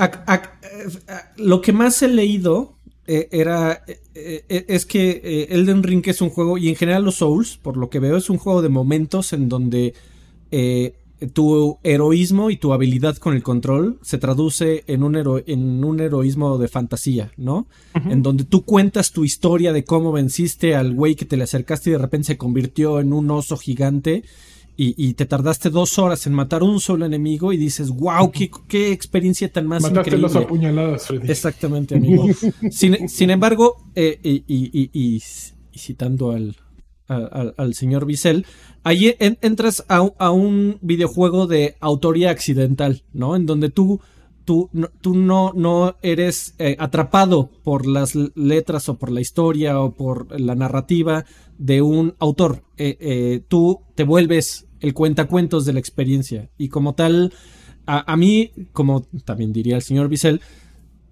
lo 1.37 1.61
que 1.61 1.73
más 1.73 2.03
he 2.03 2.09
leído 2.09 2.79
eh, 3.05 3.29
era 3.33 3.83
eh, 3.87 4.45
eh, 4.49 4.65
es 4.69 4.87
que 4.87 5.49
Elden 5.51 5.83
Ring 5.83 6.07
es 6.07 6.21
un 6.21 6.31
juego 6.31 6.57
y 6.57 6.69
en 6.69 6.77
general 6.77 7.05
los 7.05 7.17
Souls, 7.17 7.59
por 7.61 7.77
lo 7.77 7.91
que 7.91 7.99
veo, 7.99 8.17
es 8.17 8.31
un 8.31 8.39
juego 8.39 8.63
de 8.63 8.69
momentos 8.69 9.33
en 9.33 9.49
donde 9.49 9.95
tu 11.33 11.79
heroísmo 11.83 12.51
y 12.51 12.57
tu 12.57 12.73
habilidad 12.73 13.17
con 13.17 13.35
el 13.35 13.43
control 13.43 13.99
se 14.03 14.19
traduce 14.19 14.85
en 14.87 15.03
un, 15.03 15.17
en 15.47 15.85
un 15.85 16.01
heroísmo 16.01 16.59
de 16.59 16.69
fantasía, 16.69 17.33
¿no? 17.37 17.67
En 17.95 18.23
donde 18.23 18.45
tú 18.45 18.65
cuentas 18.65 19.13
tu 19.13 19.25
historia 19.25 19.73
de 19.73 19.85
cómo 19.85 20.13
venciste 20.13 20.75
al 20.75 20.93
güey 20.95 21.15
que 21.15 21.25
te 21.25 21.37
le 21.37 21.45
acercaste 21.45 21.91
y 21.91 21.93
de 21.95 21.99
repente 21.99 22.27
se 22.27 22.37
convirtió 22.37 23.01
en 23.01 23.13
un 23.13 23.31
oso 23.31 23.57
gigante 23.57 24.25
y, 24.77 25.15
te 25.15 25.27
tardaste 25.27 25.71
dos 25.71 25.99
horas 25.99 26.27
en 26.27 26.33
matar 26.33 26.63
un 26.63 26.81
solo 26.81 27.05
enemigo 27.05 27.53
y 27.53 27.57
dices, 27.57 27.91
wow, 27.91 28.33
qué, 28.33 28.93
experiencia 28.93 29.53
tan 29.53 29.67
más 29.67 29.83
Mataste 29.83 30.01
increíble. 30.01 30.23
los 30.23 30.37
apuñaladas, 30.37 31.07
Freddy. 31.07 31.31
Exactamente, 31.31 31.97
amigo. 31.97 32.27
sin, 32.71 33.31
embargo, 33.31 33.77
eh, 33.95 34.19
y, 34.25 35.23
citando 35.75 36.33
al, 36.33 36.57
al, 37.07 37.75
señor 37.75 38.07
Bissell, 38.07 38.47
ahí 38.83 39.15
entras 39.19 39.85
a, 39.89 40.31
un 40.31 40.79
videojuego 40.81 41.47
de 41.47 41.77
autoría 41.81 42.31
accidental, 42.31 43.03
¿no? 43.13 43.37
En 43.37 43.47
donde 43.47 43.69
tú, 43.69 44.01
tú, 44.45 44.69
no, 44.73 44.89
tú 45.01 45.15
no, 45.15 45.53
no 45.55 45.97
eres 46.03 46.55
eh, 46.59 46.77
atrapado 46.79 47.51
por 47.63 47.87
las 47.87 48.15
letras 48.15 48.89
o 48.89 48.99
por 48.99 49.11
la 49.11 49.21
historia 49.21 49.81
o 49.81 49.95
por 49.95 50.41
la 50.41 50.55
narrativa 50.55 51.25
de 51.59 51.83
un 51.83 52.15
autor. 52.19 52.65
Eh, 52.77 53.43
tú 53.49 53.81
te 53.95 54.05
vuelves 54.05 54.67
el 54.81 54.95
cuentacuentos 54.95 55.65
de 55.65 55.73
la 55.73 55.79
experiencia. 55.79 56.51
Y 56.59 56.69
como 56.69 56.95
tal, 56.95 57.33
a, 57.87 58.17
mí, 58.17 58.53
como 58.73 59.03
también 59.25 59.53
diría 59.53 59.77
el 59.77 59.83
señor 59.83 60.09
Bissell, 60.09 60.41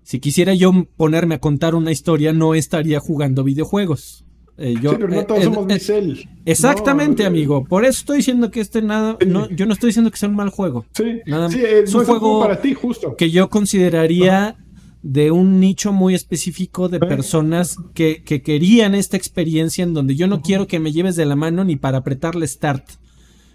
si 0.03 0.21
quisiera 0.21 0.55
yo 0.55 0.73
ponerme 0.97 1.37
a 1.37 1.41
contar 1.41 1.75
una 1.75 1.93
historia, 1.93 2.33
no 2.33 2.55
estaría 2.55 3.01
jugando 3.01 3.45
videojuegos. 3.45 4.25
Eh, 4.63 4.75
yo, 4.81 4.91
sí, 4.91 4.97
pero 5.01 5.09
no 5.09 5.21
eh, 5.21 5.25
todos 5.25 5.41
eh, 5.41 5.45
somos 5.45 5.65
eh, 5.71 5.73
Michelle. 5.73 6.29
Exactamente, 6.45 7.23
No, 7.23 7.29
amigo. 7.29 7.65
Por 7.65 7.87
eso 7.87 8.01
estoy 8.01 8.19
diciendo 8.19 8.51
que 8.51 8.61
este 8.61 8.83
nada. 8.83 9.17
No, 9.27 9.49
yo 9.49 9.65
no 9.65 9.73
estoy 9.73 9.89
diciendo 9.89 10.11
que 10.11 10.19
sea 10.19 10.29
un 10.29 10.37
mal 10.37 10.51
juego. 10.51 10.85
Sí, 10.93 11.21
Nada- 11.27 11.49
sí, 11.49 11.63
es 11.65 11.95
un 11.95 12.05
juego 12.05 12.41
para 12.41 12.61
ti, 12.61 12.75
justo. 12.75 13.17
Que 13.17 13.31
yo 13.31 13.49
consideraría 13.49 14.59
de 15.03 15.31
un 15.31 15.61
nicho 15.61 15.95
muy 15.95 16.15
específico 16.15 16.91
de 16.91 17.01
personas 17.01 17.77
que, 17.95 18.23
que 18.23 18.43
querían 18.43 18.95
esta 18.95 19.17
experiencia 19.17 19.83
en 19.83 19.95
donde 19.95 20.15
yo 20.15 20.27
no 20.27 20.43
quiero 20.43 20.67
que 20.67 20.79
me 20.79 20.93
lleves 20.93 21.17
de 21.17 21.25
la 21.25 21.37
mano 21.37 21.65
ni 21.65 21.77
para 21.77 21.99
apretarle 21.99 22.47
start. 22.47 22.85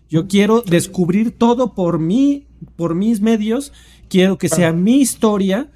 Yo 0.09 0.27
quiero 0.27 0.61
descubrir 0.61 1.37
todo 1.37 1.75
por 1.75 1.99
mí, 1.99 2.47
por 2.75 2.95
mis 2.95 3.21
medios. 3.21 3.73
Quiero 4.09 4.39
que 4.39 4.49
sea 4.49 4.73
mi 4.73 5.01
historia. 5.01 5.69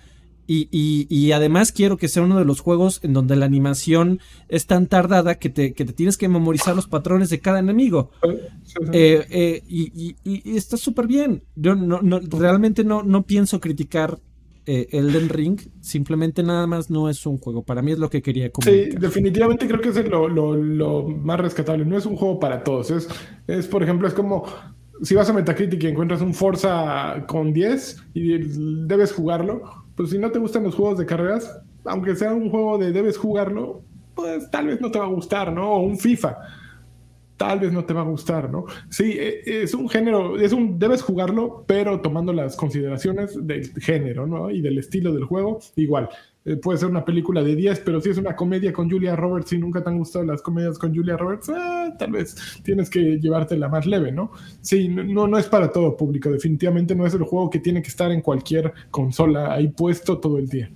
Y, 0.52 0.68
y- 0.72 1.06
y 1.16 1.32
además 1.32 1.72
quiero 1.72 1.98
que 1.98 2.08
sea 2.08 2.24
uno 2.24 2.40
de 2.40 2.44
los 2.46 2.60
juegos 2.60 3.00
en 3.04 3.14
donde 3.14 3.36
la 3.36 3.46
animación 3.46 4.20
es 4.48 4.66
tan 4.66 4.88
tardada 4.88 5.36
que 5.36 5.50
te, 5.50 5.74
que 5.74 5.86
te 5.86 5.94
tienes 5.94 6.18
que 6.18 6.28
memorizar 6.28 6.76
los 6.76 6.88
patrones 6.88 7.30
de 7.30 7.40
cada 7.40 7.60
enemigo. 7.60 8.10
Sí, 8.24 8.30
sí. 8.64 8.74
Eh, 8.92 9.26
eh, 9.30 9.62
y, 9.68 9.84
y- 9.94 10.16
y- 10.24 10.52
y 10.54 10.58
está 10.58 10.76
súper 10.78 11.06
bien. 11.06 11.44
Yo 11.56 11.76
no, 11.76 12.02
no- 12.02 12.20
realmente 12.20 12.84
no, 12.84 13.04
no 13.04 13.22
pienso 13.28 13.60
criticar 13.60 14.18
eh, 14.66 14.88
Elden 14.92 15.30
Ring. 15.30 15.60
Simplemente 15.82 16.42
nada 16.42 16.66
más 16.66 16.90
no 16.90 17.10
es 17.10 17.26
un 17.28 17.38
juego. 17.38 17.62
Para 17.62 17.84
mí 17.84 17.92
es 17.92 18.00
lo 18.00 18.10
que 18.10 18.22
quería 18.24 18.46
Sí, 18.48 18.52
comunicar. 18.52 19.00
definitivamente 19.02 19.68
creo 19.68 19.82
que 19.82 19.90
es 19.90 20.10
lo, 20.10 20.28
lo- 20.28 20.56
lo 20.56 21.04
más 21.10 21.40
rescatable. 21.40 21.86
No 21.86 21.96
es 21.96 22.08
un 22.08 22.16
juego 22.16 22.40
para 22.40 22.64
todos. 22.64 22.90
Es, 22.90 23.08
es, 23.46 23.68
por 23.68 23.84
ejemplo, 23.84 24.08
es 24.08 24.16
como 24.16 24.46
si 25.04 25.14
vas 25.16 25.30
a 25.30 25.34
Metacritic 25.34 25.84
y 25.84 25.88
encuentras 25.88 26.22
un 26.22 26.34
Forza 26.34 27.24
con 27.28 27.54
10 27.54 27.98
y 28.16 28.38
debes 28.88 29.12
jugarlo. 29.14 29.62
Pues 30.00 30.12
si 30.12 30.18
no 30.18 30.32
te 30.32 30.40
gustan 30.40 30.64
los 30.64 30.76
juegos 30.76 30.98
de 30.98 31.06
carreras, 31.06 31.60
aunque 31.84 32.16
sea 32.16 32.32
un 32.34 32.50
juego 32.50 32.78
de 32.78 32.94
debes 32.94 33.18
jugarlo, 33.18 33.82
pues 34.16 34.50
tal 34.50 34.68
vez 34.68 34.80
no 34.80 34.90
te 34.90 34.98
va 34.98 35.04
a 35.04 35.10
gustar, 35.10 35.52
¿no? 35.52 35.74
O 35.74 35.82
un 35.82 35.98
FIFA. 35.98 36.38
Tal 37.36 37.60
vez 37.60 37.74
no 37.74 37.84
te 37.84 37.94
va 37.94 38.00
a 38.00 38.06
gustar, 38.06 38.50
¿no? 38.50 38.64
Sí, 38.90 39.18
e- 39.20 39.42
es 39.46 39.74
un 39.74 39.90
género, 39.90 40.40
es 40.40 40.54
un, 40.54 40.80
debes 40.80 41.02
jugarlo, 41.02 41.66
pero 41.68 42.00
tomando 42.00 42.32
las 42.32 42.56
consideraciones 42.56 43.46
del 43.46 43.74
género, 43.82 44.26
¿no? 44.26 44.50
Y 44.50 44.62
del 44.62 44.78
estilo 44.78 45.12
del 45.14 45.26
juego, 45.26 45.60
igual. 45.76 46.08
Eh, 46.46 46.56
puede 46.56 46.78
ser 46.80 46.90
una 46.90 47.04
película 47.04 47.44
de 47.44 47.56
10, 47.56 47.82
pero 47.82 48.00
si 48.00 48.10
es 48.10 48.18
una 48.18 48.36
comedia 48.36 48.72
con 48.72 48.90
Julia 48.90 49.16
Roberts 49.16 49.52
y 49.54 49.58
nunca 49.58 49.84
te 49.84 49.90
han 49.90 49.98
gustado 49.98 50.24
las 50.26 50.42
comedias 50.42 50.80
con 50.80 50.96
Julia 50.96 51.18
Roberts, 51.18 51.50
ah, 51.54 51.94
tal 52.00 52.12
vez 52.14 52.36
tienes 52.64 52.90
que 52.90 53.20
llevártela 53.20 53.68
más 53.68 53.86
leve, 53.86 54.12
¿no? 54.14 54.32
Sí, 54.62 54.88
no, 54.88 55.28
no 55.28 55.38
es 55.38 55.48
para 55.48 55.70
todo 55.72 55.98
público, 55.98 56.32
definitivamente 56.32 56.96
no 56.96 57.06
es 57.06 57.14
el 57.14 57.24
juego 57.24 57.50
que 57.50 57.60
tiene 57.60 57.82
que 57.82 57.90
estar 57.90 58.12
en 58.12 58.22
cualquier 58.22 58.72
consola 58.90 59.54
ahí 59.54 59.68
puesto 59.68 60.18
todo 60.20 60.38
el 60.38 60.48
día. 60.48 60.72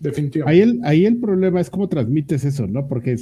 Definitivamente. 0.00 0.50
Ahí 0.62 0.68
el, 0.68 0.80
ahí 0.84 1.06
el 1.06 1.18
problema 1.18 1.60
es 1.60 1.70
cómo 1.70 1.88
transmites 1.88 2.44
eso, 2.44 2.66
¿no? 2.66 2.88
Porque 2.88 3.16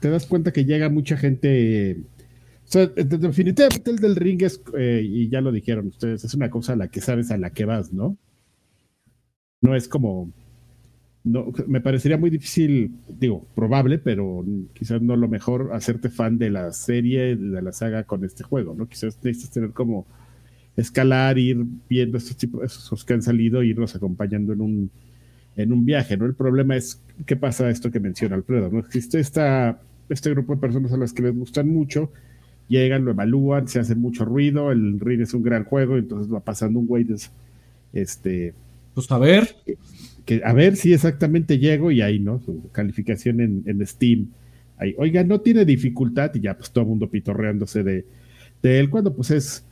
te 0.00 0.10
das 0.10 0.26
cuenta 0.26 0.52
que 0.52 0.64
llega 0.64 0.88
mucha 0.88 1.16
gente. 1.16 1.98
O 2.66 2.72
sea, 2.72 2.86
de- 2.86 3.04
definitivamente 3.04 3.90
el 3.90 3.96
del 3.98 4.16
ring 4.16 4.42
es, 4.42 4.62
eh, 4.76 5.02
y 5.04 5.28
ya 5.28 5.40
lo 5.40 5.52
dijeron 5.52 5.86
ustedes, 5.88 6.24
es 6.24 6.34
una 6.34 6.50
cosa 6.50 6.72
a 6.74 6.76
la 6.76 6.88
que 6.88 7.00
sabes 7.00 7.30
a 7.30 7.36
la 7.38 7.50
que 7.50 7.64
vas, 7.66 7.92
¿no? 7.92 8.16
No 9.62 9.74
es 9.74 9.88
como. 9.88 10.30
No, 11.22 11.52
me 11.66 11.82
parecería 11.82 12.16
muy 12.16 12.30
difícil, 12.30 12.92
digo, 13.18 13.44
probable, 13.54 13.98
pero 13.98 14.42
quizás 14.72 15.02
no 15.02 15.16
lo 15.16 15.28
mejor 15.28 15.70
hacerte 15.74 16.08
fan 16.08 16.38
de 16.38 16.48
la 16.50 16.72
serie, 16.72 17.36
de 17.36 17.60
la 17.60 17.72
saga 17.72 18.04
con 18.04 18.24
este 18.24 18.42
juego, 18.42 18.74
¿no? 18.74 18.88
Quizás 18.88 19.18
necesitas 19.22 19.50
tener 19.50 19.70
como 19.72 20.06
escalar, 20.76 21.38
ir 21.38 21.58
viendo 21.88 22.16
estos 22.18 22.36
tipos, 22.36 22.62
esos 22.64 23.04
que 23.04 23.14
han 23.14 23.22
salido, 23.22 23.62
irlos 23.62 23.94
acompañando 23.94 24.54
en 24.54 24.62
un, 24.62 24.90
en 25.56 25.72
un 25.72 25.84
viaje, 25.84 26.16
¿no? 26.16 26.26
El 26.26 26.34
problema 26.34 26.76
es 26.76 27.02
qué 27.26 27.36
pasa 27.36 27.68
esto 27.70 27.90
que 27.90 28.00
menciona 28.00 28.36
Alfredo, 28.36 28.70
¿no? 28.70 28.78
Existe 28.80 29.20
esta, 29.20 29.80
este 30.08 30.30
grupo 30.30 30.54
de 30.54 30.60
personas 30.60 30.92
a 30.92 30.96
las 30.96 31.12
que 31.12 31.22
les 31.22 31.34
gustan 31.36 31.68
mucho, 31.68 32.12
llegan, 32.68 33.04
lo 33.04 33.10
evalúan, 33.10 33.68
se 33.68 33.80
hace 33.80 33.94
mucho 33.94 34.24
ruido, 34.24 34.72
el 34.72 34.98
ring 35.00 35.20
es 35.20 35.34
un 35.34 35.42
gran 35.42 35.64
juego, 35.64 35.98
entonces 35.98 36.32
va 36.32 36.40
pasando 36.40 36.78
un 36.78 36.86
güey, 36.86 37.06
este, 37.92 38.54
Pues 38.94 39.10
a 39.10 39.18
ver. 39.18 39.56
Que 40.24 40.42
a 40.44 40.52
ver 40.52 40.76
si 40.76 40.92
exactamente 40.92 41.58
llego 41.58 41.90
y 41.90 42.02
ahí, 42.02 42.18
¿no? 42.18 42.40
Su 42.40 42.68
calificación 42.72 43.40
en, 43.40 43.62
en 43.66 43.86
Steam. 43.86 44.26
Ahí, 44.78 44.94
oiga, 44.98 45.22
no 45.24 45.40
tiene 45.40 45.64
dificultad 45.64 46.30
y 46.34 46.40
ya 46.40 46.56
pues 46.56 46.70
todo 46.70 46.82
el 46.84 46.88
mundo 46.90 47.08
pitorreándose 47.08 47.82
de, 47.82 48.04
de 48.62 48.80
él 48.80 48.88
cuando 48.90 49.14
pues 49.14 49.30
es, 49.30 49.64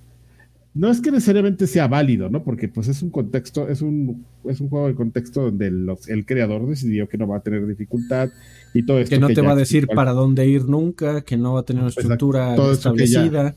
no 0.75 0.91
es 0.91 1.01
que 1.01 1.11
necesariamente 1.11 1.67
sea 1.67 1.89
válido, 1.89 2.29
¿no? 2.29 2.45
Porque 2.45 2.69
pues 2.69 2.89
es 2.89 3.03
un 3.03 3.11
contexto, 3.11 3.69
es 3.69 3.81
un, 3.83 4.25
es 4.45 4.61
un 4.61 4.69
juego 4.69 4.87
de 4.89 4.95
contexto 4.95 5.43
donde 5.43 5.71
los- 5.71 6.09
el 6.09 6.27
creador 6.27 6.69
decidió 6.69 7.09
que 7.09 7.17
no 7.19 7.27
va 7.27 7.39
a 7.39 7.41
tener 7.41 7.67
dificultad 7.67 8.29
y 8.75 8.85
todo 8.85 8.99
esto. 8.99 9.15
Que 9.15 9.21
no 9.21 9.29
te 9.29 9.41
va 9.41 9.53
a 9.53 9.57
decir 9.57 9.87
para 9.89 10.13
dónde 10.13 10.47
ir 10.47 10.67
nunca, 10.67 11.23
que 11.23 11.37
no 11.39 11.55
va 11.55 11.61
a 11.61 11.63
tener 11.65 11.83
una 11.83 11.89
estructura 11.91 12.55
establecida. 12.75 13.55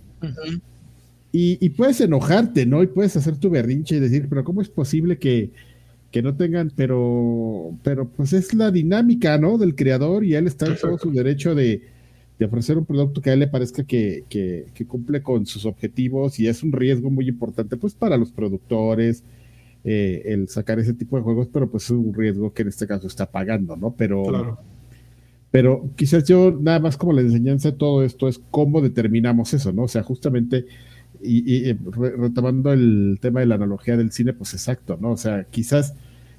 Y, 1.33 1.57
y 1.65 1.69
puedes 1.69 2.01
enojarte, 2.01 2.65
¿no? 2.65 2.83
Y 2.83 2.87
puedes 2.87 3.15
hacer 3.15 3.37
tu 3.37 3.49
berrinche 3.49 3.95
y 3.95 3.99
decir, 3.99 4.27
pero 4.29 4.43
¿cómo 4.43 4.61
es 4.61 4.67
posible 4.69 5.17
que, 5.17 5.51
que 6.11 6.21
no 6.21 6.35
tengan, 6.35 6.71
pero, 6.75 7.71
pero 7.83 8.07
pues 8.09 8.33
es 8.33 8.53
la 8.53 8.71
dinámica, 8.71 9.37
¿no? 9.37 9.57
Del 9.57 9.75
creador 9.75 10.23
y 10.25 10.35
él 10.35 10.47
está 10.47 10.65
en 10.67 10.77
todo 10.77 10.97
su 10.97 11.11
derecho 11.11 11.55
de, 11.55 11.81
de 12.37 12.45
ofrecer 12.45 12.77
un 12.77 12.85
producto 12.85 13.21
que 13.21 13.29
a 13.29 13.33
él 13.33 13.39
le 13.39 13.47
parezca 13.47 13.83
que, 13.83 14.25
que, 14.29 14.65
que 14.73 14.85
cumple 14.85 15.21
con 15.23 15.45
sus 15.45 15.65
objetivos 15.65 16.39
y 16.39 16.47
es 16.47 16.63
un 16.63 16.71
riesgo 16.73 17.09
muy 17.09 17.27
importante, 17.29 17.77
pues 17.77 17.93
para 17.95 18.17
los 18.17 18.31
productores, 18.31 19.23
eh, 19.83 20.23
el 20.25 20.47
sacar 20.49 20.79
ese 20.79 20.93
tipo 20.93 21.17
de 21.17 21.23
juegos, 21.23 21.47
pero 21.51 21.69
pues 21.71 21.85
es 21.85 21.91
un 21.91 22.13
riesgo 22.13 22.53
que 22.53 22.63
en 22.63 22.67
este 22.69 22.87
caso 22.87 23.07
está 23.07 23.31
pagando, 23.31 23.75
¿no? 23.77 23.95
Pero, 23.95 24.23
Claro. 24.23 24.59
pero 25.49 25.91
quizás 25.95 26.23
yo 26.27 26.57
nada 26.59 26.79
más 26.79 26.97
como 26.97 27.13
la 27.13 27.21
enseñanza 27.21 27.71
de 27.71 27.77
todo 27.77 28.03
esto 28.03 28.27
es 28.27 28.39
cómo 28.51 28.81
determinamos 28.81 29.53
eso, 29.53 29.73
¿no? 29.73 29.83
O 29.83 29.87
sea, 29.87 30.03
justamente, 30.03 30.65
y, 31.23 31.69
y, 31.69 31.73
re- 31.73 32.15
retomando 32.17 32.71
el 32.73 33.17
tema 33.21 33.39
de 33.41 33.45
la 33.47 33.55
analogía 33.55 33.97
del 33.97 34.11
cine, 34.11 34.33
pues 34.33 34.53
exacto, 34.53 34.97
¿no? 35.01 35.11
O 35.11 35.17
sea, 35.17 35.45
quizás 35.45 35.95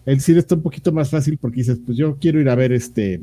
el 0.06 0.20
cine 0.20 0.38
está 0.40 0.54
un 0.56 0.62
poquito 0.62 0.92
más 0.92 1.10
fácil 1.10 1.38
porque 1.38 1.58
dices, 1.58 1.80
pues 1.84 1.96
yo 1.98 2.18
quiero 2.18 2.40
ir 2.40 2.48
a 2.48 2.54
ver 2.56 2.72
este 2.72 3.20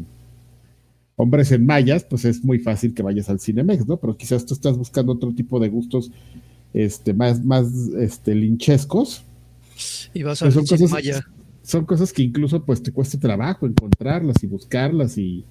Hombres 1.16 1.52
en 1.52 1.66
Mayas, 1.66 2.06
pues 2.06 2.24
es 2.26 2.44
muy 2.46 2.60
fácil 2.60 2.94
que 2.94 3.04
vayas 3.04 3.30
al 3.30 3.40
Cinemex, 3.42 3.86
¿no? 3.86 3.98
Pero 3.98 4.16
quizás 4.16 4.46
tú 4.46 4.54
estás 4.54 4.78
buscando 4.78 5.12
otro 5.14 5.34
tipo 5.34 5.60
de 5.60 5.68
gustos 5.68 6.12
este, 6.74 7.14
más, 7.14 7.44
más 7.44 7.68
este, 8.00 8.36
linchescos. 8.36 9.26
Y 10.14 10.24
vas 10.24 10.42
a 10.44 10.46
Pues 10.46 10.54
ver 10.54 10.56
son 10.56 10.66
cosas, 10.68 10.90
Maya. 10.90 11.22
son 11.64 11.86
cosas 11.86 12.14
que 12.14 12.24
incluso 12.24 12.66
pues 12.66 12.84
te 12.84 12.92
cuesta 12.92 13.20
trabajo 13.20 13.68
encontrarlas 13.68 14.44
y 14.44 14.48
buscarlas 14.48 15.18
y, 15.18 15.46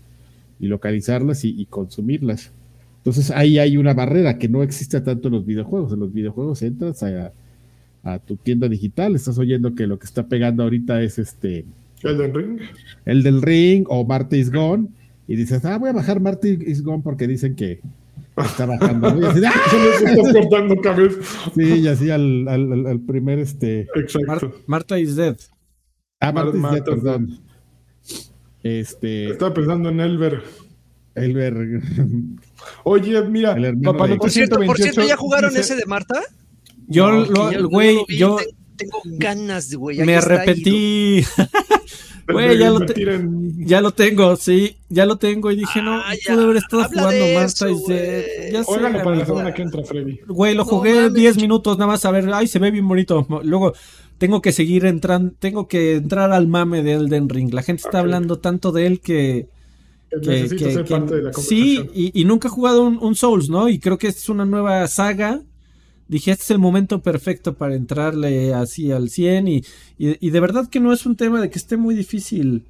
y 0.61 0.67
localizarlas 0.69 1.45
y, 1.45 1.51
y 1.61 1.67
consumirlas. 1.67 2.53
Entonces 3.09 3.31
ahí 3.31 3.59
hay 3.59 3.77
una 3.79 3.95
barrera 3.95 4.37
que 4.39 4.49
no 4.49 4.63
existe 4.63 5.01
tanto 5.01 5.29
en 5.29 5.35
los 5.35 5.47
videojuegos. 5.47 5.93
En 5.93 6.01
los 6.01 6.13
videojuegos 6.13 6.61
entras 6.63 7.03
a, 7.03 7.33
a 8.03 8.19
tu 8.19 8.37
tienda 8.37 8.69
digital, 8.69 9.15
estás 9.17 9.39
oyendo 9.39 9.75
que 9.75 9.87
lo 9.87 9.99
que 9.99 10.05
está 10.07 10.27
pegando 10.27 10.63
ahorita 10.63 11.01
es 11.03 11.19
este 11.19 11.65
Elden 12.03 12.35
Ring. 12.35 12.59
el 13.07 13.23
del 13.23 13.41
Ring 13.43 13.87
o 13.89 14.05
Marte 14.05 14.37
is 14.39 14.53
Gone 14.53 14.89
y 15.27 15.37
dices, 15.37 15.65
ah, 15.65 15.79
voy 15.79 15.89
a 15.91 15.93
bajar 15.95 16.21
Marte 16.21 16.59
is 16.67 16.83
Gone 16.83 17.03
porque 17.03 17.27
dicen 17.27 17.55
que 17.57 17.81
está 18.37 18.67
bajando. 18.67 19.11
¿no? 19.15 19.21
Y 19.21 19.25
así, 19.25 19.41
¡ah! 19.47 19.53
Se 19.71 19.79
les 19.79 20.19
está 20.19 20.41
cortando 20.41 20.77
cabeza. 20.83 21.19
Sí, 21.55 21.63
y 21.81 21.89
así 21.89 22.11
al, 22.11 22.47
al- 22.47 23.01
primer 23.07 23.39
este 23.39 23.87
Mar- 23.95 24.05
Exacto. 24.05 24.55
Marta 24.67 24.99
is 24.99 25.17
dead. 25.17 25.37
Ah, 26.21 26.31
Mar- 26.33 26.53
Marte 26.55 26.59
is 26.59 26.63
Dead, 26.63 26.71
Marta 26.71 26.91
is 26.91 27.03
perdón. 27.03 27.39
Este, 28.63 29.31
Estaba 29.31 29.55
pensando 29.55 29.89
en 29.89 30.01
Elber. 30.01 30.43
Elber. 31.25 31.81
Oye, 32.85 33.23
mira, 33.23 33.53
El 33.53 33.65
hermano 33.65 33.93
papá, 33.93 34.09
no 34.09 34.17
Por 34.19 34.31
cierto, 34.31 34.61
por 34.61 34.77
cierto, 34.77 35.07
¿ya 35.07 35.17
jugaron 35.17 35.51
dice- 35.51 35.61
ese 35.61 35.77
de 35.77 35.87
Marta? 35.87 36.21
Yo, 36.87 37.11
No, 37.27 37.51
lo- 37.53 37.69
güey, 37.69 37.99
yo 38.09 38.37
te- 38.37 38.55
Tengo 38.77 39.01
ganas 39.05 39.71
de, 39.71 39.77
güey. 39.77 39.99
me 40.05 40.17
arrepentí. 40.17 41.23
Güey, 42.31 42.59
ya 42.59 42.69
lo, 42.69 42.83
en- 42.83 43.67
ya 43.67 43.81
lo 43.81 43.91
tengo, 43.93 44.37
sí, 44.37 44.77
ya 44.91 45.07
lo 45.07 45.17
tengo 45.17 45.51
y 45.51 45.57
dije, 45.57 45.81
no, 45.81 45.95
Ah, 45.97 46.13
pude 46.27 46.43
haber 46.43 46.57
estado 46.59 46.83
habla 46.83 47.03
jugando 47.05 47.25
güey. 47.25 48.53
Ya 48.53 48.65
sé, 48.65 48.71
Óigalo 48.71 49.03
para 49.03 49.17
la 49.17 49.25
semana 49.25 49.55
que 49.55 49.63
entra, 49.63 49.83
Freddy. 49.83 50.21
Güey, 50.29 50.55
lo 50.55 50.65
No 50.65 50.71
jugué 50.71 50.95
mames. 50.95 51.15
10 51.15 51.37
minutos 51.39 51.79
nada 51.79 51.93
más 51.93 52.05
a 52.05 52.11
ver, 52.11 52.29
ay, 52.35 52.47
se 52.47 52.59
ve 52.59 52.71
bien 52.71 52.87
bonito. 52.87 53.27
Luego 53.45 53.73
tengo 54.19 54.43
que 54.43 54.53
seguir 54.53 54.85
entrando, 54.85 55.33
tengo 55.39 55.69
que 55.69 55.95
entrar 55.97 56.31
al 56.33 56.49
mame 56.49 56.83
de 56.83 56.93
Elden 56.93 57.31
Ring. 57.31 57.55
La 57.55 57.63
gente 57.63 57.83
está 57.87 58.01
hablando 58.01 58.39
tanto 58.39 58.73
de 58.73 58.87
él 58.87 59.01
que... 59.01 59.49
Que 60.11 60.21
que- 60.21 60.31
necesito 60.31 60.65
que- 60.65 60.73
ser 60.75 60.85
que- 60.85 60.91
parte 60.95 61.17
de 61.17 61.23
la 61.23 61.33
sí, 61.33 61.81
y, 61.95 62.21
y 62.21 62.25
nunca 62.25 62.49
he 62.49 62.51
jugado 62.51 62.83
un, 62.87 62.99
un 62.99 63.15
Souls, 63.15 63.49
¿no? 63.51 63.69
Y 63.69 63.79
creo 63.79 63.99
que 63.99 64.09
esta 64.09 64.21
es 64.21 64.29
una 64.29 64.45
nueva 64.47 64.87
saga. 64.89 65.43
Dije, 66.09 66.31
este 66.31 66.45
es 66.45 66.51
el 66.53 66.59
momento 66.59 67.03
perfecto 67.03 67.55
para 67.55 67.75
entrarle 67.75 68.55
así 68.55 68.91
al 68.93 69.11
100 69.11 69.47
y, 69.49 69.57
y, 69.99 70.27
y 70.27 70.31
de 70.31 70.41
verdad 70.41 70.69
que 70.71 70.81
no 70.81 70.93
es 70.95 71.05
un 71.05 71.17
tema 71.17 71.39
de 71.41 71.51
que 71.51 71.59
esté 71.59 71.77
muy 71.77 71.95
difícil. 71.95 72.65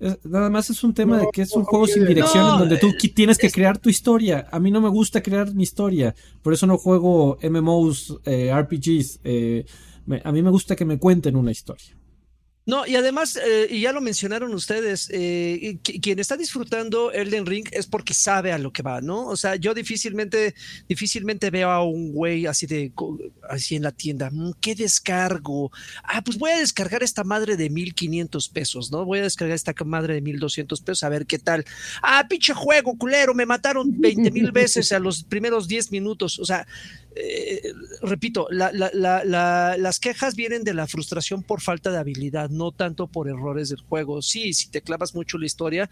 Es- 0.00 0.18
nada 0.24 0.50
más 0.50 0.68
es 0.70 0.82
un 0.82 0.92
tema 0.92 1.16
No, 1.18 1.22
de 1.22 1.28
que 1.32 1.42
es 1.42 1.52
un 1.52 1.60
no, 1.62 1.66
juego 1.66 1.86
sin 1.86 2.02
no, 2.02 2.08
dirección 2.08 2.44
en 2.54 2.58
donde 2.58 2.76
tú 2.78 2.88
eh, 2.88 3.08
tienes 3.14 3.38
que 3.38 3.50
crear 3.50 3.78
tu 3.78 3.88
historia. 3.88 4.48
A 4.50 4.58
mí 4.58 4.72
no 4.72 4.80
me 4.80 4.88
gusta 4.88 5.22
crear 5.22 5.54
mi 5.54 5.62
historia. 5.62 6.12
Por 6.42 6.52
eso 6.54 6.66
no 6.66 6.76
juego 6.76 7.38
MMOs, 7.40 8.18
eh, 8.24 8.50
RPGs. 8.52 9.20
eh, 9.22 9.64
me- 10.06 10.20
a 10.24 10.32
mí 10.32 10.42
me 10.42 10.50
gusta 10.50 10.74
que 10.74 10.84
me 10.84 10.98
cuenten 10.98 11.36
una 11.36 11.52
historia. 11.52 11.96
No, 12.64 12.86
y 12.86 12.94
además, 12.94 13.36
eh, 13.36 13.66
y 13.68 13.80
ya 13.80 13.92
lo 13.92 14.00
mencionaron 14.00 14.54
ustedes, 14.54 15.08
eh, 15.12 15.78
quien 15.82 16.20
está 16.20 16.36
disfrutando 16.36 17.10
Elden 17.10 17.44
Ring 17.44 17.68
es 17.72 17.86
porque 17.88 18.14
sabe 18.14 18.52
a 18.52 18.58
lo 18.58 18.72
que 18.72 18.82
va, 18.82 19.00
¿no? 19.00 19.26
O 19.26 19.36
sea, 19.36 19.56
yo 19.56 19.74
difícilmente, 19.74 20.54
difícilmente 20.88 21.50
veo 21.50 21.70
a 21.70 21.82
un 21.82 22.12
güey 22.12 22.46
así 22.46 22.66
de, 22.66 22.92
así 23.48 23.74
en 23.74 23.82
la 23.82 23.90
tienda, 23.90 24.30
mm, 24.30 24.52
¿qué 24.60 24.76
descargo? 24.76 25.72
Ah, 26.04 26.22
pues 26.22 26.38
voy 26.38 26.52
a 26.52 26.58
descargar 26.58 27.02
esta 27.02 27.24
madre 27.24 27.56
de 27.56 27.68
1500 27.68 28.48
pesos, 28.48 28.92
¿no? 28.92 29.04
Voy 29.04 29.18
a 29.18 29.22
descargar 29.22 29.56
esta 29.56 29.74
madre 29.84 30.14
de 30.14 30.20
1200 30.20 30.80
pesos 30.82 31.02
a 31.02 31.08
ver 31.08 31.26
qué 31.26 31.40
tal. 31.40 31.64
Ah, 32.00 32.26
pinche 32.28 32.54
juego, 32.54 32.96
culero, 32.96 33.34
me 33.34 33.44
mataron 33.44 34.00
20 34.00 34.30
mil 34.30 34.52
veces 34.52 34.92
a 34.92 35.00
los 35.00 35.24
primeros 35.24 35.66
10 35.66 35.90
minutos. 35.90 36.38
O 36.38 36.44
sea, 36.44 36.66
eh, 37.14 37.72
repito, 38.00 38.48
las 38.50 40.00
quejas 40.00 40.34
vienen 40.34 40.64
de 40.64 40.74
la 40.74 40.86
frustración 40.86 41.42
por 41.42 41.60
falta 41.60 41.90
de 41.90 41.98
habilidad, 41.98 42.50
no 42.50 42.72
tanto 42.72 43.06
por 43.06 43.28
errores 43.28 43.68
del 43.68 43.80
juego. 43.80 44.22
Sí, 44.22 44.52
si 44.54 44.70
te 44.70 44.82
clavas 44.82 45.14
mucho 45.14 45.38
la 45.38 45.46
historia, 45.46 45.90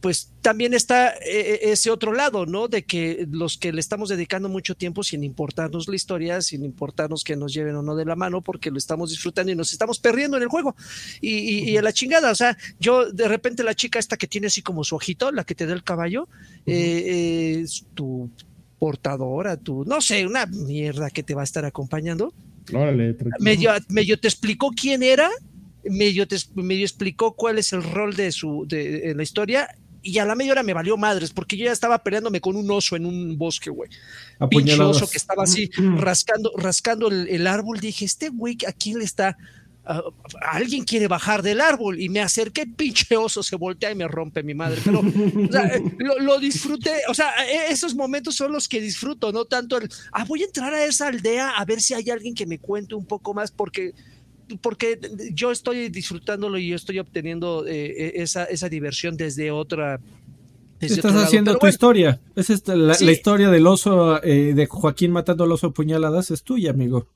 pues 0.00 0.32
también 0.40 0.74
está 0.74 1.10
eh, 1.10 1.20
eh, 1.22 1.58
ese 1.70 1.90
otro 1.90 2.12
lado, 2.12 2.44
¿no? 2.44 2.66
De 2.66 2.84
que 2.84 3.26
los 3.30 3.56
que 3.56 3.72
le 3.72 3.80
estamos 3.80 4.08
dedicando 4.08 4.48
mucho 4.48 4.74
tiempo 4.74 5.04
sin 5.04 5.22
importarnos 5.22 5.86
la 5.86 5.94
historia, 5.94 6.42
sin 6.42 6.64
importarnos 6.64 7.22
que 7.22 7.36
nos 7.36 7.54
lleven 7.54 7.76
o 7.76 7.82
no 7.82 7.94
de 7.94 8.04
la 8.04 8.16
mano, 8.16 8.42
porque 8.42 8.72
lo 8.72 8.78
estamos 8.78 9.10
disfrutando 9.10 9.52
y 9.52 9.54
nos 9.54 9.72
estamos 9.72 10.00
perdiendo 10.00 10.36
en 10.36 10.42
el 10.42 10.48
juego. 10.48 10.74
Y, 11.20 11.70
y, 11.70 11.76
a 11.76 11.82
la 11.82 11.92
chingada, 11.92 12.32
o 12.32 12.34
sea, 12.34 12.58
yo 12.80 13.12
de 13.12 13.28
repente 13.28 13.62
la 13.62 13.74
chica 13.74 14.00
esta 14.00 14.16
que 14.16 14.26
tiene 14.26 14.48
así 14.48 14.60
como 14.60 14.82
su 14.82 14.96
ojito, 14.96 15.30
la 15.30 15.44
que 15.44 15.54
te 15.54 15.66
da 15.66 15.72
el 15.72 15.84
caballo, 15.84 16.28
tu 17.94 18.28
portadora, 18.82 19.56
tú, 19.56 19.84
no 19.84 20.00
sé, 20.00 20.26
una 20.26 20.44
mierda 20.44 21.08
que 21.08 21.22
te 21.22 21.36
va 21.36 21.42
a 21.42 21.44
estar 21.44 21.64
acompañando. 21.64 22.34
Órale, 22.74 23.16
medio, 23.38 23.70
medio 23.88 24.18
te 24.18 24.26
explicó 24.26 24.70
quién 24.70 25.04
era, 25.04 25.30
medio, 25.84 26.26
te, 26.26 26.36
medio 26.56 26.82
explicó 26.82 27.36
cuál 27.36 27.58
es 27.58 27.72
el 27.72 27.84
rol 27.84 28.16
de 28.16 28.32
su 28.32 28.66
de, 28.66 29.10
en 29.10 29.18
la 29.18 29.22
historia 29.22 29.68
y 30.02 30.18
a 30.18 30.24
la 30.24 30.34
media 30.34 30.50
hora 30.50 30.64
me 30.64 30.72
valió 30.72 30.96
madres 30.96 31.30
porque 31.30 31.56
yo 31.56 31.66
ya 31.66 31.70
estaba 31.70 32.02
peleándome 32.02 32.40
con 32.40 32.56
un 32.56 32.68
oso 32.72 32.96
en 32.96 33.06
un 33.06 33.38
bosque, 33.38 33.70
güey. 33.70 33.88
Pinche 34.50 34.74
oso 34.80 35.08
que 35.08 35.18
estaba 35.18 35.44
así 35.44 35.70
rascando, 35.98 36.50
rascando 36.56 37.06
el, 37.06 37.28
el 37.28 37.46
árbol. 37.46 37.78
Dije, 37.78 38.04
este 38.04 38.30
güey, 38.30 38.58
¿a 38.66 38.72
quién 38.72 38.98
le 38.98 39.04
está? 39.04 39.38
Alguien 40.40 40.84
quiere 40.84 41.08
bajar 41.08 41.42
del 41.42 41.60
árbol 41.60 42.00
y 42.00 42.08
me 42.08 42.20
acerqué, 42.20 42.66
pinche 42.66 43.16
oso 43.16 43.42
se 43.42 43.56
voltea 43.56 43.90
y 43.90 43.94
me 43.94 44.06
rompe 44.06 44.42
mi 44.42 44.54
madre. 44.54 44.80
Pero 44.84 45.02
lo, 46.20 46.38
disfruté, 46.38 47.02
o 47.08 47.14
sea, 47.14 47.32
e, 47.44 47.72
esos 47.72 47.94
momentos 47.94 48.36
son 48.36 48.52
los 48.52 48.68
que 48.68 48.80
disfruto, 48.80 49.32
no 49.32 49.44
tanto 49.44 49.78
el, 49.78 49.88
ah, 50.12 50.24
voy 50.24 50.42
a 50.42 50.46
entrar 50.46 50.72
a 50.72 50.84
esa 50.84 51.08
aldea 51.08 51.50
a 51.50 51.64
ver 51.64 51.80
si 51.80 51.94
hay 51.94 52.10
alguien 52.10 52.34
que 52.34 52.46
me 52.46 52.58
cuente 52.58 52.94
un 52.94 53.06
poco 53.06 53.34
más, 53.34 53.50
porque 53.50 53.92
porque 54.60 55.00
yo 55.32 55.50
estoy 55.50 55.88
disfrutándolo 55.88 56.58
y 56.58 56.68
yo 56.68 56.76
estoy 56.76 56.98
obteniendo 56.98 57.66
eh, 57.66 58.12
e, 58.16 58.22
esa, 58.22 58.44
esa 58.44 58.68
diversión 58.68 59.16
desde 59.16 59.50
otra, 59.50 59.98
Estás 60.78 61.14
haciendo 61.14 61.56
tu 61.58 61.66
historia. 61.66 62.20
Es 62.34 62.66
la, 62.66 63.12
historia 63.12 63.50
del 63.50 63.66
oso, 63.66 64.22
eh, 64.22 64.52
de 64.54 64.66
Joaquín 64.66 65.12
matando 65.12 65.44
al 65.44 65.52
oso 65.52 65.68
a 65.68 65.72
puñaladas, 65.72 66.30
es 66.30 66.42
tuya, 66.42 66.70
amigo. 66.70 67.08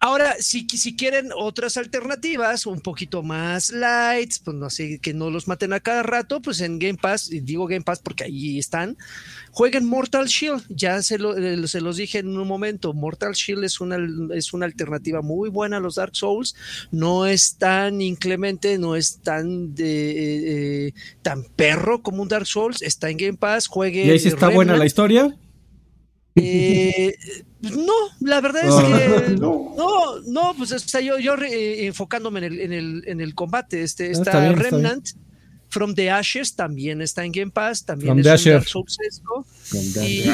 Ahora, 0.00 0.36
si, 0.38 0.64
si 0.68 0.94
quieren 0.94 1.30
otras 1.34 1.76
alternativas, 1.76 2.66
un 2.66 2.80
poquito 2.80 3.24
más 3.24 3.70
lights, 3.70 4.38
pues 4.38 4.56
no 4.56 4.70
sé, 4.70 5.00
que 5.00 5.12
no 5.12 5.28
los 5.28 5.48
maten 5.48 5.72
a 5.72 5.80
cada 5.80 6.04
rato, 6.04 6.40
pues 6.40 6.60
en 6.60 6.78
Game 6.78 6.98
Pass, 6.98 7.32
y 7.32 7.40
digo 7.40 7.66
Game 7.66 7.80
Pass 7.80 7.98
porque 7.98 8.22
ahí 8.22 8.60
están, 8.60 8.96
jueguen 9.50 9.84
Mortal 9.86 10.26
Shield. 10.26 10.64
Ya 10.68 11.02
se, 11.02 11.18
lo, 11.18 11.36
eh, 11.36 11.66
se 11.66 11.80
los 11.80 11.96
dije 11.96 12.18
en 12.18 12.38
un 12.38 12.46
momento, 12.46 12.94
Mortal 12.94 13.32
Shield 13.32 13.64
es 13.64 13.80
una, 13.80 13.98
es 14.32 14.52
una 14.52 14.66
alternativa 14.66 15.20
muy 15.20 15.50
buena 15.50 15.78
a 15.78 15.80
los 15.80 15.96
Dark 15.96 16.14
Souls. 16.14 16.54
No 16.92 17.26
es 17.26 17.56
tan 17.56 18.00
inclemente, 18.00 18.78
no 18.78 18.94
es 18.94 19.18
tan, 19.18 19.74
de, 19.74 20.10
eh, 20.10 20.86
eh, 20.86 20.94
tan 21.22 21.42
perro 21.42 22.02
como 22.02 22.22
un 22.22 22.28
Dark 22.28 22.46
Souls. 22.46 22.82
Está 22.82 23.10
en 23.10 23.16
Game 23.16 23.36
Pass, 23.36 23.66
jueguen. 23.66 24.06
¿Y 24.06 24.10
ahí 24.10 24.20
sí 24.20 24.28
está 24.28 24.48
buena 24.48 24.76
la 24.76 24.86
historia? 24.86 25.36
Eh, 26.40 27.14
no, 27.60 27.92
la 28.20 28.40
verdad 28.40 28.64
es 28.64 28.74
que 28.74 29.36
no, 29.38 30.20
no, 30.26 30.54
pues 30.56 30.86
yo, 30.92 31.18
yo 31.18 31.34
enfocándome 31.38 32.38
en 32.40 32.44
el, 32.44 32.60
en 32.60 32.72
el, 32.72 33.02
en 33.06 33.20
el 33.20 33.34
combate, 33.34 33.82
este, 33.82 34.08
ah, 34.08 34.12
está, 34.12 34.52
Remnant. 34.52 35.08
From 35.70 35.94
the 35.94 36.10
Ashes 36.10 36.56
también 36.56 37.02
está 37.02 37.26
en 37.26 37.32
Game 37.32 37.50
Pass, 37.50 37.84
también 37.84 38.18
es 38.18 38.46
un 38.46 38.52
Dark 38.52 38.66
Souls 38.66 38.98
y, 40.02 40.24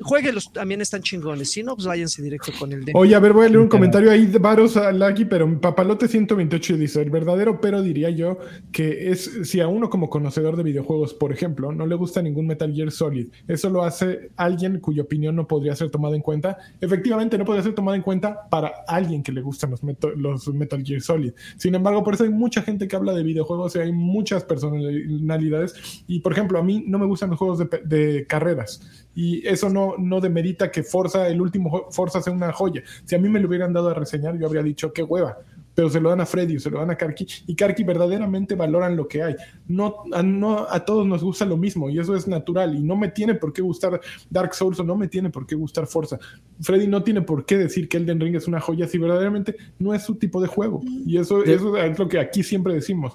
Jueguenlos, 0.00 0.52
también 0.52 0.80
están 0.80 1.02
chingones. 1.02 1.50
Si 1.50 1.62
no, 1.62 1.74
pues 1.74 1.86
váyanse 1.86 2.22
directo 2.22 2.52
con 2.58 2.72
el 2.72 2.84
de. 2.84 2.92
Oye, 2.94 3.14
a 3.14 3.20
ver, 3.20 3.32
voy 3.32 3.46
a 3.46 3.48
leer 3.48 3.60
un 3.60 3.68
comentario 3.68 4.10
ahí 4.10 4.26
de 4.26 4.38
Varos 4.38 4.76
a 4.76 4.92
Lucky, 4.92 5.24
pero 5.24 5.60
Papalote 5.60 6.08
128 6.08 6.76
dice: 6.76 7.02
el 7.02 7.10
verdadero 7.10 7.60
pero 7.60 7.82
diría 7.82 8.10
yo 8.10 8.38
que 8.72 9.10
es 9.10 9.40
si 9.44 9.60
a 9.60 9.68
uno 9.68 9.88
como 9.88 10.10
conocedor 10.10 10.56
de 10.56 10.62
videojuegos, 10.62 11.14
por 11.14 11.32
ejemplo, 11.32 11.72
no 11.72 11.86
le 11.86 11.94
gusta 11.94 12.20
ningún 12.22 12.46
Metal 12.46 12.72
Gear 12.72 12.90
Solid, 12.90 13.28
eso 13.48 13.70
lo 13.70 13.84
hace 13.84 14.30
alguien 14.36 14.80
cuya 14.80 15.02
opinión 15.02 15.36
no 15.36 15.46
podría 15.46 15.74
ser 15.74 15.90
tomada 15.90 16.14
en 16.14 16.22
cuenta. 16.22 16.58
Efectivamente, 16.80 17.38
no 17.38 17.44
podría 17.44 17.62
ser 17.62 17.74
tomada 17.74 17.96
en 17.96 18.02
cuenta 18.02 18.48
para 18.50 18.68
alguien 18.86 19.22
que 19.22 19.32
le 19.32 19.40
gustan 19.40 19.70
los, 19.70 19.80
los 20.16 20.48
Metal 20.48 20.82
Gear 20.84 21.00
Solid. 21.00 21.32
Sin 21.56 21.74
embargo, 21.74 22.04
por 22.04 22.14
eso 22.14 22.24
hay 22.24 22.30
mucha 22.30 22.62
gente 22.62 22.86
que 22.86 22.96
habla 22.96 23.12
de 23.12 23.22
videojuegos 23.22 23.76
y 23.76 23.78
hay 23.78 23.92
muchas 23.92 24.44
personalidades. 24.44 26.02
Y 26.06 26.20
por 26.20 26.32
ejemplo, 26.32 26.58
a 26.58 26.62
mí 26.62 26.84
no 26.86 26.98
me 26.98 27.06
gustan 27.06 27.30
los 27.30 27.38
juegos 27.38 27.58
de, 27.58 27.68
de 27.84 28.26
carreras 28.26 29.05
y 29.16 29.44
eso 29.48 29.70
no, 29.70 29.94
no 29.98 30.20
demerita 30.20 30.70
que 30.70 30.82
Forza, 30.82 31.26
el 31.26 31.40
último 31.40 31.86
Forza 31.90 32.20
sea 32.20 32.34
una 32.34 32.52
joya. 32.52 32.82
Si 33.04 33.14
a 33.14 33.18
mí 33.18 33.30
me 33.30 33.40
lo 33.40 33.48
hubieran 33.48 33.72
dado 33.72 33.88
a 33.88 33.94
reseñar, 33.94 34.38
yo 34.38 34.46
habría 34.46 34.62
dicho, 34.62 34.92
qué 34.92 35.02
hueva. 35.02 35.38
Pero 35.74 35.88
se 35.88 36.00
lo 36.00 36.10
dan 36.10 36.20
a 36.20 36.26
Freddy, 36.26 36.58
se 36.58 36.70
lo 36.70 36.78
dan 36.78 36.90
a 36.90 36.96
Karki, 36.96 37.26
y 37.46 37.54
Karki 37.54 37.82
verdaderamente 37.82 38.54
valoran 38.54 38.94
lo 38.94 39.08
que 39.08 39.22
hay. 39.22 39.34
No 39.68 40.04
a, 40.12 40.22
no, 40.22 40.66
a 40.68 40.84
todos 40.84 41.06
nos 41.06 41.24
gusta 41.24 41.46
lo 41.46 41.56
mismo, 41.56 41.88
y 41.88 41.98
eso 41.98 42.14
es 42.14 42.28
natural, 42.28 42.76
y 42.76 42.82
no 42.82 42.94
me 42.94 43.08
tiene 43.08 43.34
por 43.34 43.54
qué 43.54 43.62
gustar 43.62 44.00
Dark 44.28 44.54
Souls 44.54 44.78
o 44.80 44.84
no 44.84 44.96
me 44.96 45.08
tiene 45.08 45.30
por 45.30 45.46
qué 45.46 45.54
gustar 45.54 45.86
Forza. 45.86 46.18
Freddy 46.60 46.86
no 46.86 47.02
tiene 47.02 47.22
por 47.22 47.46
qué 47.46 47.56
decir 47.56 47.88
que 47.88 47.96
Elden 47.96 48.20
Ring 48.20 48.36
es 48.36 48.46
una 48.46 48.60
joya 48.60 48.86
si 48.86 48.98
verdaderamente 48.98 49.56
no 49.78 49.94
es 49.94 50.02
su 50.02 50.16
tipo 50.16 50.42
de 50.42 50.48
juego. 50.48 50.82
Y 51.06 51.16
eso, 51.16 51.42
eso 51.42 51.76
es 51.76 51.98
lo 51.98 52.08
que 52.08 52.18
aquí 52.18 52.42
siempre 52.42 52.74
decimos 52.74 53.14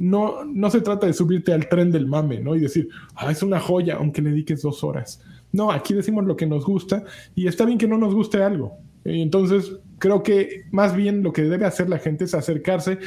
no, 0.00 0.46
no 0.46 0.70
se 0.70 0.80
trata 0.80 1.06
de 1.06 1.12
subirte 1.12 1.52
al 1.52 1.68
tren 1.68 1.92
del 1.92 2.06
mame, 2.06 2.40
¿no? 2.40 2.56
Y 2.56 2.60
decir, 2.60 2.88
ah, 3.14 3.30
es 3.30 3.42
una 3.42 3.60
joya, 3.60 3.96
aunque 3.96 4.22
le 4.22 4.30
dediques 4.30 4.62
dos 4.62 4.82
horas. 4.82 5.22
No, 5.52 5.70
aquí 5.70 5.92
decimos 5.92 6.24
lo 6.24 6.36
que 6.36 6.46
nos 6.46 6.64
gusta 6.64 7.04
y 7.34 7.46
está 7.46 7.66
bien 7.66 7.76
que 7.76 7.86
no 7.86 7.98
nos 7.98 8.14
guste 8.14 8.42
algo. 8.42 8.78
Entonces, 9.04 9.76
creo 9.98 10.22
que 10.22 10.62
más 10.70 10.96
bien 10.96 11.22
lo 11.22 11.34
que 11.34 11.42
debe 11.42 11.66
hacer 11.66 11.90
la 11.90 11.98
gente 11.98 12.24
es 12.24 12.34
acercarse 12.34 12.98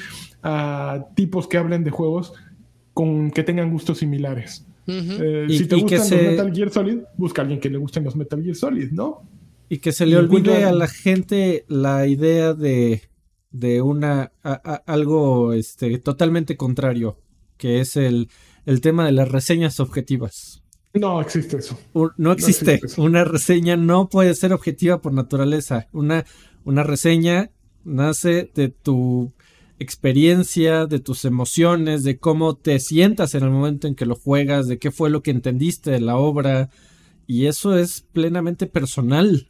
a 0.43 1.07
tipos 1.15 1.47
que 1.47 1.57
hablen 1.57 1.83
de 1.83 1.89
juegos 1.89 2.33
con 2.93 3.31
que 3.31 3.41
tengan 3.41 3.71
gustos 3.71 3.97
similares. 3.97 4.67
Eh, 4.85 5.47
si 5.49 5.65
te 5.65 5.75
gustan 5.77 5.99
los 5.99 6.11
Metal 6.11 6.53
Gear 6.53 6.69
Solid, 6.69 6.99
busca 7.17 7.41
a 7.41 7.43
alguien 7.43 7.59
que 7.59 7.71
le 7.71 7.79
gusten 7.79 8.03
los 8.03 8.15
Metal 8.15 8.43
Gear 8.43 8.55
Solid, 8.55 8.91
¿no? 8.91 9.23
Y 9.67 9.79
que 9.79 9.91
se 9.91 10.05
le 10.05 10.15
olvide 10.17 10.65
a 10.65 10.71
la 10.71 10.87
gente 10.87 11.65
la 11.67 12.05
idea 12.05 12.53
de 12.53 13.01
de 13.53 13.81
una 13.81 14.33
algo 14.85 15.53
este, 15.53 15.97
totalmente 15.99 16.57
contrario, 16.57 17.19
que 17.55 17.79
es 17.79 17.95
el, 17.95 18.29
el 18.65 18.81
tema 18.81 19.05
de 19.05 19.13
las 19.13 19.29
reseñas 19.29 19.79
objetivas. 19.79 20.63
No 20.93 21.21
existe 21.21 21.57
eso. 21.57 21.79
no, 22.17 22.31
existe. 22.33 22.81
Una 22.97 23.23
reseña 23.23 23.77
no 23.77 24.09
puede 24.09 24.35
ser 24.35 24.53
objetiva 24.53 25.01
por 25.01 25.13
naturaleza. 25.13 25.87
Una, 25.91 26.25
una 26.65 26.83
reseña 26.83 27.51
nace 27.83 28.51
de 28.53 28.69
tu 28.69 29.33
experiencia, 29.79 30.85
de 30.85 30.99
tus 30.99 31.25
emociones, 31.25 32.03
de 32.03 32.19
cómo 32.19 32.55
te 32.55 32.79
sientas 32.79 33.33
en 33.33 33.43
el 33.43 33.49
momento 33.49 33.87
en 33.87 33.95
que 33.95 34.05
lo 34.05 34.15
juegas, 34.15 34.67
de 34.67 34.77
qué 34.77 34.91
fue 34.91 35.09
lo 35.09 35.23
que 35.23 35.31
entendiste 35.31 35.91
de 35.91 36.01
la 36.01 36.17
obra. 36.17 36.69
Y 37.25 37.47
eso 37.47 37.77
es 37.77 38.01
plenamente 38.01 38.67
personal. 38.67 39.47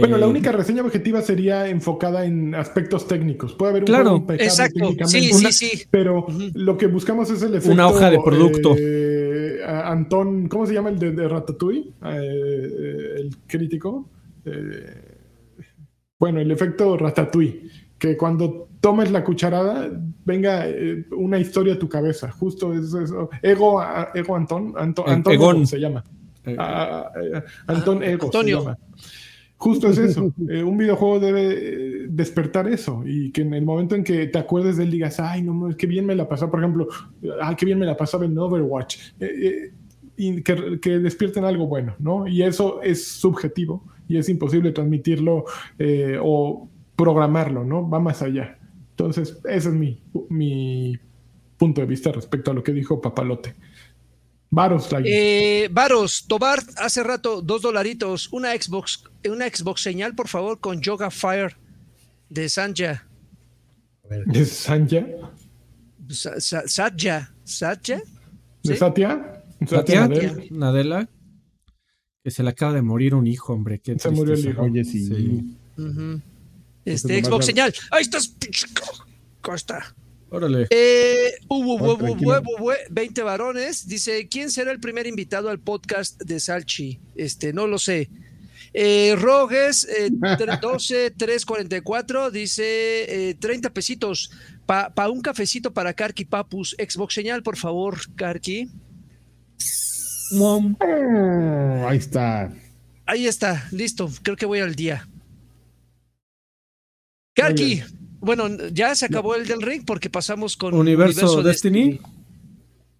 Bueno, 0.00 0.18
la 0.18 0.26
eh, 0.26 0.28
única 0.28 0.50
reseña 0.50 0.82
objetiva 0.82 1.22
sería 1.22 1.68
enfocada 1.68 2.24
en 2.24 2.54
aspectos 2.54 3.06
técnicos. 3.06 3.54
Puede 3.54 3.70
haber 3.70 3.82
un 3.82 3.86
claro, 3.86 4.26
exacto. 4.38 4.92
Sí, 5.06 5.32
sí, 5.32 5.52
sí. 5.52 5.82
Pero 5.90 6.26
lo 6.54 6.76
que 6.76 6.88
buscamos 6.88 7.30
es 7.30 7.42
el 7.42 7.54
efecto. 7.54 7.72
Una 7.72 7.86
hoja 7.86 8.10
de 8.10 8.18
producto. 8.20 8.74
Eh, 8.76 9.60
Antón, 9.64 10.48
¿cómo 10.48 10.66
se 10.66 10.74
llama 10.74 10.90
el 10.90 10.98
de, 10.98 11.28
Ratatouille? 11.28 11.92
Eh, 12.06 13.14
el 13.18 13.36
crítico. 13.46 14.10
bueno, 16.18 16.40
el 16.40 16.50
efecto 16.50 16.96
Ratatouille. 16.96 17.70
Que 17.96 18.16
cuando 18.16 18.68
tomes 18.80 19.12
la 19.12 19.22
cucharada, 19.22 19.88
venga 20.24 20.66
una 21.16 21.38
historia 21.38 21.74
a 21.74 21.78
tu 21.78 21.88
cabeza. 21.88 22.30
Justo 22.32 22.74
es 22.74 22.92
eso. 22.92 23.30
Ego, 23.42 23.80
Ego 24.12 24.36
Antón. 24.36 24.74
Antón, 24.76 25.66
se 25.66 25.78
llama. 25.78 26.02
Ah, 26.58 27.10
Antón 27.68 28.02
Ego. 28.02 28.26
Antonio. 28.26 28.58
Se 28.58 28.64
llama. 28.64 28.78
Justo 29.64 29.88
es 29.88 29.96
eso. 29.96 30.30
Eh, 30.50 30.62
un 30.62 30.76
videojuego 30.76 31.18
debe 31.18 31.52
eh, 31.52 32.06
despertar 32.10 32.68
eso 32.68 33.02
y 33.06 33.32
que 33.32 33.40
en 33.40 33.54
el 33.54 33.64
momento 33.64 33.94
en 33.94 34.04
que 34.04 34.26
te 34.26 34.38
acuerdes 34.38 34.76
de 34.76 34.84
él 34.84 34.90
digas, 34.90 35.18
ay, 35.18 35.42
no, 35.42 35.74
qué 35.78 35.86
bien 35.86 36.04
me 36.04 36.14
la 36.14 36.28
pasó, 36.28 36.50
por 36.50 36.60
ejemplo, 36.60 36.86
ay, 37.40 37.56
qué 37.56 37.64
bien 37.64 37.78
me 37.78 37.86
la 37.86 37.96
pasaba 37.96 38.26
en 38.26 38.36
Overwatch. 38.36 38.98
Eh, 39.20 39.72
y 40.18 40.42
que, 40.42 40.78
que, 40.82 40.98
despierten 40.98 41.46
algo 41.46 41.66
bueno, 41.66 41.94
¿no? 41.98 42.26
Y 42.26 42.42
eso 42.42 42.82
es 42.82 43.06
subjetivo 43.08 43.82
y 44.06 44.18
es 44.18 44.28
imposible 44.28 44.70
transmitirlo 44.70 45.46
o 46.22 46.68
programarlo, 46.94 47.64
¿no? 47.64 47.88
Va 47.88 48.00
más 48.00 48.20
allá. 48.20 48.58
Entonces, 48.90 49.40
ese 49.48 49.68
es 49.70 49.74
mi, 49.74 50.02
mi 50.28 50.98
punto 51.56 51.80
de 51.80 51.86
vista 51.86 52.12
respecto 52.12 52.50
a 52.50 52.54
lo 52.54 52.62
que 52.62 52.72
dijo 52.72 53.00
Papalote. 53.00 53.54
Varos, 54.54 54.88
eh, 55.04 55.68
Varos, 55.72 56.26
Tobar, 56.28 56.60
hace 56.76 57.02
rato, 57.02 57.42
dos 57.42 57.60
dolaritos, 57.60 58.32
una 58.32 58.52
Xbox, 58.52 59.02
una 59.28 59.48
Xbox 59.48 59.82
señal, 59.82 60.14
por 60.14 60.28
favor, 60.28 60.60
con 60.60 60.80
Yoga 60.80 61.10
Fire 61.10 61.56
de 62.28 62.48
Sanja. 62.48 63.04
¿De 64.26 64.46
Sanja? 64.46 65.06
Satya. 66.08 67.34
¿Satya? 67.42 68.04
¿De 68.62 68.76
Satya? 68.76 69.42
Satya, 69.66 70.08
Nadela. 70.50 71.08
Que 72.22 72.30
se 72.30 72.44
le 72.44 72.50
acaba 72.50 72.74
de 72.74 72.82
morir 72.82 73.16
un 73.16 73.26
hijo, 73.26 73.54
hombre. 73.54 73.80
se 73.84 74.10
murió 74.10 74.34
el 74.34 74.48
hijo. 74.48 74.62
Oye, 74.62 74.84
sí. 74.84 75.56
Este, 76.84 77.24
Xbox 77.24 77.46
señal. 77.46 77.74
Ahí 77.90 78.02
estás, 78.02 78.28
pinche 78.28 78.68
costa. 79.40 79.96
Órale. 80.30 80.66
Eh, 80.70 81.32
hubo, 81.48 81.76
huevo, 81.76 82.72
20 82.90 83.22
varones. 83.22 83.86
Dice, 83.86 84.28
¿quién 84.28 84.50
será 84.50 84.72
el 84.72 84.80
primer 84.80 85.06
invitado 85.06 85.48
al 85.48 85.60
podcast 85.60 86.20
de 86.20 86.40
Salchi? 86.40 87.00
Este, 87.14 87.52
no 87.52 87.66
lo 87.66 87.78
sé. 87.78 88.10
Eh, 88.76 89.14
Rogues, 89.16 89.86
eh, 89.88 90.10
12, 90.60 91.12
344, 91.12 92.32
dice 92.32 93.30
eh, 93.30 93.34
30 93.34 93.70
pesitos 93.70 94.32
para 94.66 94.92
pa 94.92 95.08
un 95.08 95.20
cafecito 95.20 95.72
para 95.72 95.92
Karki 95.92 96.24
Papus. 96.24 96.74
Xbox 96.76 97.14
señal, 97.14 97.42
por 97.44 97.56
favor, 97.56 97.98
Karki. 98.16 98.68
Oh, 100.36 101.86
ahí 101.86 101.98
está. 101.98 102.52
Ahí 103.06 103.26
está, 103.26 103.68
listo. 103.70 104.10
Creo 104.22 104.36
que 104.36 104.46
voy 104.46 104.58
al 104.58 104.74
día. 104.74 105.06
Karki, 107.34 107.82
bueno, 108.24 108.48
ya 108.72 108.94
se 108.94 109.06
acabó 109.06 109.34
el 109.34 109.46
del 109.46 109.62
ring 109.62 109.82
porque 109.86 110.10
pasamos 110.10 110.56
con 110.56 110.74
Universo, 110.74 111.42
Destiny. 111.42 112.00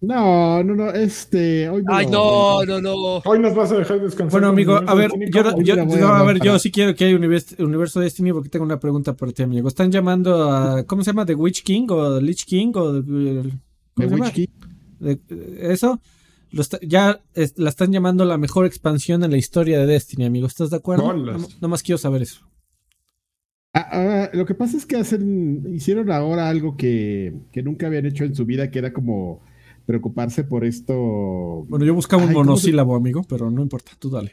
No, 0.01 0.63
no, 0.63 0.75
no, 0.75 0.89
este. 0.91 1.67
Hoy 1.69 1.83
Ay, 1.87 2.07
no, 2.07 2.63
no, 2.65 2.79
no. 2.79 2.93
Hoy 3.25 3.39
nos 3.39 3.55
vas 3.55 3.71
a 3.71 3.77
dejar 3.77 4.01
descansar. 4.01 4.31
Bueno, 4.39 4.49
amigo, 4.49 4.75
a 4.85 4.93
ver, 4.93 5.09
yo, 5.29 5.61
yo, 5.61 6.07
a 6.07 6.23
ver, 6.23 6.39
yo 6.41 6.59
sí 6.59 6.69
quiero 6.69 6.93
que 6.93 7.05
haya 7.05 7.15
universo, 7.15 7.55
universo 7.59 7.99
Destiny 7.99 8.31
porque 8.31 8.49
tengo 8.49 8.65
una 8.65 8.79
pregunta 8.79 9.13
para 9.13 9.31
ti, 9.31 9.43
amigo. 9.43 9.67
¿Están 9.67 9.91
llamando 9.91 10.51
a. 10.51 10.83
¿Cómo 10.83 11.03
se 11.03 11.11
llama? 11.11 11.25
¿The 11.25 11.35
Witch 11.35 11.63
King 11.63 11.87
o 11.89 12.19
Lich 12.19 12.45
King? 12.45 12.71
o 12.75 13.01
The 13.01 14.05
Witch 14.07 14.33
King. 14.33 14.47
¿Eso? 15.59 15.99
ya 16.81 17.21
la 17.55 17.69
están 17.69 17.91
llamando 17.91 18.23
la 18.25 18.37
mejor 18.37 18.65
expansión 18.65 19.23
en 19.23 19.31
la 19.31 19.37
historia 19.37 19.79
de 19.79 19.85
Destiny, 19.85 20.25
amigo. 20.25 20.47
¿Estás 20.47 20.69
de 20.69 20.77
acuerdo? 20.77 21.13
No, 21.13 21.67
más 21.67 21.83
quiero 21.83 21.97
saber 21.97 22.21
eso. 22.21 22.41
Ah, 23.77 23.89
ah, 23.91 24.29
lo 24.31 24.45
que 24.45 24.55
pasa 24.55 24.77
es 24.77 24.85
que 24.85 24.95
hacen, 24.95 25.67
hicieron 25.73 26.09
ahora 26.09 26.47
algo 26.47 26.77
que, 26.77 27.33
que 27.51 27.61
nunca 27.61 27.87
habían 27.87 28.05
hecho 28.05 28.23
en 28.23 28.33
su 28.33 28.45
vida, 28.45 28.71
que 28.71 28.79
era 28.79 28.93
como 28.93 29.41
preocuparse 29.85 30.45
por 30.45 30.63
esto. 30.63 30.95
Bueno, 31.67 31.83
yo 31.83 31.93
buscaba 31.93 32.23
un 32.23 32.31
monosílabo, 32.31 32.95
amigo, 32.95 33.23
pero 33.27 33.51
no 33.51 33.61
importa, 33.61 33.91
tú 33.99 34.09
dale. 34.09 34.31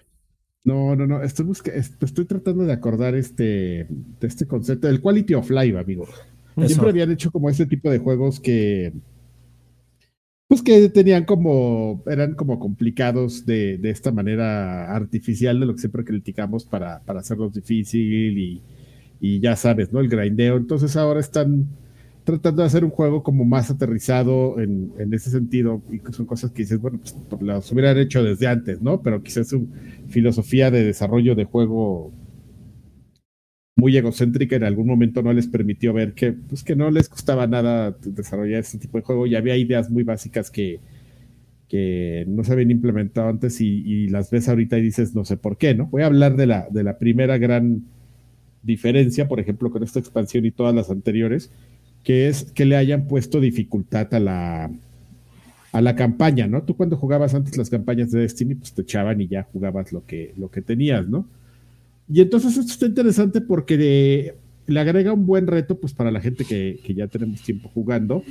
No, 0.62 0.94
no, 0.94 1.08
no, 1.08 1.24
estoy, 1.24 1.50
estoy 1.74 2.24
tratando 2.24 2.62
de 2.62 2.72
acordar 2.72 3.16
este, 3.16 3.88
de 3.88 4.28
este 4.28 4.46
concepto 4.46 4.86
del 4.86 5.00
quality 5.00 5.34
of 5.34 5.50
life, 5.50 5.76
amigo. 5.76 6.06
Siempre 6.64 6.90
habían 6.90 7.10
hecho 7.10 7.32
como 7.32 7.50
ese 7.50 7.66
tipo 7.66 7.90
de 7.90 7.98
juegos 7.98 8.38
que, 8.38 8.92
pues 10.46 10.62
que 10.62 10.88
tenían 10.88 11.24
como, 11.24 12.04
eran 12.06 12.36
como 12.36 12.60
complicados 12.60 13.44
de, 13.44 13.76
de 13.78 13.90
esta 13.90 14.12
manera 14.12 14.94
artificial 14.94 15.58
de 15.58 15.66
lo 15.66 15.74
que 15.74 15.80
siempre 15.80 16.04
criticamos 16.04 16.64
para, 16.64 17.00
para 17.00 17.18
hacerlos 17.18 17.52
difícil 17.52 18.38
y, 18.38 18.62
y 19.22 19.38
ya 19.38 19.54
sabes, 19.54 19.92
¿no? 19.92 20.00
El 20.00 20.08
grindeo. 20.08 20.56
Entonces 20.56 20.96
ahora 20.96 21.20
están 21.20 21.68
tratando 22.24 22.62
de 22.62 22.66
hacer 22.66 22.84
un 22.84 22.90
juego 22.90 23.22
como 23.22 23.44
más 23.44 23.70
aterrizado 23.70 24.60
en, 24.60 24.92
ese 25.12 25.30
sentido, 25.30 25.80
y 25.92 26.00
son 26.12 26.26
cosas 26.26 26.50
que 26.50 26.62
dices, 26.62 26.80
bueno, 26.80 26.98
pues, 26.98 27.16
pues 27.30 27.40
las 27.42 27.70
hubieran 27.70 27.98
hecho 27.98 28.22
desde 28.24 28.48
antes, 28.48 28.82
¿no? 28.82 29.00
Pero 29.00 29.22
quizás 29.22 29.48
su 29.48 29.68
filosofía 30.08 30.72
de 30.72 30.84
desarrollo 30.84 31.36
de 31.36 31.44
juego 31.44 32.12
muy 33.76 33.96
egocéntrica 33.96 34.56
en 34.56 34.64
algún 34.64 34.86
momento 34.86 35.22
no 35.22 35.32
les 35.32 35.46
permitió 35.46 35.92
ver 35.92 36.14
que, 36.14 36.32
pues, 36.32 36.64
que 36.64 36.74
no 36.74 36.90
les 36.90 37.08
costaba 37.08 37.46
nada 37.46 37.96
desarrollar 38.04 38.60
ese 38.60 38.78
tipo 38.78 38.98
de 38.98 39.04
juego 39.04 39.28
y 39.28 39.36
había 39.36 39.56
ideas 39.56 39.88
muy 39.88 40.02
básicas 40.02 40.50
que, 40.50 40.80
que 41.68 42.24
no 42.26 42.42
se 42.42 42.52
habían 42.52 42.72
implementado 42.72 43.28
antes 43.28 43.60
y, 43.60 44.08
las 44.08 44.32
ves 44.32 44.48
ahorita 44.48 44.78
y 44.78 44.82
dices, 44.82 45.14
no 45.14 45.24
sé 45.24 45.36
por 45.36 45.56
qué, 45.58 45.74
¿no? 45.76 45.86
Voy 45.86 46.02
a 46.02 46.06
hablar 46.06 46.36
de 46.36 46.46
la, 46.46 46.66
de 46.70 46.82
la 46.82 46.98
primera 46.98 47.38
gran 47.38 47.84
diferencia, 48.62 49.28
por 49.28 49.40
ejemplo, 49.40 49.70
con 49.70 49.82
esta 49.82 49.98
expansión 49.98 50.44
y 50.44 50.50
todas 50.50 50.74
las 50.74 50.90
anteriores, 50.90 51.50
que 52.04 52.28
es 52.28 52.44
que 52.52 52.64
le 52.64 52.76
hayan 52.76 53.06
puesto 53.06 53.40
dificultad 53.40 54.12
a 54.14 54.20
la, 54.20 54.70
a 55.72 55.80
la 55.80 55.96
campaña, 55.96 56.46
¿no? 56.46 56.62
Tú 56.62 56.76
cuando 56.76 56.96
jugabas 56.96 57.34
antes 57.34 57.56
las 57.56 57.70
campañas 57.70 58.10
de 58.10 58.20
Destiny, 58.20 58.54
pues 58.54 58.72
te 58.72 58.82
echaban 58.82 59.20
y 59.20 59.28
ya 59.28 59.44
jugabas 59.52 59.92
lo 59.92 60.04
que, 60.04 60.34
lo 60.36 60.50
que 60.50 60.60
tenías, 60.60 61.08
¿no? 61.08 61.26
Y 62.08 62.20
entonces 62.20 62.56
esto 62.56 62.72
está 62.72 62.86
interesante 62.86 63.40
porque 63.40 64.34
le, 64.66 64.80
agrega 64.80 65.14
un 65.14 65.24
buen 65.24 65.46
reto, 65.46 65.78
pues 65.78 65.94
para 65.94 66.10
la 66.10 66.20
gente 66.20 66.44
que, 66.44 66.78
ya 66.94 67.06
tenemos 67.06 67.42
tiempo 67.42 67.70
jugando, 67.72 68.22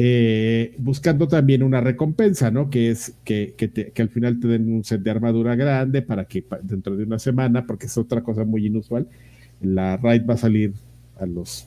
eh, 0.00 0.76
buscando 0.78 1.26
también 1.26 1.64
una 1.64 1.80
recompensa, 1.80 2.52
¿no? 2.52 2.70
Que 2.70 2.90
es 2.90 3.14
que, 3.24 3.54
que, 3.56 4.00
al 4.00 4.08
final 4.08 4.38
te 4.38 4.46
den 4.46 4.72
un 4.72 4.84
set 4.84 5.02
de 5.02 5.10
armadura 5.10 5.56
grande 5.56 6.02
para 6.02 6.24
que 6.26 6.44
dentro 6.62 6.96
de 6.96 7.02
una 7.02 7.18
semana, 7.18 7.66
porque 7.66 7.86
es 7.86 7.98
otra 7.98 8.22
cosa 8.22 8.44
muy 8.44 8.64
inusual, 8.64 9.08
la 9.60 9.96
raid 9.96 10.22
va 10.24 10.34
a 10.34 10.36
salir 10.36 10.72
a 11.18 11.26
los 11.26 11.66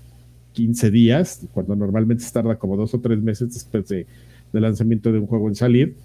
15 0.53 0.91
días, 0.91 1.45
cuando 1.53 1.76
normalmente 1.76 2.24
se 2.24 2.32
tarda 2.32 2.56
como 2.56 2.78
dos 2.78 2.94
o 2.94 3.02
tres 3.02 3.22
meses 3.22 3.53
después 3.53 3.90
de, 3.90 4.08
del 4.53 4.64
lanzamiento 4.64 5.12
de 5.12 5.20
un 5.20 5.28
juego 5.28 5.49
en 5.49 5.56
salir. 5.56 5.95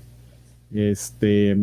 Este, 0.73 1.57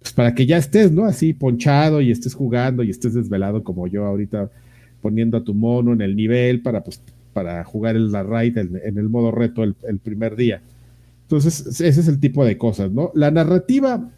pues 0.00 0.12
para 0.12 0.34
que 0.34 0.44
ya 0.44 0.58
estés, 0.58 0.92
¿no? 0.92 1.06
Así 1.06 1.32
ponchado 1.32 2.02
y 2.02 2.10
estés 2.10 2.34
jugando 2.34 2.82
y 2.82 2.90
estés 2.90 3.14
desvelado 3.14 3.64
como 3.64 3.86
yo 3.86 4.04
ahorita 4.04 4.50
poniendo 5.00 5.38
a 5.38 5.44
tu 5.44 5.54
mono 5.54 5.94
en 5.94 6.02
el 6.02 6.14
nivel 6.14 6.60
para, 6.60 6.84
pues, 6.84 7.00
para 7.32 7.62
jugar 7.64 7.96
en 7.96 8.12
la 8.12 8.22
raid 8.22 8.58
en, 8.58 8.98
el 8.98 9.08
modo 9.08 9.30
reto 9.30 9.62
el, 9.62 9.74
primer 9.98 10.36
día. 10.36 10.62
Entonces, 11.22 11.80
ese 11.80 12.00
es 12.00 12.08
el 12.08 12.18
tipo 12.18 12.44
de 12.44 12.58
cosas, 12.58 12.90
¿no? 12.90 13.12
La 13.14 13.30
narrativa 13.30 14.10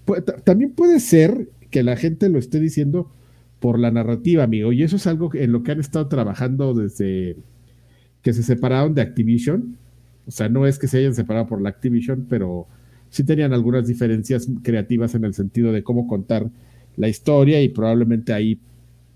también 0.44 0.72
puede 0.72 0.98
ser 1.01 1.48
que 1.70 1.82
la 1.82 1.97
gente 1.97 2.28
lo 2.28 2.39
esté 2.39 2.59
diciendo 2.59 3.10
por 3.60 3.78
la 3.78 3.90
narrativa, 3.90 4.44
amigo. 4.44 4.72
Y 4.72 4.82
eso 4.82 4.97
es 4.97 5.06
algo 5.06 5.30
en 5.34 5.52
lo 5.52 5.62
que 5.62 5.72
han 5.72 5.80
estado 5.80 6.09
trabajando 6.09 6.74
desde 6.74 7.36
que 8.22 8.32
se 8.32 8.43
separaron 8.43 8.94
de 8.94 9.02
Activision. 9.02 9.76
O 10.26 10.30
sea, 10.30 10.48
no 10.48 10.66
es 10.66 10.78
que 10.78 10.89
se 10.89 10.98
hayan 10.98 11.14
separado 11.14 11.47
por 11.47 11.60
la 11.60 11.68
Activision, 11.68 12.26
pero 12.28 12.66
sí 13.10 13.24
tenían 13.24 13.52
algunas 13.52 13.86
diferencias 13.86 14.48
creativas 14.62 15.14
en 15.14 15.24
el 15.24 15.34
sentido 15.34 15.70
de 15.72 15.82
cómo 15.82 16.06
contar 16.06 16.51
la 16.97 17.09
historia 17.09 17.62
y 17.62 17.68
probablemente 17.68 18.32
ahí 18.32 18.59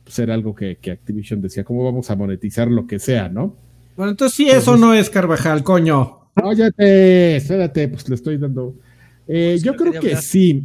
ser 0.06 0.30
algo 0.30 0.54
que, 0.54 0.78
Activision 0.90 1.40
decía, 1.40 1.64
¿cómo 1.64 1.84
vamos 1.84 2.10
a 2.10 2.16
monetizar 2.16 2.70
lo 2.70 2.86
que 2.86 2.98
sea, 2.98 3.28
no? 3.28 3.56
Bueno, 3.96 4.10
entonces 4.10 4.36
sí, 4.36 4.48
eso 4.48 4.76
no 4.76 4.92
es 4.92 5.08
Carvajal, 5.10 5.62
coño. 5.62 6.30
Óyate, 6.42 7.36
espérate, 7.36 7.88
pues 7.88 8.08
le 8.08 8.14
estoy 8.14 8.36
dando. 8.36 8.74
Eh, 9.26 9.52
pues 9.54 9.62
yo 9.62 9.74
creo 9.74 10.00
que 10.00 10.16
sí. 10.16 10.64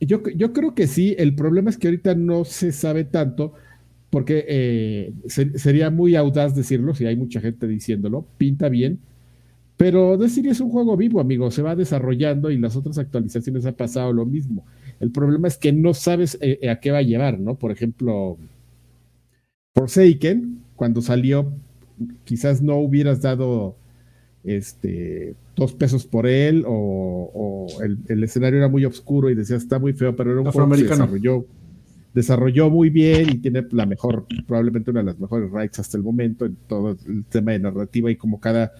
Yo, 0.00 0.22
yo 0.36 0.52
creo 0.52 0.74
que 0.74 0.86
sí, 0.86 1.16
el 1.18 1.34
problema 1.34 1.70
es 1.70 1.76
que 1.76 1.88
ahorita 1.88 2.14
no 2.14 2.44
se 2.44 2.70
sabe 2.70 3.04
tanto, 3.04 3.54
porque 4.10 4.44
eh, 4.46 5.12
sería 5.26 5.90
muy 5.90 6.14
audaz 6.14 6.54
decirlo, 6.54 6.94
si 6.94 7.04
hay 7.04 7.16
mucha 7.16 7.40
gente 7.40 7.66
diciéndolo, 7.66 8.24
pinta 8.38 8.68
bien, 8.68 9.00
pero 9.76 10.16
decir 10.16 10.46
es 10.46 10.60
un 10.60 10.70
juego 10.70 10.96
vivo, 10.96 11.20
amigo, 11.20 11.50
se 11.50 11.62
va 11.62 11.74
desarrollando 11.74 12.50
y 12.50 12.58
las 12.58 12.76
otras 12.76 12.98
actualizaciones 12.98 13.66
ha 13.66 13.72
pasado 13.76 14.12
lo 14.12 14.24
mismo. 14.24 14.64
El 15.00 15.10
problema 15.10 15.48
es 15.48 15.58
que 15.58 15.72
no 15.72 15.94
sabes 15.94 16.38
eh, 16.40 16.68
a 16.70 16.78
qué 16.78 16.92
va 16.92 16.98
a 16.98 17.02
llevar, 17.02 17.40
¿no? 17.40 17.56
Por 17.56 17.72
ejemplo, 17.72 18.38
Forsaken, 19.74 20.62
cuando 20.76 21.02
salió, 21.02 21.52
quizás 22.24 22.62
no 22.62 22.76
hubieras 22.76 23.20
dado 23.20 23.76
este, 24.44 25.34
dos 25.56 25.72
pesos 25.72 26.06
por 26.06 26.26
él, 26.26 26.64
o, 26.66 27.66
el, 28.08 28.24
escenario 28.24 28.58
era 28.58 28.68
muy 28.68 28.84
oscuro 28.84 29.30
y 29.30 29.34
decía 29.34 29.56
está 29.56 29.78
muy 29.78 29.92
feo, 29.92 30.16
pero 30.16 30.32
era 30.32 30.40
un 30.40 30.50
juego 30.50 30.70
que 30.70 30.78
se 30.78 30.84
desarrolló, 30.84 31.46
desarrolló 32.14 32.70
muy 32.70 32.90
bien 32.90 33.28
y 33.30 33.38
tiene 33.38 33.66
la 33.72 33.86
mejor, 33.86 34.26
probablemente 34.46 34.90
una 34.90 35.00
de 35.00 35.06
las 35.06 35.18
mejores 35.18 35.50
rights 35.50 35.78
hasta 35.80 35.96
el 35.96 36.02
momento 36.02 36.46
en 36.46 36.56
todo 36.66 36.96
el 37.06 37.24
tema 37.24 37.52
de 37.52 37.58
narrativa 37.58 38.10
y 38.10 38.16
como 38.16 38.40
cada 38.40 38.72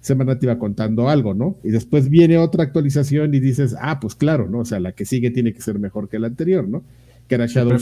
semana 0.00 0.38
te 0.38 0.46
iba 0.46 0.58
contando 0.58 1.08
algo, 1.08 1.32
¿no? 1.32 1.56
Y 1.62 1.70
después 1.70 2.08
viene 2.08 2.36
otra 2.36 2.64
actualización 2.64 3.34
y 3.34 3.40
dices, 3.40 3.76
ah, 3.80 4.00
pues 4.00 4.16
claro, 4.16 4.48
¿no? 4.48 4.60
O 4.60 4.64
sea, 4.64 4.80
la 4.80 4.92
que 4.92 5.04
sigue 5.04 5.30
tiene 5.30 5.52
que 5.52 5.62
ser 5.62 5.78
mejor 5.78 6.08
que 6.08 6.18
la 6.18 6.26
anterior, 6.26 6.68
¿no? 6.68 6.82
Que 7.28 7.36
era 7.36 7.46
Shadow 7.46 7.78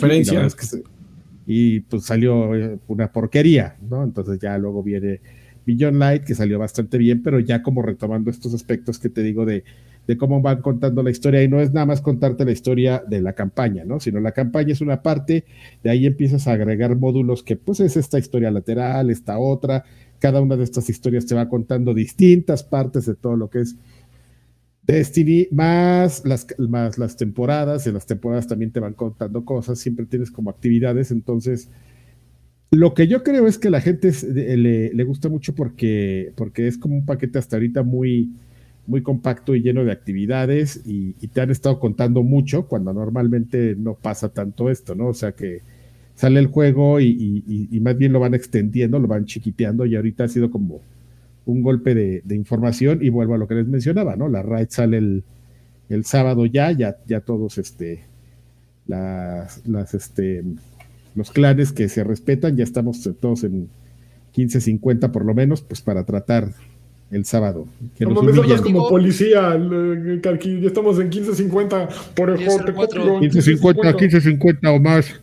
y 1.52 1.80
pues 1.80 2.04
salió 2.04 2.54
eh, 2.54 2.78
una 2.86 3.10
porquería, 3.10 3.76
¿no? 3.82 4.04
Entonces 4.04 4.38
ya 4.38 4.56
luego 4.56 4.84
viene 4.84 5.20
Beyond 5.66 5.98
Light, 5.98 6.22
que 6.22 6.36
salió 6.36 6.60
bastante 6.60 6.96
bien, 6.96 7.24
pero 7.24 7.40
ya 7.40 7.60
como 7.60 7.82
retomando 7.82 8.30
estos 8.30 8.54
aspectos 8.54 9.00
que 9.00 9.08
te 9.08 9.20
digo 9.24 9.44
de, 9.44 9.64
de 10.06 10.16
cómo 10.16 10.40
van 10.40 10.62
contando 10.62 11.02
la 11.02 11.10
historia, 11.10 11.42
y 11.42 11.48
no 11.48 11.60
es 11.60 11.72
nada 11.72 11.86
más 11.86 12.02
contarte 12.02 12.44
la 12.44 12.52
historia 12.52 13.02
de 13.04 13.20
la 13.20 13.32
campaña, 13.32 13.84
¿no? 13.84 13.98
Sino 13.98 14.20
la 14.20 14.30
campaña 14.30 14.72
es 14.72 14.80
una 14.80 15.02
parte, 15.02 15.44
de 15.82 15.90
ahí 15.90 16.06
empiezas 16.06 16.46
a 16.46 16.52
agregar 16.52 16.94
módulos 16.94 17.42
que 17.42 17.56
pues 17.56 17.80
es 17.80 17.96
esta 17.96 18.20
historia 18.20 18.52
lateral, 18.52 19.10
esta 19.10 19.40
otra, 19.40 19.82
cada 20.20 20.40
una 20.40 20.54
de 20.56 20.62
estas 20.62 20.88
historias 20.88 21.26
te 21.26 21.34
va 21.34 21.48
contando 21.48 21.94
distintas 21.94 22.62
partes 22.62 23.06
de 23.06 23.16
todo 23.16 23.34
lo 23.34 23.50
que 23.50 23.62
es 23.62 23.74
Destiny, 24.90 25.48
más 25.50 26.24
las, 26.24 26.46
más 26.58 26.98
las 26.98 27.16
temporadas, 27.16 27.86
y 27.86 27.92
las 27.92 28.06
temporadas 28.06 28.46
también 28.46 28.72
te 28.72 28.80
van 28.80 28.94
contando 28.94 29.44
cosas, 29.44 29.78
siempre 29.78 30.06
tienes 30.06 30.30
como 30.30 30.50
actividades, 30.50 31.10
entonces 31.10 31.68
lo 32.70 32.94
que 32.94 33.08
yo 33.08 33.22
creo 33.24 33.46
es 33.46 33.58
que 33.58 33.68
la 33.68 33.80
gente 33.80 34.12
le, 34.32 34.94
le, 34.94 35.04
gusta 35.04 35.28
mucho 35.28 35.54
porque, 35.54 36.32
porque 36.36 36.68
es 36.68 36.78
como 36.78 36.94
un 36.94 37.04
paquete 37.04 37.38
hasta 37.38 37.56
ahorita 37.56 37.82
muy, 37.82 38.30
muy 38.90 39.02
compacto 39.02 39.54
y 39.54 39.62
lleno 39.62 39.84
de 39.84 39.92
actividades 39.92 40.82
y, 40.84 41.12
te 41.28 41.40
han 41.40 41.50
estado 41.50 41.78
contando 41.78 42.22
mucho 42.22 42.66
cuando 42.66 42.92
normalmente 42.92 43.76
no 43.76 43.94
pasa 43.94 44.30
tanto 44.30 44.68
esto, 44.68 44.94
¿no? 44.94 45.08
O 45.08 45.14
sea 45.14 45.32
que 45.32 45.62
sale 46.14 46.40
el 46.40 46.48
juego 46.48 47.00
y, 47.00 47.68
más 47.80 47.96
bien 47.96 48.12
lo 48.12 48.20
van 48.20 48.34
extendiendo, 48.34 48.98
lo 48.98 49.06
van 49.06 49.26
chiquiteando 49.26 49.86
y 49.86 49.96
ahorita 49.96 50.24
ha 50.24 50.28
sido 50.28 50.50
como 50.50 50.80
un 51.46 51.62
golpe 51.62 51.94
de, 51.94 52.34
información 52.34 53.00
y 53.02 53.08
vuelvo 53.08 53.34
a 53.34 53.38
lo 53.38 53.48
que 53.48 53.54
les 53.54 53.66
mencionaba, 53.66 54.16
¿no? 54.16 54.28
La 54.28 54.42
raid 54.42 54.68
sale 54.70 54.98
el, 54.98 55.24
el 55.88 56.04
sábado 56.04 56.46
ya, 56.46 56.72
ya, 56.72 56.96
ya 57.06 57.20
todos 57.20 57.58
este, 57.58 58.04
las, 58.86 59.66
las, 59.66 59.94
este, 59.94 60.44
los 61.14 61.30
clanes 61.30 61.72
que 61.72 61.88
se 61.88 62.04
respetan, 62.04 62.56
ya 62.56 62.64
estamos 62.64 63.08
todos 63.20 63.44
en 63.44 63.68
15-50 64.34 65.10
por 65.10 65.24
lo 65.24 65.34
menos, 65.34 65.62
pues 65.62 65.80
para 65.80 66.04
tratar 66.04 66.52
el 67.10 67.24
sábado. 67.24 67.66
Que 67.96 68.04
no 68.04 68.22
mames, 68.22 68.60
como 68.60 68.88
policía, 68.88 69.58
ya 69.58 70.30
estamos 70.66 71.00
en 71.00 71.10
15.50 71.10 71.88
por 72.14 72.30
el 72.30 72.36
juego. 72.36 73.20
15.50, 73.20 73.94
15.50 73.96 74.76
o 74.76 74.80
más. 74.80 75.20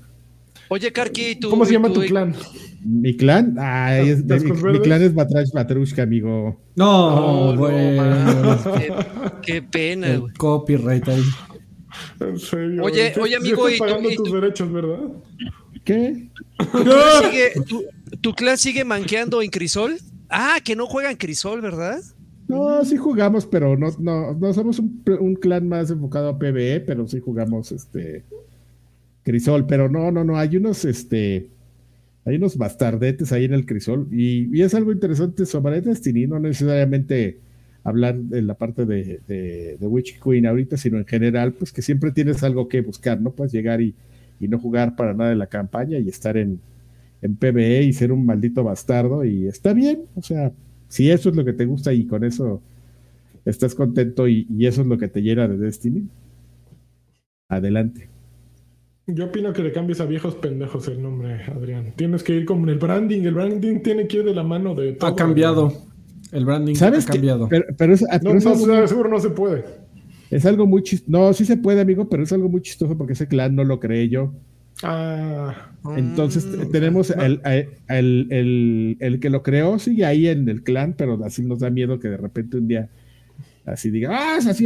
Oye, 0.70 0.92
Karki, 0.92 1.36
¿tú, 1.36 1.50
¿cómo 1.50 1.66
se 1.66 1.74
llama 1.74 1.92
tu 1.92 2.02
clan? 2.02 2.36
Mi 2.84 3.16
clan, 3.16 3.56
ah, 3.60 3.98
es, 4.00 4.24
mi, 4.24 4.80
clan 4.80 5.02
es 5.02 5.14
Batrash 5.14 5.52
Batrushka, 5.52 6.04
amigo. 6.04 6.60
No, 6.76 7.56
güey. 7.58 7.98
qué, 9.42 9.62
pena, 9.62 10.18
güey. 10.18 10.34
Copyright 10.34 11.08
ahí. 11.08 11.24
En 12.20 12.40
serio. 12.40 12.84
Oye, 12.84 13.14
oye, 13.20 13.36
amigo. 13.36 13.68
estás 13.68 13.88
pagando 13.88 14.10
tus 14.12 14.32
derechos, 14.32 14.72
¿verdad? 14.72 15.00
¿Qué? 15.84 16.30
¿Tu 18.22 18.34
clan 18.34 18.58
sigue 18.58 18.84
manqueando 18.84 19.42
en 19.42 19.50
Crisol? 19.50 19.98
Ah, 20.30 20.60
que 20.64 20.76
no 20.76 20.86
juegan 20.88 21.16
Crisol, 21.16 21.62
¿verdad? 21.62 22.00
No, 22.48 22.84
sí 22.86 22.96
jugamos, 22.96 23.46
pero 23.46 23.78
no, 23.78 23.90
no, 24.00 24.34
no 24.34 24.54
somos 24.54 24.80
un, 24.80 25.38
clan 25.42 25.68
más 25.68 25.92
enfocado 25.92 26.30
a 26.30 26.40
PvE, 26.40 26.82
pero 26.82 27.08
sí 27.08 27.20
jugamos 27.20 27.72
este 27.72 28.26
Crisol, 29.28 29.68
pero 29.68 29.90
no, 29.90 30.10
no, 30.10 30.24
no, 30.24 30.38
hay 30.38 30.56
unos, 30.56 30.86
este, 30.86 31.50
hay 32.24 32.38
unos 32.38 32.58
bastardetes 32.58 33.34
ahí 33.34 33.44
en 33.44 33.54
el 33.54 33.66
Crisol, 33.66 34.08
y, 34.10 34.62
es 34.62 34.74
algo 34.74 34.94
interesante 34.94 35.46
sobre 35.46 35.82
Destiny, 35.82 36.28
no 36.28 36.40
necesariamente 36.40 37.40
hablar 37.84 38.16
de 38.16 38.42
la 38.42 38.54
parte 38.54 38.86
de, 38.86 39.20
de, 39.28 39.78
Witch 39.82 40.18
Queen 40.22 40.46
ahorita, 40.46 40.78
sino 40.78 40.98
en 40.98 41.06
general, 41.06 41.52
pues 41.52 41.74
que 41.74 41.82
siempre 41.82 42.14
tienes 42.14 42.42
algo 42.42 42.70
que 42.70 42.80
buscar, 42.80 43.20
¿no? 43.20 43.32
Puedes 43.32 43.52
llegar 43.52 43.82
y, 43.82 43.94
y 44.40 44.48
no 44.48 44.60
jugar 44.60 44.96
para 44.96 45.14
nada 45.14 45.34
en 45.34 45.40
la 45.40 45.48
campaña 45.48 46.00
y 46.00 46.08
estar 46.08 46.38
en, 46.38 46.62
en 47.22 47.36
PBE 47.36 47.84
y 47.84 47.92
ser 47.92 48.14
un 48.14 48.26
maldito 48.26 48.64
bastardo 48.64 49.26
y 49.26 49.48
está 49.48 49.74
bien, 49.74 50.06
o 50.16 50.22
sea, 50.22 50.54
si 50.88 51.12
eso 51.12 51.30
es 51.30 51.36
lo 51.36 51.44
que 51.44 51.54
te 51.54 51.66
gusta 51.66 51.92
y 51.92 52.06
con 52.06 52.24
eso 52.24 52.62
estás 53.44 53.76
contento 53.76 54.26
y, 54.28 54.48
eso 54.66 54.82
es 54.84 54.88
lo 54.88 54.98
que 54.98 55.10
te 55.10 55.22
llena 55.22 55.50
de 55.50 55.58
Destiny, 55.58 56.08
adelante. 57.50 58.10
Yo 59.08 59.26
opino 59.26 59.54
que 59.54 59.64
le 59.64 59.72
cambies 59.72 60.02
a 60.02 60.06
viejos 60.06 60.36
pendejos 60.36 60.88
el 60.90 61.02
nombre, 61.02 61.42
Adrián. 61.46 61.94
Tienes 61.96 62.24
que 62.24 62.36
ir 62.36 62.46
con 62.46 62.68
el 62.68 62.78
branding. 62.78 63.22
El 63.22 63.36
branding 63.36 63.80
tiene 63.80 64.06
que 64.06 64.18
ir 64.18 64.26
de 64.26 64.36
la 64.36 64.44
mano 64.44 64.76
de 64.76 64.94
todo. 64.94 65.10
Ha 65.10 65.16
cambiado. 65.16 65.72
El 66.34 66.44
branding 66.44 66.76
¿Sabes 66.76 67.08
ha 67.08 67.14
cambiado. 67.14 67.48
Pero, 67.48 67.66
pero, 67.78 67.94
es, 67.94 68.04
no, 68.22 68.40
seguro 68.86 69.10
no 69.10 69.20
se 69.20 69.30
puede. 69.30 69.64
Es 70.30 70.46
algo 70.46 70.68
muy 70.68 70.84
chistoso. 70.84 71.10
No, 71.10 71.32
sí 71.32 71.46
se 71.46 71.56
puede, 71.56 71.80
amigo, 71.80 72.10
pero 72.10 72.24
es 72.24 72.34
algo 72.34 72.50
muy 72.50 72.62
chistoso 72.62 72.98
porque 72.98 73.14
ese 73.14 73.30
clan 73.30 73.56
no 73.56 73.64
lo 73.64 73.80
creé 73.80 74.10
yo. 74.10 74.34
Ah. 74.84 75.72
Entonces 75.96 76.46
mm, 76.46 76.72
tenemos 76.72 77.10
el, 77.12 77.40
el, 77.88 79.20
que 79.22 79.30
lo 79.30 79.42
creó, 79.42 79.80
sigue 79.80 80.06
ahí 80.06 80.28
en 80.28 80.50
el 80.50 80.64
clan, 80.64 80.96
pero 80.98 81.18
así 81.24 81.44
nos 81.44 81.60
da 81.60 81.70
miedo 81.70 82.00
que 82.00 82.10
de 82.10 82.18
repente 82.18 82.58
un 82.58 82.68
día 82.68 82.90
así 83.68 83.92
diga, 83.92 84.10
ah, 84.12 84.38
es 84.38 84.48
así, 84.48 84.66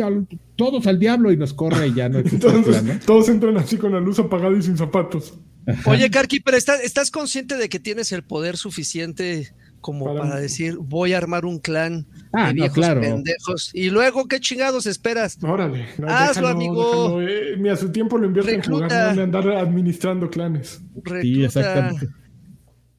todos 0.56 0.88
al 0.88 0.99
diablo 0.99 1.32
y 1.32 1.38
nos 1.38 1.53
corre 1.53 1.88
y 1.88 1.94
ya 1.94 2.07
no 2.07 2.19
Entonces, 2.19 3.06
Todos 3.06 3.28
entran 3.30 3.57
así 3.57 3.78
con 3.78 3.91
la 3.91 3.99
luz 3.99 4.19
apagada 4.19 4.57
y 4.57 4.61
sin 4.61 4.78
zapatos. 4.78 5.38
Oye, 5.86 6.10
Karki, 6.10 6.40
pero 6.40 6.57
¿estás 6.57 7.11
consciente 7.11 7.57
de 7.57 7.68
que 7.68 7.80
tienes 7.80 8.11
el 8.11 8.23
poder 8.23 8.57
suficiente 8.57 9.53
como 9.82 10.15
para, 10.15 10.40
decir, 10.40 10.78
voy 10.78 11.14
a 11.14 11.18
armar 11.18 11.44
un 11.44 11.60
clan 11.60 12.06
ah, 12.32 12.48
de 12.48 12.53
viejos 12.53 12.88
pendejos. 12.88 13.72
Y 13.73 13.90
luego, 13.90 14.28
¿qué 14.28 14.40
chingados 14.40 14.86
esperas? 14.86 15.40
Órale. 15.44 15.88
Hazlo, 16.07 16.48
amigo. 16.48 17.19
Eh, 17.22 17.56
mira, 17.57 17.76
su 17.76 17.91
tiempo 17.91 18.18
lo 18.18 18.28
invierte 18.28 18.53
en 18.53 18.61
jugar, 18.61 18.91
no 18.91 19.11
en 19.11 19.19
andar 19.19 19.49
administrando 19.49 20.30
clanes. 20.30 20.82
Sí, 21.22 21.44
exactamente. 21.44 22.07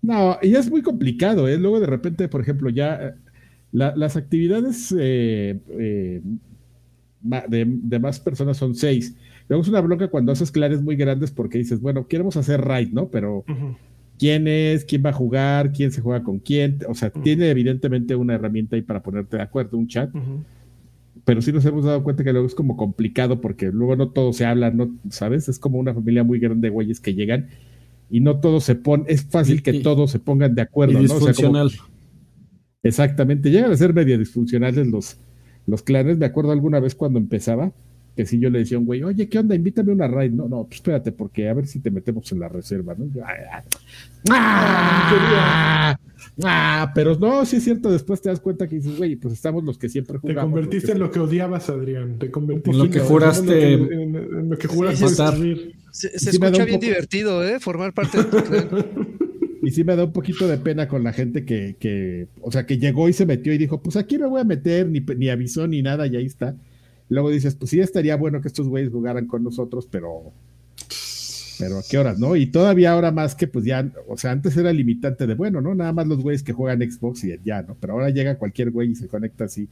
No, 0.02 0.36
y 0.42 0.56
es 0.56 0.68
muy 0.68 0.82
complicado, 0.82 1.46
¿eh? 1.46 1.56
Luego 1.56 1.78
de 1.78 1.86
repente, 1.86 2.28
por 2.28 2.40
ejemplo, 2.40 2.68
ya 2.68 3.14
eh, 3.72 3.92
las 3.96 4.16
actividades 4.16 4.94
eh, 4.98 5.58
de, 7.22 7.98
más 7.98 8.20
personas 8.20 8.56
son 8.56 8.74
seis. 8.74 9.16
Luego 9.48 9.62
es 9.62 9.68
una 9.68 9.80
bronca 9.80 10.08
cuando 10.08 10.32
haces 10.32 10.50
clanes 10.50 10.82
muy 10.82 10.96
grandes 10.96 11.30
porque 11.30 11.58
dices, 11.58 11.80
bueno, 11.80 12.06
queremos 12.06 12.36
hacer 12.36 12.60
raid, 12.60 12.88
¿no? 12.92 13.08
Pero 13.08 13.44
quién 14.18 14.46
es, 14.46 14.84
quién 14.84 15.02
va 15.04 15.10
a 15.10 15.14
jugar, 15.14 15.72
quién 15.72 15.92
se 15.92 16.00
juega 16.00 16.22
con 16.22 16.38
quién. 16.38 16.78
O 16.88 16.94
sea, 16.94 17.10
tiene 17.10 17.50
evidentemente 17.50 18.14
una 18.14 18.34
herramienta 18.34 18.76
ahí 18.76 18.82
para 18.82 19.02
ponerte 19.02 19.36
de 19.36 19.42
acuerdo, 19.42 19.76
un 19.76 19.88
chat. 19.88 20.10
Pero 21.24 21.42
sí 21.42 21.52
nos 21.52 21.64
hemos 21.64 21.84
dado 21.84 22.02
cuenta 22.02 22.24
que 22.24 22.32
luego 22.32 22.46
es 22.46 22.54
como 22.54 22.76
complicado 22.76 23.40
porque 23.40 23.66
luego 23.66 23.96
no 23.96 24.10
todo 24.10 24.32
se 24.32 24.44
habla, 24.44 24.70
¿no? 24.70 24.94
¿Sabes? 25.10 25.48
Es 25.48 25.58
como 25.58 25.78
una 25.78 25.94
familia 25.94 26.24
muy 26.24 26.38
grande 26.38 26.68
de 26.68 26.70
güeyes 26.72 27.00
que 27.00 27.14
llegan 27.14 27.48
y 28.10 28.20
no 28.20 28.40
todos 28.40 28.64
se 28.64 28.74
ponen. 28.74 29.06
Es 29.08 29.24
fácil 29.24 29.62
que 29.62 29.74
todos 29.80 30.10
se 30.10 30.18
pongan 30.18 30.54
de 30.54 30.62
acuerdo, 30.62 30.94
¿no? 30.94 31.00
disfuncional. 31.00 31.70
Exactamente. 32.82 33.50
Llegan 33.50 33.70
a 33.72 33.76
ser 33.76 33.94
medio 33.94 34.18
disfuncionales 34.18 34.86
los, 34.86 35.16
los 35.66 35.82
clanes. 35.82 36.18
Me 36.18 36.26
acuerdo 36.26 36.52
alguna 36.52 36.80
vez 36.80 36.94
cuando 36.94 37.18
empezaba 37.18 37.72
que 38.16 38.26
si 38.26 38.38
yo 38.38 38.50
le 38.50 38.58
decía 38.60 38.76
a 38.76 38.80
un 38.80 38.86
güey, 38.86 39.02
oye, 39.02 39.28
¿qué 39.28 39.38
onda? 39.38 39.54
Invítame 39.54 39.92
una 39.92 40.06
raid. 40.06 40.32
No, 40.32 40.48
no, 40.48 40.64
pues 40.64 40.76
espérate, 40.76 41.12
porque 41.12 41.48
a 41.48 41.54
ver 41.54 41.66
si 41.66 41.80
te 41.80 41.90
metemos 41.90 42.30
en 42.32 42.40
la 42.40 42.48
reserva, 42.48 42.94
¿no? 42.96 43.06
¡Ah! 44.30 45.98
¡Ah! 46.44 46.92
Pero 46.94 47.18
no, 47.18 47.44
sí 47.46 47.56
es 47.56 47.64
cierto, 47.64 47.90
después 47.90 48.20
te 48.20 48.28
das 48.28 48.40
cuenta 48.40 48.68
que 48.68 48.76
dices, 48.76 48.96
güey, 48.98 49.16
pues 49.16 49.34
estamos 49.34 49.64
los 49.64 49.78
que 49.78 49.88
siempre 49.88 50.18
jugamos. 50.18 50.42
Te 50.42 50.50
convertiste 50.50 50.92
en 50.92 50.98
lo 50.98 51.10
que 51.10 51.20
odiabas, 51.20 51.70
Adrián. 51.70 52.18
Te 52.18 52.30
convertiste 52.30 52.70
en 52.70 52.78
lo 52.78 52.90
que 52.90 53.00
juraste. 53.00 53.72
En 53.72 54.50
lo 54.50 54.58
que, 54.58 54.68
juraste 54.68 55.04
matar. 55.04 55.34
Se, 55.90 56.18
se 56.18 56.30
escucha 56.30 56.64
bien 56.64 56.80
divertido, 56.80 57.44
¿eh? 57.44 57.60
Formar 57.60 57.92
parte 57.92 58.18
de 58.18 58.24
tu 58.24 58.36
clan. 58.42 58.68
Y 59.62 59.70
sí 59.70 59.84
me 59.84 59.94
da 59.94 60.04
un 60.04 60.12
poquito 60.12 60.48
de 60.48 60.58
pena 60.58 60.88
con 60.88 61.04
la 61.04 61.12
gente 61.12 61.44
que, 61.44 61.76
que, 61.78 62.26
o 62.40 62.50
sea, 62.50 62.66
que 62.66 62.78
llegó 62.78 63.08
y 63.08 63.12
se 63.12 63.26
metió 63.26 63.54
y 63.54 63.58
dijo, 63.58 63.80
pues 63.80 63.96
aquí 63.96 64.18
me 64.18 64.26
voy 64.26 64.40
a 64.40 64.44
meter, 64.44 64.88
ni, 64.88 64.98
ni 65.00 65.28
avisó 65.28 65.68
ni 65.68 65.82
nada, 65.82 66.08
y 66.08 66.16
ahí 66.16 66.26
está. 66.26 66.56
Luego 67.08 67.30
dices, 67.30 67.54
pues 67.54 67.70
sí, 67.70 67.78
estaría 67.78 68.16
bueno 68.16 68.40
que 68.40 68.48
estos 68.48 68.66
güeyes 68.68 68.90
jugaran 68.90 69.26
con 69.26 69.44
nosotros, 69.44 69.86
pero. 69.88 70.32
Pero 71.58 71.78
a 71.78 71.82
qué 71.88 71.96
horas, 71.96 72.18
¿no? 72.18 72.34
Y 72.34 72.46
todavía 72.46 72.90
ahora 72.90 73.12
más 73.12 73.36
que, 73.36 73.46
pues 73.46 73.64
ya, 73.64 73.88
o 74.08 74.16
sea, 74.16 74.32
antes 74.32 74.56
era 74.56 74.72
limitante 74.72 75.28
de, 75.28 75.34
bueno, 75.34 75.60
¿no? 75.60 75.74
Nada 75.76 75.92
más 75.92 76.08
los 76.08 76.20
güeyes 76.20 76.42
que 76.42 76.52
juegan 76.52 76.80
Xbox 76.80 77.22
y 77.22 77.38
ya, 77.44 77.62
¿no? 77.62 77.76
Pero 77.78 77.92
ahora 77.92 78.10
llega 78.10 78.38
cualquier 78.38 78.70
güey 78.70 78.90
y 78.90 78.94
se 78.96 79.06
conecta 79.06 79.44
así. 79.44 79.68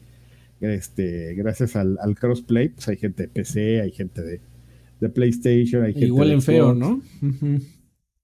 Este, 0.60 1.34
gracias 1.34 1.74
al, 1.74 1.98
crossplay, 2.14 2.68
pues 2.68 2.86
hay 2.86 2.96
gente 2.96 3.24
de 3.24 3.28
PC, 3.28 3.80
hay 3.80 3.90
gente 3.90 4.22
de, 4.22 5.08
PlayStation, 5.08 5.82
hay 5.82 5.94
gente. 5.94 6.06
Igual 6.06 6.30
en 6.30 6.42
feo, 6.42 6.74
¿no? 6.74 7.02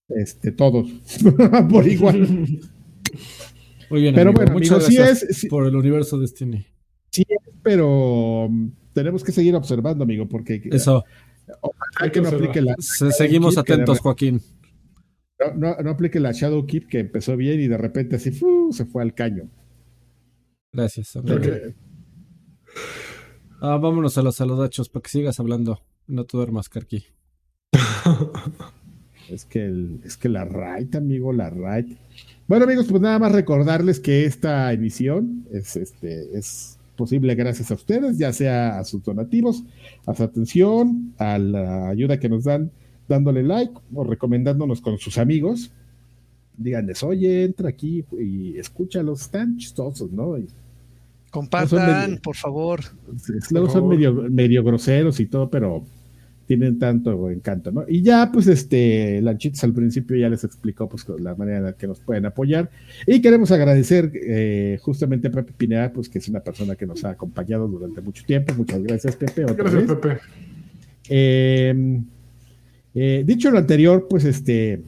Este, 0.08 0.52
todos. 0.52 0.88
por 1.70 1.86
igual. 1.86 2.48
Muy 3.90 4.00
bien, 4.00 4.14
pero 4.14 4.32
bueno, 4.32 4.52
muchas 4.52 4.88
gracias 4.88 5.46
por 5.48 5.66
el 5.66 5.76
universo 5.76 6.18
Destiny. 6.18 6.66
Sí, 7.10 7.24
pero 7.62 8.50
tenemos 8.92 9.24
que 9.24 9.32
seguir 9.32 9.54
observando, 9.54 10.04
amigo, 10.04 10.28
porque 10.28 10.60
eso 10.70 11.04
hay 11.96 12.10
que 12.10 12.20
no 12.20 12.28
aplique 12.28 12.60
la. 12.60 12.74
Seguimos 12.78 13.58
atentos, 13.58 14.00
Joaquín. 14.00 14.40
No, 15.54 15.76
no, 15.76 15.90
aplique 15.90 16.18
la 16.18 16.32
Shadow 16.32 16.66
Keep 16.66 16.88
que 16.88 16.98
empezó 17.00 17.36
bien 17.36 17.60
y 17.60 17.68
de 17.68 17.76
repente 17.76 18.16
así 18.16 18.32
se 18.70 18.84
fue 18.86 19.02
al 19.02 19.14
caño. 19.14 19.50
Gracias. 20.72 21.18
Ah, 23.60 23.76
vámonos 23.76 24.16
a 24.18 24.22
los 24.22 24.36
saludachos 24.36 24.88
para 24.88 25.02
que 25.02 25.10
sigas 25.10 25.38
hablando. 25.40 25.80
No 26.06 26.24
te 26.24 26.36
duermas, 26.36 26.68
Carqui. 26.68 27.06
es 29.30 29.44
que 29.44 29.86
es 30.04 30.16
que 30.16 30.28
la 30.28 30.44
right, 30.44 30.94
amigo, 30.96 31.32
la 31.32 31.50
right. 31.50 31.96
Bueno, 32.48 32.64
amigos, 32.64 32.86
pues 32.88 33.02
nada 33.02 33.18
más 33.18 33.32
recordarles 33.32 33.98
que 34.00 34.24
esta 34.24 34.72
emisión 34.72 35.44
es 35.52 35.76
este 35.76 36.36
es 36.38 36.78
posible 36.96 37.34
gracias 37.34 37.70
a 37.70 37.74
ustedes, 37.74 38.16
ya 38.18 38.32
sea 38.32 38.78
a 38.78 38.84
sus 38.84 39.02
donativos, 39.02 39.64
a 40.06 40.14
su 40.14 40.22
atención, 40.22 41.12
a 41.18 41.38
la 41.38 41.88
ayuda 41.88 42.18
que 42.18 42.28
nos 42.28 42.44
dan 42.44 42.70
dándole 43.08 43.42
like 43.42 43.72
o 43.94 44.04
recomendándonos 44.04 44.80
con 44.80 44.96
sus 44.98 45.18
amigos. 45.18 45.70
díganles, 46.58 47.02
oye, 47.02 47.44
entra 47.44 47.68
aquí 47.68 48.02
y 48.18 48.56
escúchalos, 48.58 49.20
están 49.22 49.58
chistosos, 49.58 50.10
¿no? 50.10 50.38
Y 50.38 50.46
Compartan, 51.30 52.10
medio- 52.12 52.22
por 52.22 52.34
favor. 52.36 52.80
luego 53.50 53.68
son 53.68 53.88
medio, 53.88 54.12
medio 54.30 54.64
groseros 54.64 55.20
y 55.20 55.26
todo, 55.26 55.50
pero 55.50 55.84
tienen 56.46 56.78
tanto 56.78 57.30
encanto, 57.30 57.72
¿no? 57.72 57.84
Y 57.88 58.02
ya, 58.02 58.30
pues, 58.32 58.46
este, 58.46 59.20
Lanchitos 59.20 59.62
al 59.64 59.72
principio 59.72 60.16
ya 60.16 60.28
les 60.28 60.44
explicó, 60.44 60.88
pues, 60.88 61.06
la 61.18 61.34
manera 61.34 61.58
en 61.58 61.64
la 61.64 61.72
que 61.72 61.86
nos 61.86 62.00
pueden 62.00 62.26
apoyar. 62.26 62.70
Y 63.06 63.20
queremos 63.20 63.50
agradecer 63.50 64.12
eh, 64.14 64.78
justamente 64.80 65.28
a 65.28 65.32
Pepe 65.32 65.52
Pineda, 65.56 65.92
pues, 65.92 66.08
que 66.08 66.18
es 66.18 66.28
una 66.28 66.40
persona 66.40 66.76
que 66.76 66.86
nos 66.86 67.04
ha 67.04 67.10
acompañado 67.10 67.66
durante 67.68 68.00
mucho 68.00 68.24
tiempo. 68.24 68.54
Muchas 68.54 68.82
gracias, 68.82 69.16
Pepe. 69.16 69.44
otra 69.44 69.54
Gracias, 69.54 69.86
vez. 69.86 69.96
Pepe. 69.96 70.18
Eh, 71.08 72.00
eh, 72.94 73.24
dicho 73.26 73.50
lo 73.50 73.58
anterior, 73.58 74.06
pues 74.08 74.24
este 74.24 74.80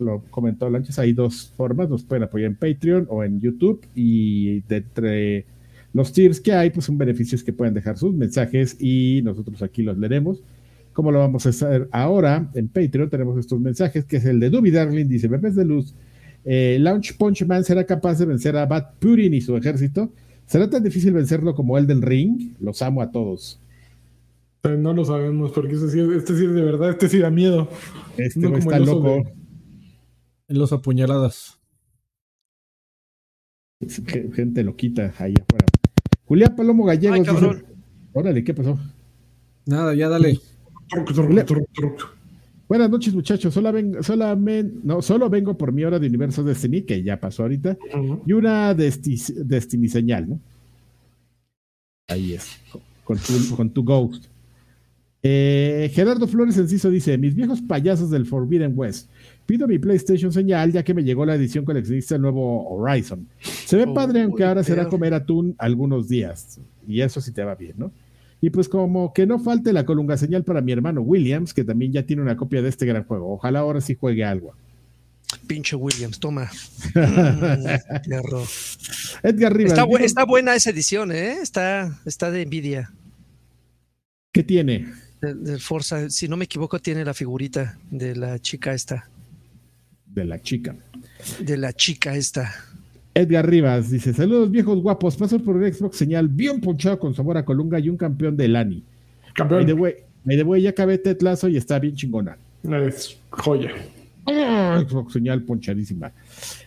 lo 0.00 0.22
comentó 0.30 0.70
Lanchas, 0.70 0.98
hay 0.98 1.12
dos 1.12 1.52
formas, 1.56 1.88
nos 1.88 2.04
pueden 2.04 2.22
apoyar 2.22 2.50
en 2.50 2.56
Patreon 2.56 3.06
o 3.10 3.24
en 3.24 3.40
YouTube 3.40 3.80
y 3.94 4.60
de 4.62 4.76
entre 4.76 5.44
los 5.92 6.12
tiers 6.12 6.40
que 6.40 6.52
hay, 6.52 6.70
pues 6.70 6.86
son 6.86 6.98
beneficios 6.98 7.42
que 7.42 7.52
pueden 7.52 7.74
dejar 7.74 7.98
sus 7.98 8.14
mensajes 8.14 8.76
y 8.80 9.22
nosotros 9.24 9.62
aquí 9.62 9.82
los 9.82 9.98
leeremos. 9.98 10.40
¿Cómo 10.98 11.12
lo 11.12 11.20
vamos 11.20 11.46
a 11.46 11.50
hacer 11.50 11.88
ahora? 11.92 12.50
En 12.54 12.66
Patreon 12.66 13.08
tenemos 13.08 13.38
estos 13.38 13.60
mensajes, 13.60 14.04
que 14.04 14.16
es 14.16 14.24
el 14.24 14.40
de 14.40 14.50
Duby 14.50 14.72
Darling, 14.72 15.06
dice, 15.06 15.28
bebés 15.28 15.54
de 15.54 15.64
luz, 15.64 15.94
eh, 16.44 16.76
Launch 16.80 17.16
Punch 17.16 17.46
Man 17.46 17.62
será 17.62 17.84
capaz 17.86 18.18
de 18.18 18.26
vencer 18.26 18.56
a 18.56 18.66
Bad 18.66 18.94
Purin 18.98 19.32
y 19.32 19.40
su 19.40 19.56
ejército. 19.56 20.12
¿Será 20.46 20.68
tan 20.68 20.82
difícil 20.82 21.12
vencerlo 21.12 21.54
como 21.54 21.78
Elden 21.78 22.02
Ring? 22.02 22.56
Los 22.58 22.82
amo 22.82 23.00
a 23.00 23.12
todos. 23.12 23.60
No 24.64 24.92
lo 24.92 25.04
sabemos, 25.04 25.52
porque 25.52 25.74
este 25.74 25.88
sí, 25.88 26.00
este 26.00 26.36
sí 26.36 26.46
es 26.46 26.52
de 26.52 26.62
verdad, 26.62 26.90
este 26.90 27.08
sí 27.08 27.18
da 27.20 27.30
miedo. 27.30 27.68
Este 28.16 28.40
No 28.40 28.48
como 28.48 28.58
está 28.58 28.76
el 28.78 28.84
loco. 28.84 29.08
de- 29.08 29.32
En 30.48 30.58
los 30.58 30.72
apuñaladas. 30.72 31.60
Ge- 33.88 34.32
Gente 34.34 34.64
loquita 34.64 35.14
ahí 35.18 35.34
afuera. 35.40 35.66
Julián 36.24 36.56
Palomo 36.56 36.84
Gallegos 36.86 37.20
Ay, 37.28 37.34
dice, 37.36 37.64
órale, 38.12 38.42
¿qué 38.42 38.52
pasó? 38.52 38.76
Nada, 39.64 39.94
ya 39.94 40.08
dale. 40.08 40.40
Buenas 42.68 42.90
noches, 42.90 43.14
muchachos. 43.14 43.54
Solo, 43.54 43.72
ven- 43.72 43.94
solamen- 44.02 44.80
no, 44.84 45.00
solo 45.00 45.30
vengo 45.30 45.56
por 45.56 45.72
mi 45.72 45.84
hora 45.84 45.98
de 45.98 46.06
Universo 46.06 46.44
Destiny, 46.44 46.82
que 46.82 47.02
ya 47.02 47.18
pasó 47.18 47.42
ahorita, 47.44 47.78
y 48.26 48.32
una 48.32 48.74
Desti- 48.76 49.32
Destiny 49.34 49.88
señal, 49.88 50.28
¿no? 50.28 50.40
Ahí 52.08 52.32
es, 52.34 52.58
con 53.04 53.18
tu, 53.18 53.56
con 53.56 53.70
tu 53.70 53.84
Ghost. 53.84 54.26
Eh, 55.22 55.90
Gerardo 55.94 56.26
Flores 56.28 56.56
Enciso 56.58 56.90
dice: 56.90 57.18
Mis 57.18 57.34
viejos 57.34 57.60
payasos 57.60 58.10
del 58.10 58.24
Forbidden 58.26 58.72
West. 58.76 59.10
Pido 59.46 59.66
mi 59.66 59.78
PlayStation 59.78 60.30
señal 60.30 60.70
ya 60.72 60.82
que 60.82 60.92
me 60.94 61.02
llegó 61.02 61.24
la 61.26 61.34
edición 61.34 61.64
coleccionista 61.64 62.14
del 62.14 62.22
nuevo 62.22 62.68
Horizon. 62.68 63.26
Se 63.40 63.76
ve 63.76 63.84
Oh, 63.88 63.94
padre, 63.94 64.22
aunque 64.22 64.44
ahora 64.44 64.62
será 64.62 64.82
comer 64.90 65.14
atún 65.14 65.54
algunos 65.58 66.06
días. 66.08 66.60
Y 66.86 67.00
eso 67.00 67.20
sí 67.20 67.32
te 67.32 67.42
va 67.42 67.54
bien, 67.54 67.74
¿no? 67.78 67.90
Y 68.40 68.50
pues 68.50 68.68
como 68.68 69.12
que 69.12 69.26
no 69.26 69.38
falte 69.40 69.72
la 69.72 69.84
colunga 69.84 70.16
señal 70.16 70.44
para 70.44 70.60
mi 70.60 70.70
hermano 70.72 71.00
Williams, 71.02 71.52
que 71.52 71.64
también 71.64 71.92
ya 71.92 72.04
tiene 72.04 72.22
una 72.22 72.36
copia 72.36 72.62
de 72.62 72.68
este 72.68 72.86
gran 72.86 73.04
juego. 73.04 73.32
Ojalá 73.34 73.60
ahora 73.60 73.80
sí 73.80 73.96
juegue 73.98 74.24
algo. 74.24 74.54
Pinche 75.46 75.76
Williams, 75.76 76.18
toma. 76.20 76.50
Edgar 79.22 79.54
Rivas. 79.56 79.72
Está, 79.72 79.84
bu- 79.84 79.96
dijo- 79.98 80.04
está 80.04 80.24
buena 80.24 80.54
esa 80.54 80.70
edición, 80.70 81.12
¿eh? 81.12 81.38
Está, 81.42 81.98
está 82.06 82.30
de 82.30 82.42
envidia. 82.42 82.92
¿Qué 84.32 84.42
tiene? 84.42 84.86
Del, 85.20 85.42
del 85.44 85.60
Forza, 85.60 86.08
si 86.10 86.28
no 86.28 86.36
me 86.36 86.44
equivoco, 86.44 86.78
tiene 86.78 87.04
la 87.04 87.14
figurita 87.14 87.78
de 87.90 88.14
la 88.16 88.38
chica 88.38 88.72
esta. 88.72 89.08
De 90.06 90.24
la 90.24 90.40
chica. 90.40 90.76
De 91.40 91.56
la 91.56 91.72
chica 91.72 92.14
esta. 92.14 92.54
Edgar 93.14 93.48
Rivas 93.48 93.90
dice: 93.90 94.12
Saludos 94.12 94.50
viejos 94.50 94.80
guapos. 94.80 95.16
Paso 95.16 95.38
por 95.42 95.56
un 95.56 95.72
Xbox 95.72 95.96
señal 95.96 96.28
bien 96.28 96.60
ponchado 96.60 96.98
con 96.98 97.14
sabor 97.14 97.36
a 97.36 97.44
colunga 97.44 97.78
y 97.78 97.88
un 97.88 97.96
campeón 97.96 98.36
de 98.36 98.48
Lani. 98.48 98.82
Campeón. 99.34 99.66
by 100.24 100.36
the 100.36 100.42
way, 100.42 100.62
ya 100.62 100.70
acabé 100.70 100.98
Tetlazo 100.98 101.48
y 101.48 101.56
está 101.56 101.78
bien 101.78 101.94
chingona. 101.94 102.36
Es 102.62 103.18
joya. 103.30 103.70
Ah, 104.30 104.84
Xbox 104.86 105.14
señal 105.14 105.42
ponchadísima. 105.42 106.12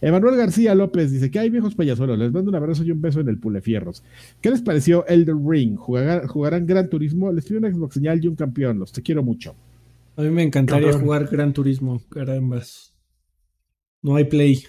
Emanuel 0.01 0.35
García 0.35 0.73
López 0.73 1.11
dice 1.11 1.29
que 1.29 1.39
hay 1.39 1.49
viejos 1.49 1.75
payasuelos. 1.75 2.17
Les 2.17 2.31
mando 2.31 2.49
un 2.49 2.55
abrazo 2.55 2.83
y 2.83 2.91
un 2.91 3.01
beso 3.01 3.19
en 3.19 3.29
el 3.29 3.37
Pulefierros. 3.37 4.03
¿Qué 4.41 4.49
les 4.49 4.61
pareció 4.61 5.05
Elden 5.07 5.47
Ring? 5.47 5.75
¿Jugarán, 5.75 6.27
jugarán 6.27 6.65
Gran 6.65 6.89
Turismo? 6.89 7.31
Les 7.31 7.45
pido 7.45 7.59
una 7.59 7.71
Xbox 7.71 7.93
señal 7.93 8.23
y 8.23 8.27
un 8.27 8.35
campeón. 8.35 8.79
Los 8.79 8.91
te 8.91 9.01
quiero 9.03 9.21
mucho. 9.21 9.55
A 10.15 10.23
mí 10.23 10.29
me 10.31 10.43
encantaría 10.43 10.87
Cabrón. 10.87 11.01
jugar 11.03 11.27
Gran 11.27 11.53
Turismo, 11.53 12.01
carambas. 12.09 12.93
No 14.01 14.15
hay 14.15 14.25
play. 14.25 14.63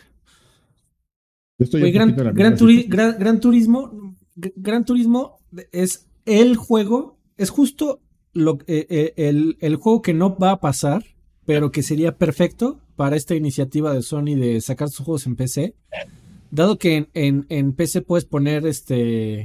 Yo 1.71 1.79
estoy 1.79 1.93
Gran, 1.93 2.15
Gran 2.17 2.35
misma 2.35 2.57
Turi- 2.57 2.83
situación. 2.83 2.91
Gran- 2.91 3.19
Gran 3.19 3.41
Turismo, 3.41 4.17
Gran 4.35 4.85
Turismo 4.85 5.39
es 5.73 6.07
el 6.25 6.57
juego, 6.57 7.19
es 7.37 7.51
justo 7.51 8.01
lo, 8.33 8.59
eh, 8.67 8.87
eh, 8.89 9.13
el, 9.17 9.57
el 9.61 9.77
juego 9.77 10.01
que 10.03 10.15
no 10.15 10.37
va 10.39 10.53
a 10.53 10.61
pasar, 10.61 11.05
pero 11.45 11.71
que 11.73 11.83
sería 11.83 12.17
perfecto 12.17 12.79
para 12.97 13.17
esta 13.17 13.35
iniciativa 13.35 13.93
de 13.93 14.03
Sony 14.03 14.37
de 14.37 14.61
sacar 14.61 14.89
sus 14.89 15.05
juegos 15.05 15.27
en 15.27 15.37
PC. 15.37 15.75
Dado 16.51 16.79
que 16.79 16.97
en, 16.97 17.09
en, 17.15 17.47
en 17.49 17.73
PC 17.73 18.03
puedes 18.03 18.25
poner 18.25 18.67
este, 18.67 19.43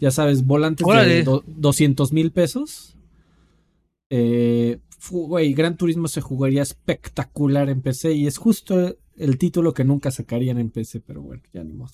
ya 0.00 0.10
sabes, 0.10 0.44
volantes 0.46 0.86
Órale. 0.86 1.16
de 1.16 1.22
do- 1.22 1.44
200 1.46 2.12
mil 2.12 2.32
pesos. 2.32 2.96
Eh, 4.10 4.78
güey, 5.10 5.52
Gran 5.54 5.76
Turismo 5.76 6.08
se 6.08 6.20
jugaría 6.20 6.62
espectacular 6.62 7.68
en 7.70 7.80
PC 7.80 8.12
y 8.12 8.26
es 8.26 8.38
justo 8.38 8.96
el 9.16 9.38
título 9.38 9.74
que 9.74 9.84
nunca 9.84 10.10
sacarían 10.10 10.58
en 10.58 10.70
PC, 10.70 11.00
pero 11.00 11.22
bueno, 11.22 11.42
ya 11.52 11.62
ni 11.64 11.72
modo. 11.72 11.92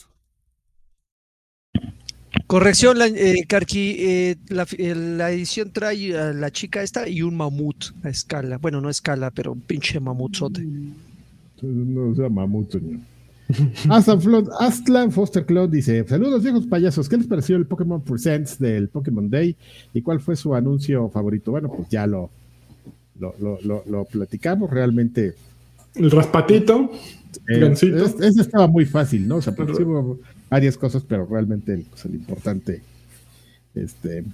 Corrección, 2.46 2.98
la, 2.98 3.06
eh, 3.08 3.44
Karki, 3.48 3.96
eh, 3.98 4.36
la, 4.48 4.66
eh, 4.78 4.94
la 4.94 5.32
edición 5.32 5.72
trae 5.72 6.16
a 6.16 6.32
la 6.32 6.50
chica 6.52 6.82
esta 6.82 7.08
y 7.08 7.22
un 7.22 7.36
mamut 7.36 7.86
a 8.04 8.08
escala. 8.08 8.58
Bueno, 8.58 8.80
no 8.80 8.88
a 8.88 8.92
escala, 8.92 9.30
pero 9.32 9.52
un 9.52 9.60
pinche 9.62 9.98
mamutzote. 9.98 10.64
No 11.62 12.14
sea 12.14 12.28
mamut, 12.28 12.70
señor. 12.70 13.00
Aslan, 14.60 15.10
Foster 15.12 15.44
Cloud 15.46 15.70
dice: 15.70 16.04
Saludos, 16.06 16.42
viejos 16.42 16.66
payasos. 16.66 17.08
¿Qué 17.08 17.16
les 17.16 17.26
pareció 17.26 17.56
el 17.56 17.66
Pokémon 17.66 18.02
Presents 18.02 18.58
del 18.58 18.88
Pokémon 18.88 19.28
Day? 19.30 19.56
¿Y 19.92 20.02
cuál 20.02 20.20
fue 20.20 20.36
su 20.36 20.54
anuncio 20.54 21.08
favorito? 21.08 21.52
Bueno, 21.52 21.72
pues 21.74 21.88
ya 21.88 22.06
lo, 22.06 22.30
lo, 23.18 23.34
lo, 23.40 23.58
lo- 23.62 23.84
lo 23.88 24.04
platicamos. 24.04 24.70
Realmente, 24.70 25.34
El 25.96 26.10
raspatito. 26.10 26.90
eh, 27.48 27.72
ese 27.72 28.40
estaba 28.40 28.66
muy 28.66 28.84
fácil, 28.86 29.26
¿no? 29.28 29.36
O 29.36 29.42
sea, 29.42 29.54
porque 29.54 29.74
sí 29.74 29.82
hubo 29.82 30.18
varias 30.50 30.76
cosas, 30.76 31.04
pero 31.06 31.26
realmente 31.26 31.74
el, 31.74 31.82
pues, 31.84 32.04
el 32.06 32.14
importante 32.14 32.82
este, 33.74 34.24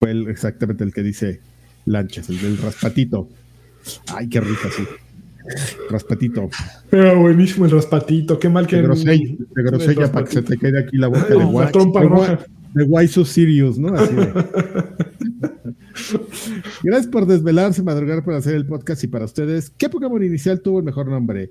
fue 0.00 0.10
el- 0.10 0.28
exactamente 0.28 0.84
el 0.84 0.92
que 0.92 1.02
dice 1.02 1.40
Lanchas, 1.86 2.28
el 2.30 2.40
del 2.40 2.58
raspatito. 2.58 3.28
Ay, 4.14 4.28
qué 4.28 4.40
rico, 4.40 4.68
sí. 4.76 4.82
Raspatito. 5.90 6.48
Era 6.90 7.14
buenísimo 7.14 7.66
el 7.66 7.70
raspatito. 7.70 8.38
Qué 8.38 8.48
mal 8.48 8.66
que. 8.66 8.76
De 8.76 8.82
grosella, 8.82 9.34
de 9.54 9.62
grosella 9.62 10.04
el 10.06 10.10
para 10.10 10.24
que 10.24 10.32
se 10.32 10.42
te 10.42 10.54
raspatito. 10.54 10.60
quede 10.60 10.78
aquí 10.80 10.96
la 10.96 11.08
boca 11.08 11.26
de 11.28 11.36
la 11.36 11.44
guay. 11.44 11.72
trompa 11.72 12.00
de 12.00 12.08
roja. 12.08 12.38
guay- 12.38 12.46
De 12.74 12.82
Why 12.84 13.06
So 13.08 13.24
Serious, 13.24 13.78
¿no? 13.78 13.94
Así 13.94 14.14
de- 14.14 14.32
Gracias 16.82 17.06
por 17.06 17.26
desvelarse, 17.26 17.82
madrugar 17.82 18.24
para 18.24 18.38
hacer 18.38 18.54
el 18.54 18.66
podcast 18.66 19.04
y 19.04 19.08
para 19.08 19.24
ustedes. 19.24 19.70
¿Qué 19.70 19.88
Pokémon 19.88 20.22
inicial 20.22 20.60
tuvo 20.60 20.78
el 20.78 20.84
mejor 20.84 21.08
nombre? 21.08 21.50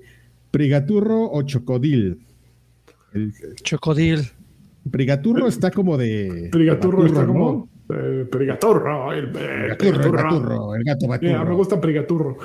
¿Prigaturro 0.50 1.30
o 1.30 1.42
Chocodil? 1.42 2.18
El, 3.12 3.32
Chocodil. 3.62 4.20
Prigaturro 4.90 5.46
está 5.48 5.70
como 5.70 5.96
de. 5.96 6.48
Prigaturro 6.52 7.06
está 7.06 7.20
Baturro, 7.20 7.32
como. 7.38 7.68
eh, 7.90 8.26
Prigaturro. 8.30 9.12
El, 9.12 9.24
eh, 9.24 9.28
Prigaturro, 9.30 9.88
el 9.88 10.00
Prigaturro. 10.00 10.12
gaturro, 10.12 10.74
el 10.74 10.84
gato 10.84 11.06
Mira, 11.06 11.16
baturro. 11.38 11.44
me 11.50 11.54
gusta 11.56 11.80
Prigaturro. 11.80 12.36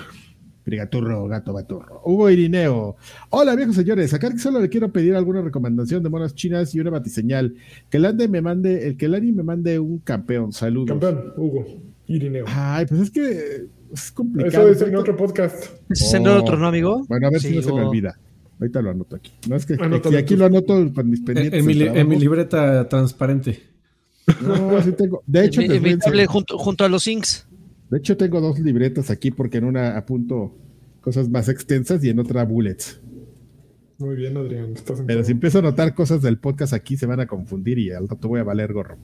Prigaturro, 0.69 1.27
gato 1.27 1.51
baturro. 1.51 1.99
Hugo 2.05 2.29
Irineo. 2.29 2.95
Hola, 3.31 3.55
viejos 3.55 3.75
señores. 3.75 4.13
Acá 4.13 4.37
solo 4.37 4.61
le 4.61 4.69
quiero 4.69 4.91
pedir 4.91 5.15
alguna 5.15 5.41
recomendación 5.41 6.03
de 6.03 6.09
monas 6.09 6.35
chinas 6.35 6.75
y 6.75 6.79
una 6.79 6.91
batiseñal. 6.91 7.55
Que 7.89 7.97
el 7.97 8.05
Ande 8.05 8.27
me 8.27 8.39
mande, 8.39 8.85
el 8.87 8.95
que 8.95 9.07
el 9.07 9.15
Ani 9.15 9.31
me 9.31 9.41
mande 9.41 9.79
un 9.79 9.97
campeón. 9.97 10.53
Saludos. 10.53 10.89
Campeón, 10.89 11.33
Hugo. 11.37 11.65
Irineo. 12.05 12.45
Ay, 12.47 12.85
pues 12.85 13.01
es 13.01 13.09
que 13.09 13.65
es 13.91 14.11
complicado. 14.11 14.69
Eso 14.69 14.83
es 14.85 14.89
en 14.91 14.95
otro 14.95 15.15
podcast. 15.17 15.63
¿Ese 15.89 16.05
es 16.05 16.13
en 16.13 16.27
Oh. 16.27 16.37
otro, 16.37 16.55
no, 16.55 16.67
amigo? 16.67 17.03
Bueno, 17.09 17.25
a 17.25 17.31
ver 17.31 17.41
si 17.41 17.55
no 17.55 17.63
se 17.63 17.73
me 17.73 17.81
oh. 17.81 17.87
olvida. 17.89 18.19
Ahorita 18.59 18.83
lo 18.83 18.91
anoto 18.91 19.15
aquí. 19.15 19.31
No 19.49 19.55
es 19.55 19.65
que 19.65 19.73
Anótalo 19.73 20.19
aquí, 20.19 20.35
lo 20.35 20.45
anoto 20.45 20.93
con 20.93 21.09
mis 21.09 21.19
En, 21.21 21.25
pendientes. 21.25 21.59
en 21.61 21.65
mi, 21.65 21.81
en 21.81 22.19
libreta 22.19 22.87
transparente. 22.87 23.63
No, 24.41 24.79
sí 24.83 24.91
tengo. 24.91 25.23
De 25.25 25.45
hecho, 25.45 25.61
En 25.61 25.71
en 25.83 26.25
junto, 26.27 26.59
junto 26.59 26.83
a 26.85 26.89
los 26.89 27.07
Inks. 27.07 27.47
De 27.89 27.97
hecho, 27.97 28.17
tengo 28.17 28.39
dos 28.41 28.59
libretas 28.59 29.09
aquí 29.09 29.31
porque 29.31 29.57
en 29.57 29.65
una 29.65 29.97
apunto 29.97 30.55
cosas 31.01 31.29
más 31.29 31.49
extensas 31.49 32.03
y 32.03 32.09
en 32.09 32.19
otra 32.19 32.43
bullets. 32.45 32.99
Muy 33.97 34.15
bien, 34.15 34.37
Adrián. 34.37 34.71
Estás 34.75 34.99
en 35.01 35.07
Pero 35.07 35.23
si 35.25 35.33
empiezo 35.33 35.59
a 35.59 35.61
notar 35.61 35.93
cosas 35.93 36.21
del 36.21 36.37
podcast 36.37 36.71
aquí 36.71 36.95
se 36.95 37.05
van 37.05 37.19
a 37.19 37.27
confundir 37.27 37.77
y 37.79 37.91
al 37.91 38.07
rato 38.07 38.29
voy 38.29 38.39
a 38.39 38.43
valer 38.45 38.71
gorro. 38.71 38.95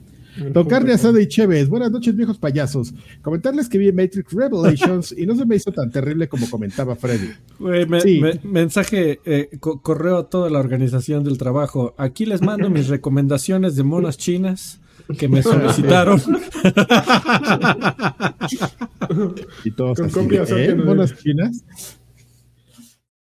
Don 0.52 0.66
Carne 0.66 0.92
Asada 0.94 1.20
y 1.20 1.26
Chévez, 1.28 1.68
buenas 1.68 1.90
noches 1.90 2.14
viejos 2.16 2.38
payasos. 2.38 2.94
Comentarles 3.22 3.68
que 3.68 3.76
vi 3.78 3.90
Matrix 3.92 4.32
Revelations 4.32 5.14
y 5.16 5.26
no 5.26 5.34
se 5.36 5.44
me 5.46 5.56
hizo 5.56 5.70
tan 5.72 5.90
terrible 5.90 6.28
como 6.28 6.48
comentaba 6.48 6.96
Freddy. 6.96 7.28
Me- 7.58 8.00
Sí. 8.00 8.20
me- 8.20 8.40
mensaje, 8.44 9.20
eh, 9.26 9.50
co- 9.60 9.82
correo 9.82 10.16
a 10.18 10.30
toda 10.30 10.48
la 10.48 10.60
organización 10.60 11.24
del 11.24 11.36
trabajo. 11.38 11.94
Aquí 11.98 12.24
les 12.24 12.40
mando 12.40 12.70
mis 12.70 12.88
recomendaciones 12.88 13.76
de 13.76 13.82
monas 13.82 14.16
chinas 14.16 14.80
que 15.18 15.28
me 15.28 15.42
solicitaron. 15.42 16.20
Y 19.64 19.70
todos 19.70 19.98
Con 19.98 20.06
así, 20.06 20.14
copias, 20.14 20.50
¿eh? 20.50 20.74
¿no? 20.76 20.84
Monas 20.84 21.16
chinas. 21.16 21.64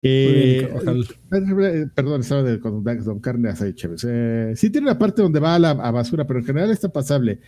Eh, 0.04 0.68
bien, 0.84 1.62
eh, 1.62 1.88
Perdón, 1.94 2.22
estaba 2.22 2.42
de, 2.44 2.60
con 2.60 2.84
Don 2.84 3.20
Carne 3.20 3.50
Asada 3.50 3.70
y 3.70 3.74
Chévez. 3.74 4.06
Eh, 4.08 4.54
sí 4.56 4.70
tiene 4.70 4.88
una 4.88 4.98
parte 4.98 5.22
donde 5.22 5.40
va 5.40 5.56
a 5.56 5.60
la 5.60 5.72
a 5.72 5.92
basura, 5.92 6.26
pero 6.26 6.40
en 6.40 6.46
general 6.46 6.72
está 6.72 6.90
pasable. 6.90 7.40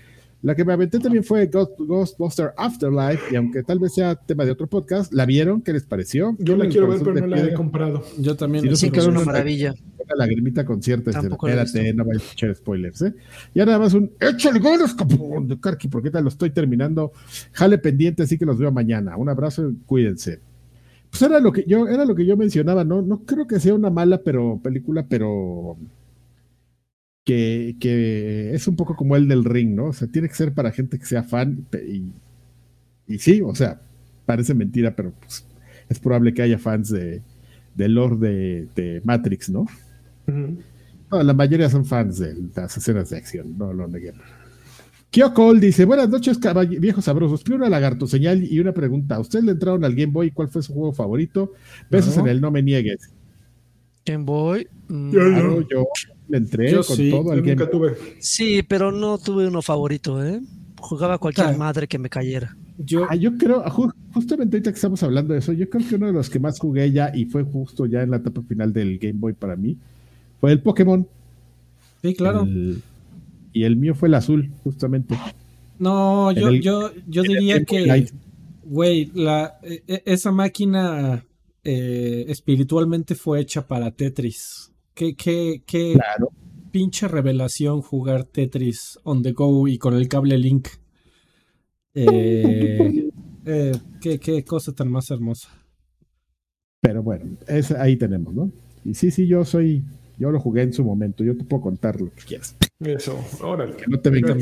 La 0.43 0.53
que 0.55 0.65
me 0.65 0.73
aventé 0.73 0.99
también 0.99 1.23
fue 1.23 1.49
Ghost- 1.49 1.77
Ghostbuster 1.79 2.51
Afterlife, 2.57 3.31
y 3.31 3.35
aunque 3.37 3.63
tal 3.63 3.79
vez 3.79 3.93
sea 3.95 4.13
tema 4.15 4.43
de 4.45 4.51
otro 4.51 4.67
podcast, 4.67 5.11
¿la 5.13 5.25
vieron? 5.25 5.61
¿Qué 5.61 5.71
les 5.73 5.83
pareció? 5.85 6.35
Yo 6.37 6.57
la 6.57 6.67
quiero 6.67 6.87
ver, 6.89 6.99
pero 7.01 7.13
no 7.21 7.27
la 7.27 7.39
he 7.45 7.53
comprado. 7.53 8.03
Yo 8.19 8.35
también. 8.35 8.63
Si 8.65 8.69
no 8.69 8.75
Sí, 8.75 8.85
se 8.87 8.91
que 8.91 8.99
es 8.99 9.07
una 9.07 9.21
maravilla. 9.21 9.73
una 9.97 10.15
lagrimita 10.17 10.65
este, 11.11 11.27
he 11.27 11.29
espérate, 11.61 11.79
visto. 11.87 11.97
no 11.97 12.05
vayas 12.05 12.21
a 12.21 12.25
escuchar 12.25 12.55
spoilers, 12.55 13.01
¿eh? 13.03 13.13
Ya 13.55 13.65
nada 13.65 13.79
más 13.79 13.93
un 13.93 14.11
échale 14.19 14.59
ganas, 14.59 14.93
capón, 14.93 15.47
de 15.47 15.57
Karki, 15.59 15.87
porque 15.87 16.11
tal 16.11 16.23
lo 16.23 16.29
estoy 16.29 16.49
terminando. 16.49 17.13
Jale 17.53 17.77
pendiente, 17.77 18.23
así 18.23 18.37
que 18.37 18.45
los 18.45 18.57
veo 18.57 18.69
mañana. 18.71 19.15
Un 19.15 19.29
abrazo 19.29 19.69
y 19.69 19.75
cuídense. 19.85 20.41
Pues 21.09 21.21
era 21.21 21.39
lo 21.39 21.53
que 21.53 21.63
yo, 21.65 21.87
era 21.87 22.03
lo 22.03 22.15
que 22.15 22.25
yo 22.25 22.35
mencionaba, 22.35 22.83
¿no? 22.83 23.01
No 23.01 23.19
creo 23.23 23.47
que 23.47 23.61
sea 23.61 23.75
una 23.75 23.89
mala 23.89 24.21
pero 24.25 24.59
película, 24.61 25.05
pero 25.07 25.77
que, 27.23 27.75
que 27.79 28.53
es 28.53 28.67
un 28.67 28.75
poco 28.75 28.95
como 28.95 29.15
el 29.15 29.27
del 29.27 29.45
ring, 29.45 29.75
¿no? 29.75 29.85
O 29.87 29.93
sea, 29.93 30.07
tiene 30.07 30.27
que 30.27 30.35
ser 30.35 30.53
para 30.53 30.71
gente 30.71 30.99
que 30.99 31.05
sea 31.05 31.23
fan 31.23 31.65
y, 31.87 32.03
y 33.07 33.19
sí, 33.19 33.41
o 33.41 33.55
sea, 33.55 33.81
parece 34.25 34.53
mentira, 34.53 34.95
pero 34.95 35.11
pues, 35.19 35.45
es 35.89 35.99
probable 35.99 36.33
que 36.33 36.41
haya 36.41 36.59
fans 36.59 36.89
de, 36.89 37.21
del 37.75 37.95
lore 37.95 38.17
de, 38.17 38.67
de 38.75 39.01
Matrix, 39.03 39.49
¿no? 39.49 39.65
No, 40.27 41.21
la 41.23 41.33
mayoría 41.33 41.69
son 41.69 41.85
fans 41.85 42.17
de 42.19 42.35
las 42.55 42.75
escenas 42.77 43.09
de 43.09 43.17
acción, 43.17 43.57
no 43.57 43.71
lo 43.73 43.87
neguemos. 43.87 44.23
Kyokol 45.11 45.59
dice, 45.59 45.85
buenas 45.85 46.09
noches, 46.09 46.39
viejos 46.79 47.05
sabrosos. 47.05 47.43
Primero 47.43 47.65
una 47.65 47.69
lagarto 47.69 48.07
señal 48.07 48.43
y 48.43 48.59
una 48.59 48.73
pregunta. 48.73 49.15
¿A 49.15 49.19
¿Ustedes 49.19 49.45
le 49.45 49.51
entraron 49.51 49.85
al 49.85 49.93
Game 49.93 50.11
Boy? 50.11 50.31
¿Cuál 50.31 50.49
fue 50.49 50.63
su 50.63 50.73
juego 50.73 50.91
favorito? 50.91 51.53
Besos 51.91 52.17
No. 52.17 52.23
en 52.23 52.27
el 52.29 52.41
no 52.41 52.49
me 52.49 52.63
niegues. 52.63 53.11
Game 54.05 54.23
Boy. 54.25 54.67
mm, 54.87 55.11
Yo 55.11 55.19
no. 55.21 55.29
Claro, 55.29 55.67
yo 55.69 55.85
le 56.29 56.37
entré 56.37 56.71
Yo 56.71 56.83
con 56.83 56.95
sí, 56.95 57.09
todo 57.11 57.31
al 57.31 57.37
Yo 57.39 57.43
Game 57.43 57.55
nunca 57.55 57.65
Boy. 57.77 57.91
tuve. 57.91 57.97
Sí, 58.19 58.63
pero 58.63 58.91
no 58.91 59.17
tuve 59.17 59.47
uno 59.47 59.61
favorito, 59.61 60.23
¿eh? 60.25 60.41
Jugaba 60.79 61.17
cualquier 61.17 61.47
Ah. 61.47 61.57
madre 61.57 61.87
que 61.87 61.97
me 61.97 62.09
cayera. 62.09 62.55
Yo, 62.77 63.05
Ah, 63.09 63.15
yo 63.15 63.37
creo, 63.37 63.63
ju- 63.65 63.93
justamente 64.13 64.57
ahorita 64.57 64.71
que 64.71 64.75
estamos 64.75 65.01
hablando 65.03 65.33
de 65.33 65.39
eso, 65.39 65.53
yo 65.53 65.69
creo 65.69 65.87
que 65.87 65.95
uno 65.95 66.07
de 66.07 66.13
los 66.13 66.29
que 66.29 66.39
más 66.39 66.59
jugué 66.59 66.91
ya 66.91 67.11
y 67.15 67.25
fue 67.25 67.43
justo 67.43 67.85
ya 67.85 68.01
en 68.01 68.11
la 68.11 68.17
etapa 68.17 68.41
final 68.41 68.73
del 68.73 68.97
Game 68.97 69.19
Boy 69.19 69.33
para 69.33 69.55
mí 69.55 69.77
fue 70.41 70.51
el 70.51 70.59
Pokémon. 70.61 71.07
sí, 72.01 72.13
claro. 72.15 72.43
El- 72.43 72.81
y 73.53 73.63
el 73.63 73.75
mío 73.77 73.93
fue 73.95 74.07
el 74.09 74.15
azul, 74.15 74.49
justamente. 74.63 75.15
No, 75.79 76.31
yo, 76.31 76.47
el- 76.49 76.61
yo, 76.61 76.91
yo 77.07 77.21
diría 77.21 77.63
que, 77.63 78.07
güey, 78.65 79.11
la, 79.13 79.57
e- 79.63 79.83
e- 79.87 80.03
esa 80.05 80.31
máquina 80.31 81.23
eh, 81.63 82.25
espiritualmente 82.27 83.15
fue 83.15 83.39
hecha 83.39 83.65
para 83.67 83.89
Tetris. 83.91 84.71
Qué, 84.93 85.15
qué, 85.15 85.63
qué 85.65 85.93
Claro. 85.93 86.29
pinche 86.71 87.07
revelación 87.07 87.81
jugar 87.81 88.23
Tetris 88.25 88.99
on 89.03 89.21
the 89.23 89.31
go 89.31 89.67
y 89.67 89.77
con 89.77 89.95
el 89.95 90.07
cable 90.07 90.37
Link. 90.37 90.67
Eh, 91.95 93.09
eh, 93.45 93.71
qué, 94.01 94.19
qué 94.19 94.43
cosa 94.43 94.71
tan 94.73 94.89
más 94.91 95.09
hermosa. 95.11 95.49
Pero 96.81 97.01
bueno, 97.01 97.37
es, 97.47 97.71
ahí 97.71 97.95
tenemos, 97.95 98.33
¿no? 98.33 98.51
Y 98.83 98.93
sí, 98.93 99.09
sí, 99.11 99.25
yo 99.27 99.45
soy, 99.45 99.83
yo 100.19 100.31
lo 100.31 100.39
jugué 100.39 100.63
en 100.63 100.73
su 100.73 100.83
momento, 100.83 101.23
yo 101.23 101.37
te 101.37 101.43
puedo 101.45 101.63
contar 101.63 101.99
lo 102.01 102.13
que 102.13 102.23
quieras. 102.23 102.57
Eso, 102.79 103.17
órale. 103.41 103.75
Que 103.77 103.85
no 103.87 103.99
te 103.99 104.09
vengan 104.09 104.39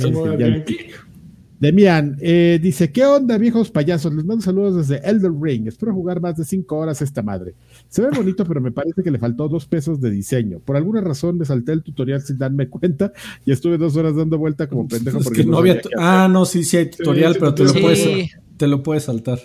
Demian 1.61 2.17
eh, 2.19 2.59
dice, 2.59 2.91
¿qué 2.91 3.05
onda 3.05 3.38
viejos 3.38 3.69
payasos? 3.69 4.11
Les 4.15 4.25
mando 4.25 4.43
saludos 4.43 4.75
desde 4.77 5.07
Elder 5.07 5.31
Ring. 5.31 5.67
Espero 5.67 5.93
jugar 5.93 6.19
más 6.19 6.35
de 6.35 6.43
cinco 6.43 6.77
horas 6.77 7.03
esta 7.03 7.21
madre. 7.21 7.53
Se 7.88 8.01
ve 8.01 8.09
bonito, 8.09 8.43
pero 8.45 8.59
me 8.59 8.71
parece 8.71 9.03
que 9.03 9.11
le 9.11 9.19
faltó 9.19 9.47
dos 9.47 9.67
pesos 9.67 10.01
de 10.01 10.09
diseño. 10.09 10.59
Por 10.59 10.75
alguna 10.75 11.01
razón 11.01 11.38
me 11.38 11.45
salté 11.45 11.73
el 11.73 11.83
tutorial 11.83 12.23
sin 12.23 12.39
darme 12.39 12.67
cuenta 12.67 13.13
y 13.45 13.51
estuve 13.51 13.77
dos 13.77 13.95
horas 13.95 14.15
dando 14.15 14.39
vuelta 14.39 14.67
como 14.67 14.88
pendejo 14.88 15.19
Es 15.19 15.23
porque 15.23 15.43
que 15.43 15.47
no 15.47 15.59
había 15.59 15.79
ah, 15.99 16.27
no, 16.31 16.45
sí, 16.45 16.63
sí 16.63 16.77
hay 16.77 16.89
tutorial, 16.89 17.33
sí, 17.33 17.39
pero 17.39 17.53
te 17.53 17.63
lo, 17.65 17.73
puedes, 17.73 18.31
te 18.57 18.67
lo 18.67 18.81
puedes 18.81 19.03
saltar. 19.03 19.39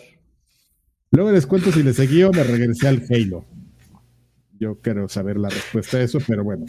Luego 1.10 1.32
les 1.32 1.47
cuento 1.47 1.70
si 1.70 1.82
le 1.82 1.93
seguí 1.93 2.22
o 2.22 2.32
me 2.32 2.44
regresé 2.44 2.88
al 2.88 3.02
Halo. 3.10 3.44
Yo 4.59 4.78
quiero 4.80 5.06
saber 5.10 5.36
la 5.36 5.51
respuesta 5.51 5.98
a 5.98 6.01
eso, 6.01 6.18
pero 6.26 6.44
bueno. 6.44 6.64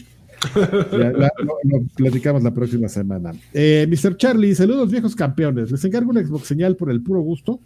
Ya 0.55 1.11
la- 1.11 1.31
lo, 1.39 1.53
lo 1.63 1.83
platicamos 1.95 2.43
la 2.43 2.53
próxima 2.53 2.87
semana. 2.87 3.33
Eh, 3.53 3.87
Mr. 3.89 4.17
Charlie, 4.17 4.53
saludos 4.55 4.91
viejos 4.91 5.15
campeones. 5.15 5.71
Les 5.71 5.83
encargo 5.83 6.11
una 6.11 6.23
Xbox 6.25 6.47
señal 6.47 6.75
por 6.75 6.91
el 6.91 7.01
puro 7.01 7.21
gusto. 7.21 7.59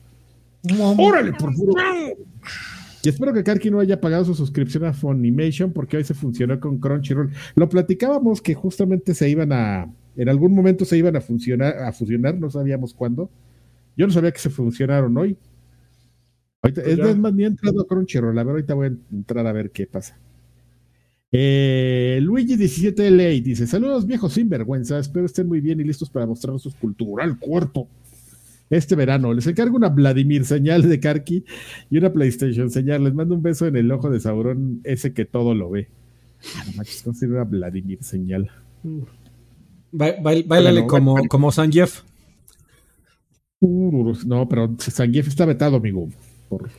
¡Órale, 0.98 1.34
por 1.34 1.54
puro 1.56 1.74
gusto! 1.74 2.24
Y 3.04 3.10
espero 3.10 3.34
que 3.34 3.44
Karki 3.44 3.72
no 3.72 3.80
haya 3.80 4.00
pagado 4.00 4.24
su 4.26 4.36
suscripción 4.36 4.86
a 4.86 4.94
Funimation 4.94 5.74
porque 5.74 5.98
hoy 5.98 6.04
se 6.04 6.14
funcionó 6.14 6.60
con 6.60 6.78
Crunchyroll. 6.78 7.32
Lo 7.56 7.68
platicábamos 7.68 8.42
que 8.42 8.54
justamente 8.54 9.16
se 9.16 9.28
iban 9.28 9.52
a, 9.52 9.92
en 10.16 10.30
algún 10.30 10.54
momento 10.54 10.86
se 10.86 10.98
iban 10.98 11.16
a 11.16 11.22
funcionar, 11.22 11.80
a 11.80 11.92
fusionar, 11.94 12.36
no 12.38 12.50
sabíamos 12.52 12.94
cuándo. 12.94 13.30
Yo 13.98 14.06
no 14.06 14.14
sabía 14.14 14.32
que 14.32 14.40
se 14.40 14.52
funcionaron 14.52 15.18
hoy. 15.18 15.36
Ahorita- 16.62 16.84
Pues 16.84 17.00
es 17.00 17.18
más, 17.18 17.34
ni 17.34 17.44
he 17.44 17.48
entrado 17.48 17.82
a 17.82 17.88
Crunchyroll. 17.88 18.38
A 18.38 18.44
ver, 18.44 18.52
ahorita 18.52 18.74
voy 18.76 18.88
a 18.90 18.94
entrar 19.16 19.48
a 19.48 19.52
ver 19.52 19.72
qué 19.72 19.88
pasa. 19.88 20.16
Eh, 21.32 21.71
Luigi17LA 22.66 23.42
dice: 23.44 23.68
Saludos, 23.68 24.06
viejos 24.06 24.34
sinvergüenza. 24.34 25.00
Espero 25.00 25.26
estén 25.26 25.48
muy 25.48 25.62
bien 25.62 25.80
y 25.80 25.84
listos 25.84 26.10
para 26.10 26.26
mostrar 26.26 26.60
su 26.60 26.72
cultural 26.74 27.38
cuerpo. 27.40 27.88
Este 28.70 28.96
verano 28.96 29.34
les 29.34 29.46
encargo 29.48 29.76
una 29.76 29.90
Vladimir 29.90 30.46
señal 30.46 30.88
de 30.88 31.00
Karki 31.00 31.44
y 31.90 31.98
una 31.98 32.12
PlayStation 32.14 32.70
señal. 32.70 33.04
Les 33.04 33.14
mando 33.14 33.36
un 33.36 33.42
beso 33.44 33.68
en 33.68 33.76
el 33.76 33.92
ojo 33.92 34.10
de 34.10 34.20
Sauron, 34.20 34.80
ese 34.84 35.14
que 35.14 35.26
todo 35.26 35.54
lo 35.56 35.70
ve. 35.70 35.88
Ah, 36.56 36.64
no 36.68 36.74
manches, 36.78 37.02
¿cómo 37.04 37.14
sería 37.14 37.36
una 37.36 37.44
Vladimir 37.44 38.02
señal? 38.02 38.50
Ba- 39.92 40.16
bail- 40.22 40.46
como, 40.88 41.28
como 41.28 41.52
San 41.52 41.72
Jeff. 41.72 42.02
No, 43.60 44.48
pero 44.50 44.74
Zangief 44.80 45.28
está 45.28 45.46
vetado, 45.46 45.76
amigo, 45.78 46.10
por, 46.50 46.70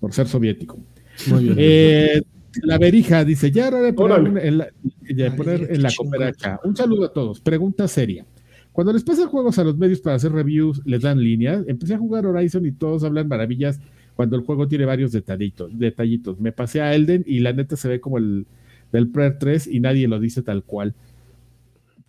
por 0.00 0.12
ser 0.14 0.28
soviético. 0.28 0.78
Muy 1.26 1.44
bien. 1.44 1.56
Eh, 1.58 2.22
la 2.62 2.78
verija 2.78 3.24
dice, 3.24 3.50
ya 3.50 3.68
era 3.68 3.80
de 3.80 3.92
poner, 3.92 4.44
en 4.44 4.58
la, 4.58 4.68
de 5.00 5.30
poner 5.32 5.66
qué 5.68 5.74
en 5.74 5.82
la 5.82 5.88
chingón. 5.88 6.10
cooperacha. 6.10 6.60
Un 6.64 6.76
saludo 6.76 7.04
a 7.04 7.12
todos. 7.12 7.40
Pregunta 7.40 7.86
seria. 7.88 8.26
Cuando 8.72 8.92
les 8.92 9.02
pasan 9.02 9.28
juegos 9.28 9.58
a 9.58 9.64
los 9.64 9.76
medios 9.76 10.00
para 10.00 10.16
hacer 10.16 10.32
reviews, 10.32 10.80
les 10.84 11.02
dan 11.02 11.18
línea. 11.18 11.62
Empecé 11.66 11.94
a 11.94 11.98
jugar 11.98 12.26
Horizon 12.26 12.66
y 12.66 12.72
todos 12.72 13.04
hablan 13.04 13.28
maravillas 13.28 13.80
cuando 14.14 14.36
el 14.36 14.42
juego 14.42 14.68
tiene 14.68 14.84
varios 14.84 15.12
detallitos. 15.12 15.76
detallitos. 15.78 16.40
Me 16.40 16.52
pasé 16.52 16.80
a 16.80 16.94
Elden 16.94 17.24
y 17.26 17.40
la 17.40 17.52
neta 17.52 17.76
se 17.76 17.88
ve 17.88 18.00
como 18.00 18.18
el 18.18 18.46
del 18.92 19.08
Prayer 19.08 19.38
3 19.38 19.66
y 19.66 19.80
nadie 19.80 20.08
lo 20.08 20.20
dice 20.20 20.42
tal 20.42 20.62
cual. 20.64 20.94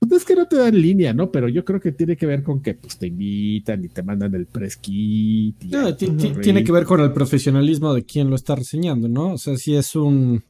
Pues 0.01 0.23
es 0.23 0.25
que 0.25 0.33
no 0.35 0.47
te 0.47 0.55
dan 0.55 0.81
línea, 0.81 1.13
¿no? 1.13 1.31
Pero 1.31 1.47
yo 1.47 1.63
creo 1.63 1.79
que 1.79 1.91
tiene 1.91 2.17
que 2.17 2.25
ver 2.25 2.41
con 2.41 2.59
que 2.59 2.73
pues, 2.73 2.97
te 2.97 3.05
invitan 3.05 3.85
y 3.85 3.87
te 3.87 4.01
mandan 4.01 4.33
el 4.33 4.47
press 4.47 4.77
kit. 4.77 5.63
No, 5.65 5.95
tiene 5.95 6.63
que 6.63 6.71
ver 6.71 6.85
con 6.85 7.01
el 7.01 7.13
profesionalismo 7.13 7.93
de 7.93 8.03
quien 8.03 8.29
lo 8.29 8.35
está 8.35 8.55
reseñando, 8.55 9.07
¿no? 9.07 9.33
O 9.33 9.37
sea, 9.37 9.57
si 9.57 9.75
es 9.75 9.95
un 9.95 10.43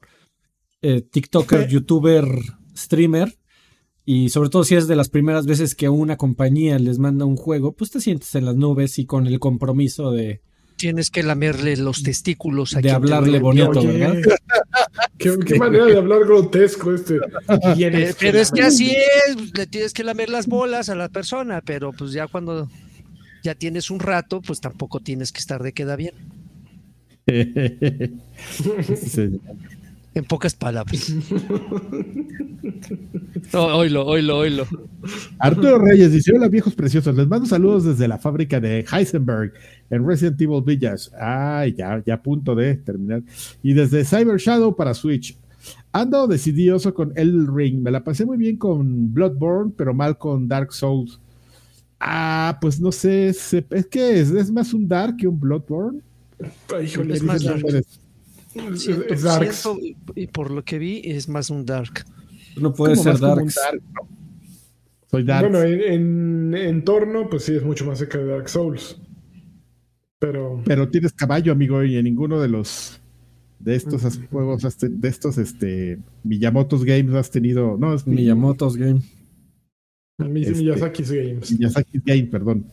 eh, 0.81 1.01
TikToker, 1.01 1.67
YouTuber, 1.67 2.23
streamer, 2.77 3.37
y 4.05 4.29
sobre 4.29 4.49
todo 4.49 4.63
si 4.63 4.75
es 4.75 4.87
de 4.87 4.95
las 4.95 5.09
primeras 5.09 5.45
veces 5.45 5.75
que 5.75 5.89
una 5.89 6.15
compañía 6.15 6.79
les 6.79 6.97
manda 6.97 7.25
un 7.25 7.35
juego, 7.35 7.73
pues 7.73 7.91
te 7.91 7.99
sientes 7.99 8.33
en 8.35 8.45
las 8.45 8.55
nubes 8.55 8.99
y 8.99 9.05
con 9.05 9.27
el 9.27 9.39
compromiso 9.39 10.11
de, 10.11 10.41
Tienes 10.81 11.11
que 11.11 11.21
lamerle 11.21 11.77
los 11.77 12.01
testículos 12.01 12.75
a 12.75 12.81
de 12.81 12.89
hablarle 12.89 13.37
bonito. 13.37 13.81
Oye, 13.81 13.99
¿verdad? 13.99 14.15
¿Qué, 15.19 15.37
qué 15.45 15.59
manera 15.59 15.85
de 15.85 15.95
hablar 15.95 16.21
grotesco 16.21 16.91
este. 16.91 17.19
Eh, 17.77 18.15
pero 18.19 18.39
es 18.39 18.49
que 18.49 18.63
así 18.63 18.89
es, 18.89 19.55
le 19.55 19.67
tienes 19.67 19.93
que 19.93 20.03
lamer 20.03 20.29
las 20.29 20.47
bolas 20.47 20.89
a 20.89 20.95
la 20.95 21.09
persona, 21.09 21.61
pero 21.63 21.91
pues 21.91 22.13
ya 22.13 22.25
cuando 22.25 22.67
ya 23.43 23.53
tienes 23.53 23.91
un 23.91 23.99
rato, 23.99 24.41
pues 24.41 24.59
tampoco 24.59 25.01
tienes 25.01 25.31
que 25.31 25.37
estar 25.37 25.61
de 25.61 25.71
queda 25.71 25.95
bien. 25.95 26.15
Sí. 28.95 29.39
En 30.13 30.25
pocas 30.25 30.55
palabras. 30.55 31.13
Oílo, 33.53 34.05
oílo, 34.05 34.37
oílo. 34.37 34.67
Arturo 35.39 35.79
Reyes 35.79 36.11
dice: 36.11 36.33
Hola, 36.33 36.47
viejos 36.47 36.75
preciosos. 36.75 37.15
Les 37.15 37.27
mando 37.27 37.45
saludos 37.45 37.85
desde 37.85 38.07
la 38.07 38.17
fábrica 38.17 38.59
de 38.59 38.85
Heisenberg 38.91 39.53
en 39.89 40.07
Resident 40.07 40.39
Evil 40.41 40.61
Village. 40.63 41.09
Ah, 41.19 41.65
ya, 41.65 42.01
ya 42.05 42.15
a 42.15 42.21
punto 42.21 42.55
de 42.55 42.75
terminar. 42.75 43.23
Y 43.63 43.73
desde 43.73 44.05
Cyber 44.05 44.37
Shadow 44.37 44.75
para 44.75 44.93
Switch. 44.93 45.37
Ando 45.91 46.27
decidioso 46.27 46.93
con 46.93 47.13
El 47.15 47.47
Ring. 47.53 47.81
Me 47.81 47.91
la 47.91 48.03
pasé 48.03 48.25
muy 48.25 48.37
bien 48.37 48.57
con 48.57 49.13
Bloodborne, 49.13 49.73
pero 49.75 49.93
mal 49.93 50.17
con 50.17 50.47
Dark 50.47 50.71
Souls. 50.73 51.19
Ah, 51.99 52.57
pues 52.61 52.79
no 52.79 52.91
sé. 52.91 53.27
Es 53.27 53.87
que 53.89 54.19
es, 54.19 54.31
es 54.31 54.51
más 54.51 54.73
un 54.73 54.87
Dark 54.87 55.17
que 55.17 55.27
un 55.27 55.39
Bloodborne. 55.39 56.01
Es 56.79 57.23
más 57.23 57.43
dark. 57.43 57.61
Y 60.15 60.27
por 60.27 60.51
lo 60.51 60.63
que 60.63 60.79
vi, 60.79 61.01
es 61.03 61.29
más 61.29 61.49
un 61.49 61.65
dark. 61.65 62.05
No 62.57 62.73
puede 62.73 62.95
ser 62.95 63.19
dark. 63.19 63.49
Soy 65.09 65.23
dark. 65.23 65.49
Bueno, 65.49 65.61
en, 65.65 65.81
en, 65.81 66.55
entorno, 66.55 67.29
pues 67.29 67.43
sí, 67.43 67.55
es 67.55 67.63
mucho 67.63 67.85
más 67.85 67.99
cerca 67.99 68.17
de 68.17 68.25
Dark 68.25 68.49
Souls. 68.49 68.97
Pero. 70.19 70.61
Pero 70.65 70.89
tienes 70.89 71.13
caballo, 71.13 71.51
amigo, 71.51 71.83
y 71.83 71.97
en 71.97 72.03
ninguno 72.05 72.39
de 72.39 72.47
los. 72.47 72.97
De 73.59 73.75
estos 73.75 74.03
mm. 74.03 74.27
juegos, 74.31 74.77
de 74.79 75.07
estos 75.07 75.37
este, 75.37 75.99
Miyamoto's 76.23 76.83
Games 76.83 77.13
has 77.13 77.29
tenido. 77.29 77.77
No, 77.77 77.93
es 77.93 78.07
Miyamoto's 78.07 78.75
Game. 78.75 79.01
Este, 80.17 80.55
Miyazaki's 80.55 81.11
Games. 81.11 81.51
Miyazaki's 81.51 82.03
Game, 82.03 82.23
perdón. 82.23 82.65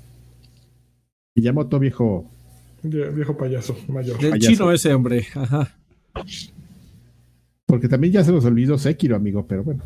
Miyamoto, 1.34 1.78
viejo 1.78 2.28
vie- 2.82 3.14
viejo 3.14 3.36
payaso 3.36 3.76
mayor. 3.88 4.18
Del 4.18 4.30
Payaso. 4.32 4.50
chino 4.52 4.72
ese 4.72 4.92
hombre. 4.94 5.26
Ajá. 5.34 5.76
Porque 7.66 7.88
también 7.88 8.12
ya 8.14 8.24
se 8.24 8.32
nos 8.32 8.44
olvidó 8.44 8.78
Sekiro, 8.78 9.16
amigo, 9.16 9.46
pero 9.46 9.62
bueno. 9.62 9.82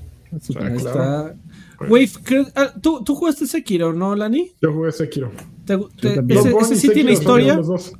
Ahí 0.61 0.77
está. 0.77 1.35
Wave, 1.81 2.11
ah, 2.55 2.73
¿tú, 2.81 3.03
tú 3.05 3.15
jugaste 3.15 3.47
Sekiro, 3.47 3.93
¿no, 3.93 4.15
Lani? 4.15 4.53
Yo 4.63 4.73
jugué 4.73 4.93
Sekiro. 4.93 5.31
¿Te- 5.67 5.77
te- 6.01 6.35
ese, 6.35 6.65
sí 6.69 6.75
Sekiro 6.77 6.95
tiene 6.95 7.13
historia? 7.13 7.57
los 7.57 7.67
dos. 7.67 7.93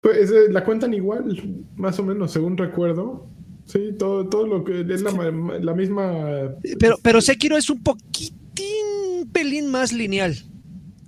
Pues, 0.00 0.18
ese- 0.18 0.52
la 0.52 0.64
cuentan 0.64 0.94
igual, 0.94 1.64
más 1.76 1.98
o 1.98 2.04
menos, 2.04 2.30
según 2.30 2.56
recuerdo. 2.56 3.26
Sí, 3.64 3.90
todo, 3.98 4.28
todo 4.28 4.46
lo 4.46 4.64
que 4.64 4.80
es 4.82 5.02
la, 5.02 5.12
ma- 5.12 5.58
la 5.58 5.74
misma. 5.74 6.54
Pero, 6.78 6.96
pero 7.02 7.20
Sekiro 7.20 7.56
es 7.56 7.68
un 7.68 7.82
poquitín, 7.82 8.86
un 9.22 9.28
pelín 9.30 9.70
más 9.70 9.92
lineal. 9.92 10.36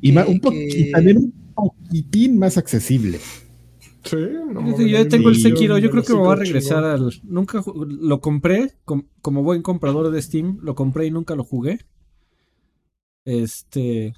Y, 0.01 0.12
que- 0.12 0.18
un 0.18 0.40
po- 0.40 0.51
que- 0.51 0.68
y 0.88 0.90
también 0.90 1.18
un 1.18 1.32
poquitín 1.65 2.39
más 2.39 2.57
accesible. 2.59 3.19
Sí, 4.05 4.16
no 4.53 4.78
Yo 4.87 5.09
tengo 5.09 5.28
el. 5.28 5.37
Sekiro, 5.37 5.77
yo 5.78 5.91
creo 5.91 6.03
que 6.03 6.15
me 6.15 6.20
voy 6.20 6.32
a 6.32 6.37
regresar 6.37 6.85
al... 6.85 7.12
Nunca 7.23 7.62
lo 7.77 8.20
compré 8.20 8.73
com- 8.85 9.07
como 9.20 9.43
buen 9.43 9.61
comprador 9.62 10.11
de 10.11 10.23
Steam, 10.23 10.59
lo 10.62 10.74
compré 10.74 11.07
y 11.07 11.11
nunca 11.11 11.35
lo 11.35 11.45
jugué. 11.45 11.81
Este... 13.24 14.15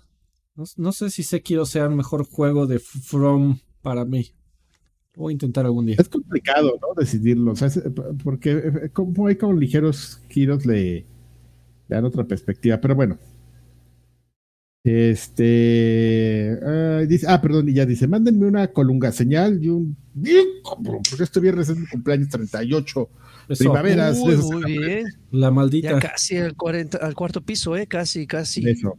No, 0.55 0.65
no 0.77 0.93
sé 0.93 1.11
si 1.11 1.23
Sekiro 1.23 1.65
sea 1.67 1.85
el 1.87 1.97
mejor 1.97 2.25
juego 2.27 2.67
de 2.67 2.79
From 2.79 3.59
para 3.81 4.05
mí. 4.05 4.27
Voy 5.17 5.33
a 5.33 5.35
intentar 5.35 5.65
algún 5.67 5.87
día. 5.87 5.97
Es 5.99 6.09
complicado, 6.09 6.79
¿no? 6.81 6.89
Decidirlo. 6.97 7.53
O 7.53 7.57
sea, 7.57 7.69
es- 7.69 7.83
porque 8.23 8.51
eh, 8.53 8.91
como 8.93 9.27
hay 9.27 9.37
como 9.37 9.55
ligeros 9.55 10.21
giros 10.29 10.65
le, 10.67 10.83
le 10.95 11.05
dan 11.89 12.05
otra 12.05 12.25
perspectiva. 12.25 12.81
Pero 12.81 12.95
bueno. 12.95 13.19
Este. 14.85 16.59
ah, 16.65 17.03
dice, 17.09 17.27
ah, 17.29 17.41
perdón, 17.41 17.69
y 17.69 17.75
ya 17.75 17.87
dice: 17.87 18.07
mándenme 18.09 18.47
una 18.47 18.67
colunga 18.69 19.13
señal 19.13 19.63
y 19.63 19.69
un. 19.69 19.97
Bien, 20.15 20.45
porque 20.63 21.23
este 21.23 21.41
viernes 21.41 21.69
es 21.69 21.77
mi 21.79 21.87
cumpleaños 21.87 22.29
38. 22.29 23.09
Eso, 23.49 23.65
Primaveras. 23.65 24.19
Uy, 24.21 24.33
esos- 24.35 24.51
muy 24.51 24.79
bien. 24.79 25.05
la 25.31 25.47
Ya 25.47 25.51
maldita. 25.51 25.99
casi 25.99 26.37
al, 26.37 26.55
40, 26.57 26.99
al 26.99 27.15
cuarto 27.15 27.41
piso, 27.41 27.77
¿eh? 27.77 27.87
Casi, 27.87 28.27
casi. 28.27 28.69
Eso. 28.69 28.97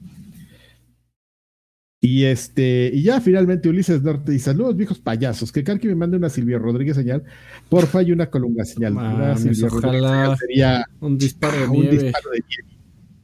Y 2.01 2.25
este, 2.25 2.91
y 2.93 3.03
ya 3.03 3.21
finalmente 3.21 3.69
Ulises 3.69 4.03
Norte 4.03 4.33
y 4.35 4.39
saludos 4.39 4.75
viejos 4.75 4.99
payasos, 4.99 5.53
que 5.53 5.63
Karki 5.63 5.87
me 5.87 5.95
mande 5.95 6.17
una 6.17 6.29
Silvia 6.29 6.57
Rodríguez 6.59 6.97
señal, 6.97 7.23
porfa 7.69 8.03
y 8.03 8.11
una 8.11 8.29
colunga 8.29 8.65
señal. 8.65 8.91
Una 8.93 9.37
Silvia 9.37 9.69
Rodríguez 9.69 10.01
ojalá. 10.01 10.23
señal 10.25 10.37
sería 10.37 10.85
Un 10.99 11.17
disparo 11.17 11.57
de 11.61 11.67
un 11.69 11.71
nieve. 11.79 12.03
disparo 12.03 12.29
de 12.31 12.43
nieve. 12.49 12.73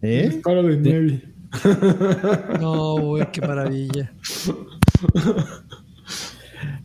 ¿Eh? 0.02 0.30
Disparo 0.30 0.64
de 0.64 0.78
De- 0.78 0.94
Nevi. 0.94 1.24
No, 2.62 2.98
güey, 3.00 3.32
qué 3.32 3.42
maravilla. 3.42 4.14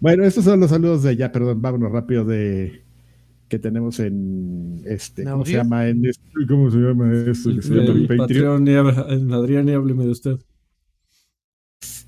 Bueno, 0.01 0.25
estos 0.25 0.45
son 0.45 0.61
los 0.61 0.71
saludos 0.71 1.03
de 1.03 1.11
allá, 1.11 1.33
perdón, 1.33 1.61
vámonos 1.61 1.91
rápido 1.93 2.25
de 2.25 2.83
que 3.49 3.59
tenemos 3.59 3.99
en 4.01 4.83
este, 4.87 5.23
¿En 5.23 5.31
¿cómo 5.31 5.45
se 5.45 5.53
llama? 5.53 5.89
En 5.89 6.05
este- 6.07 6.23
¿Cómo 6.49 6.71
se 6.71 6.79
llama 6.79 7.13
esto? 7.13 7.55
Que 7.55 7.63
se 7.63 7.75
llama 7.75 8.01
Patreon. 8.09 8.19
Patreon, 8.19 8.69
y 8.69 8.71
hab- 8.73 9.33
Adrián, 9.35 9.69
y 9.69 9.73
hábleme 9.73 10.05
de 10.05 10.11
usted. 10.11 10.37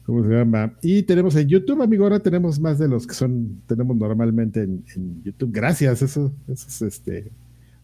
¿Cómo 0.04 0.22
se 0.22 0.30
llama? 0.30 0.72
Y 0.82 1.02
tenemos 1.02 1.34
en 1.36 1.48
YouTube, 1.48 1.82
amigo, 1.82 2.04
ahora 2.04 2.20
tenemos 2.20 2.60
más 2.60 2.78
de 2.78 2.86
los 2.88 3.06
que 3.06 3.14
son, 3.14 3.62
tenemos 3.66 3.96
normalmente 3.96 4.62
en, 4.62 4.84
en 4.94 5.22
YouTube. 5.22 5.50
Gracias, 5.52 6.00
eso, 6.02 6.32
eso 6.46 6.66
es 6.68 6.82
este, 6.82 7.32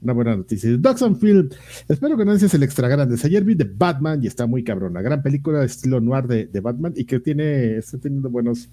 una 0.03 0.13
buena 0.13 0.37
noticia. 0.37 0.77
Dogs 0.77 1.03
on 1.03 1.17
Film, 1.19 1.49
espero 1.89 2.17
que 2.17 2.25
no 2.25 2.37
seas 2.39 2.53
el 2.55 2.63
extra 2.63 2.89
grandes. 2.89 3.25
Ayer 3.25 3.45
vi 3.45 3.55
The 3.57 3.71
Batman 3.75 4.23
y 4.23 4.27
está 4.27 4.47
muy 4.47 4.65
cabrón, 4.65 4.95
la 4.95 5.03
gran 5.03 5.23
película 5.23 5.61
de 5.61 5.67
estilo 5.67 6.01
noir 6.01 6.27
de, 6.27 6.47
de 6.47 6.61
Batman 6.61 6.93
y 6.97 7.05
que 7.05 7.21
tiene, 7.21 7.77
está 7.77 7.99
teniendo 7.99 8.29
buenos 8.31 8.69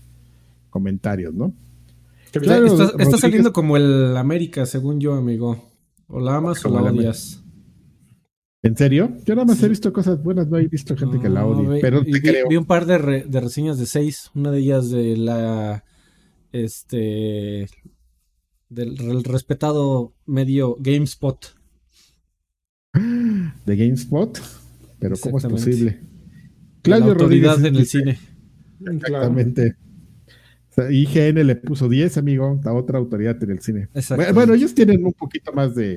comentarios, 0.69 1.33
¿no? 1.33 1.53
Claro, 2.31 2.65
está, 2.67 2.83
está 2.83 2.97
Rodríguez- 2.97 3.19
saliendo 3.19 3.53
como 3.53 3.75
el 3.77 4.15
América, 4.17 4.65
según 4.65 4.99
yo, 4.99 5.13
amigo. 5.15 5.63
O 6.07 6.19
la 6.19 6.35
amas 6.37 6.63
o 6.65 6.69
la 6.69 6.81
odias. 6.83 7.43
¿En 8.61 8.75
serio? 8.75 9.15
Yo 9.25 9.35
nada 9.35 9.45
más 9.45 9.63
he 9.63 9.69
visto 9.69 9.93
cosas 9.93 10.21
buenas, 10.21 10.47
no 10.49 10.57
he 10.57 10.67
visto 10.67 10.95
gente 10.97 11.19
que 11.19 11.29
la 11.29 11.45
odie, 11.45 11.67
ve- 11.67 11.79
pero 11.81 12.03
te 12.03 12.11
vi, 12.11 12.19
creo. 12.21 12.49
vi 12.49 12.57
un 12.57 12.65
par 12.65 12.85
de, 12.85 12.97
re- 12.97 13.23
de 13.27 13.39
reseñas 13.39 13.77
de 13.79 13.85
seis. 13.85 14.29
Una 14.35 14.51
de 14.51 14.59
ellas 14.59 14.89
de 14.89 15.15
la. 15.17 15.83
Este. 16.51 17.67
Del 18.69 18.97
re- 18.97 19.21
respetado 19.23 20.13
medio 20.25 20.75
GameSpot. 20.79 21.55
de 23.65 23.75
GameSpot, 23.75 24.39
pero 24.99 25.15
¿cómo 25.21 25.37
es 25.37 25.45
posible? 25.45 25.91
de 25.91 25.99
la 25.99 26.97
Claudio 26.97 27.11
autoridad 27.13 27.55
Rodríguez 27.55 27.71
en 27.71 27.75
el 27.75 27.85
cine. 27.85 28.19
Exactamente. 28.85 29.75
O 30.69 30.73
sea, 30.73 30.91
IGN 30.91 31.45
le 31.45 31.55
puso 31.55 31.89
10, 31.89 32.17
amigo, 32.17 32.59
a 32.63 32.73
otra 32.73 32.97
autoridad 32.99 33.41
en 33.43 33.51
el 33.51 33.59
cine. 33.59 33.89
Exactamente. 33.93 34.33
bueno, 34.33 34.53
ellos 34.53 34.73
tienen 34.73 35.03
un 35.05 35.13
poquito 35.13 35.51
más 35.51 35.75
de, 35.75 35.87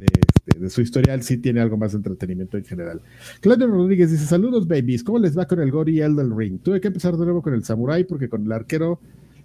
de, 0.00 0.06
este, 0.06 0.60
de 0.60 0.70
su 0.70 0.82
historial, 0.82 1.22
sí 1.22 1.38
tiene 1.38 1.60
algo 1.60 1.76
más 1.76 1.92
de 1.92 1.96
entretenimiento 1.98 2.56
en 2.58 2.64
general. 2.64 3.00
Claudio 3.40 3.66
Rodríguez 3.66 4.10
dice: 4.12 4.24
Saludos, 4.26 4.68
babies. 4.68 5.02
¿Cómo 5.02 5.18
les 5.18 5.36
va 5.36 5.46
con 5.46 5.60
el 5.60 5.70
Gory 5.70 6.00
Elden 6.00 6.36
Ring? 6.36 6.60
Tuve 6.62 6.80
que 6.80 6.88
empezar 6.88 7.16
de 7.16 7.24
nuevo 7.24 7.42
con 7.42 7.54
el 7.54 7.64
Samurai 7.64 8.04
porque 8.04 8.28
con 8.28 8.44
el 8.44 8.52
arquero 8.52 9.00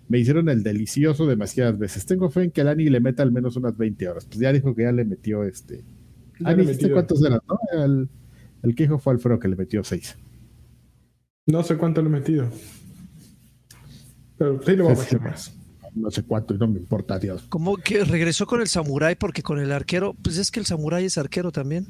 me 0.08 0.20
hicieron 0.20 0.50
el 0.50 0.64
delicioso 0.64 1.26
demasiadas 1.28 1.78
veces. 1.80 2.06
Tengo 2.06 2.30
fe 2.30 2.44
en 2.44 2.52
que 2.52 2.62
el 2.62 2.68
Ani 2.68 2.90
le 2.90 3.00
meta 3.00 3.24
al 3.24 3.32
menos 3.32 3.56
unas 3.56 3.76
20 3.78 4.08
horas. 4.08 4.26
Pues 4.26 4.40
ya 4.40 4.54
dijo 4.54 4.76
que 4.76 4.84
ya 4.84 4.92
le 4.92 5.06
metió 5.06 5.44
este. 5.44 5.84
Ya 6.40 6.50
Ani, 6.50 6.58
le 6.58 6.62
¿dijiste 6.64 6.84
metió. 6.86 6.96
cuántos 6.96 7.24
eran? 7.26 7.40
No? 7.48 7.60
El, 7.84 8.10
el 8.64 8.76
que 8.76 8.84
dijo 8.84 9.00
fue 9.00 9.14
Alfredo 9.14 9.40
que 9.40 9.48
le 9.48 9.56
metió 9.56 9.84
6. 9.84 10.18
No 11.48 11.64
sé 11.64 11.78
cuánto 11.78 12.02
le 12.02 12.08
he 12.08 12.12
metido. 12.12 12.50
Pero 14.38 14.62
sí 14.64 14.76
le 14.76 14.84
voy 14.84 14.92
a 14.92 14.96
Sí, 14.96 15.02
meter 15.02 15.20
sí. 15.20 15.24
más. 15.24 15.54
No 15.96 16.12
sé 16.12 16.24
cuánto, 16.24 16.54
y 16.54 16.58
no 16.58 16.68
me 16.68 16.78
importa, 16.80 17.18
Dios. 17.20 17.44
Como 17.48 17.78
que 17.78 18.04
regresó 18.04 18.46
con 18.46 18.60
el 18.60 18.68
samurái 18.68 19.16
porque 19.16 19.42
con 19.42 19.60
el 19.60 19.72
arquero, 19.72 20.14
pues 20.22 20.38
es 20.38 20.52
que 20.52 20.60
el 20.60 20.66
samurái 20.66 21.06
es 21.06 21.18
arquero 21.18 21.52
también. 21.54 21.88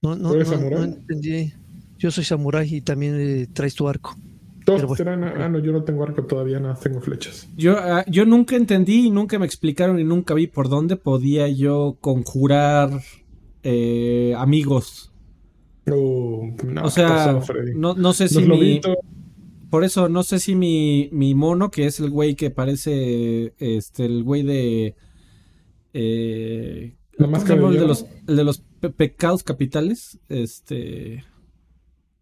No, 0.00 0.14
no, 0.14 0.28
¿Tú 0.28 0.34
eres 0.36 0.48
no, 0.48 0.54
samurái? 0.54 0.78
no 0.78 0.84
entendí. 0.84 1.52
Yo 1.98 2.10
soy 2.12 2.22
samurái 2.24 2.76
y 2.76 2.80
también 2.82 3.16
eh, 3.18 3.48
traes 3.52 3.74
tu 3.74 3.88
arco. 3.88 4.16
Todos 4.64 4.82
bueno. 4.82 4.96
serán- 4.96 5.24
ah, 5.24 5.48
no, 5.48 5.58
yo 5.58 5.72
no 5.72 5.84
tengo 5.84 6.02
arco 6.04 6.24
todavía, 6.24 6.58
nada, 6.60 6.74
tengo 6.76 7.00
flechas. 7.00 7.48
Yo, 7.56 7.76
ah, 7.78 8.04
yo 8.08 8.24
nunca 8.24 8.56
entendí 8.56 9.06
y 9.06 9.10
nunca 9.10 9.38
me 9.38 9.46
explicaron 9.46 9.98
y 10.00 10.04
nunca 10.04 10.32
vi 10.34 10.46
por 10.46 10.68
dónde 10.68 10.96
podía 10.96 11.48
yo 11.48 11.96
conjurar 12.00 12.90
eh, 13.62 14.34
amigos. 14.38 15.12
Oh, 15.90 16.48
no, 16.66 16.84
o 16.84 16.90
sea, 16.90 17.38
no, 17.74 17.94
no 17.94 18.12
sé 18.14 18.28
si 18.28 18.42
mi, 18.42 18.80
Por 19.68 19.84
eso 19.84 20.08
no 20.08 20.22
sé 20.22 20.38
si 20.38 20.54
mi, 20.54 21.10
mi 21.12 21.34
mono, 21.34 21.70
que 21.70 21.84
es 21.86 22.00
el 22.00 22.08
güey 22.08 22.34
que 22.36 22.50
parece 22.50 23.52
este 23.58 24.06
el 24.06 24.22
güey 24.24 24.42
de 24.44 24.94
eh, 25.92 26.96
de 27.18 27.24
el 27.24 27.30
de 27.32 27.54
hierro. 27.70 27.86
los 27.86 28.06
el 28.26 28.36
de 28.36 28.44
los 28.44 28.58
pe- 28.80 28.90
pecados 28.90 29.42
capitales, 29.42 30.18
este 30.28 31.24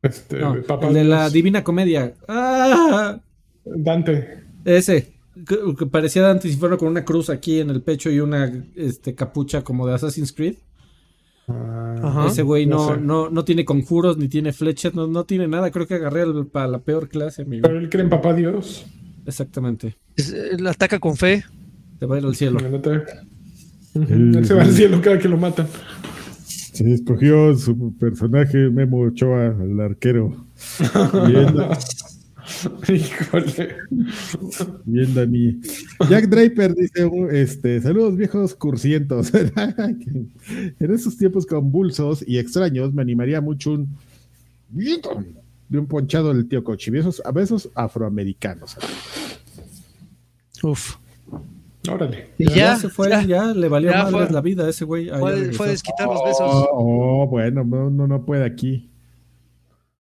este, 0.02 0.38
no, 0.40 0.62
Papá 0.62 0.88
el 0.88 0.94
de 0.94 1.04
la 1.04 1.30
Divina 1.30 1.62
Comedia. 1.64 2.14
¡Ah! 2.28 3.20
Dante. 3.64 4.42
Ese 4.64 5.12
que, 5.46 5.86
parecía 5.86 6.22
Dante 6.22 6.48
si 6.48 6.56
fuera 6.56 6.76
con 6.76 6.88
una 6.88 7.04
cruz 7.04 7.30
aquí 7.30 7.60
en 7.60 7.70
el 7.70 7.80
pecho 7.82 8.10
y 8.10 8.20
una 8.20 8.52
este 8.76 9.14
capucha 9.14 9.62
como 9.62 9.86
de 9.86 9.94
Assassin's 9.94 10.32
Creed. 10.32 10.56
Ah, 11.48 11.96
Ajá. 12.02 12.26
Ese 12.28 12.42
güey 12.42 12.66
no, 12.66 12.94
sé. 12.94 13.00
no, 13.00 13.28
no 13.30 13.44
tiene 13.44 13.64
conjuros 13.64 14.16
ni 14.18 14.28
tiene 14.28 14.52
flechas, 14.52 14.94
no, 14.94 15.06
no 15.06 15.24
tiene 15.24 15.48
nada. 15.48 15.70
Creo 15.70 15.86
que 15.86 15.94
agarré 15.94 16.22
al- 16.22 16.46
para 16.46 16.68
la 16.68 16.78
peor 16.80 17.08
clase, 17.08 17.42
amigo. 17.42 17.62
Pero 17.62 17.78
él 17.78 17.88
cree 17.88 18.04
en 18.04 18.10
Papá 18.10 18.32
Dios. 18.34 18.84
Exactamente. 19.26 19.96
Es- 20.16 20.32
él 20.32 20.66
ataca 20.66 20.98
con 21.00 21.16
fe. 21.16 21.44
Te 21.98 22.06
va 22.06 22.16
a 22.16 22.18
ir 22.18 22.24
al 22.26 22.34
cielo. 22.36 22.58
Él 23.94 24.40
se 24.44 24.54
va 24.54 24.62
al 24.62 24.72
cielo 24.72 25.00
cada 25.00 25.18
que 25.18 25.28
lo 25.28 25.36
matan. 25.36 25.66
Se 26.72 26.92
escogió 26.92 27.54
su 27.56 27.94
personaje 27.98 28.70
Memo 28.70 29.00
Ochoa, 29.00 29.54
el 29.62 29.78
arquero. 29.80 30.46
Él- 31.26 31.68
Híjole. 32.88 33.76
Bien, 34.84 35.14
Dani. 35.14 35.60
Jack 36.10 36.26
Draper 36.28 36.74
dice, 36.74 37.04
uh, 37.06 37.28
este, 37.28 37.80
saludos 37.80 38.16
viejos 38.16 38.54
cursientos. 38.54 39.32
en 39.34 40.32
esos 40.78 41.16
tiempos 41.16 41.46
convulsos 41.46 42.24
y 42.26 42.38
extraños 42.38 42.92
me 42.92 43.02
animaría 43.02 43.40
mucho 43.40 43.72
un 43.72 43.88
de 44.70 45.78
un 45.78 45.86
ponchado 45.86 46.32
del 46.34 46.48
tío 46.48 46.64
Cochi. 46.64 46.90
Besos, 46.90 47.22
a 47.24 47.30
besos 47.32 47.70
afroamericanos. 47.74 48.76
Uf. 50.62 50.96
Órale. 51.90 52.28
Y 52.38 52.48
Ya, 52.50 52.54
ya, 52.56 52.76
se 52.76 52.88
fue, 52.88 53.08
ya, 53.10 53.22
ya, 53.24 53.46
le 53.54 53.68
valió 53.68 53.90
Ya 53.90 54.04
madres 54.04 54.26
fue. 54.28 54.34
la 54.34 54.40
vida 54.40 54.64
a 54.66 54.70
ese 54.70 54.84
güey. 54.84 55.08
Ah, 55.10 55.18
Fue, 55.18 55.68
desquitar 55.68 56.06
los 56.06 56.20
Oh, 56.20 56.24
besos. 56.24 56.68
oh, 56.72 57.26
bueno, 57.28 57.64
no, 57.64 57.90
no, 57.90 58.06
no 58.06 58.24
puede 58.24 58.44
aquí. 58.44 58.88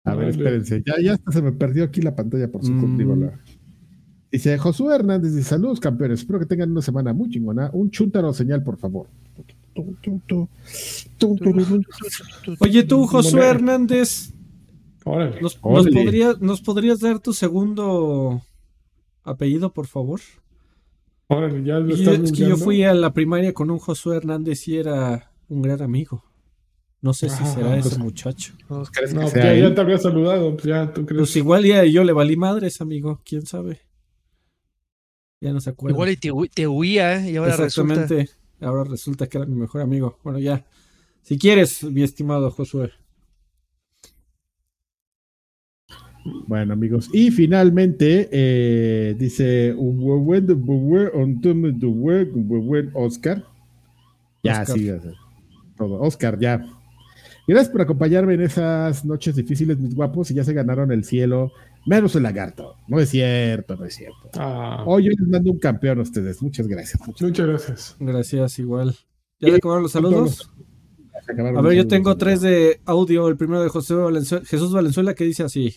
A 0.04 0.14
ver, 0.16 0.30
espérense. 0.30 0.84
Ya, 0.86 0.96
ya 1.02 1.14
hasta 1.14 1.32
se 1.32 1.42
me 1.42 1.54
perdió 1.54 1.86
aquí 1.86 2.02
la 2.02 2.14
pantalla 2.16 2.52
por 2.52 2.66
su 2.66 2.72
Mm. 2.74 3.30
Dice 4.30 4.58
Josué 4.58 4.96
Hernández, 4.96 5.34
dice, 5.36 5.48
saludos 5.50 5.80
campeones, 5.80 6.20
espero 6.22 6.40
que 6.40 6.46
tengan 6.48 6.72
una 6.72 6.82
semana 6.82 7.14
muy 7.14 7.30
chingona. 7.30 7.70
Un 7.72 7.92
chúntaro 7.92 8.34
señal, 8.34 8.62
por 8.64 8.78
favor. 8.78 9.08
Oye, 12.60 12.84
tú, 12.84 13.08
Josué. 13.08 13.46
Hernández, 13.48 14.34
Órale. 15.06 15.42
¿nos, 15.42 15.56
nos, 15.56 15.60
Órale. 15.62 15.92
podría- 16.04 16.36
¿nos 16.40 16.62
podrías 16.62 17.00
dar 17.00 17.20
tu 17.20 17.34
segundo 17.34 18.42
apellido, 19.24 19.72
por 19.74 19.88
favor? 19.88 20.20
Órale, 21.38 21.64
ya 21.64 21.80
lo 21.80 21.90
Y 21.96 22.00
estás 22.02 22.20
es 22.20 22.32
que 22.32 22.48
yo 22.50 22.58
fui 22.58 22.84
a 22.84 22.94
la 22.94 23.14
primaria 23.14 23.54
con 23.54 23.70
un 23.72 23.80
Josué 23.80 24.18
Hernández 24.18 24.68
y 24.68 24.78
era 24.78 25.32
un 25.50 25.62
gran 25.62 25.82
amigo. 25.82 26.24
No 27.02 27.14
sé 27.14 27.28
si 27.30 27.44
Ah, 27.44 27.46
será 27.46 27.72
pues- 27.74 27.88
ese 27.88 28.00
muchacho. 28.00 28.54
¿Crees 28.94 29.10
que 29.10 29.16
No, 29.16 29.22
pues 29.22 29.34
sea 29.34 29.56
ya, 29.56 29.76
te 29.76 29.82
había 29.82 29.98
saludado. 29.98 30.54
pues 30.54 30.64
Ya, 30.64 30.94
¿tú 30.94 31.06
crees? 31.06 31.20
Pues 31.20 31.36
igual 31.36 31.66
ya 31.66 31.84
yo 31.84 32.04
le 32.04 32.14
valí 32.14 32.38
madres, 32.38 32.80
amigo. 32.80 33.22
¿Quién 33.26 33.46
sabe? 33.46 33.82
Ya 35.42 35.52
no 35.52 35.60
se 35.60 35.72
acuerda. 35.72 35.94
Igual 35.96 36.10
y 36.12 36.18
te, 36.18 36.32
hu- 36.32 36.50
te 36.54 36.68
huía, 36.68 37.18
¿eh? 37.26 37.32
y 37.32 37.36
ahora 37.36 37.58
resulta. 37.58 37.94
Exactamente. 37.94 38.32
Ahora 38.62 38.86
resulta 38.86 39.28
que 39.28 39.38
era 39.38 39.46
mi 39.46 39.56
mejor 39.58 39.82
amigo. 39.82 40.18
Bueno, 40.24 40.40
ya. 40.40 40.66
Si 41.22 41.38
quieres, 41.38 41.84
mi 41.84 42.04
estimado 42.04 42.50
Josué. 42.52 42.92
Bueno, 46.48 46.74
amigos. 46.74 47.10
Y 47.14 47.32
finalmente, 47.32 48.30
eh, 48.32 49.16
dice 49.18 49.74
"Buen- 49.74 50.48
buen- 50.66 51.10
on 51.14 51.42
time 51.42 51.74
to 51.74 51.90
work, 51.90 52.30
buen 52.34 52.92
Oscar. 52.94 53.44
Ya, 54.42 54.62
Oscar. 54.62 54.78
sí, 54.78 54.90
todo. 55.78 56.00
Oscar, 56.02 56.40
ya. 56.40 56.66
Gracias 57.48 57.70
por 57.70 57.82
acompañarme 57.82 58.36
en 58.36 58.42
esas 58.42 59.04
noches 59.04 59.36
difíciles, 59.36 59.78
mis 59.78 59.96
guapos, 59.96 60.32
y 60.32 60.34
ya 60.34 60.46
se 60.46 60.54
ganaron 60.54 60.92
el 60.94 61.04
cielo, 61.04 61.52
menos 61.86 62.16
el 62.16 62.24
lagarto. 62.24 62.76
No 62.88 63.00
es 63.00 63.10
cierto, 63.10 63.76
no 63.76 63.84
es 63.84 63.96
cierto. 63.96 64.30
Ah, 64.36 64.84
Hoy 64.86 65.04
yo 65.06 65.10
les 65.10 65.28
mando 65.28 65.52
un 65.52 65.60
campeón 65.60 66.00
a 66.00 66.04
ustedes. 66.04 66.42
Muchas 66.42 66.68
gracias. 66.68 67.06
Muchas 67.06 67.28
muchas 67.28 67.48
gracias. 67.48 67.96
Gracias, 68.00 68.60
igual. 68.60 68.96
¿Ya 69.42 69.50
se 69.50 69.56
acabaron 69.58 69.84
los 69.84 69.92
saludos? 69.92 70.50
acabaron 71.28 71.58
A 71.58 71.62
los 71.62 71.70
ver, 71.70 71.74
yo 71.78 71.82
saludos, 71.84 71.88
tengo 71.90 72.18
tres 72.18 72.42
de 72.42 72.80
audio. 72.86 73.28
El 73.28 73.36
primero 73.38 73.62
de 73.62 73.70
José 73.70 73.94
Valenzuela- 73.96 74.46
Jesús 74.46 74.72
Valenzuela 74.74 75.14
que 75.14 75.26
dice 75.26 75.44
así. 75.44 75.74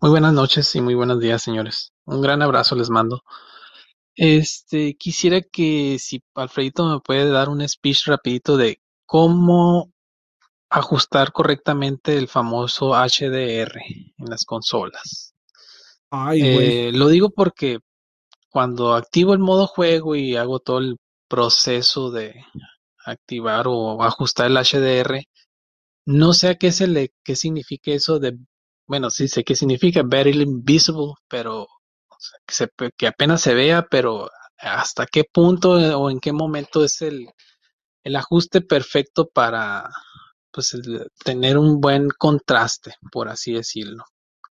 Muy 0.00 0.10
buenas 0.10 0.32
noches 0.32 0.74
y 0.74 0.80
muy 0.80 0.94
buenos 0.94 1.20
días, 1.20 1.42
señores. 1.42 1.92
Un 2.04 2.20
gran 2.20 2.42
abrazo 2.42 2.74
les 2.74 2.90
mando. 2.90 3.22
Este, 4.16 4.96
quisiera 4.96 5.40
que 5.40 5.98
si 5.98 6.22
Alfredito 6.34 6.86
me 6.86 7.00
puede 7.00 7.30
dar 7.30 7.48
un 7.48 7.66
speech 7.66 8.06
rapidito 8.06 8.56
de 8.56 8.80
cómo 9.06 9.92
ajustar 10.68 11.32
correctamente 11.32 12.16
el 12.16 12.28
famoso 12.28 12.94
HDR 12.94 13.80
en 14.18 14.26
las 14.26 14.44
consolas. 14.44 15.34
Ay. 16.10 16.42
Eh, 16.42 16.92
lo 16.92 17.08
digo 17.08 17.30
porque 17.30 17.78
cuando 18.50 18.94
activo 18.94 19.32
el 19.32 19.40
modo 19.40 19.66
juego 19.66 20.16
y 20.16 20.36
hago 20.36 20.60
todo 20.60 20.78
el 20.78 20.96
proceso 21.28 22.10
de 22.10 22.44
activar 23.04 23.66
o 23.68 24.02
ajustar 24.02 24.46
el 24.46 24.56
HDR, 24.56 25.22
no 26.06 26.32
sé 26.34 26.48
a 26.48 26.54
qué 26.56 26.72
se 26.72 26.86
le, 26.86 27.12
qué 27.24 27.36
significa 27.36 27.92
eso 27.92 28.18
de, 28.18 28.36
bueno, 28.86 29.10
sí 29.10 29.28
sé 29.28 29.44
qué 29.44 29.54
significa 29.56 30.02
barely 30.04 30.42
invisible, 30.42 31.14
pero 31.28 31.68
que, 32.46 32.54
se- 32.54 32.70
que 32.96 33.06
apenas 33.06 33.40
se 33.42 33.54
vea, 33.54 33.86
pero 33.90 34.30
hasta 34.58 35.06
qué 35.06 35.24
punto 35.24 35.78
eh, 35.80 35.94
o 35.94 36.10
en 36.10 36.20
qué 36.20 36.32
momento 36.32 36.84
es 36.84 37.02
el, 37.02 37.28
el 38.04 38.16
ajuste 38.16 38.60
perfecto 38.62 39.28
para 39.28 39.90
pues 40.52 40.76
tener 41.24 41.58
un 41.58 41.80
buen 41.80 42.08
contraste, 42.10 42.94
por 43.12 43.28
así 43.28 43.52
decirlo. 43.54 44.04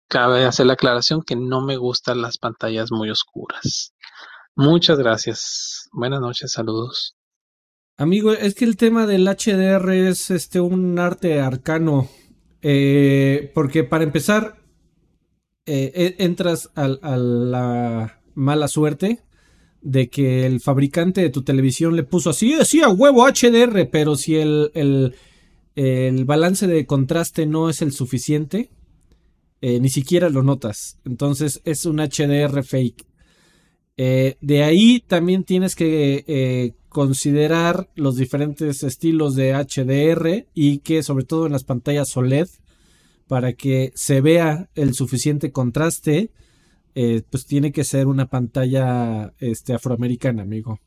Cabe 0.09 0.45
hacer 0.45 0.65
la 0.67 0.73
aclaración 0.73 1.23
que 1.23 1.35
no 1.35 1.61
me 1.61 1.77
gustan 1.77 2.21
las 2.21 2.37
pantallas 2.37 2.91
muy 2.91 3.09
oscuras. 3.11 3.93
Muchas 4.55 4.99
gracias. 4.99 5.89
Buenas 5.93 6.21
noches, 6.21 6.51
saludos. 6.51 7.15
Amigo, 7.97 8.33
es 8.33 8.53
que 8.55 8.65
el 8.65 8.75
tema 8.75 9.05
del 9.05 9.27
HDR 9.27 10.09
es 10.09 10.29
este 10.31 10.59
un 10.59 10.99
arte 10.99 11.39
arcano. 11.39 12.09
Eh, 12.61 13.51
porque 13.53 13.83
para 13.83 14.03
empezar, 14.03 14.57
eh, 15.65 15.91
e- 16.17 16.23
entras 16.23 16.69
a, 16.75 16.87
la 16.87 18.21
mala 18.35 18.67
suerte 18.67 19.19
de 19.81 20.09
que 20.09 20.45
el 20.45 20.59
fabricante 20.61 21.21
de 21.21 21.29
tu 21.31 21.43
televisión 21.43 21.95
le 21.95 22.03
puso 22.03 22.29
así, 22.29 22.53
sí, 22.65 22.81
a 22.81 22.89
huevo 22.89 23.25
HDR, 23.27 23.85
pero 23.85 24.15
si 24.15 24.35
el, 24.35 24.71
el- 24.75 25.15
el 25.75 26.25
balance 26.25 26.67
de 26.67 26.85
contraste 26.85 27.45
no 27.45 27.69
es 27.69 27.81
el 27.81 27.91
suficiente, 27.93 28.69
eh, 29.61 29.79
ni 29.79 29.89
siquiera 29.89 30.29
lo 30.29 30.43
notas. 30.43 30.99
Entonces 31.05 31.61
es 31.65 31.85
un 31.85 31.99
HDR 31.99 32.63
fake. 32.63 33.05
De 33.97 34.63
ahí 34.63 34.99
también 35.05 35.43
tienes 35.43 35.75
que 35.75 36.73
considerar 36.91 37.89
los 37.95 38.17
diferentes 38.17 38.83
estilos 38.83 39.33
de 39.35 39.53
HDR 39.53 40.47
y 40.53 40.79
que 40.79 41.03
sobre 41.03 41.23
todo 41.23 41.45
en 41.45 41.53
las 41.53 41.63
pantallas 41.63 42.15
OLED 42.17 42.49
para 43.27 43.53
que 43.53 43.93
se 43.95 44.19
vea 44.19 44.69
el 44.75 44.93
suficiente 44.93 45.53
contraste 45.53 46.31
eh, 46.93 47.21
pues 47.29 47.45
tiene 47.45 47.71
que 47.71 47.85
ser 47.85 48.07
una 48.07 48.29
pantalla 48.29 49.33
este, 49.39 49.73
afroamericana 49.73 50.43
amigo 50.43 50.79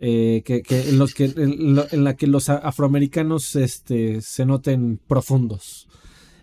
Eh, 0.00 0.42
que, 0.44 0.62
que 0.62 0.90
en, 0.90 0.96
los 1.00 1.12
que, 1.12 1.24
en, 1.24 2.04
la 2.04 2.14
que 2.14 2.28
los 2.28 2.48
afroamericanos 2.48 3.56
este, 3.56 4.20
se 4.20 4.46
noten 4.46 5.00
profundos 5.08 5.88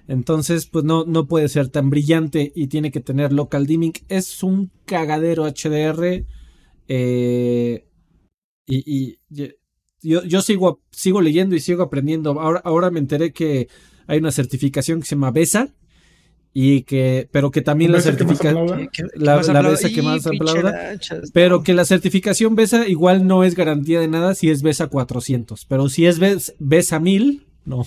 entonces, 0.07 0.67
pues 0.67 0.83
no, 0.83 1.05
no 1.05 1.25
puede 1.27 1.47
ser 1.49 1.69
tan 1.69 1.89
brillante 1.89 2.51
y 2.53 2.67
tiene 2.67 2.91
que 2.91 2.99
tener 2.99 3.33
local 3.33 3.65
dimming. 3.65 3.93
Es 4.07 4.43
un 4.43 4.69
cagadero 4.85 5.45
HDR. 5.47 6.25
eh, 6.87 7.85
y 8.67 8.77
y 8.85 9.19
y- 9.29 9.51
yo, 10.01 10.23
yo 10.23 10.41
sigo, 10.41 10.81
sigo 10.91 11.19
leyendo 11.21 11.55
y 11.55 11.59
sigo 11.59 11.81
aprendiendo. 11.83 12.39
Ahora, 12.39 12.61
ahora 12.63 12.91
me 12.91 12.99
enteré 12.99 13.33
que 13.33 13.67
hay 14.07 14.19
una 14.19 14.31
certificación 14.31 14.99
que 14.99 15.05
se 15.07 15.15
llama 15.15 15.31
BESA. 15.31 15.73
Y 16.57 16.83
que, 16.83 17.27
pero 17.33 17.51
que 17.51 17.61
también 17.61 17.91
la 17.91 17.97
¿Ves 17.97 18.05
el 18.05 18.15
que 18.15 18.23
más 18.23 18.37
certifica, 18.37 18.49
aplauda? 18.51 18.77
¿Qué- 18.77 18.87
qué- 18.93 19.03
qué 19.13 19.19
La- 19.19 19.35
besa 19.35 19.89
que 19.89 20.01
más 20.01 20.25
aplauda, 20.25 20.97
pero 21.33 21.57
no. 21.57 21.63
que 21.63 21.73
la 21.73 21.83
certificación 21.83 22.55
BESA 22.55 22.87
igual 22.87 23.27
no 23.27 23.43
es 23.43 23.55
garantía 23.55 23.99
de 23.99 24.07
nada 24.07 24.35
si 24.35 24.49
es 24.49 24.61
BESA 24.61 24.87
400. 24.87 25.65
Pero 25.65 25.89
si 25.89 26.05
es 26.05 26.17
BES- 26.17 26.55
BESA 26.59 27.01
1000, 27.01 27.45
no, 27.65 27.85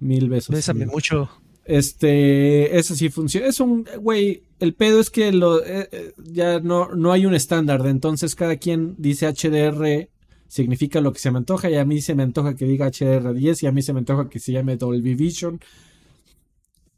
mil 0.00 0.28
besos. 0.28 0.54
Bésame 0.54 0.86
mucho. 0.86 1.28
Este, 1.66 2.78
eso 2.78 2.94
sí 2.94 3.08
funciona. 3.08 3.46
Es 3.48 3.60
un, 3.60 3.86
güey, 4.00 4.42
el 4.60 4.74
pedo 4.74 5.00
es 5.00 5.10
que 5.10 5.32
lo, 5.32 5.64
eh, 5.64 5.88
eh, 5.90 6.12
ya 6.24 6.60
no, 6.60 6.94
no 6.94 7.12
hay 7.12 7.26
un 7.26 7.34
estándar. 7.34 7.84
Entonces 7.86 8.34
cada 8.34 8.56
quien 8.56 8.94
dice 8.98 9.26
HDR 9.26 10.08
significa 10.48 11.00
lo 11.00 11.12
que 11.12 11.18
se 11.18 11.30
me 11.30 11.38
antoja 11.38 11.68
y 11.68 11.74
a 11.74 11.84
mí 11.84 12.00
se 12.00 12.14
me 12.14 12.22
antoja 12.22 12.54
que 12.54 12.66
diga 12.66 12.86
HDR10 12.86 13.62
y 13.62 13.66
a 13.66 13.72
mí 13.72 13.82
se 13.82 13.92
me 13.92 13.98
antoja 13.98 14.28
que 14.28 14.38
se 14.38 14.52
llame 14.52 14.76
Dolby 14.76 15.14
Vision. 15.14 15.60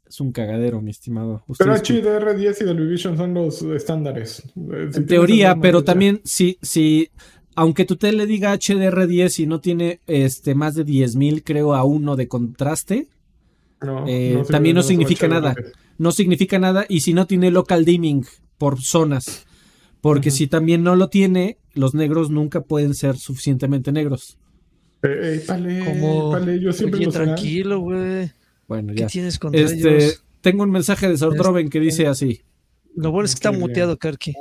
Es 0.07 0.19
un 0.21 0.31
cagadero, 0.31 0.81
mi 0.81 0.91
estimado. 0.91 1.43
Pero 1.57 1.73
Ustedes- 1.73 2.03
HDR10 2.03 2.61
y 2.61 2.65
Dolby 2.65 2.87
Vision 2.87 3.17
son 3.17 3.33
los 3.33 3.61
estándares. 3.63 4.43
Eh, 4.55 4.89
si 4.91 4.97
en 4.99 5.05
teoría, 5.07 5.55
pero 5.59 5.83
también 5.83 6.21
si, 6.23 6.57
si, 6.61 7.09
aunque 7.55 7.85
tu 7.85 7.95
tele 7.95 8.25
diga 8.27 8.53
HDR10 8.53 9.39
y 9.39 9.45
no 9.47 9.61
tiene 9.61 9.99
este 10.07 10.53
más 10.55 10.75
de 10.75 10.85
10.000 10.85 11.43
creo 11.43 11.73
a 11.73 11.83
uno 11.83 12.15
de 12.15 12.27
contraste, 12.27 13.07
No, 13.81 14.05
eh, 14.07 14.33
no 14.35 14.43
también 14.43 14.75
no 14.75 14.83
significa 14.83 15.27
nada. 15.27 15.53
HDR10. 15.55 15.71
no 15.97 16.11
significa 16.11 16.59
nada 16.59 16.85
y 16.89 17.01
si 17.01 17.13
no 17.13 17.27
tiene 17.27 17.49
local 17.51 17.85
dimming 17.85 18.25
por 18.57 18.81
zonas, 18.81 19.45
porque 20.01 20.31
si 20.31 20.47
también 20.47 20.83
no 20.83 20.95
lo 20.95 21.09
tiene, 21.09 21.57
los 21.73 21.93
negros 21.93 22.29
nunca 22.29 22.61
pueden 22.61 22.93
ser 22.93 23.17
suficientemente 23.17 23.91
negros. 23.91 24.37
Eh, 25.03 25.07
eh, 25.37 25.43
pale, 25.47 25.85
Como, 25.85 26.31
pale, 26.31 26.59
yo 26.59 26.73
siempre 26.73 26.97
oye, 26.97 27.05
lo 27.05 27.11
será. 27.13 27.25
tranquilo, 27.25 27.79
güey. 27.79 28.31
Bueno, 28.67 28.93
¿Qué 28.93 28.99
ya. 29.01 29.07
tienes 29.07 29.39
contra 29.39 29.61
Este, 29.61 29.95
ellos? 29.97 30.23
tengo 30.41 30.63
un 30.63 30.71
mensaje 30.71 31.07
de 31.07 31.17
Sordroven 31.17 31.69
que 31.69 31.79
dice 31.79 32.07
así. 32.07 32.41
Lo 32.95 33.11
bueno 33.11 33.25
es 33.25 33.31
que 33.31 33.37
está 33.37 33.51
muteado, 33.53 33.97
Karki. 33.97 34.33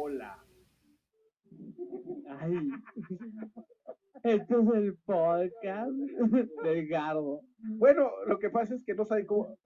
Este 4.34 4.54
es 4.54 4.68
el 4.74 4.96
podcast 5.04 5.90
del 6.64 6.86
Garbo. 6.88 7.42
Bueno, 7.58 8.10
lo 8.26 8.38
que 8.38 8.50
pasa 8.50 8.74
es 8.74 8.84
que 8.84 8.94
no 8.94 9.04
saben 9.04 9.26
cómo. 9.26 9.56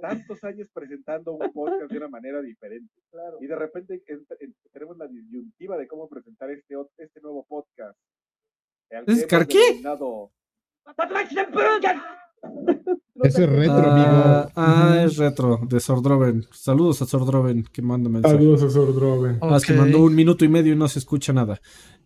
tantos 0.00 0.42
años 0.44 0.68
presentando 0.72 1.32
un 1.32 1.52
podcast 1.52 1.90
de 1.90 1.96
una 1.98 2.08
manera 2.08 2.40
diferente. 2.42 2.92
Y 3.40 3.46
de 3.46 3.56
repente 3.56 4.02
en- 4.08 4.26
en- 4.40 4.54
tenemos 4.72 4.96
la 4.98 5.06
disyuntiva 5.08 5.76
de 5.76 5.86
cómo 5.86 6.08
presentar 6.08 6.50
este, 6.50 6.74
este 6.98 7.20
nuevo 7.20 7.44
podcast. 7.48 7.96
¿Es 9.06 9.26
Carqué? 9.26 9.80
Eso 13.22 13.42
es 13.42 13.48
retro, 13.50 13.74
Ah, 13.74 14.42
amigo. 14.42 14.52
ah, 14.56 15.02
es 15.04 15.16
retro, 15.16 15.58
de 15.68 15.80
Sordroven. 15.80 16.44
Saludos 16.52 17.00
a 17.02 17.06
Sordroven, 17.06 17.64
que 17.72 17.80
manda 17.82 18.10
mensaje. 18.10 18.36
Saludos 18.36 18.62
a 18.62 18.70
Sordroven. 18.70 19.38
Ah, 19.40 19.56
es 19.56 19.64
que 19.64 19.72
mandó 19.72 20.02
un 20.04 20.14
minuto 20.14 20.44
y 20.44 20.48
medio 20.48 20.74
y 20.74 20.76
no 20.76 20.86
se 20.86 20.98
escucha 20.98 21.32
nada. 21.32 21.58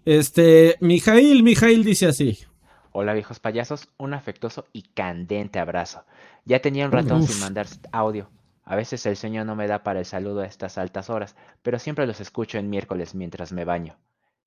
Este, 0.05 0.77
Mijail, 0.81 1.43
Mijail 1.43 1.85
dice 1.85 2.07
así. 2.07 2.39
Hola 2.93 3.15
viejos 3.15 3.39
payasos, 3.39 3.89
un 3.99 4.15
afectuoso 4.15 4.67
y 4.73 4.83
candente 4.83 5.59
abrazo. 5.59 6.05
Ya 6.45 6.61
tenía 6.61 6.87
un 6.87 6.93
ratón 6.93 7.23
Uf. 7.23 7.31
sin 7.31 7.41
mandar 7.41 7.67
audio. 7.93 8.31
A 8.65 8.77
veces 8.77 9.05
el 9.07 9.17
sueño 9.17 9.45
no 9.45 9.57
me 9.57 9.67
da 9.67 9.83
para 9.83 10.01
el 10.01 10.05
saludo 10.05 10.41
a 10.41 10.47
estas 10.47 10.79
altas 10.79 11.11
horas, 11.11 11.37
pero 11.63 11.79
siempre 11.79 12.07
los 12.07 12.21
escucho 12.21 12.59
en 12.59 12.71
miércoles 12.71 13.15
mientras 13.15 13.53
me 13.53 13.65
baño. 13.65 13.97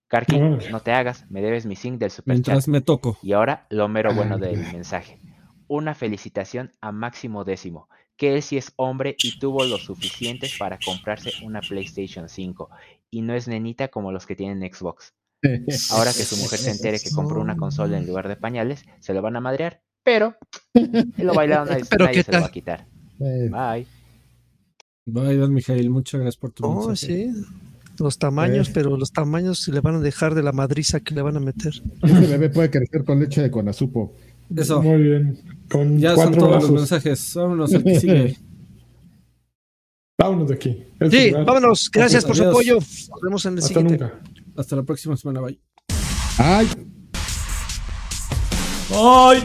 Karki, 0.07 0.39
no 0.39 0.79
te 0.81 0.91
hagas, 0.91 1.29
me 1.29 1.41
debes 1.41 1.65
mi 1.65 1.75
zinc 1.75 1.99
del 1.99 2.11
superchat. 2.11 2.47
Mientras 2.47 2.67
me 2.67 2.81
toco. 2.81 3.17
Y 3.23 3.33
ahora 3.33 3.65
lo 3.69 3.87
mero 3.87 4.13
bueno 4.13 4.37
del 4.37 4.59
mensaje. 4.59 5.19
Una 5.67 5.95
felicitación 5.95 6.71
a 6.81 6.91
Máximo 6.91 7.43
Décimo, 7.43 7.89
que 8.15 8.35
él 8.35 8.41
sí 8.43 8.57
es 8.57 8.73
hombre 8.75 9.15
y 9.17 9.39
tuvo 9.39 9.65
lo 9.65 9.77
suficientes 9.77 10.57
para 10.57 10.77
comprarse 10.83 11.31
una 11.43 11.61
PlayStation 11.61 12.29
5 12.29 12.69
y 13.09 13.21
no 13.21 13.33
es 13.33 13.47
nenita 13.47 13.87
como 13.87 14.11
los 14.11 14.25
que 14.25 14.35
tienen 14.35 14.61
Xbox. 14.71 15.13
Ahora 15.91 16.11
que 16.13 16.23
su 16.23 16.37
mujer 16.37 16.59
se 16.59 16.71
entere 16.71 16.99
que 16.99 17.11
compró 17.11 17.41
una 17.41 17.55
consola 17.57 17.97
en 17.97 18.05
lugar 18.07 18.27
de 18.27 18.35
pañales, 18.35 18.83
se 18.99 19.13
lo 19.13 19.21
van 19.21 19.35
a 19.35 19.41
madrear, 19.41 19.81
pero 20.03 20.35
lo 21.17 21.33
bailado 21.33 21.65
nadie, 21.65 21.83
Pero 21.89 22.05
nadie 22.05 22.17
¿qué 22.17 22.23
se 22.23 22.31
lo 22.31 22.39
va 22.41 22.47
a 22.47 22.51
quitar. 22.51 22.87
Eh, 23.19 23.49
Bye. 23.51 23.87
Bye, 25.05 25.35
don 25.37 25.53
Mijail, 25.53 25.89
muchas 25.89 26.21
gracias 26.21 26.37
por 26.37 26.51
tu 26.51 26.65
Oh, 26.65 26.87
mensaje. 26.87 27.31
sí. 27.33 27.43
Los 27.99 28.17
tamaños, 28.17 28.69
Eh. 28.69 28.71
pero 28.73 28.97
los 28.97 29.11
tamaños 29.11 29.59
se 29.59 29.71
le 29.71 29.79
van 29.81 29.95
a 29.95 29.99
dejar 29.99 30.33
de 30.33 30.41
la 30.43 30.51
madriza 30.51 30.99
que 31.01 31.13
le 31.13 31.21
van 31.21 31.37
a 31.37 31.39
meter. 31.39 31.73
ese 32.01 32.27
bebé 32.27 32.49
puede 32.49 32.69
crecer 32.71 33.03
con 33.03 33.19
leche 33.19 33.41
de 33.41 33.51
conazupo. 33.51 34.15
Eso, 34.55 34.81
Muy 34.81 35.01
bien. 35.03 35.39
Con 35.69 35.99
ya 35.99 36.15
son 36.15 36.33
todos 36.33 36.49
brazos. 36.49 36.69
los 36.71 36.79
mensajes. 36.79 37.33
Vámonos 37.35 37.73
al 37.73 37.83
que 37.83 37.99
sigue. 37.99 38.37
Vámonos 40.17 40.47
de 40.49 40.55
aquí. 40.55 40.83
Es 40.99 41.11
Sí, 41.11 41.31
verdad. 41.31 41.45
vámonos. 41.45 41.89
Gracias 41.91 42.23
por 42.25 42.35
su 42.35 42.43
apoyo. 42.43 42.75
Nos 42.75 43.09
vemos 43.21 43.45
en 43.45 43.53
el 43.53 43.59
Hasta 43.59 43.67
siguiente. 43.79 44.03
nunca. 44.05 44.19
Hasta 44.55 44.75
la 44.75 44.83
próxima 44.83 45.15
semana. 45.17 45.41
Bye. 45.41 45.59
Ay, 46.37 46.67
Bye. 48.89 49.43